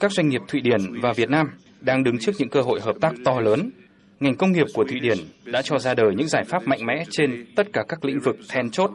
các 0.00 0.12
doanh 0.12 0.28
nghiệp 0.28 0.40
Thụy 0.48 0.60
Điển 0.60 0.80
và 1.02 1.12
Việt 1.12 1.30
Nam 1.30 1.50
đang 1.80 2.04
đứng 2.04 2.18
trước 2.18 2.32
những 2.38 2.48
cơ 2.48 2.62
hội 2.62 2.80
hợp 2.80 2.96
tác 3.00 3.12
to 3.24 3.40
lớn 3.40 3.70
ngành 4.22 4.36
công 4.36 4.52
nghiệp 4.52 4.66
của 4.74 4.84
Thụy 4.84 5.00
Điển 5.00 5.18
đã 5.44 5.62
cho 5.62 5.78
ra 5.78 5.94
đời 5.94 6.14
những 6.16 6.28
giải 6.28 6.44
pháp 6.44 6.66
mạnh 6.66 6.86
mẽ 6.86 7.04
trên 7.10 7.46
tất 7.56 7.66
cả 7.72 7.82
các 7.88 8.04
lĩnh 8.04 8.20
vực 8.20 8.36
then 8.48 8.70
chốt 8.70 8.90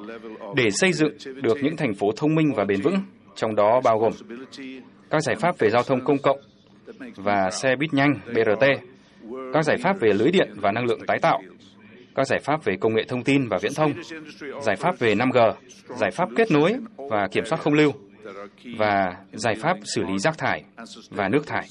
để 0.55 0.69
xây 0.69 0.93
dựng 0.93 1.11
được 1.41 1.57
những 1.61 1.77
thành 1.77 1.93
phố 1.93 2.11
thông 2.17 2.35
minh 2.35 2.53
và 2.55 2.65
bền 2.65 2.81
vững, 2.81 2.95
trong 3.35 3.55
đó 3.55 3.81
bao 3.83 3.99
gồm 3.99 4.11
các 5.09 5.23
giải 5.23 5.35
pháp 5.35 5.59
về 5.59 5.69
giao 5.69 5.83
thông 5.83 6.05
công 6.05 6.17
cộng 6.17 6.39
và 7.15 7.49
xe 7.51 7.75
buýt 7.79 7.93
nhanh 7.93 8.19
BRT, 8.33 8.65
các 9.53 9.65
giải 9.65 9.77
pháp 9.77 9.99
về 9.99 10.09
lưới 10.13 10.31
điện 10.31 10.49
và 10.55 10.71
năng 10.71 10.85
lượng 10.85 10.99
tái 11.07 11.17
tạo, 11.21 11.41
các 12.15 12.27
giải 12.27 12.39
pháp 12.43 12.63
về 12.63 12.75
công 12.79 12.95
nghệ 12.95 13.03
thông 13.07 13.23
tin 13.23 13.47
và 13.47 13.57
viễn 13.61 13.73
thông, 13.75 13.93
giải 14.61 14.75
pháp 14.75 14.99
về 14.99 15.15
5G, 15.15 15.53
giải 15.95 16.11
pháp 16.11 16.29
kết 16.35 16.51
nối 16.51 16.75
và 16.97 17.27
kiểm 17.31 17.45
soát 17.45 17.61
không 17.61 17.73
lưu 17.73 17.91
và 18.77 19.17
giải 19.33 19.55
pháp 19.55 19.77
xử 19.95 20.03
lý 20.03 20.17
rác 20.17 20.37
thải 20.37 20.63
và 21.09 21.29
nước 21.29 21.47
thải. 21.47 21.67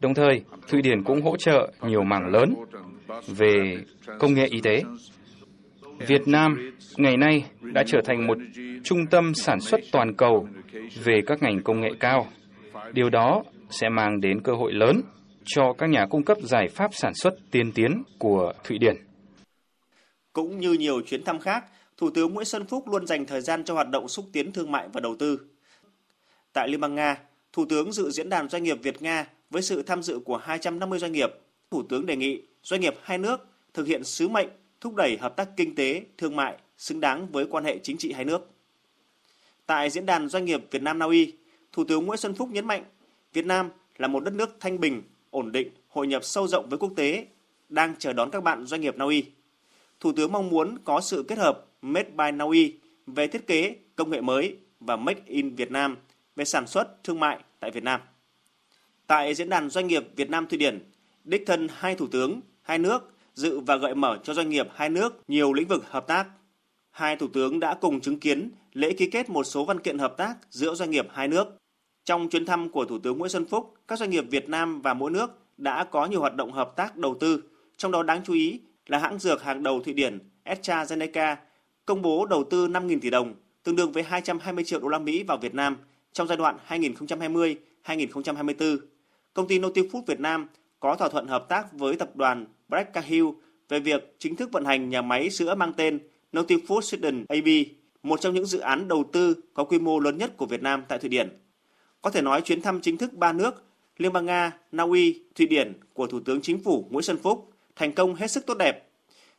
Đồng 0.00 0.14
thời, 0.14 0.42
Thụy 0.68 0.82
Điển 0.82 1.04
cũng 1.04 1.22
hỗ 1.22 1.36
trợ 1.36 1.72
nhiều 1.82 2.02
mảng 2.02 2.26
lớn 2.26 2.54
về 3.26 3.76
công 4.18 4.34
nghệ 4.34 4.46
y 4.50 4.60
tế. 4.60 4.82
Việt 5.98 6.28
Nam 6.28 6.72
ngày 6.96 7.16
nay 7.16 7.44
đã 7.60 7.84
trở 7.86 7.98
thành 8.04 8.26
một 8.26 8.38
trung 8.84 9.06
tâm 9.10 9.34
sản 9.34 9.60
xuất 9.60 9.80
toàn 9.92 10.14
cầu 10.14 10.48
về 11.04 11.20
các 11.26 11.42
ngành 11.42 11.62
công 11.62 11.80
nghệ 11.80 11.90
cao. 12.00 12.26
Điều 12.92 13.10
đó 13.10 13.42
sẽ 13.70 13.88
mang 13.88 14.20
đến 14.20 14.40
cơ 14.42 14.52
hội 14.52 14.72
lớn 14.72 15.00
cho 15.44 15.72
các 15.78 15.90
nhà 15.90 16.06
cung 16.10 16.24
cấp 16.24 16.38
giải 16.42 16.68
pháp 16.68 16.90
sản 16.94 17.12
xuất 17.14 17.34
tiên 17.50 17.72
tiến 17.72 18.02
của 18.18 18.52
Thụy 18.64 18.78
Điển. 18.78 18.96
Cũng 20.32 20.58
như 20.58 20.72
nhiều 20.72 21.00
chuyến 21.06 21.24
thăm 21.24 21.38
khác, 21.38 21.64
Thủ 21.96 22.10
tướng 22.14 22.34
Nguyễn 22.34 22.44
Xuân 22.44 22.66
Phúc 22.66 22.88
luôn 22.88 23.06
dành 23.06 23.26
thời 23.26 23.40
gian 23.40 23.64
cho 23.64 23.74
hoạt 23.74 23.88
động 23.90 24.08
xúc 24.08 24.24
tiến 24.32 24.52
thương 24.52 24.72
mại 24.72 24.88
và 24.92 25.00
đầu 25.00 25.16
tư. 25.18 25.38
Tại 26.54 26.68
Liên 26.68 26.80
bang 26.80 26.94
Nga, 26.94 27.18
Thủ 27.52 27.64
tướng 27.68 27.92
dự 27.92 28.10
diễn 28.10 28.28
đàn 28.28 28.48
doanh 28.48 28.62
nghiệp 28.62 28.78
Việt-Nga 28.82 29.26
với 29.50 29.62
sự 29.62 29.82
tham 29.82 30.02
dự 30.02 30.18
của 30.24 30.36
250 30.36 30.98
doanh 30.98 31.12
nghiệp. 31.12 31.30
Thủ 31.70 31.82
tướng 31.82 32.06
đề 32.06 32.16
nghị 32.16 32.42
doanh 32.62 32.80
nghiệp 32.80 32.94
hai 33.02 33.18
nước 33.18 33.46
thực 33.74 33.86
hiện 33.86 34.04
sứ 34.04 34.28
mệnh 34.28 34.48
thúc 34.80 34.94
đẩy 34.94 35.16
hợp 35.20 35.36
tác 35.36 35.48
kinh 35.56 35.74
tế, 35.74 36.02
thương 36.18 36.36
mại 36.36 36.56
xứng 36.78 37.00
đáng 37.00 37.26
với 37.32 37.46
quan 37.50 37.64
hệ 37.64 37.78
chính 37.82 37.98
trị 37.98 38.12
hai 38.12 38.24
nước. 38.24 38.50
Tại 39.66 39.90
diễn 39.90 40.06
đàn 40.06 40.28
doanh 40.28 40.44
nghiệp 40.44 40.60
Việt 40.70 40.82
Nam 40.82 40.98
Na 40.98 41.06
Uy, 41.06 41.32
Thủ 41.72 41.84
tướng 41.84 42.06
Nguyễn 42.06 42.18
Xuân 42.18 42.34
Phúc 42.34 42.48
nhấn 42.52 42.66
mạnh 42.66 42.84
Việt 43.32 43.46
Nam 43.46 43.70
là 43.96 44.08
một 44.08 44.20
đất 44.20 44.34
nước 44.34 44.56
thanh 44.60 44.80
bình, 44.80 45.02
ổn 45.30 45.52
định, 45.52 45.68
hội 45.88 46.06
nhập 46.06 46.24
sâu 46.24 46.48
rộng 46.48 46.68
với 46.68 46.78
quốc 46.78 46.92
tế, 46.96 47.26
đang 47.68 47.94
chờ 47.98 48.12
đón 48.12 48.30
các 48.30 48.42
bạn 48.42 48.66
doanh 48.66 48.80
nghiệp 48.80 48.96
Na 48.96 49.04
Uy. 49.04 49.24
Thủ 50.00 50.12
tướng 50.12 50.32
mong 50.32 50.50
muốn 50.50 50.78
có 50.84 51.00
sự 51.00 51.24
kết 51.28 51.38
hợp 51.38 51.66
Made 51.82 52.10
by 52.10 52.30
Na 52.34 52.44
Uy 52.44 52.74
về 53.06 53.26
thiết 53.26 53.46
kế, 53.46 53.76
công 53.96 54.10
nghệ 54.10 54.20
mới 54.20 54.56
và 54.80 54.96
Make 54.96 55.22
in 55.26 55.54
Việt 55.54 55.70
Nam 55.70 55.96
về 56.36 56.44
sản 56.44 56.66
xuất, 56.66 57.04
thương 57.04 57.20
mại 57.20 57.38
tại 57.60 57.70
Việt 57.70 57.82
Nam. 57.82 58.00
Tại 59.06 59.34
diễn 59.34 59.48
đàn 59.48 59.70
doanh 59.70 59.86
nghiệp 59.86 60.08
Việt 60.16 60.30
Nam 60.30 60.46
Thụy 60.46 60.58
Điển, 60.58 60.78
đích 61.24 61.42
thân 61.46 61.68
hai 61.74 61.94
thủ 61.94 62.06
tướng, 62.06 62.40
hai 62.62 62.78
nước 62.78 63.14
dự 63.34 63.60
và 63.60 63.76
gợi 63.76 63.94
mở 63.94 64.18
cho 64.22 64.34
doanh 64.34 64.50
nghiệp 64.50 64.68
hai 64.74 64.88
nước 64.88 65.22
nhiều 65.28 65.52
lĩnh 65.52 65.68
vực 65.68 65.90
hợp 65.90 66.06
tác. 66.06 66.26
Hai 66.90 67.16
thủ 67.16 67.28
tướng 67.28 67.60
đã 67.60 67.74
cùng 67.74 68.00
chứng 68.00 68.20
kiến 68.20 68.50
lễ 68.72 68.92
ký 68.92 69.10
kết 69.10 69.30
một 69.30 69.44
số 69.44 69.64
văn 69.64 69.80
kiện 69.80 69.98
hợp 69.98 70.14
tác 70.16 70.34
giữa 70.50 70.74
doanh 70.74 70.90
nghiệp 70.90 71.06
hai 71.10 71.28
nước. 71.28 71.56
Trong 72.04 72.28
chuyến 72.28 72.46
thăm 72.46 72.68
của 72.68 72.84
Thủ 72.84 72.98
tướng 72.98 73.18
Nguyễn 73.18 73.30
Xuân 73.30 73.46
Phúc, 73.46 73.74
các 73.88 73.98
doanh 73.98 74.10
nghiệp 74.10 74.24
Việt 74.30 74.48
Nam 74.48 74.82
và 74.82 74.94
mỗi 74.94 75.10
nước 75.10 75.30
đã 75.56 75.84
có 75.84 76.06
nhiều 76.06 76.20
hoạt 76.20 76.34
động 76.34 76.52
hợp 76.52 76.72
tác 76.76 76.96
đầu 76.96 77.16
tư, 77.20 77.42
trong 77.76 77.92
đó 77.92 78.02
đáng 78.02 78.20
chú 78.24 78.32
ý 78.32 78.60
là 78.86 78.98
hãng 78.98 79.18
dược 79.18 79.42
hàng 79.42 79.62
đầu 79.62 79.82
Thụy 79.82 79.94
Điển 79.94 80.18
AstraZeneca 80.44 81.36
công 81.86 82.02
bố 82.02 82.26
đầu 82.26 82.44
tư 82.44 82.68
5.000 82.68 83.00
tỷ 83.00 83.10
đồng, 83.10 83.34
tương 83.62 83.76
đương 83.76 83.92
với 83.92 84.02
220 84.02 84.64
triệu 84.64 84.80
đô 84.80 84.88
la 84.88 84.98
Mỹ 84.98 85.22
vào 85.22 85.36
Việt 85.36 85.54
Nam 85.54 85.76
trong 86.14 86.28
giai 86.28 86.36
đoạn 86.36 86.58
2020-2024. 86.68 88.78
Công 89.34 89.48
ty 89.48 89.58
Notifood 89.58 90.02
Việt 90.06 90.20
Nam 90.20 90.48
có 90.80 90.96
thỏa 90.96 91.08
thuận 91.08 91.26
hợp 91.26 91.48
tác 91.48 91.72
với 91.72 91.96
tập 91.96 92.16
đoàn 92.16 92.46
Black 92.68 93.04
Hill 93.04 93.26
về 93.68 93.80
việc 93.80 94.14
chính 94.18 94.36
thức 94.36 94.52
vận 94.52 94.64
hành 94.64 94.88
nhà 94.88 95.02
máy 95.02 95.30
sữa 95.30 95.54
mang 95.54 95.72
tên 95.72 95.98
Notifood 96.32 96.80
Sweden 96.80 97.24
AB, 97.28 97.48
một 98.02 98.20
trong 98.20 98.34
những 98.34 98.46
dự 98.46 98.58
án 98.58 98.88
đầu 98.88 99.04
tư 99.12 99.34
có 99.54 99.64
quy 99.64 99.78
mô 99.78 99.98
lớn 99.98 100.18
nhất 100.18 100.36
của 100.36 100.46
Việt 100.46 100.62
Nam 100.62 100.84
tại 100.88 100.98
Thụy 100.98 101.08
Điển. 101.08 101.38
Có 102.02 102.10
thể 102.10 102.22
nói 102.22 102.40
chuyến 102.40 102.62
thăm 102.62 102.80
chính 102.80 102.96
thức 102.96 103.12
ba 103.12 103.32
nước 103.32 103.64
Liên 103.96 104.12
bang 104.12 104.26
Nga, 104.26 104.52
Na 104.72 104.82
Uy, 104.82 105.22
Thụy 105.34 105.46
Điển 105.46 105.72
của 105.92 106.06
Thủ 106.06 106.20
tướng 106.20 106.40
Chính 106.40 106.64
phủ 106.64 106.86
Nguyễn 106.90 107.02
Xuân 107.02 107.18
Phúc 107.22 107.52
thành 107.76 107.92
công 107.92 108.14
hết 108.14 108.30
sức 108.30 108.46
tốt 108.46 108.54
đẹp. 108.58 108.88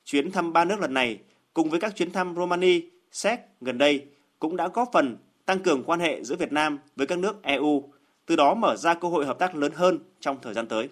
Chuyến 0.06 0.32
thăm 0.32 0.54
ba 0.54 0.66
nước 0.66 0.80
lần 0.80 0.94
này 0.94 1.20
cùng 1.54 1.70
với 1.70 1.80
các 1.80 1.96
chuyến 1.96 2.12
thăm 2.12 2.36
Romania, 2.36 2.82
Séc 3.12 3.40
gần 3.62 3.78
đây 3.78 4.06
cũng 4.40 4.56
đã 4.56 4.68
góp 4.68 4.90
phần 4.94 5.18
tăng 5.46 5.64
cường 5.64 5.84
quan 5.84 6.00
hệ 6.00 6.24
giữa 6.24 6.36
Việt 6.36 6.52
Nam 6.52 6.80
với 6.96 7.08
các 7.08 7.20
nước 7.20 7.44
EU, 7.44 7.90
từ 8.26 8.36
đó 8.36 8.54
mở 8.54 8.76
ra 8.76 8.94
cơ 8.94 9.08
hội 9.08 9.26
hợp 9.26 9.40
tác 9.40 9.56
lớn 9.56 9.72
hơn 9.76 10.00
trong 10.20 10.38
thời 10.42 10.54
gian 10.54 10.68
tới. 10.68 10.90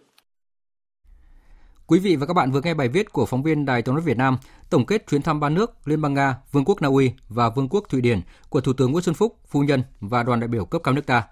Quý 1.87 1.99
vị 1.99 2.15
và 2.15 2.25
các 2.25 2.33
bạn 2.33 2.51
vừa 2.51 2.61
nghe 2.61 2.73
bài 2.73 2.87
viết 2.87 3.11
của 3.13 3.25
phóng 3.25 3.43
viên 3.43 3.65
Đài 3.65 3.81
Tiếng 3.81 3.95
nói 3.95 4.03
Việt 4.03 4.17
Nam 4.17 4.37
tổng 4.69 4.85
kết 4.85 5.07
chuyến 5.07 5.21
thăm 5.21 5.39
ba 5.39 5.49
nước 5.49 5.87
Liên 5.87 6.01
bang 6.01 6.13
Nga, 6.13 6.37
Vương 6.51 6.65
quốc 6.65 6.81
Na 6.81 6.87
Uy 6.87 7.11
và 7.29 7.49
Vương 7.49 7.69
quốc 7.69 7.85
Thụy 7.89 8.01
Điển 8.01 8.21
của 8.49 8.61
Thủ 8.61 8.73
tướng 8.73 8.91
Nguyễn 8.91 9.03
Xuân 9.03 9.15
Phúc, 9.15 9.39
phu 9.47 9.61
nhân 9.61 9.83
và 9.99 10.23
đoàn 10.23 10.39
đại 10.39 10.47
biểu 10.47 10.65
cấp 10.65 10.81
cao 10.83 10.93
nước 10.93 11.05
ta. 11.05 11.23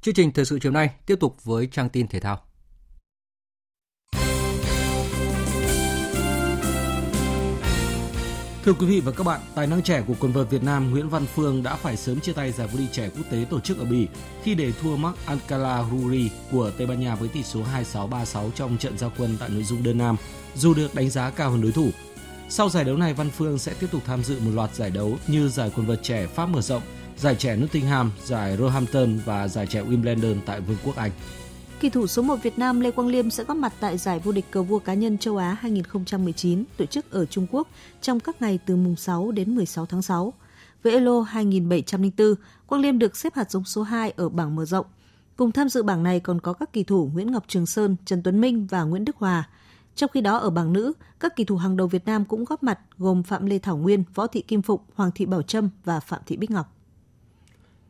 Chương 0.00 0.14
trình 0.14 0.32
thời 0.32 0.44
sự 0.44 0.58
chiều 0.58 0.72
nay 0.72 0.90
tiếp 1.06 1.16
tục 1.20 1.44
với 1.44 1.68
trang 1.72 1.88
tin 1.88 2.08
thể 2.08 2.20
thao. 2.20 2.40
Thưa 8.64 8.72
quý 8.72 8.86
vị 8.86 9.00
và 9.00 9.12
các 9.12 9.24
bạn, 9.24 9.40
tài 9.54 9.66
năng 9.66 9.82
trẻ 9.82 10.02
của 10.06 10.14
quần 10.20 10.32
vợt 10.32 10.50
Việt 10.50 10.62
Nam 10.62 10.90
Nguyễn 10.90 11.08
Văn 11.08 11.26
Phương 11.34 11.62
đã 11.62 11.76
phải 11.76 11.96
sớm 11.96 12.20
chia 12.20 12.32
tay 12.32 12.52
giải 12.52 12.66
vô 12.72 12.78
địch 12.78 12.88
trẻ 12.92 13.10
quốc 13.16 13.24
tế 13.30 13.44
tổ 13.50 13.60
chức 13.60 13.78
ở 13.78 13.84
Bỉ 13.84 14.08
khi 14.42 14.54
để 14.54 14.72
thua 14.72 14.96
Marc 14.96 15.26
Alcala 15.26 15.84
Ruri 15.90 16.30
của 16.50 16.70
Tây 16.78 16.86
Ban 16.86 17.00
Nha 17.00 17.14
với 17.14 17.28
tỷ 17.28 17.42
số 17.42 17.60
26-36 17.94 18.50
trong 18.50 18.78
trận 18.78 18.98
giao 18.98 19.12
quân 19.18 19.36
tại 19.40 19.48
nội 19.48 19.62
dung 19.62 19.82
đơn 19.82 19.98
nam, 19.98 20.16
dù 20.54 20.74
được 20.74 20.94
đánh 20.94 21.10
giá 21.10 21.30
cao 21.30 21.50
hơn 21.50 21.62
đối 21.62 21.72
thủ. 21.72 21.90
Sau 22.48 22.68
giải 22.68 22.84
đấu 22.84 22.96
này, 22.96 23.14
Văn 23.14 23.30
Phương 23.30 23.58
sẽ 23.58 23.74
tiếp 23.80 23.86
tục 23.92 24.02
tham 24.06 24.24
dự 24.24 24.40
một 24.40 24.50
loạt 24.54 24.74
giải 24.74 24.90
đấu 24.90 25.18
như 25.26 25.48
giải 25.48 25.70
quần 25.76 25.86
vợt 25.86 26.02
trẻ 26.02 26.26
Pháp 26.26 26.46
mở 26.46 26.60
rộng, 26.60 26.82
giải 27.16 27.34
trẻ 27.34 27.56
Nottingham, 27.56 28.12
giải 28.24 28.56
Roehampton 28.56 29.18
và 29.24 29.48
giải 29.48 29.66
trẻ 29.66 29.82
Wimbledon 29.82 30.36
tại 30.46 30.60
Vương 30.60 30.78
quốc 30.84 30.96
Anh. 30.96 31.10
Kỳ 31.80 31.90
thủ 31.90 32.06
số 32.06 32.22
1 32.22 32.36
Việt 32.42 32.58
Nam 32.58 32.80
Lê 32.80 32.90
Quang 32.90 33.08
Liêm 33.08 33.30
sẽ 33.30 33.44
góp 33.44 33.56
mặt 33.56 33.72
tại 33.80 33.98
giải 33.98 34.18
vô 34.18 34.32
địch 34.32 34.44
cờ 34.50 34.62
vua 34.62 34.78
cá 34.78 34.94
nhân 34.94 35.18
châu 35.18 35.36
Á 35.36 35.56
2019 35.60 36.64
tổ 36.76 36.86
chức 36.86 37.10
ở 37.10 37.26
Trung 37.26 37.46
Quốc 37.50 37.68
trong 38.00 38.20
các 38.20 38.42
ngày 38.42 38.58
từ 38.66 38.76
mùng 38.76 38.96
6 38.96 39.30
đến 39.32 39.54
16 39.54 39.86
tháng 39.86 40.02
6. 40.02 40.32
Với 40.82 40.92
Elo 40.92 41.20
2704, 41.20 42.34
Quang 42.66 42.80
Liêm 42.82 42.98
được 42.98 43.16
xếp 43.16 43.34
hạt 43.34 43.50
giống 43.50 43.64
số 43.64 43.82
2 43.82 44.10
ở 44.16 44.28
bảng 44.28 44.56
mở 44.56 44.64
rộng. 44.64 44.86
Cùng 45.36 45.52
tham 45.52 45.68
dự 45.68 45.82
bảng 45.82 46.02
này 46.02 46.20
còn 46.20 46.40
có 46.40 46.52
các 46.52 46.72
kỳ 46.72 46.84
thủ 46.84 47.10
Nguyễn 47.14 47.32
Ngọc 47.32 47.44
Trường 47.48 47.66
Sơn, 47.66 47.96
Trần 48.04 48.22
Tuấn 48.22 48.40
Minh 48.40 48.66
và 48.70 48.82
Nguyễn 48.82 49.04
Đức 49.04 49.16
Hòa. 49.16 49.48
Trong 49.94 50.10
khi 50.14 50.20
đó 50.20 50.36
ở 50.36 50.50
bảng 50.50 50.72
nữ, 50.72 50.92
các 51.20 51.36
kỳ 51.36 51.44
thủ 51.44 51.56
hàng 51.56 51.76
đầu 51.76 51.86
Việt 51.86 52.06
Nam 52.06 52.24
cũng 52.24 52.44
góp 52.44 52.62
mặt 52.62 52.78
gồm 52.98 53.22
Phạm 53.22 53.46
Lê 53.46 53.58
Thảo 53.58 53.76
Nguyên, 53.76 54.04
Võ 54.14 54.26
Thị 54.26 54.42
Kim 54.42 54.62
Phụng, 54.62 54.80
Hoàng 54.94 55.10
Thị 55.14 55.26
Bảo 55.26 55.42
Trâm 55.42 55.68
và 55.84 56.00
Phạm 56.00 56.20
Thị 56.26 56.36
Bích 56.36 56.50
Ngọc. 56.50 56.79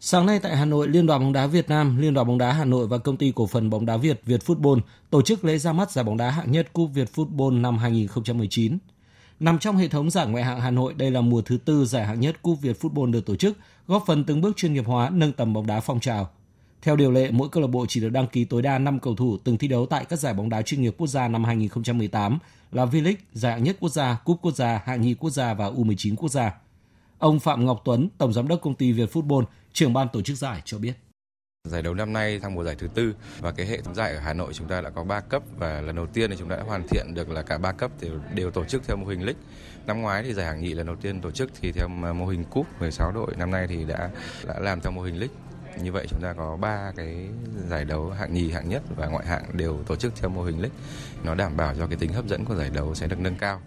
Sáng 0.02 0.26
nay 0.26 0.38
tại 0.38 0.56
Hà 0.56 0.64
Nội, 0.64 0.88
Liên 0.88 1.06
đoàn 1.06 1.20
bóng 1.20 1.32
đá 1.32 1.46
Việt 1.46 1.68
Nam, 1.68 1.96
Liên 1.96 2.14
đoàn 2.14 2.26
bóng 2.26 2.38
đá 2.38 2.52
Hà 2.52 2.64
Nội 2.64 2.86
và 2.86 2.98
công 2.98 3.16
ty 3.16 3.32
cổ 3.34 3.46
phần 3.46 3.70
bóng 3.70 3.86
đá 3.86 3.96
Việt 3.96 4.20
Việt 4.24 4.40
Football 4.46 4.80
tổ 5.10 5.22
chức 5.22 5.44
lễ 5.44 5.58
ra 5.58 5.72
mắt 5.72 5.90
giải 5.90 6.04
bóng 6.04 6.16
đá 6.16 6.30
hạng 6.30 6.52
nhất 6.52 6.72
Cúp 6.72 6.90
Việt 6.94 7.08
Football 7.14 7.60
năm 7.60 7.78
2019. 7.78 8.78
Nằm 9.40 9.58
trong 9.58 9.76
hệ 9.76 9.88
thống 9.88 10.10
giải 10.10 10.26
ngoại 10.26 10.44
hạng 10.44 10.60
Hà 10.60 10.70
Nội, 10.70 10.94
đây 10.94 11.10
là 11.10 11.20
mùa 11.20 11.42
thứ 11.42 11.58
tư 11.64 11.84
giải 11.84 12.06
hạng 12.06 12.20
nhất 12.20 12.42
Cúp 12.42 12.60
Việt 12.60 12.76
Football 12.80 13.10
được 13.10 13.26
tổ 13.26 13.36
chức, 13.36 13.56
góp 13.86 14.04
phần 14.06 14.24
từng 14.24 14.40
bước 14.40 14.56
chuyên 14.56 14.72
nghiệp 14.72 14.84
hóa, 14.86 15.10
nâng 15.10 15.32
tầm 15.32 15.52
bóng 15.52 15.66
đá 15.66 15.80
phong 15.80 16.00
trào. 16.00 16.30
Theo 16.82 16.96
điều 16.96 17.10
lệ, 17.10 17.30
mỗi 17.30 17.48
câu 17.48 17.60
lạc 17.60 17.68
bộ 17.68 17.86
chỉ 17.88 18.00
được 18.00 18.10
đăng 18.12 18.26
ký 18.26 18.44
tối 18.44 18.62
đa 18.62 18.78
5 18.78 19.00
cầu 19.00 19.14
thủ 19.14 19.36
từng 19.44 19.58
thi 19.58 19.68
đấu 19.68 19.86
tại 19.86 20.04
các 20.04 20.18
giải 20.18 20.34
bóng 20.34 20.48
đá 20.48 20.62
chuyên 20.62 20.82
nghiệp 20.82 20.94
quốc 20.98 21.06
gia 21.06 21.28
năm 21.28 21.44
2018 21.44 22.38
là 22.72 22.84
V-League, 22.84 23.14
giải 23.32 23.52
hạng 23.52 23.64
nhất 23.64 23.76
quốc 23.80 23.90
gia, 23.92 24.14
cúp 24.24 24.38
quốc 24.42 24.56
gia, 24.56 24.82
hạng 24.84 25.00
nhì 25.00 25.14
quốc 25.14 25.30
gia 25.30 25.54
và 25.54 25.70
U19 25.70 26.16
quốc 26.16 26.28
gia. 26.28 26.54
Ông 27.18 27.40
Phạm 27.40 27.66
Ngọc 27.66 27.82
Tuấn, 27.84 28.08
tổng 28.18 28.32
giám 28.32 28.48
đốc 28.48 28.60
công 28.60 28.74
ty 28.74 28.92
Việt 28.92 29.12
Football, 29.12 29.44
trưởng 29.72 29.92
ban 29.92 30.08
tổ 30.12 30.22
chức 30.22 30.36
giải 30.36 30.62
cho 30.64 30.78
biết. 30.78 30.92
Giải 31.64 31.82
đấu 31.82 31.94
năm 31.94 32.12
nay 32.12 32.40
sang 32.42 32.54
mùa 32.54 32.64
giải 32.64 32.74
thứ 32.78 32.88
tư 32.94 33.14
và 33.40 33.52
cái 33.52 33.66
hệ 33.66 33.80
thống 33.80 33.94
giải 33.94 34.12
ở 34.14 34.20
Hà 34.20 34.32
Nội 34.32 34.52
chúng 34.54 34.68
ta 34.68 34.80
đã 34.80 34.90
có 34.90 35.04
3 35.04 35.20
cấp 35.20 35.42
và 35.58 35.80
lần 35.80 35.96
đầu 35.96 36.06
tiên 36.06 36.30
thì 36.30 36.36
chúng 36.38 36.48
ta 36.48 36.56
đã 36.56 36.62
hoàn 36.62 36.88
thiện 36.88 37.14
được 37.14 37.30
là 37.30 37.42
cả 37.42 37.58
3 37.58 37.72
cấp 37.72 37.90
đều, 38.00 38.20
đều 38.34 38.50
tổ 38.50 38.64
chức 38.64 38.82
theo 38.86 38.96
mô 38.96 39.06
hình 39.06 39.24
league. 39.24 39.40
Năm 39.86 40.02
ngoái 40.02 40.22
thì 40.22 40.34
giải 40.34 40.46
hạng 40.46 40.60
nhì 40.60 40.74
lần 40.74 40.86
đầu 40.86 40.96
tiên 40.96 41.20
tổ 41.20 41.30
chức 41.30 41.50
thì 41.60 41.72
theo 41.72 41.88
mô 41.88 42.26
hình 42.26 42.44
cúp 42.44 42.66
16 42.80 43.12
đội, 43.12 43.34
năm 43.36 43.50
nay 43.50 43.66
thì 43.66 43.84
đã 43.84 44.10
đã 44.46 44.58
làm 44.58 44.80
theo 44.80 44.92
mô 44.92 45.02
hình 45.02 45.18
league. 45.18 45.36
Như 45.82 45.92
vậy 45.92 46.06
chúng 46.10 46.20
ta 46.20 46.32
có 46.32 46.56
3 46.56 46.92
cái 46.96 47.28
giải 47.68 47.84
đấu 47.84 48.10
hạng 48.10 48.34
nhì, 48.34 48.50
hạng 48.50 48.68
nhất 48.68 48.82
và 48.96 49.06
ngoại 49.06 49.26
hạng 49.26 49.44
đều 49.52 49.82
tổ 49.86 49.96
chức 49.96 50.12
theo 50.16 50.30
mô 50.30 50.42
hình 50.42 50.60
league. 50.60 50.76
Nó 51.24 51.34
đảm 51.34 51.56
bảo 51.56 51.74
cho 51.78 51.86
cái 51.86 51.96
tính 51.96 52.12
hấp 52.12 52.28
dẫn 52.28 52.44
của 52.44 52.54
giải 52.54 52.70
đấu 52.70 52.94
sẽ 52.94 53.06
được 53.06 53.20
nâng 53.20 53.36
cao. 53.36 53.60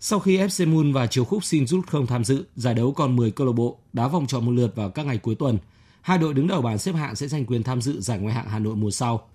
Sau 0.00 0.18
khi 0.18 0.38
FC 0.38 0.74
Moon 0.74 0.92
và 0.92 1.06
Chiều 1.06 1.24
Khúc 1.24 1.44
xin 1.44 1.66
rút 1.66 1.86
không 1.86 2.06
tham 2.06 2.24
dự, 2.24 2.44
giải 2.56 2.74
đấu 2.74 2.92
còn 2.92 3.16
10 3.16 3.30
câu 3.30 3.46
lạc 3.46 3.52
bộ 3.52 3.78
đá 3.92 4.08
vòng 4.08 4.26
tròn 4.26 4.44
một 4.46 4.52
lượt 4.52 4.76
vào 4.76 4.90
các 4.90 5.06
ngày 5.06 5.18
cuối 5.18 5.34
tuần. 5.34 5.58
Hai 6.00 6.18
đội 6.18 6.34
đứng 6.34 6.46
đầu 6.46 6.62
bảng 6.62 6.78
xếp 6.78 6.92
hạng 6.92 7.16
sẽ 7.16 7.28
giành 7.28 7.46
quyền 7.46 7.62
tham 7.62 7.80
dự 7.80 8.00
giải 8.00 8.18
ngoại 8.18 8.34
hạng 8.34 8.48
Hà 8.48 8.58
Nội 8.58 8.76
mùa 8.76 8.90
sau. 8.90 9.28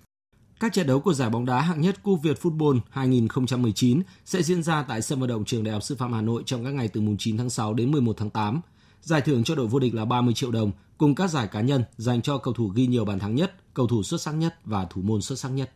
Các 0.59 0.73
trận 0.73 0.87
đấu 0.87 0.99
của 0.99 1.13
giải 1.13 1.29
bóng 1.29 1.45
đá 1.45 1.61
hạng 1.61 1.81
nhất 1.81 2.03
Cúp 2.03 2.21
Việt 2.23 2.37
Football 2.41 2.79
2019 2.89 4.01
sẽ 4.25 4.43
diễn 4.43 4.63
ra 4.63 4.83
tại 4.83 5.01
sân 5.01 5.19
vận 5.19 5.29
động 5.29 5.45
Trường 5.45 5.63
Đại 5.63 5.73
học 5.73 5.83
Sư 5.83 5.95
phạm 5.95 6.13
Hà 6.13 6.21
Nội 6.21 6.43
trong 6.45 6.65
các 6.65 6.71
ngày 6.71 6.87
từ 6.87 7.01
mùng 7.01 7.17
9 7.19 7.37
tháng 7.37 7.49
6 7.49 7.73
đến 7.73 7.91
11 7.91 8.17
tháng 8.17 8.29
8. 8.29 8.61
Giải 9.01 9.21
thưởng 9.21 9.43
cho 9.43 9.55
đội 9.55 9.67
vô 9.67 9.79
địch 9.79 9.95
là 9.95 10.05
30 10.05 10.33
triệu 10.33 10.51
đồng, 10.51 10.71
cùng 10.97 11.15
các 11.15 11.29
giải 11.29 11.47
cá 11.47 11.61
nhân 11.61 11.83
dành 11.97 12.21
cho 12.21 12.37
cầu 12.37 12.53
thủ 12.53 12.67
ghi 12.67 12.87
nhiều 12.87 13.05
bàn 13.05 13.19
thắng 13.19 13.35
nhất, 13.35 13.73
cầu 13.73 13.87
thủ 13.87 14.03
xuất 14.03 14.21
sắc 14.21 14.31
nhất 14.31 14.55
và 14.65 14.85
thủ 14.85 15.01
môn 15.01 15.21
xuất 15.21 15.39
sắc 15.39 15.49
nhất. 15.49 15.71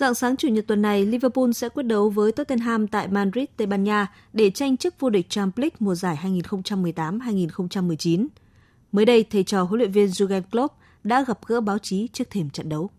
Dạng 0.00 0.14
sáng 0.14 0.36
Chủ 0.36 0.48
nhật 0.48 0.66
tuần 0.66 0.82
này, 0.82 1.06
Liverpool 1.06 1.52
sẽ 1.52 1.68
quyết 1.68 1.82
đấu 1.82 2.10
với 2.10 2.32
Tottenham 2.32 2.86
tại 2.86 3.08
Madrid, 3.08 3.44
Tây 3.56 3.66
Ban 3.66 3.84
Nha 3.84 4.06
để 4.32 4.50
tranh 4.50 4.76
chức 4.76 5.00
vô 5.00 5.10
địch 5.10 5.30
Champions 5.30 5.58
League 5.58 5.76
mùa 5.78 5.94
giải 5.94 6.18
2018-2019. 6.22 8.26
Mới 8.92 9.04
đây, 9.04 9.24
thầy 9.30 9.44
trò 9.44 9.62
huấn 9.62 9.78
luyện 9.78 9.92
viên 9.92 10.06
Jurgen 10.06 10.42
Klopp 10.42 10.74
đã 11.04 11.24
gặp 11.28 11.38
gỡ 11.46 11.60
báo 11.60 11.78
chí 11.78 12.08
trước 12.12 12.30
thềm 12.30 12.50
trận 12.50 12.68
đấu. 12.68 12.90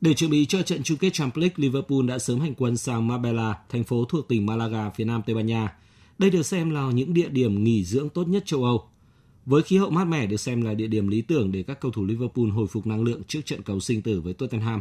Để 0.00 0.14
chuẩn 0.14 0.30
bị 0.30 0.46
cho 0.46 0.62
trận 0.62 0.82
chung 0.82 0.98
kết 0.98 1.10
Champions 1.12 1.42
League, 1.42 1.54
Liverpool 1.56 2.06
đã 2.08 2.18
sớm 2.18 2.40
hành 2.40 2.54
quân 2.54 2.76
sang 2.76 3.06
Marbella, 3.06 3.54
thành 3.68 3.84
phố 3.84 4.04
thuộc 4.04 4.28
tỉnh 4.28 4.46
Malaga, 4.46 4.90
phía 4.90 5.04
nam 5.04 5.22
Tây 5.26 5.34
Ban 5.34 5.46
Nha. 5.46 5.76
Đây 6.18 6.30
được 6.30 6.42
xem 6.42 6.70
là 6.70 6.90
những 6.94 7.14
địa 7.14 7.28
điểm 7.28 7.64
nghỉ 7.64 7.84
dưỡng 7.84 8.08
tốt 8.08 8.28
nhất 8.28 8.42
châu 8.46 8.64
Âu. 8.64 8.88
Với 9.46 9.62
khí 9.62 9.76
hậu 9.76 9.90
mát 9.90 10.04
mẻ 10.04 10.26
được 10.26 10.40
xem 10.40 10.62
là 10.62 10.74
địa 10.74 10.86
điểm 10.86 11.08
lý 11.08 11.22
tưởng 11.22 11.52
để 11.52 11.62
các 11.62 11.80
cầu 11.80 11.90
thủ 11.90 12.04
Liverpool 12.04 12.48
hồi 12.48 12.66
phục 12.66 12.86
năng 12.86 13.02
lượng 13.02 13.22
trước 13.28 13.40
trận 13.44 13.62
cầu 13.62 13.80
sinh 13.80 14.02
tử 14.02 14.20
với 14.20 14.34
Tottenham. 14.34 14.80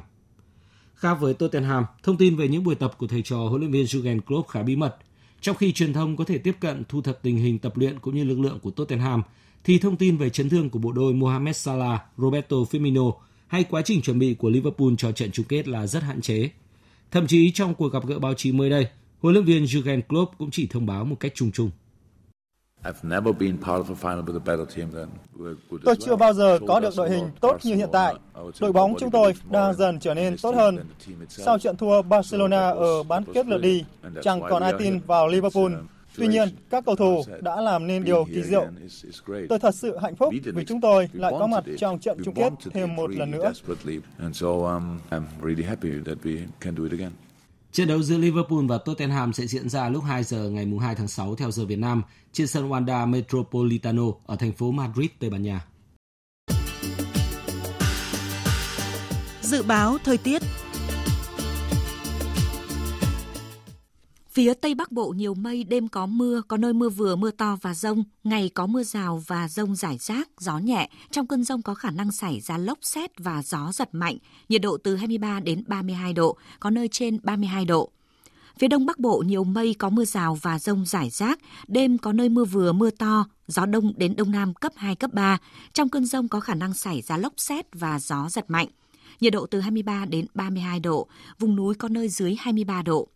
Khác 1.00 1.14
với 1.14 1.34
Tottenham, 1.34 1.86
thông 2.04 2.18
tin 2.18 2.36
về 2.36 2.48
những 2.48 2.64
buổi 2.64 2.76
tập 2.76 2.94
của 2.98 3.08
thầy 3.08 3.22
trò 3.22 3.38
huấn 3.38 3.62
luyện 3.62 3.72
viên 3.72 3.86
Jurgen 3.86 4.20
Klopp 4.22 4.50
khá 4.50 4.64
bí 4.64 4.76
mật. 4.76 4.98
Trong 5.42 5.56
khi 5.56 5.72
truyền 5.72 5.94
thông 5.94 6.18
có 6.18 6.24
thể 6.24 6.38
tiếp 6.38 6.56
cận 6.60 6.84
thu 6.90 7.02
thập 7.02 7.20
tình 7.22 7.38
hình 7.38 7.60
tập 7.60 7.78
luyện 7.78 8.00
cũng 8.00 8.16
như 8.16 8.24
lực 8.24 8.40
lượng 8.40 8.60
của 8.60 8.72
Tottenham, 8.72 9.24
thì 9.64 9.80
thông 9.80 9.96
tin 9.96 10.18
về 10.18 10.30
chấn 10.30 10.50
thương 10.50 10.70
của 10.70 10.80
bộ 10.80 10.92
đôi 10.92 11.14
Mohamed 11.14 11.56
Salah, 11.56 12.02
Roberto 12.18 12.58
Firmino 12.58 13.14
hay 13.48 13.64
quá 13.64 13.82
trình 13.82 14.02
chuẩn 14.02 14.20
bị 14.20 14.34
của 14.34 14.50
Liverpool 14.50 14.90
cho 14.98 15.12
trận 15.12 15.32
chung 15.32 15.46
kết 15.46 15.68
là 15.68 15.88
rất 15.88 16.04
hạn 16.04 16.22
chế. 16.22 16.50
Thậm 17.12 17.28
chí 17.28 17.52
trong 17.52 17.76
cuộc 17.76 17.94
gặp 17.94 18.06
gỡ 18.08 18.20
báo 18.20 18.34
chí 18.34 18.52
mới 18.52 18.70
đây, 18.70 18.88
huấn 19.20 19.34
luyện 19.34 19.46
viên 19.46 19.64
Jurgen 19.64 20.02
Klopp 20.02 20.38
cũng 20.38 20.52
chỉ 20.52 20.68
thông 20.68 20.86
báo 20.86 21.06
một 21.06 21.16
cách 21.20 21.32
chung 21.36 21.52
chung. 21.52 21.72
Tôi 25.86 25.96
chưa 26.00 26.16
bao 26.16 26.34
giờ 26.34 26.60
có 26.68 26.80
được 26.80 26.94
đội 26.98 27.10
hình 27.10 27.24
tốt 27.42 27.58
như 27.64 27.76
hiện 27.76 27.90
tại. 27.92 28.16
Đội 28.60 28.72
bóng 28.72 28.96
chúng 29.00 29.12
tôi 29.12 29.34
đang 29.52 29.74
dần 29.74 30.00
trở 30.00 30.14
nên 30.14 30.36
tốt 30.42 30.56
hơn. 30.56 30.78
Sau 31.30 31.60
trận 31.60 31.78
thua 31.78 32.02
Barcelona 32.02 32.70
ở 32.70 33.04
bán 33.04 33.24
kết 33.34 33.46
lượt 33.46 33.62
đi, 33.62 33.84
chẳng 34.24 34.42
còn 34.50 34.64
ai 34.64 34.74
tin 34.80 35.00
vào 35.00 35.28
Liverpool. 35.28 35.72
Tuy 36.18 36.28
nhiên, 36.28 36.50
các 36.70 36.86
cầu 36.86 36.96
thủ 36.96 37.24
đã 37.42 37.62
làm 37.62 37.88
nên 37.88 38.04
điều 38.04 38.26
kỳ 38.26 38.44
diệu. 38.44 38.68
Tôi 39.50 39.60
thật 39.60 39.76
sự 39.76 39.98
hạnh 39.98 40.16
phúc 40.16 40.34
vì 40.56 40.66
chúng 40.66 40.82
tôi 40.82 41.10
lại 41.14 41.34
có 41.40 41.48
mặt 41.48 41.64
trong 41.78 42.00
trận 42.00 42.18
chung 42.26 42.34
kết 42.34 42.54
thêm 42.74 42.96
một 42.96 43.12
lần 43.16 43.32
nữa. 43.32 43.52
Trận 47.72 47.88
đấu 47.88 48.02
giữa 48.04 48.18
Liverpool 48.18 48.66
và 48.68 48.78
Tottenham 48.78 49.34
sẽ 49.34 49.48
diễn 49.48 49.70
ra 49.70 49.90
lúc 49.90 50.04
2 50.04 50.24
giờ 50.24 50.50
ngày 50.50 50.68
2 50.82 50.96
tháng 50.96 51.08
6 51.08 51.36
theo 51.36 51.52
giờ 51.52 51.66
Việt 51.66 51.80
Nam 51.80 52.02
trên 52.32 52.48
sân 52.48 52.70
Wanda 52.70 53.10
Metropolitano 53.10 54.04
ở 54.26 54.36
thành 54.36 54.52
phố 54.52 54.72
Madrid, 54.72 55.10
Tây 55.20 55.30
Ban 55.30 55.44
Nha. 55.44 55.66
Dự 59.42 59.64
báo 59.64 59.98
thời 60.04 60.18
tiết 60.18 60.42
Phía 64.32 64.54
Tây 64.54 64.76
Bắc 64.76 64.92
Bộ 64.92 65.10
nhiều 65.10 65.34
mây, 65.34 65.64
đêm 65.64 65.88
có 65.88 66.06
mưa, 66.06 66.42
có 66.48 66.58
nơi 66.58 66.74
mưa 66.74 66.90
vừa, 66.90 67.16
mưa 67.16 67.32
to 67.32 67.58
và 67.62 67.74
rông. 67.74 68.04
Ngày 68.24 68.50
có 68.54 68.68
mưa 68.68 68.84
rào 68.84 69.24
và 69.28 69.48
rông 69.48 69.76
rải 69.76 69.98
rác, 69.98 70.30
gió 70.40 70.58
nhẹ. 70.58 70.90
Trong 71.12 71.28
cơn 71.28 71.44
rông 71.44 71.62
có 71.62 71.74
khả 71.74 71.92
năng 71.92 72.12
xảy 72.12 72.40
ra 72.40 72.58
lốc 72.58 72.78
xét 72.82 73.12
và 73.18 73.44
gió 73.44 73.72
giật 73.74 73.90
mạnh. 73.92 74.18
Nhiệt 74.50 74.62
độ 74.62 74.78
từ 74.78 74.96
23 74.96 75.40
đến 75.40 75.64
32 75.68 76.14
độ, 76.14 76.38
có 76.60 76.70
nơi 76.70 76.88
trên 76.88 77.20
32 77.24 77.66
độ. 77.66 77.90
Phía 78.60 78.68
Đông 78.68 78.86
Bắc 78.86 79.00
Bộ 79.00 79.24
nhiều 79.26 79.44
mây 79.44 79.76
có 79.80 79.90
mưa 79.90 80.06
rào 80.06 80.38
và 80.42 80.60
rông 80.60 80.86
rải 80.86 81.10
rác, 81.10 81.40
đêm 81.68 81.98
có 81.98 82.14
nơi 82.14 82.30
mưa 82.30 82.46
vừa 82.46 82.74
mưa 82.74 82.90
to, 82.90 83.26
gió 83.48 83.66
đông 83.66 83.94
đến 83.98 84.16
đông 84.16 84.32
nam 84.32 84.54
cấp 84.54 84.72
2, 84.76 84.96
cấp 84.96 85.14
3. 85.14 85.38
Trong 85.74 85.90
cơn 85.90 86.06
rông 86.06 86.28
có 86.28 86.40
khả 86.40 86.56
năng 86.56 86.74
xảy 86.74 87.02
ra 87.02 87.18
lốc 87.18 87.34
xét 87.38 87.66
và 87.74 88.00
gió 88.00 88.30
giật 88.30 88.46
mạnh. 88.48 88.68
Nhiệt 89.20 89.34
độ 89.34 89.46
từ 89.46 89.60
23 89.60 90.06
đến 90.06 90.26
32 90.34 90.80
độ, 90.80 91.08
vùng 91.40 91.56
núi 91.56 91.76
có 91.76 91.88
nơi 91.88 92.10
dưới 92.10 92.36
23 92.40 92.82
độ. 92.82 93.08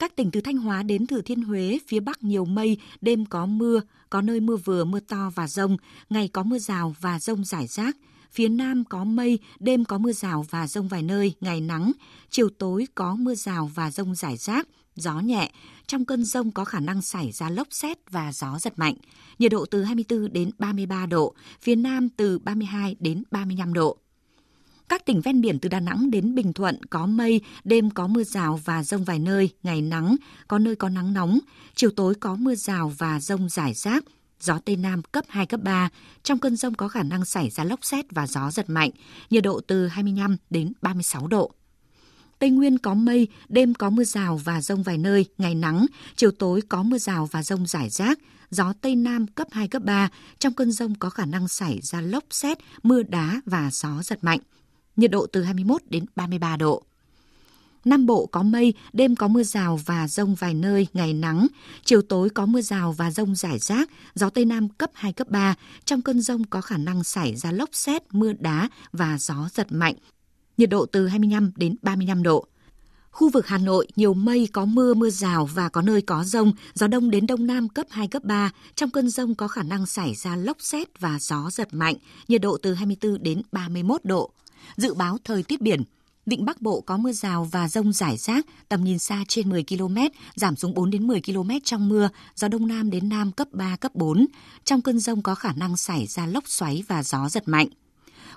Các 0.00 0.16
tỉnh 0.16 0.30
từ 0.30 0.40
Thanh 0.40 0.56
Hóa 0.56 0.82
đến 0.82 1.06
Thừa 1.06 1.20
Thiên 1.20 1.42
Huế, 1.42 1.78
phía 1.88 2.00
Bắc 2.00 2.24
nhiều 2.24 2.44
mây, 2.44 2.78
đêm 3.00 3.26
có 3.26 3.46
mưa, 3.46 3.80
có 4.10 4.22
nơi 4.22 4.40
mưa 4.40 4.56
vừa, 4.56 4.84
mưa 4.84 5.00
to 5.00 5.30
và 5.34 5.48
rông, 5.48 5.76
ngày 6.10 6.28
có 6.28 6.42
mưa 6.42 6.58
rào 6.58 6.94
và 7.00 7.18
rông 7.18 7.44
rải 7.44 7.66
rác. 7.66 7.96
Phía 8.32 8.48
Nam 8.48 8.84
có 8.84 9.04
mây, 9.04 9.38
đêm 9.58 9.84
có 9.84 9.98
mưa 9.98 10.12
rào 10.12 10.46
và 10.50 10.66
rông 10.66 10.88
vài 10.88 11.02
nơi, 11.02 11.34
ngày 11.40 11.60
nắng, 11.60 11.92
chiều 12.30 12.48
tối 12.58 12.86
có 12.94 13.14
mưa 13.14 13.34
rào 13.34 13.70
và 13.74 13.90
rông 13.90 14.14
rải 14.14 14.36
rác, 14.36 14.68
gió 14.96 15.20
nhẹ. 15.20 15.50
Trong 15.86 16.04
cơn 16.04 16.24
rông 16.24 16.50
có 16.50 16.64
khả 16.64 16.80
năng 16.80 17.02
xảy 17.02 17.32
ra 17.32 17.50
lốc 17.50 17.68
xét 17.70 18.10
và 18.10 18.32
gió 18.32 18.58
giật 18.58 18.78
mạnh. 18.78 18.94
Nhiệt 19.38 19.52
độ 19.52 19.66
từ 19.70 19.82
24 19.82 20.32
đến 20.32 20.50
33 20.58 21.06
độ, 21.06 21.34
phía 21.60 21.76
Nam 21.76 22.08
từ 22.08 22.38
32 22.38 22.96
đến 23.00 23.22
35 23.30 23.72
độ. 23.72 23.98
Các 24.90 25.04
tỉnh 25.04 25.20
ven 25.20 25.40
biển 25.40 25.58
từ 25.58 25.68
Đà 25.68 25.80
Nẵng 25.80 26.10
đến 26.10 26.34
Bình 26.34 26.52
Thuận 26.52 26.84
có 26.84 27.06
mây, 27.06 27.40
đêm 27.64 27.90
có 27.90 28.06
mưa 28.06 28.24
rào 28.24 28.60
và 28.64 28.82
rông 28.82 29.04
vài 29.04 29.18
nơi, 29.18 29.50
ngày 29.62 29.82
nắng, 29.82 30.16
có 30.48 30.58
nơi 30.58 30.76
có 30.76 30.88
nắng 30.88 31.12
nóng, 31.12 31.38
chiều 31.74 31.90
tối 31.90 32.14
có 32.14 32.36
mưa 32.36 32.54
rào 32.54 32.92
và 32.98 33.20
rông 33.20 33.48
rải 33.48 33.74
rác, 33.74 34.04
gió 34.40 34.58
Tây 34.64 34.76
Nam 34.76 35.02
cấp 35.02 35.24
2, 35.28 35.46
cấp 35.46 35.60
3. 35.62 35.88
Trong 36.22 36.38
cơn 36.38 36.56
rông 36.56 36.74
có 36.74 36.88
khả 36.88 37.02
năng 37.02 37.24
xảy 37.24 37.50
ra 37.50 37.64
lốc 37.64 37.84
xét 37.84 38.04
và 38.10 38.26
gió 38.26 38.50
giật 38.50 38.70
mạnh, 38.70 38.90
nhiệt 39.30 39.44
độ 39.44 39.60
từ 39.66 39.88
25 39.88 40.36
đến 40.50 40.72
36 40.82 41.26
độ. 41.26 41.52
Tây 42.38 42.50
Nguyên 42.50 42.78
có 42.78 42.94
mây, 42.94 43.28
đêm 43.48 43.74
có 43.74 43.90
mưa 43.90 44.04
rào 44.04 44.36
và 44.36 44.60
rông 44.60 44.82
vài 44.82 44.98
nơi, 44.98 45.26
ngày 45.38 45.54
nắng, 45.54 45.86
chiều 46.16 46.30
tối 46.30 46.60
có 46.68 46.82
mưa 46.82 46.98
rào 46.98 47.28
và 47.32 47.42
rông 47.42 47.66
rải 47.66 47.90
rác, 47.90 48.18
gió 48.50 48.72
Tây 48.80 48.96
Nam 48.96 49.26
cấp 49.26 49.48
2, 49.50 49.68
cấp 49.68 49.82
3. 49.82 50.08
Trong 50.38 50.54
cơn 50.54 50.72
rông 50.72 50.94
có 50.94 51.10
khả 51.10 51.24
năng 51.26 51.48
xảy 51.48 51.80
ra 51.82 52.00
lốc 52.00 52.24
xét, 52.30 52.58
mưa 52.82 53.02
đá 53.02 53.40
và 53.46 53.70
gió 53.72 54.02
giật 54.02 54.24
mạnh 54.24 54.40
nhiệt 55.00 55.10
độ 55.10 55.26
từ 55.26 55.42
21 55.42 55.82
đến 55.90 56.04
33 56.16 56.56
độ. 56.56 56.82
Nam 57.84 58.06
Bộ 58.06 58.26
có 58.26 58.42
mây, 58.42 58.74
đêm 58.92 59.16
có 59.16 59.28
mưa 59.28 59.42
rào 59.42 59.80
và 59.86 60.08
rông 60.08 60.34
vài 60.34 60.54
nơi, 60.54 60.86
ngày 60.92 61.12
nắng. 61.12 61.46
Chiều 61.84 62.02
tối 62.02 62.30
có 62.30 62.46
mưa 62.46 62.60
rào 62.60 62.92
và 62.92 63.10
rông 63.10 63.34
rải 63.34 63.58
rác, 63.58 63.90
gió 64.14 64.30
Tây 64.30 64.44
Nam 64.44 64.68
cấp 64.68 64.90
2, 64.94 65.12
cấp 65.12 65.28
3. 65.28 65.54
Trong 65.84 66.02
cơn 66.02 66.20
rông 66.20 66.44
có 66.44 66.60
khả 66.60 66.76
năng 66.76 67.04
xảy 67.04 67.36
ra 67.36 67.52
lốc 67.52 67.68
xét, 67.72 68.02
mưa 68.10 68.32
đá 68.38 68.68
và 68.92 69.18
gió 69.18 69.48
giật 69.54 69.72
mạnh. 69.72 69.94
Nhiệt 70.56 70.70
độ 70.70 70.86
từ 70.86 71.06
25 71.06 71.52
đến 71.56 71.76
35 71.82 72.22
độ. 72.22 72.46
Khu 73.10 73.28
vực 73.28 73.46
Hà 73.46 73.58
Nội 73.58 73.86
nhiều 73.96 74.14
mây, 74.14 74.48
có 74.52 74.64
mưa, 74.64 74.94
mưa 74.94 75.10
rào 75.10 75.46
và 75.46 75.68
có 75.68 75.82
nơi 75.82 76.02
có 76.02 76.24
rông, 76.24 76.52
gió 76.74 76.86
đông 76.86 77.10
đến 77.10 77.26
đông 77.26 77.46
nam 77.46 77.68
cấp 77.68 77.86
2, 77.90 78.08
cấp 78.08 78.24
3. 78.24 78.50
Trong 78.74 78.90
cơn 78.90 79.10
rông 79.10 79.34
có 79.34 79.48
khả 79.48 79.62
năng 79.62 79.86
xảy 79.86 80.14
ra 80.14 80.36
lốc 80.36 80.56
xét 80.60 81.00
và 81.00 81.18
gió 81.20 81.50
giật 81.50 81.68
mạnh, 81.74 81.96
nhiệt 82.28 82.40
độ 82.40 82.58
từ 82.62 82.74
24 82.74 83.22
đến 83.22 83.42
31 83.52 84.04
độ. 84.04 84.30
Dự 84.76 84.94
báo 84.94 85.18
thời 85.24 85.42
tiết 85.42 85.60
biển, 85.60 85.82
Vịnh 86.26 86.44
Bắc 86.44 86.62
Bộ 86.62 86.80
có 86.80 86.96
mưa 86.96 87.12
rào 87.12 87.44
và 87.44 87.68
rông 87.68 87.92
rải 87.92 88.16
rác, 88.16 88.46
tầm 88.68 88.84
nhìn 88.84 88.98
xa 88.98 89.24
trên 89.28 89.50
10 89.50 89.64
km, 89.64 89.96
giảm 90.34 90.56
xuống 90.56 90.74
4 90.74 90.90
đến 90.90 91.06
10 91.06 91.20
km 91.20 91.50
trong 91.64 91.88
mưa, 91.88 92.08
gió 92.34 92.48
đông 92.48 92.66
nam 92.66 92.90
đến 92.90 93.08
nam 93.08 93.32
cấp 93.32 93.48
3, 93.52 93.76
cấp 93.76 93.94
4. 93.94 94.26
Trong 94.64 94.82
cơn 94.82 94.98
rông 94.98 95.22
có 95.22 95.34
khả 95.34 95.52
năng 95.52 95.76
xảy 95.76 96.06
ra 96.06 96.26
lốc 96.26 96.48
xoáy 96.48 96.84
và 96.88 97.02
gió 97.02 97.28
giật 97.28 97.48
mạnh. 97.48 97.68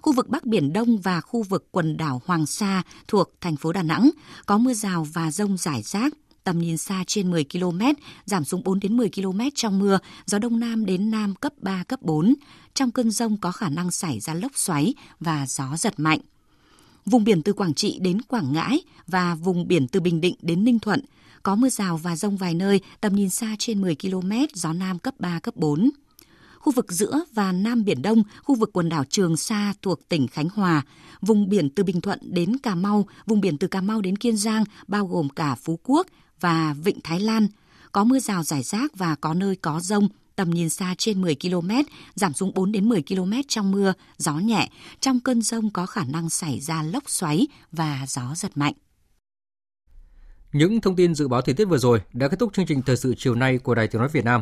Khu 0.01 0.13
vực 0.13 0.29
Bắc 0.29 0.45
Biển 0.45 0.73
Đông 0.73 0.97
và 0.97 1.21
khu 1.21 1.43
vực 1.43 1.67
quần 1.71 1.97
đảo 1.97 2.21
Hoàng 2.25 2.45
Sa 2.45 2.83
thuộc 3.07 3.31
thành 3.41 3.55
phố 3.55 3.73
Đà 3.73 3.83
Nẵng 3.83 4.09
có 4.45 4.57
mưa 4.57 4.73
rào 4.73 5.07
và 5.13 5.31
rông 5.31 5.57
rải 5.57 5.81
rác, 5.81 6.13
tầm 6.43 6.59
nhìn 6.59 6.77
xa 6.77 7.03
trên 7.07 7.31
10 7.31 7.45
km, 7.53 7.81
giảm 8.25 8.43
xuống 8.43 8.63
4 8.63 8.79
đến 8.79 8.97
10 8.97 9.09
km 9.15 9.39
trong 9.55 9.79
mưa, 9.79 9.99
gió 10.25 10.39
đông 10.39 10.59
nam 10.59 10.85
đến 10.85 11.11
nam 11.11 11.35
cấp 11.35 11.53
3, 11.57 11.83
cấp 11.83 12.01
4. 12.01 12.33
Trong 12.73 12.91
cơn 12.91 13.11
rông 13.11 13.37
có 13.37 13.51
khả 13.51 13.69
năng 13.69 13.91
xảy 13.91 14.19
ra 14.19 14.33
lốc 14.33 14.51
xoáy 14.55 14.93
và 15.19 15.45
gió 15.47 15.77
giật 15.77 15.93
mạnh. 15.97 16.19
Vùng 17.05 17.23
biển 17.23 17.41
từ 17.43 17.53
Quảng 17.53 17.73
Trị 17.73 17.99
đến 18.01 18.21
Quảng 18.21 18.53
Ngãi 18.53 18.81
và 19.07 19.35
vùng 19.35 19.67
biển 19.67 19.87
từ 19.87 19.99
Bình 19.99 20.21
Định 20.21 20.35
đến 20.41 20.63
Ninh 20.63 20.79
Thuận 20.79 21.01
có 21.43 21.55
mưa 21.55 21.69
rào 21.69 21.97
và 21.97 22.15
rông 22.15 22.37
vài 22.37 22.53
nơi, 22.53 22.81
tầm 23.01 23.15
nhìn 23.15 23.29
xa 23.29 23.55
trên 23.59 23.81
10 23.81 23.95
km, 23.95 24.31
gió 24.53 24.73
nam 24.73 24.99
cấp 24.99 25.13
3, 25.19 25.39
cấp 25.39 25.55
4 25.55 25.89
khu 26.63 26.73
vực 26.73 26.91
giữa 26.91 27.23
và 27.33 27.51
Nam 27.51 27.85
Biển 27.85 28.01
Đông, 28.01 28.23
khu 28.43 28.55
vực 28.55 28.69
quần 28.73 28.89
đảo 28.89 29.03
Trường 29.09 29.37
Sa 29.37 29.73
thuộc 29.81 30.09
tỉnh 30.09 30.27
Khánh 30.27 30.49
Hòa, 30.49 30.81
vùng 31.21 31.49
biển 31.49 31.69
từ 31.69 31.83
Bình 31.83 32.01
Thuận 32.01 32.19
đến 32.21 32.57
Cà 32.57 32.75
Mau, 32.75 33.07
vùng 33.25 33.41
biển 33.41 33.57
từ 33.57 33.67
Cà 33.67 33.81
Mau 33.81 34.01
đến 34.01 34.15
Kiên 34.15 34.37
Giang, 34.37 34.63
bao 34.87 35.07
gồm 35.07 35.29
cả 35.29 35.55
Phú 35.55 35.79
Quốc 35.83 36.07
và 36.39 36.75
Vịnh 36.83 36.99
Thái 37.03 37.19
Lan. 37.19 37.47
Có 37.91 38.03
mưa 38.03 38.19
rào 38.19 38.43
rải 38.43 38.63
rác 38.63 38.97
và 38.97 39.15
có 39.15 39.33
nơi 39.33 39.55
có 39.55 39.79
rông, 39.79 40.07
tầm 40.35 40.49
nhìn 40.49 40.69
xa 40.69 40.95
trên 40.97 41.21
10 41.21 41.35
km, 41.35 41.69
giảm 42.15 42.33
xuống 42.33 42.53
4 42.53 42.71
đến 42.71 42.89
10 42.89 43.03
km 43.09 43.33
trong 43.47 43.71
mưa, 43.71 43.93
gió 44.17 44.33
nhẹ. 44.33 44.69
Trong 44.99 45.19
cơn 45.19 45.41
rông 45.41 45.69
có 45.69 45.85
khả 45.85 46.03
năng 46.03 46.29
xảy 46.29 46.59
ra 46.59 46.83
lốc 46.83 47.09
xoáy 47.09 47.47
và 47.71 48.05
gió 48.07 48.33
giật 48.35 48.51
mạnh. 48.55 48.73
Những 50.53 50.81
thông 50.81 50.95
tin 50.95 51.15
dự 51.15 51.27
báo 51.27 51.41
thời 51.41 51.55
tiết 51.55 51.65
vừa 51.65 51.77
rồi 51.77 52.01
đã 52.13 52.27
kết 52.27 52.39
thúc 52.39 52.53
chương 52.53 52.65
trình 52.65 52.81
thời 52.81 52.97
sự 52.97 53.15
chiều 53.17 53.35
nay 53.35 53.57
của 53.57 53.75
Đài 53.75 53.87
Tiếng 53.87 53.99
nói 53.99 54.09
Việt 54.09 54.25
Nam. 54.25 54.41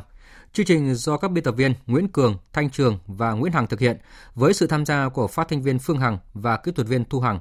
Chương 0.54 0.66
trình 0.66 0.96
do 0.96 1.18
các 1.18 1.32
biên 1.32 1.44
tập 1.44 1.52
viên 1.58 1.74
Nguyễn 1.88 2.08
Cường, 2.08 2.38
Thanh 2.54 2.70
Trường 2.70 3.00
và 3.08 3.32
Nguyễn 3.32 3.54
Hằng 3.54 3.68
thực 3.68 3.80
hiện 3.80 3.98
với 4.36 4.54
sự 4.54 4.68
tham 4.68 4.86
gia 4.86 5.10
của 5.10 5.28
phát 5.28 5.48
thanh 5.50 5.62
viên 5.62 5.80
Phương 5.80 6.00
Hằng 6.00 6.18
và 6.34 6.58
kỹ 6.58 6.72
thuật 6.72 6.88
viên 6.88 7.06
Thu 7.06 7.20
Hằng. 7.20 7.40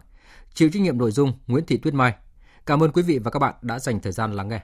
Chịu 0.54 0.70
trách 0.72 0.82
nhiệm 0.82 0.98
nội 0.98 1.10
dung 1.10 1.32
Nguyễn 1.46 1.66
Thị 1.66 1.76
Tuyết 1.76 1.94
Mai. 1.94 2.14
Cảm 2.66 2.82
ơn 2.82 2.92
quý 2.92 3.02
vị 3.02 3.18
và 3.18 3.30
các 3.30 3.38
bạn 3.38 3.54
đã 3.62 3.78
dành 3.78 4.00
thời 4.00 4.12
gian 4.12 4.32
lắng 4.32 4.48
nghe. 4.48 4.60